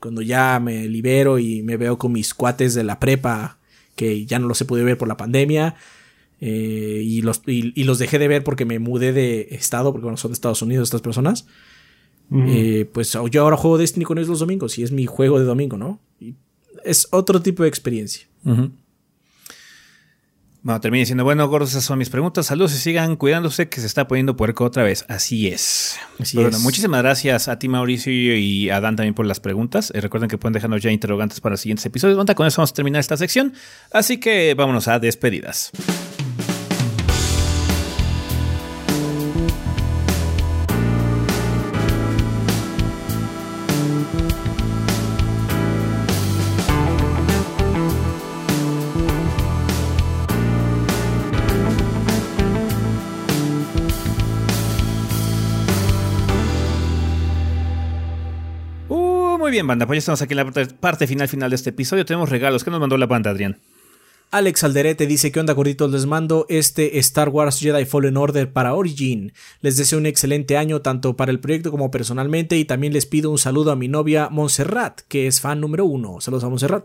Cuando 0.00 0.20
ya 0.20 0.60
me 0.60 0.88
libero 0.88 1.38
y 1.38 1.62
me 1.62 1.76
veo 1.76 1.98
con 1.98 2.12
mis 2.12 2.34
cuates 2.34 2.74
de 2.74 2.84
la 2.84 2.98
prepa, 2.98 3.58
que 3.96 4.26
ya 4.26 4.38
no 4.38 4.48
los 4.48 4.60
he 4.60 4.64
podido 4.64 4.86
ver 4.86 4.98
por 4.98 5.08
la 5.08 5.16
pandemia. 5.16 5.76
Eh, 6.40 7.02
y, 7.04 7.22
los, 7.22 7.42
y, 7.46 7.84
los 7.84 8.00
dejé 8.00 8.18
de 8.18 8.26
ver 8.26 8.42
porque 8.42 8.64
me 8.64 8.80
mudé 8.80 9.12
de 9.12 9.48
estado, 9.52 9.92
porque 9.92 10.04
bueno, 10.04 10.16
son 10.16 10.32
de 10.32 10.34
Estados 10.34 10.60
Unidos 10.60 10.88
estas 10.88 11.02
personas. 11.02 11.46
Eh, 12.34 12.88
pues 12.90 13.16
yo 13.30 13.42
ahora 13.42 13.58
juego 13.58 13.76
Destiny 13.76 14.06
con 14.06 14.16
ellos 14.16 14.30
los 14.30 14.38
domingos 14.38 14.78
y 14.78 14.82
es 14.82 14.90
mi 14.90 15.04
juego 15.04 15.38
de 15.38 15.44
domingo, 15.44 15.76
¿no? 15.76 16.00
Y 16.18 16.34
es 16.82 17.06
otro 17.10 17.42
tipo 17.42 17.62
de 17.62 17.68
experiencia. 17.68 18.26
Bueno, 20.64 20.80
termine 20.80 21.00
diciendo, 21.00 21.24
bueno, 21.24 21.48
gordos, 21.48 21.70
esas 21.70 21.84
son 21.84 21.98
mis 21.98 22.08
preguntas. 22.08 22.46
Saludos 22.46 22.72
y 22.74 22.78
sigan 22.78 23.16
cuidándose 23.16 23.68
que 23.68 23.80
se 23.80 23.86
está 23.86 24.06
poniendo 24.06 24.36
puerco 24.36 24.64
otra 24.64 24.84
vez. 24.84 25.04
Así 25.08 25.48
es. 25.48 25.98
Así 26.20 26.36
bueno, 26.36 26.56
es. 26.56 26.60
muchísimas 26.60 27.02
gracias 27.02 27.48
a 27.48 27.58
ti, 27.58 27.68
Mauricio, 27.68 28.12
y 28.12 28.70
a 28.70 28.80
Dan 28.80 28.94
también 28.94 29.14
por 29.14 29.26
las 29.26 29.40
preguntas. 29.40 29.90
Eh, 29.92 30.00
recuerden 30.00 30.30
que 30.30 30.38
pueden 30.38 30.52
dejarnos 30.52 30.80
ya 30.80 30.92
interrogantes 30.92 31.40
para 31.40 31.54
los 31.54 31.60
siguientes 31.60 31.84
episodios. 31.84 32.16
Bueno, 32.16 32.32
con 32.36 32.46
eso 32.46 32.58
vamos 32.60 32.70
a 32.70 32.74
terminar 32.74 33.00
esta 33.00 33.16
sección. 33.16 33.54
Así 33.92 34.18
que 34.18 34.54
vámonos 34.54 34.86
a 34.86 35.00
despedidas. 35.00 35.72
Bien, 59.62 59.68
banda. 59.68 59.86
Pues 59.86 59.96
ya 59.96 59.98
estamos 60.00 60.22
aquí 60.22 60.34
en 60.34 60.38
la 60.38 60.50
parte- 60.80 61.06
final 61.06 61.28
final 61.28 61.50
de 61.50 61.56
este 61.56 61.70
episodio. 61.70 62.04
Tenemos 62.04 62.28
regalos. 62.28 62.64
¿Qué 62.64 62.70
nos 62.70 62.80
mandó 62.80 62.96
la 62.96 63.06
banda, 63.06 63.30
Adrián? 63.30 63.58
Alex 64.30 64.64
Alderete 64.64 65.06
dice 65.06 65.30
que 65.30 65.40
onda 65.40 65.52
gorditos 65.52 65.90
les 65.90 66.06
mando 66.06 66.46
este 66.48 66.98
Star 66.98 67.28
Wars 67.28 67.58
Jedi 67.60 67.84
Fallen 67.84 68.16
Order 68.16 68.50
para 68.50 68.72
Origin. 68.74 69.32
Les 69.60 69.76
deseo 69.76 69.98
un 69.98 70.06
excelente 70.06 70.56
año 70.56 70.80
tanto 70.80 71.16
para 71.16 71.30
el 71.30 71.38
proyecto 71.38 71.70
como 71.70 71.90
personalmente 71.90 72.56
y 72.56 72.64
también 72.64 72.94
les 72.94 73.04
pido 73.04 73.30
un 73.30 73.36
saludo 73.36 73.72
a 73.72 73.76
mi 73.76 73.88
novia 73.88 74.30
Montserrat, 74.30 75.02
que 75.08 75.26
es 75.26 75.42
fan 75.42 75.60
número 75.60 75.84
uno. 75.84 76.20
Saludos 76.22 76.44
a 76.44 76.48
Montserrat. 76.48 76.84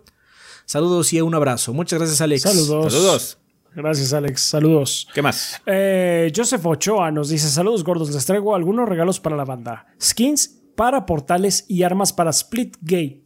Saludos 0.65 1.13
y 1.13 1.21
un 1.21 1.33
abrazo. 1.35 1.73
Muchas 1.73 1.99
gracias 1.99 2.19
Alex. 2.19 2.41
Saludos. 2.41 2.91
Saludos. 2.93 3.37
Gracias, 3.73 4.11
Alex. 4.11 4.41
Saludos. 4.41 5.07
¿Qué 5.13 5.21
más? 5.21 5.61
Eh, 5.67 6.31
Joseph 6.35 6.65
Ochoa 6.65 7.11
nos 7.11 7.29
dice: 7.29 7.47
Saludos 7.47 7.83
gordos, 7.83 8.09
les 8.09 8.25
traigo 8.25 8.55
algunos 8.55 8.89
regalos 8.89 9.19
para 9.19 9.35
la 9.35 9.45
banda. 9.45 9.85
Skins 10.01 10.56
para 10.77 11.05
portales 11.07 11.65
y 11.67 11.83
armas 11.83 12.13
para 12.13 12.31
Splitgate. 12.31 13.25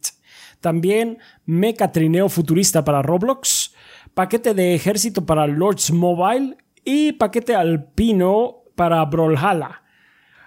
También 0.60 1.18
meca 1.44 1.92
trineo 1.92 2.28
futurista 2.30 2.82
para 2.82 3.02
Roblox. 3.02 3.74
Paquete 4.14 4.54
de 4.54 4.74
ejército 4.74 5.26
para 5.26 5.46
Lords 5.46 5.92
Mobile. 5.92 6.56
Y 6.82 7.12
paquete 7.12 7.54
alpino 7.54 8.64
para 8.74 9.04
Brawlhalla. 9.04 9.82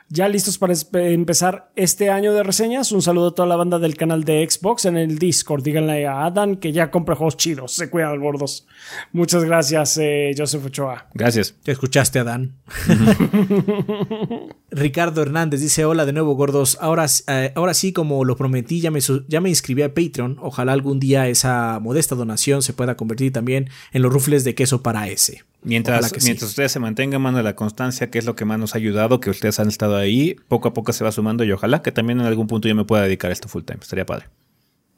Ya 0.07 0.27
listos 0.27 0.59
para 0.59 0.73
empezar 0.93 1.71
este 1.75 2.11
año 2.11 2.31
de 2.33 2.43
reseñas. 2.43 2.91
Un 2.91 3.01
saludo 3.01 3.29
a 3.29 3.35
toda 3.35 3.47
la 3.47 3.55
banda 3.55 3.79
del 3.79 3.97
canal 3.97 4.23
de 4.23 4.47
Xbox 4.47 4.85
en 4.85 4.97
el 4.97 5.17
Discord. 5.17 5.63
Díganle 5.63 6.05
a 6.05 6.25
Adam 6.25 6.57
que 6.57 6.71
ya 6.71 6.91
compre 6.91 7.15
juegos 7.15 7.37
chidos. 7.37 7.71
Se 7.73 7.89
cuidan 7.89 8.19
gordos. 8.19 8.67
Muchas 9.13 9.43
gracias, 9.43 9.97
eh, 9.97 10.31
Joseph 10.37 10.65
Ochoa. 10.65 11.07
Gracias. 11.15 11.55
Ya 11.63 11.73
escuchaste 11.73 12.19
a 12.19 12.23
Dan. 12.23 12.53
Ricardo 14.69 15.23
Hernández 15.23 15.61
dice: 15.61 15.85
Hola 15.85 16.05
de 16.05 16.13
nuevo, 16.13 16.35
gordos. 16.35 16.77
Ahora, 16.81 17.07
eh, 17.27 17.51
ahora 17.55 17.73
sí, 17.73 17.91
como 17.91 18.25
lo 18.25 18.37
prometí, 18.37 18.81
ya 18.81 18.91
me, 18.91 18.99
ya 19.27 19.41
me 19.41 19.49
inscribí 19.49 19.81
a 19.81 19.95
Patreon. 19.95 20.37
Ojalá 20.39 20.73
algún 20.73 20.99
día 20.99 21.27
esa 21.29 21.79
modesta 21.79 22.13
donación 22.13 22.61
se 22.61 22.73
pueda 22.73 22.95
convertir 22.95 23.33
también 23.33 23.71
en 23.91 24.03
los 24.03 24.13
rufles 24.13 24.43
de 24.43 24.53
queso 24.53 24.83
para 24.83 25.09
ese. 25.09 25.45
Mientras, 25.65 26.09
sí. 26.09 26.17
mientras 26.23 26.51
ustedes 26.51 26.71
se 26.71 26.79
mantengan, 26.79 27.21
mano, 27.21 27.41
la 27.41 27.55
constancia, 27.55 28.09
que 28.09 28.19
es 28.19 28.25
lo 28.25 28.35
que 28.35 28.45
más 28.45 28.59
nos 28.59 28.75
ha 28.75 28.77
ayudado, 28.77 29.19
que 29.19 29.29
ustedes 29.29 29.59
han 29.59 29.67
estado 29.67 29.97
ahí, 29.97 30.35
poco 30.47 30.69
a 30.69 30.73
poco 30.73 30.93
se 30.93 31.03
va 31.03 31.11
sumando 31.11 31.43
y 31.43 31.51
ojalá 31.51 31.81
que 31.81 31.91
también 31.91 32.19
en 32.19 32.25
algún 32.25 32.47
punto 32.47 32.67
yo 32.67 32.75
me 32.75 32.85
pueda 32.85 33.03
dedicar 33.03 33.31
a 33.31 33.33
esto 33.33 33.47
full 33.47 33.63
time. 33.63 33.79
Estaría 33.81 34.05
padre. 34.05 34.27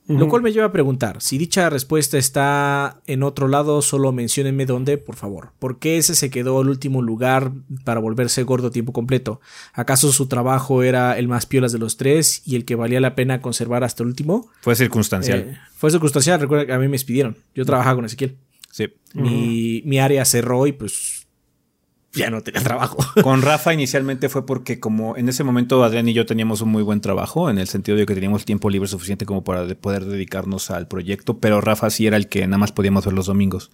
Lo 0.07 0.29
cual 0.29 0.41
me 0.41 0.53
lleva 0.53 0.67
a 0.67 0.71
preguntar: 0.71 1.21
si 1.21 1.37
dicha 1.37 1.69
respuesta 1.69 2.17
está 2.17 3.01
en 3.07 3.23
otro 3.23 3.49
lado, 3.49 3.81
solo 3.81 4.13
menciónenme 4.13 4.65
dónde, 4.65 4.97
por 4.97 5.17
favor. 5.17 5.51
¿Por 5.59 5.79
qué 5.79 5.97
ese 5.97 6.15
se 6.15 6.29
quedó 6.29 6.61
el 6.61 6.69
último 6.69 7.01
lugar 7.01 7.51
para 7.83 7.99
volverse 7.99 8.43
gordo 8.43 8.67
a 8.67 8.71
tiempo 8.71 8.93
completo? 8.93 9.41
¿Acaso 9.73 10.13
su 10.13 10.27
trabajo 10.27 10.81
era 10.81 11.17
el 11.17 11.27
más 11.27 11.45
piolas 11.45 11.73
de 11.73 11.79
los 11.79 11.97
tres 11.97 12.41
y 12.45 12.55
el 12.55 12.63
que 12.63 12.75
valía 12.75 13.01
la 13.01 13.15
pena 13.15 13.41
conservar 13.41 13.83
hasta 13.83 14.03
el 14.03 14.07
último? 14.07 14.49
Fue 14.61 14.77
circunstancial. 14.77 15.39
Eh, 15.39 15.57
fue 15.75 15.91
circunstancial, 15.91 16.39
recuerda 16.39 16.65
que 16.65 16.71
a 16.73 16.79
mí 16.79 16.85
me 16.85 16.93
despidieron. 16.93 17.35
Yo 17.53 17.65
trabajaba 17.65 17.95
con 17.95 18.05
Ezequiel. 18.05 18.37
Sí. 18.77 18.93
Mi, 19.13 19.81
mi 19.85 19.99
área 19.99 20.23
cerró 20.25 20.67
y 20.67 20.73
pues 20.73 21.27
ya 22.13 22.29
no 22.29 22.41
tenía 22.41 22.61
trabajo. 22.63 22.97
Con 23.23 23.41
Rafa 23.41 23.73
inicialmente 23.73 24.29
fue 24.29 24.45
porque 24.45 24.79
como 24.79 25.17
en 25.17 25.29
ese 25.29 25.43
momento 25.43 25.83
Adrián 25.83 26.07
y 26.09 26.13
yo 26.13 26.25
teníamos 26.25 26.61
un 26.61 26.69
muy 26.69 26.81
buen 26.83 26.99
trabajo, 27.01 27.49
en 27.49 27.57
el 27.59 27.67
sentido 27.67 27.97
de 27.97 28.05
que 28.05 28.13
teníamos 28.15 28.43
tiempo 28.45 28.69
libre 28.69 28.87
suficiente 28.87 29.25
como 29.25 29.43
para 29.43 29.65
de- 29.65 29.75
poder 29.75 30.05
dedicarnos 30.05 30.71
al 30.71 30.87
proyecto, 30.87 31.39
pero 31.39 31.61
Rafa 31.61 31.89
sí 31.89 32.07
era 32.07 32.17
el 32.17 32.27
que 32.27 32.45
nada 32.47 32.57
más 32.57 32.71
podíamos 32.71 33.05
ver 33.05 33.13
los 33.13 33.27
domingos. 33.27 33.71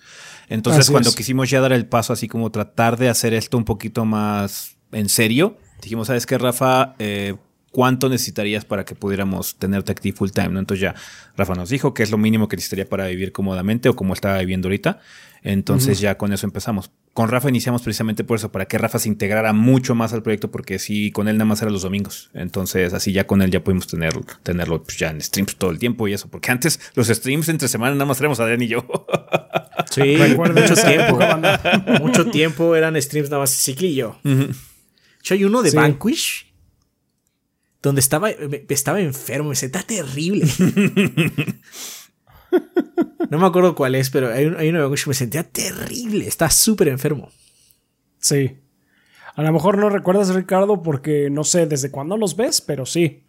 Entonces 0.49 0.81
Así 0.81 0.91
cuando 0.91 1.09
es. 1.09 1.15
quisimos 1.15 1.49
ya 1.49 1.61
dar 1.61 1.71
el 1.73 1.85
paso 1.87 2.11
así 2.13 2.27
como 2.27 2.51
tratar 2.51 2.97
de 2.97 3.07
hacer 3.09 3.33
esto 3.33 3.57
un 3.57 3.65
poquito 3.65 4.03
más 4.05 4.77
en 4.91 5.07
serio, 5.09 5.57
dijimos, 5.81 6.07
¿sabes 6.07 6.25
qué, 6.25 6.37
Rafa? 6.37 6.95
Eh, 6.99 7.35
¿Cuánto 7.73 8.07
necesitarías 8.07 8.65
para 8.65 8.85
que 8.85 8.93
pudiéramos 8.93 9.55
tenerte 9.55 9.91
aquí 9.93 10.11
full 10.11 10.29
time? 10.29 10.49
¿no? 10.49 10.59
Entonces 10.59 10.79
ya 10.81 10.93
Rafa 11.35 11.55
nos 11.55 11.69
dijo 11.69 11.95
que 11.95 12.03
es 12.03 12.11
lo 12.11 12.19
mínimo 12.19 12.47
que 12.47 12.55
necesitaría 12.55 12.87
para 12.87 13.07
vivir 13.07 13.31
cómodamente 13.31 13.89
o 13.89 13.95
como 13.95 14.13
estaba 14.13 14.37
viviendo 14.37 14.67
ahorita. 14.67 14.99
Entonces 15.41 15.99
ya 15.99 16.15
con 16.15 16.31
eso 16.31 16.45
empezamos. 16.45 16.91
Con 17.13 17.29
Rafa 17.29 17.49
iniciamos 17.49 17.81
precisamente 17.81 18.23
por 18.23 18.37
eso, 18.37 18.51
para 18.51 18.65
que 18.65 18.77
Rafa 18.77 18.99
se 18.99 19.09
integrara 19.09 19.53
mucho 19.53 19.95
más 19.95 20.13
al 20.13 20.21
proyecto, 20.21 20.51
porque 20.51 20.77
sí, 20.77 21.11
con 21.11 21.27
él 21.27 21.37
nada 21.37 21.45
más 21.45 21.63
era 21.63 21.71
los 21.71 21.81
domingos. 21.81 22.29
Entonces 22.35 22.93
así 22.93 23.11
ya 23.11 23.25
con 23.25 23.41
él 23.41 23.49
ya 23.49 23.63
pudimos 23.63 23.87
tener, 23.87 24.13
tenerlo 24.43 24.83
pues, 24.83 24.99
ya 24.99 25.09
en 25.09 25.19
streams 25.19 25.55
todo 25.55 25.71
el 25.71 25.79
tiempo 25.79 26.07
y 26.07 26.13
eso, 26.13 26.29
porque 26.29 26.51
antes 26.51 26.79
los 26.93 27.07
streams 27.07 27.49
entre 27.49 27.67
semana 27.67 27.95
nada 27.95 28.05
más 28.05 28.19
éramos 28.19 28.39
Adrián 28.39 28.61
y 28.61 28.67
yo. 28.67 28.85
Sí, 29.89 30.15
mucho 30.37 30.75
tiempo. 32.29 32.63
mucho 32.63 32.75
eran 32.75 33.01
streams 33.01 33.31
nada 33.31 33.41
más 33.41 33.49
ciclillo. 33.49 34.19
Yo 35.23 35.33
hay 35.35 35.43
uno 35.43 35.63
de 35.63 35.71
Sí. 35.71 35.75
Vanquish 35.75 36.52
donde 37.83 37.99
estaba, 37.99 38.29
estaba 38.69 39.01
enfermo, 39.01 39.49
me 39.49 39.55
sentía 39.55 39.83
terrible. 39.83 40.47
no 43.29 43.39
me 43.39 43.45
acuerdo 43.45 43.75
cuál 43.75 43.95
es, 43.95 44.09
pero 44.09 44.31
hay, 44.33 44.45
un- 44.45 44.57
hay 44.57 44.71
que 44.71 45.07
me 45.07 45.13
sentía 45.13 45.43
terrible. 45.43 46.27
Está 46.27 46.49
súper 46.49 46.87
enfermo. 46.87 47.29
Sí. 48.19 48.57
A 49.35 49.43
lo 49.43 49.51
mejor 49.51 49.77
no 49.77 49.89
recuerdas, 49.89 50.33
Ricardo, 50.33 50.81
porque 50.81 51.29
no 51.29 51.43
sé 51.43 51.65
desde 51.65 51.91
cuándo 51.91 52.17
los 52.17 52.35
ves, 52.35 52.61
pero 52.61 52.85
sí. 52.85 53.23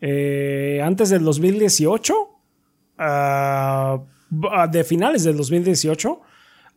Eh, 0.00 0.80
antes 0.82 1.10
del 1.10 1.22
2018, 1.24 2.14
ah, 2.98 4.00
de 4.70 4.84
finales 4.84 5.24
del 5.24 5.36
2018, 5.36 6.20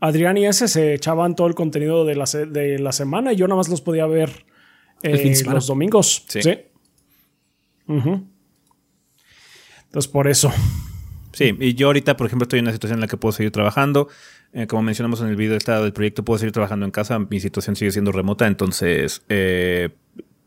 Adrián 0.01 0.37
y 0.37 0.47
ese 0.47 0.67
se 0.67 0.95
echaban 0.95 1.35
todo 1.35 1.47
el 1.47 1.55
contenido 1.55 2.03
de 2.03 2.15
la, 2.15 2.25
de 2.25 2.79
la 2.79 2.91
semana 2.91 3.31
y 3.31 3.35
yo 3.37 3.47
nada 3.47 3.57
más 3.57 3.69
los 3.69 3.81
podía 3.81 4.07
ver 4.07 4.45
eh, 5.03 5.33
los 5.45 5.67
domingos. 5.67 6.25
Sí. 6.27 6.41
Sí. 6.41 6.57
Ujú. 7.87 8.25
Entonces, 9.85 10.11
por 10.11 10.27
eso. 10.27 10.51
Sí, 11.33 11.55
y 11.59 11.73
yo 11.73 11.87
ahorita, 11.87 12.15
por 12.15 12.27
ejemplo, 12.27 12.43
estoy 12.43 12.59
en 12.59 12.65
una 12.65 12.73
situación 12.73 12.97
en 12.97 13.01
la 13.01 13.07
que 13.07 13.17
puedo 13.17 13.31
seguir 13.31 13.51
trabajando. 13.51 14.07
Eh, 14.53 14.67
como 14.67 14.83
mencionamos 14.83 15.19
en 15.21 15.27
el 15.27 15.35
video 15.35 15.51
del 15.51 15.57
estado 15.57 15.83
del 15.83 15.93
proyecto, 15.93 16.23
puedo 16.23 16.37
seguir 16.37 16.51
trabajando 16.51 16.85
en 16.85 16.91
casa. 16.91 17.17
Mi 17.17 17.39
situación 17.39 17.75
sigue 17.75 17.91
siendo 17.91 18.11
remota, 18.11 18.45
entonces, 18.45 19.23
eh, 19.29 19.89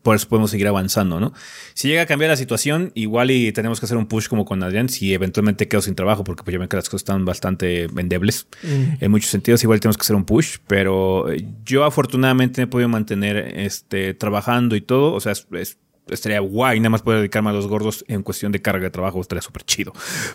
por 0.01 0.15
eso 0.15 0.29
podemos 0.29 0.49
seguir 0.51 0.65
avanzando, 0.67 1.19
¿no? 1.19 1.33
Si 1.73 1.89
llega 1.89 2.03
a 2.03 2.05
cambiar 2.05 2.29
la 2.29 2.37
situación, 2.37 2.93
igual 2.95 3.31
y 3.31 3.51
tenemos 3.51 3.81
que 3.81 3.85
hacer 3.85 3.97
un 3.97 4.05
push 4.05 4.27
como 4.27 4.45
con 4.45 4.63
Adrián, 4.63 4.87
si 4.87 5.13
eventualmente 5.13 5.67
quedo 5.67 5.81
sin 5.81 5.95
trabajo, 5.95 6.23
porque 6.23 6.43
pues 6.43 6.53
ya 6.53 6.59
ven 6.59 6.69
que 6.69 6.77
las 6.77 6.87
cosas 6.87 7.01
están 7.01 7.25
bastante 7.25 7.87
vendebles 7.91 8.47
en 8.63 9.11
muchos 9.11 9.29
sentidos, 9.29 9.61
igual 9.63 9.81
tenemos 9.81 9.97
que 9.97 10.03
hacer 10.03 10.15
un 10.15 10.23
push, 10.23 10.59
pero 10.67 11.25
yo 11.65 11.83
afortunadamente 11.83 12.61
me 12.61 12.63
he 12.63 12.67
podido 12.67 12.87
mantener 12.87 13.59
este, 13.59 14.13
trabajando 14.13 14.77
y 14.77 14.81
todo, 14.81 15.13
o 15.13 15.19
sea, 15.19 15.33
es, 15.33 15.45
es 15.51 15.77
estaría 16.09 16.39
guay 16.39 16.79
nada 16.79 16.89
más 16.91 17.01
poder 17.01 17.19
dedicarme 17.19 17.49
a 17.49 17.53
los 17.53 17.67
gordos 17.67 18.03
en 18.07 18.23
cuestión 18.23 18.51
de 18.51 18.61
carga 18.61 18.83
de 18.83 18.89
trabajo, 18.89 19.19
estaría 19.21 19.41
súper 19.41 19.63
chido. 19.63 19.93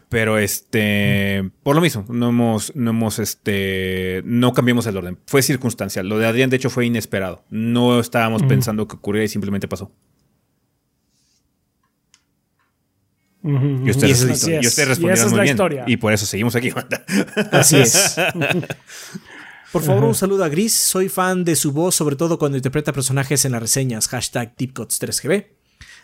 Pero 0.09 0.39
este, 0.39 1.51
por 1.63 1.75
lo 1.75 1.83
mismo, 1.83 2.05
no 2.09 2.29
hemos, 2.31 2.75
no 2.75 2.91
hemos, 2.91 3.19
este, 3.19 4.23
no 4.25 4.53
cambiamos 4.53 4.87
el 4.87 4.97
orden. 4.97 5.19
Fue 5.27 5.43
circunstancial. 5.43 6.09
Lo 6.09 6.19
de 6.19 6.27
Adrián, 6.27 6.51
de 6.51 6.57
hecho, 6.57 6.71
fue 6.71 6.87
inesperado. 6.87 7.45
No 7.51 8.01
estábamos 8.01 8.43
pensando 8.43 8.87
que 8.89 8.97
ocurría 8.97 9.25
y 9.25 9.29
simplemente 9.29 9.69
pasó. 9.69 9.93
Y 13.45 13.91
ustedes, 13.91 14.47
y 14.47 14.51
Y 14.51 14.59
respondieron 14.61 15.13
esa 15.13 15.27
es 15.27 15.31
muy 15.31 15.37
la 15.39 15.43
bien. 15.43 15.55
historia. 15.57 15.85
Y 15.87 15.97
por 15.97 16.13
eso 16.13 16.27
seguimos 16.27 16.55
aquí. 16.55 16.71
banda. 16.71 17.05
Así 17.51 17.77
es. 17.77 18.17
Por 19.73 19.83
favor, 19.83 20.05
un 20.05 20.15
saludo 20.15 20.45
a 20.45 20.49
Gris. 20.49 20.75
Soy 20.75 21.09
fan 21.09 21.45
de 21.45 21.57
su 21.57 21.73
voz, 21.73 21.95
sobre 21.95 22.15
todo 22.15 22.39
cuando 22.39 22.59
interpreta 22.59 22.93
personajes 22.93 23.45
en 23.47 23.53
las 23.53 23.63
reseñas. 23.63 24.07
Hashtag 24.07 24.55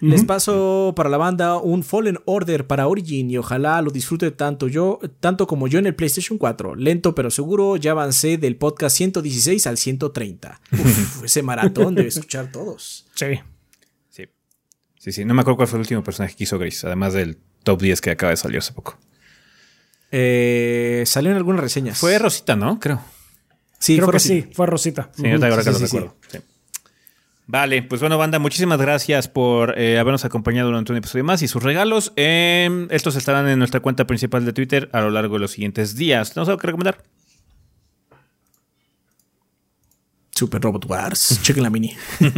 DeepCuts3GB. 0.00 0.10
Les 0.10 0.24
paso 0.24 0.92
para 0.96 1.08
la 1.08 1.16
banda 1.16 1.56
un 1.58 1.82
Fallen 1.82 2.18
Order 2.24 2.66
para 2.66 2.86
Origin 2.88 3.30
y 3.30 3.38
ojalá 3.38 3.82
lo 3.82 3.90
disfrute 3.90 4.30
tanto 4.30 4.68
yo, 4.68 5.00
tanto 5.20 5.46
como 5.46 5.66
yo 5.68 5.78
en 5.78 5.86
el 5.86 5.94
PlayStation 5.94 6.38
4. 6.38 6.74
Lento 6.76 7.14
pero 7.14 7.30
seguro, 7.30 7.76
ya 7.76 7.90
avancé 7.92 8.38
del 8.38 8.56
podcast 8.56 8.96
116 8.96 9.66
al 9.66 9.76
130. 9.78 10.60
Uf, 10.72 11.24
ese 11.24 11.42
maratón 11.42 11.94
debe 11.94 12.08
escuchar 12.08 12.50
todos. 12.52 13.06
Sí. 13.14 13.26
Sí. 14.10 14.24
Sí, 14.98 15.12
sí. 15.12 15.24
No 15.24 15.34
me 15.34 15.40
acuerdo 15.40 15.56
cuál 15.56 15.68
fue 15.68 15.78
el 15.78 15.82
último 15.82 16.02
personaje 16.04 16.34
que 16.36 16.44
hizo 16.44 16.58
Gris, 16.58 16.84
además 16.84 17.12
del 17.14 17.38
top 17.64 17.80
10 17.82 18.00
que 18.00 18.10
acaba 18.10 18.30
de 18.30 18.36
salir 18.36 18.58
hace 18.58 18.72
poco. 18.72 18.98
Eh, 20.10 21.02
salió 21.06 21.30
en 21.30 21.36
algunas 21.36 21.60
reseñas. 21.60 21.98
Fue 21.98 22.18
Rosita, 22.18 22.56
¿no? 22.56 22.78
Creo. 22.80 23.00
sí, 23.78 23.96
Creo 23.96 24.06
fue 24.06 24.12
que 24.12 24.16
Rosita. 24.16 24.46
sí, 24.46 24.54
fue 24.54 24.66
Rosita. 24.66 25.10
Sí, 25.14 25.26
ahorita 25.26 25.46
ahora 25.48 25.62
sí, 25.62 25.70
que 25.70 25.74
sí, 25.76 25.80
lo 25.82 25.88
sí, 25.88 25.96
recuerdo. 25.98 26.16
Sí. 26.30 26.38
Vale, 27.50 27.82
pues 27.82 28.02
bueno, 28.02 28.18
banda, 28.18 28.38
muchísimas 28.38 28.78
gracias 28.78 29.26
por 29.26 29.78
eh, 29.78 29.98
habernos 29.98 30.26
acompañado 30.26 30.68
durante 30.68 30.92
un 30.92 30.98
episodio 30.98 31.24
más 31.24 31.40
y 31.40 31.48
sus 31.48 31.62
regalos. 31.62 32.12
Eh, 32.14 32.86
estos 32.90 33.16
estarán 33.16 33.48
en 33.48 33.58
nuestra 33.58 33.80
cuenta 33.80 34.06
principal 34.06 34.44
de 34.44 34.52
Twitter 34.52 34.90
a 34.92 35.00
lo 35.00 35.10
largo 35.10 35.36
de 35.36 35.40
los 35.40 35.52
siguientes 35.52 35.96
días. 35.96 36.34
¿Tenemos 36.34 36.50
algo 36.50 36.58
que 36.58 36.66
recomendar? 36.66 37.02
Super 40.30 40.60
Robot 40.60 40.84
Wars. 40.84 41.40
Chequen 41.42 41.62
la 41.62 41.70
mini. 41.70 41.96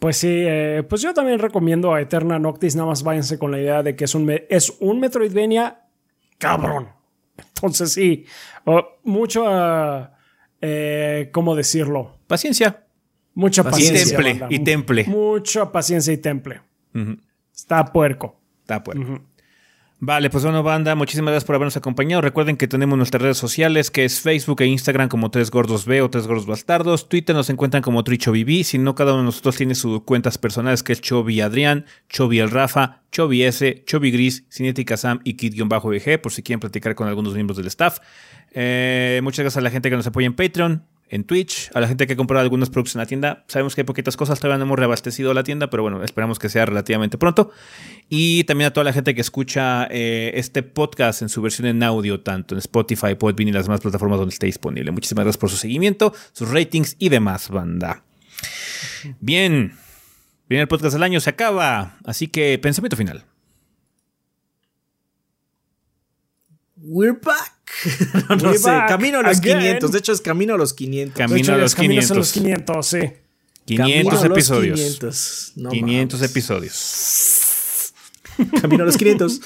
Pues 0.00 0.18
sí, 0.18 0.28
eh, 0.30 0.82
pues 0.86 1.00
yo 1.00 1.14
también 1.14 1.38
recomiendo 1.38 1.94
a 1.94 2.00
Eterna 2.02 2.38
Noctis, 2.38 2.76
nada 2.76 2.88
más 2.88 3.02
váyanse 3.02 3.38
con 3.38 3.50
la 3.50 3.58
idea 3.58 3.82
de 3.82 3.96
que 3.96 4.04
es 4.04 4.14
un, 4.14 4.30
es 4.50 4.76
un 4.80 5.00
Metroidvania 5.00 5.80
cabrón. 6.36 6.90
Entonces 7.38 7.94
sí, 7.94 8.26
mucho, 9.02 9.46
eh, 10.60 11.30
¿cómo 11.32 11.56
decirlo? 11.56 12.13
Paciencia. 12.26 12.84
Mucha 13.34 13.62
Y 13.62 13.64
paciencia. 13.64 14.04
temple, 14.16 14.30
banda. 14.40 14.46
y 14.50 14.58
temple. 14.60 15.04
Mucha 15.08 15.72
paciencia 15.72 16.12
y 16.12 16.18
temple. 16.18 16.60
Está 17.54 17.84
puerco. 17.86 18.40
Está 18.60 18.78
bueno. 18.80 19.24
Vale, 20.00 20.28
pues 20.28 20.44
bueno, 20.44 20.62
banda, 20.62 20.94
muchísimas 20.94 21.30
gracias 21.32 21.46
por 21.46 21.54
habernos 21.56 21.76
acompañado. 21.78 22.20
Recuerden 22.20 22.56
que 22.58 22.68
tenemos 22.68 22.98
nuestras 22.98 23.22
redes 23.22 23.38
sociales, 23.38 23.90
que 23.90 24.04
es 24.04 24.20
Facebook 24.20 24.60
e 24.60 24.66
Instagram 24.66 25.08
como 25.08 25.30
Tres 25.30 25.50
Gordos 25.50 25.86
B 25.86 26.02
o 26.02 26.10
Tres 26.10 26.26
Gordos 26.26 26.44
Bastardos. 26.46 27.08
Twitter 27.08 27.34
nos 27.34 27.48
encuentran 27.48 27.82
como 27.82 28.04
TrichoBB. 28.04 28.64
Si 28.64 28.76
no, 28.76 28.94
cada 28.94 29.12
uno 29.12 29.22
de 29.22 29.26
nosotros 29.26 29.56
tiene 29.56 29.74
sus 29.74 30.02
cuentas 30.02 30.36
personales, 30.36 30.82
que 30.82 30.92
es 30.92 31.00
Chobi 31.00 31.40
Adrián, 31.40 31.86
Chobi 32.10 32.40
El 32.40 32.50
Rafa, 32.50 33.02
Chobi 33.12 33.44
S, 33.44 33.82
Chobi 33.86 34.10
Gris, 34.10 34.44
Cinética 34.50 34.96
Sam 34.98 35.20
y 35.24 35.34
Kid-VG, 35.34 36.20
por 36.20 36.32
si 36.32 36.42
quieren 36.42 36.60
platicar 36.60 36.94
con 36.94 37.08
algunos 37.08 37.32
miembros 37.32 37.56
del 37.56 37.68
staff. 37.68 37.98
Eh, 38.52 39.20
muchas 39.22 39.42
gracias 39.44 39.56
a 39.58 39.62
la 39.62 39.70
gente 39.70 39.88
que 39.88 39.96
nos 39.96 40.06
apoya 40.06 40.26
en 40.26 40.34
Patreon, 40.34 40.84
en 41.08 41.24
Twitch, 41.24 41.70
a 41.74 41.80
la 41.80 41.88
gente 41.88 42.06
que 42.06 42.14
ha 42.14 42.16
comprado 42.16 42.42
algunos 42.42 42.70
productos 42.70 42.96
en 42.96 43.00
la 43.00 43.06
tienda. 43.06 43.44
Sabemos 43.46 43.74
que 43.74 43.82
hay 43.82 43.84
poquitas 43.84 44.16
cosas, 44.16 44.40
todavía 44.40 44.58
no 44.58 44.64
hemos 44.64 44.78
reabastecido 44.78 45.34
la 45.34 45.44
tienda, 45.44 45.70
pero 45.70 45.82
bueno, 45.82 46.02
esperamos 46.02 46.38
que 46.38 46.48
sea 46.48 46.66
relativamente 46.66 47.18
pronto. 47.18 47.50
Y 48.08 48.44
también 48.44 48.68
a 48.68 48.72
toda 48.72 48.84
la 48.84 48.92
gente 48.92 49.14
que 49.14 49.20
escucha 49.20 49.86
eh, 49.90 50.32
este 50.34 50.62
podcast 50.62 51.22
en 51.22 51.28
su 51.28 51.42
versión 51.42 51.66
en 51.68 51.82
audio, 51.82 52.20
tanto 52.20 52.54
en 52.54 52.58
Spotify, 52.58 53.14
Podbean 53.14 53.48
y 53.48 53.52
las 53.52 53.66
demás 53.66 53.80
plataformas 53.80 54.18
donde 54.18 54.32
esté 54.32 54.46
disponible. 54.46 54.90
Muchísimas 54.90 55.24
gracias 55.24 55.40
por 55.40 55.50
su 55.50 55.56
seguimiento, 55.56 56.12
sus 56.32 56.50
ratings 56.50 56.96
y 56.98 57.08
demás, 57.10 57.48
banda. 57.48 58.02
Bien, 59.20 59.76
el 60.48 60.68
podcast 60.68 60.94
del 60.94 61.02
año 61.02 61.20
se 61.20 61.30
acaba, 61.30 61.98
así 62.04 62.28
que 62.28 62.58
pensamiento 62.58 62.96
final. 62.96 63.24
We're 66.76 67.18
back. 67.18 67.53
no, 68.42 68.52
sé, 68.54 68.68
back 68.68 68.88
camino 68.88 69.18
a 69.18 69.22
los 69.22 69.38
again. 69.38 69.58
500. 69.58 69.92
De 69.92 69.98
hecho, 69.98 70.12
es 70.12 70.20
camino 70.20 70.54
a 70.54 70.58
los 70.58 70.74
500. 70.74 71.16
Camino 71.16 71.38
hecho, 71.38 71.54
a 71.54 71.56
los 71.58 71.72
es 71.72 71.74
caminos 71.74 72.04
a 72.10 72.14
500. 72.14 72.16
los 72.16 72.32
500, 72.32 72.86
sí. 72.86 72.98
500 73.66 73.86
Camino 73.86 74.10
a 74.10 74.14
los 74.14 74.24
episodios. 74.24 74.80
500. 74.80 75.52
No 75.56 75.70
500 75.70 76.20
mames. 76.20 76.30
episodios. 76.30 77.92
Camino 78.60 78.82
a 78.82 78.86
los 78.86 78.96
500. 78.96 79.40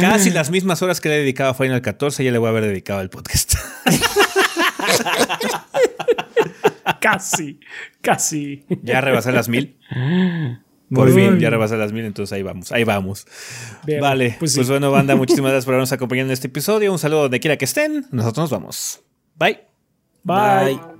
Casi 0.00 0.30
las 0.30 0.50
mismas 0.50 0.80
horas 0.82 1.00
que 1.00 1.08
le 1.08 1.16
he 1.16 1.18
dedicado 1.18 1.50
a 1.50 1.54
Final 1.54 1.82
14 1.82 2.24
ya 2.24 2.32
le 2.32 2.38
voy 2.38 2.46
a 2.46 2.50
haber 2.50 2.64
dedicado 2.64 3.00
al 3.00 3.10
podcast. 3.10 3.54
Casi, 7.00 7.58
casi. 8.00 8.64
ya 8.82 9.00
rebasé 9.00 9.32
las 9.32 9.48
mil. 9.48 9.76
Por 10.92 11.08
Muy 11.08 11.12
fin, 11.20 11.30
bien. 11.30 11.40
ya 11.40 11.50
rebasé 11.50 11.76
las 11.76 11.92
mil, 11.92 12.04
entonces 12.04 12.32
ahí 12.32 12.42
vamos, 12.42 12.70
ahí 12.72 12.84
vamos. 12.84 13.26
Bien, 13.86 14.00
vale, 14.00 14.36
pues, 14.38 14.54
pues 14.54 14.66
sí. 14.66 14.72
bueno, 14.72 14.90
banda, 14.90 15.16
muchísimas 15.16 15.50
gracias 15.52 15.64
por 15.64 15.74
habernos 15.74 15.92
acompañado 15.92 16.26
en 16.28 16.32
este 16.32 16.48
episodio. 16.48 16.92
Un 16.92 16.98
saludo 16.98 17.22
donde 17.22 17.40
quiera 17.40 17.56
que 17.56 17.64
estén. 17.64 18.06
Nosotros 18.10 18.44
nos 18.44 18.50
vamos. 18.50 19.00
Bye. 19.36 19.60
Bye. 20.24 20.74
Bye. 20.76 20.91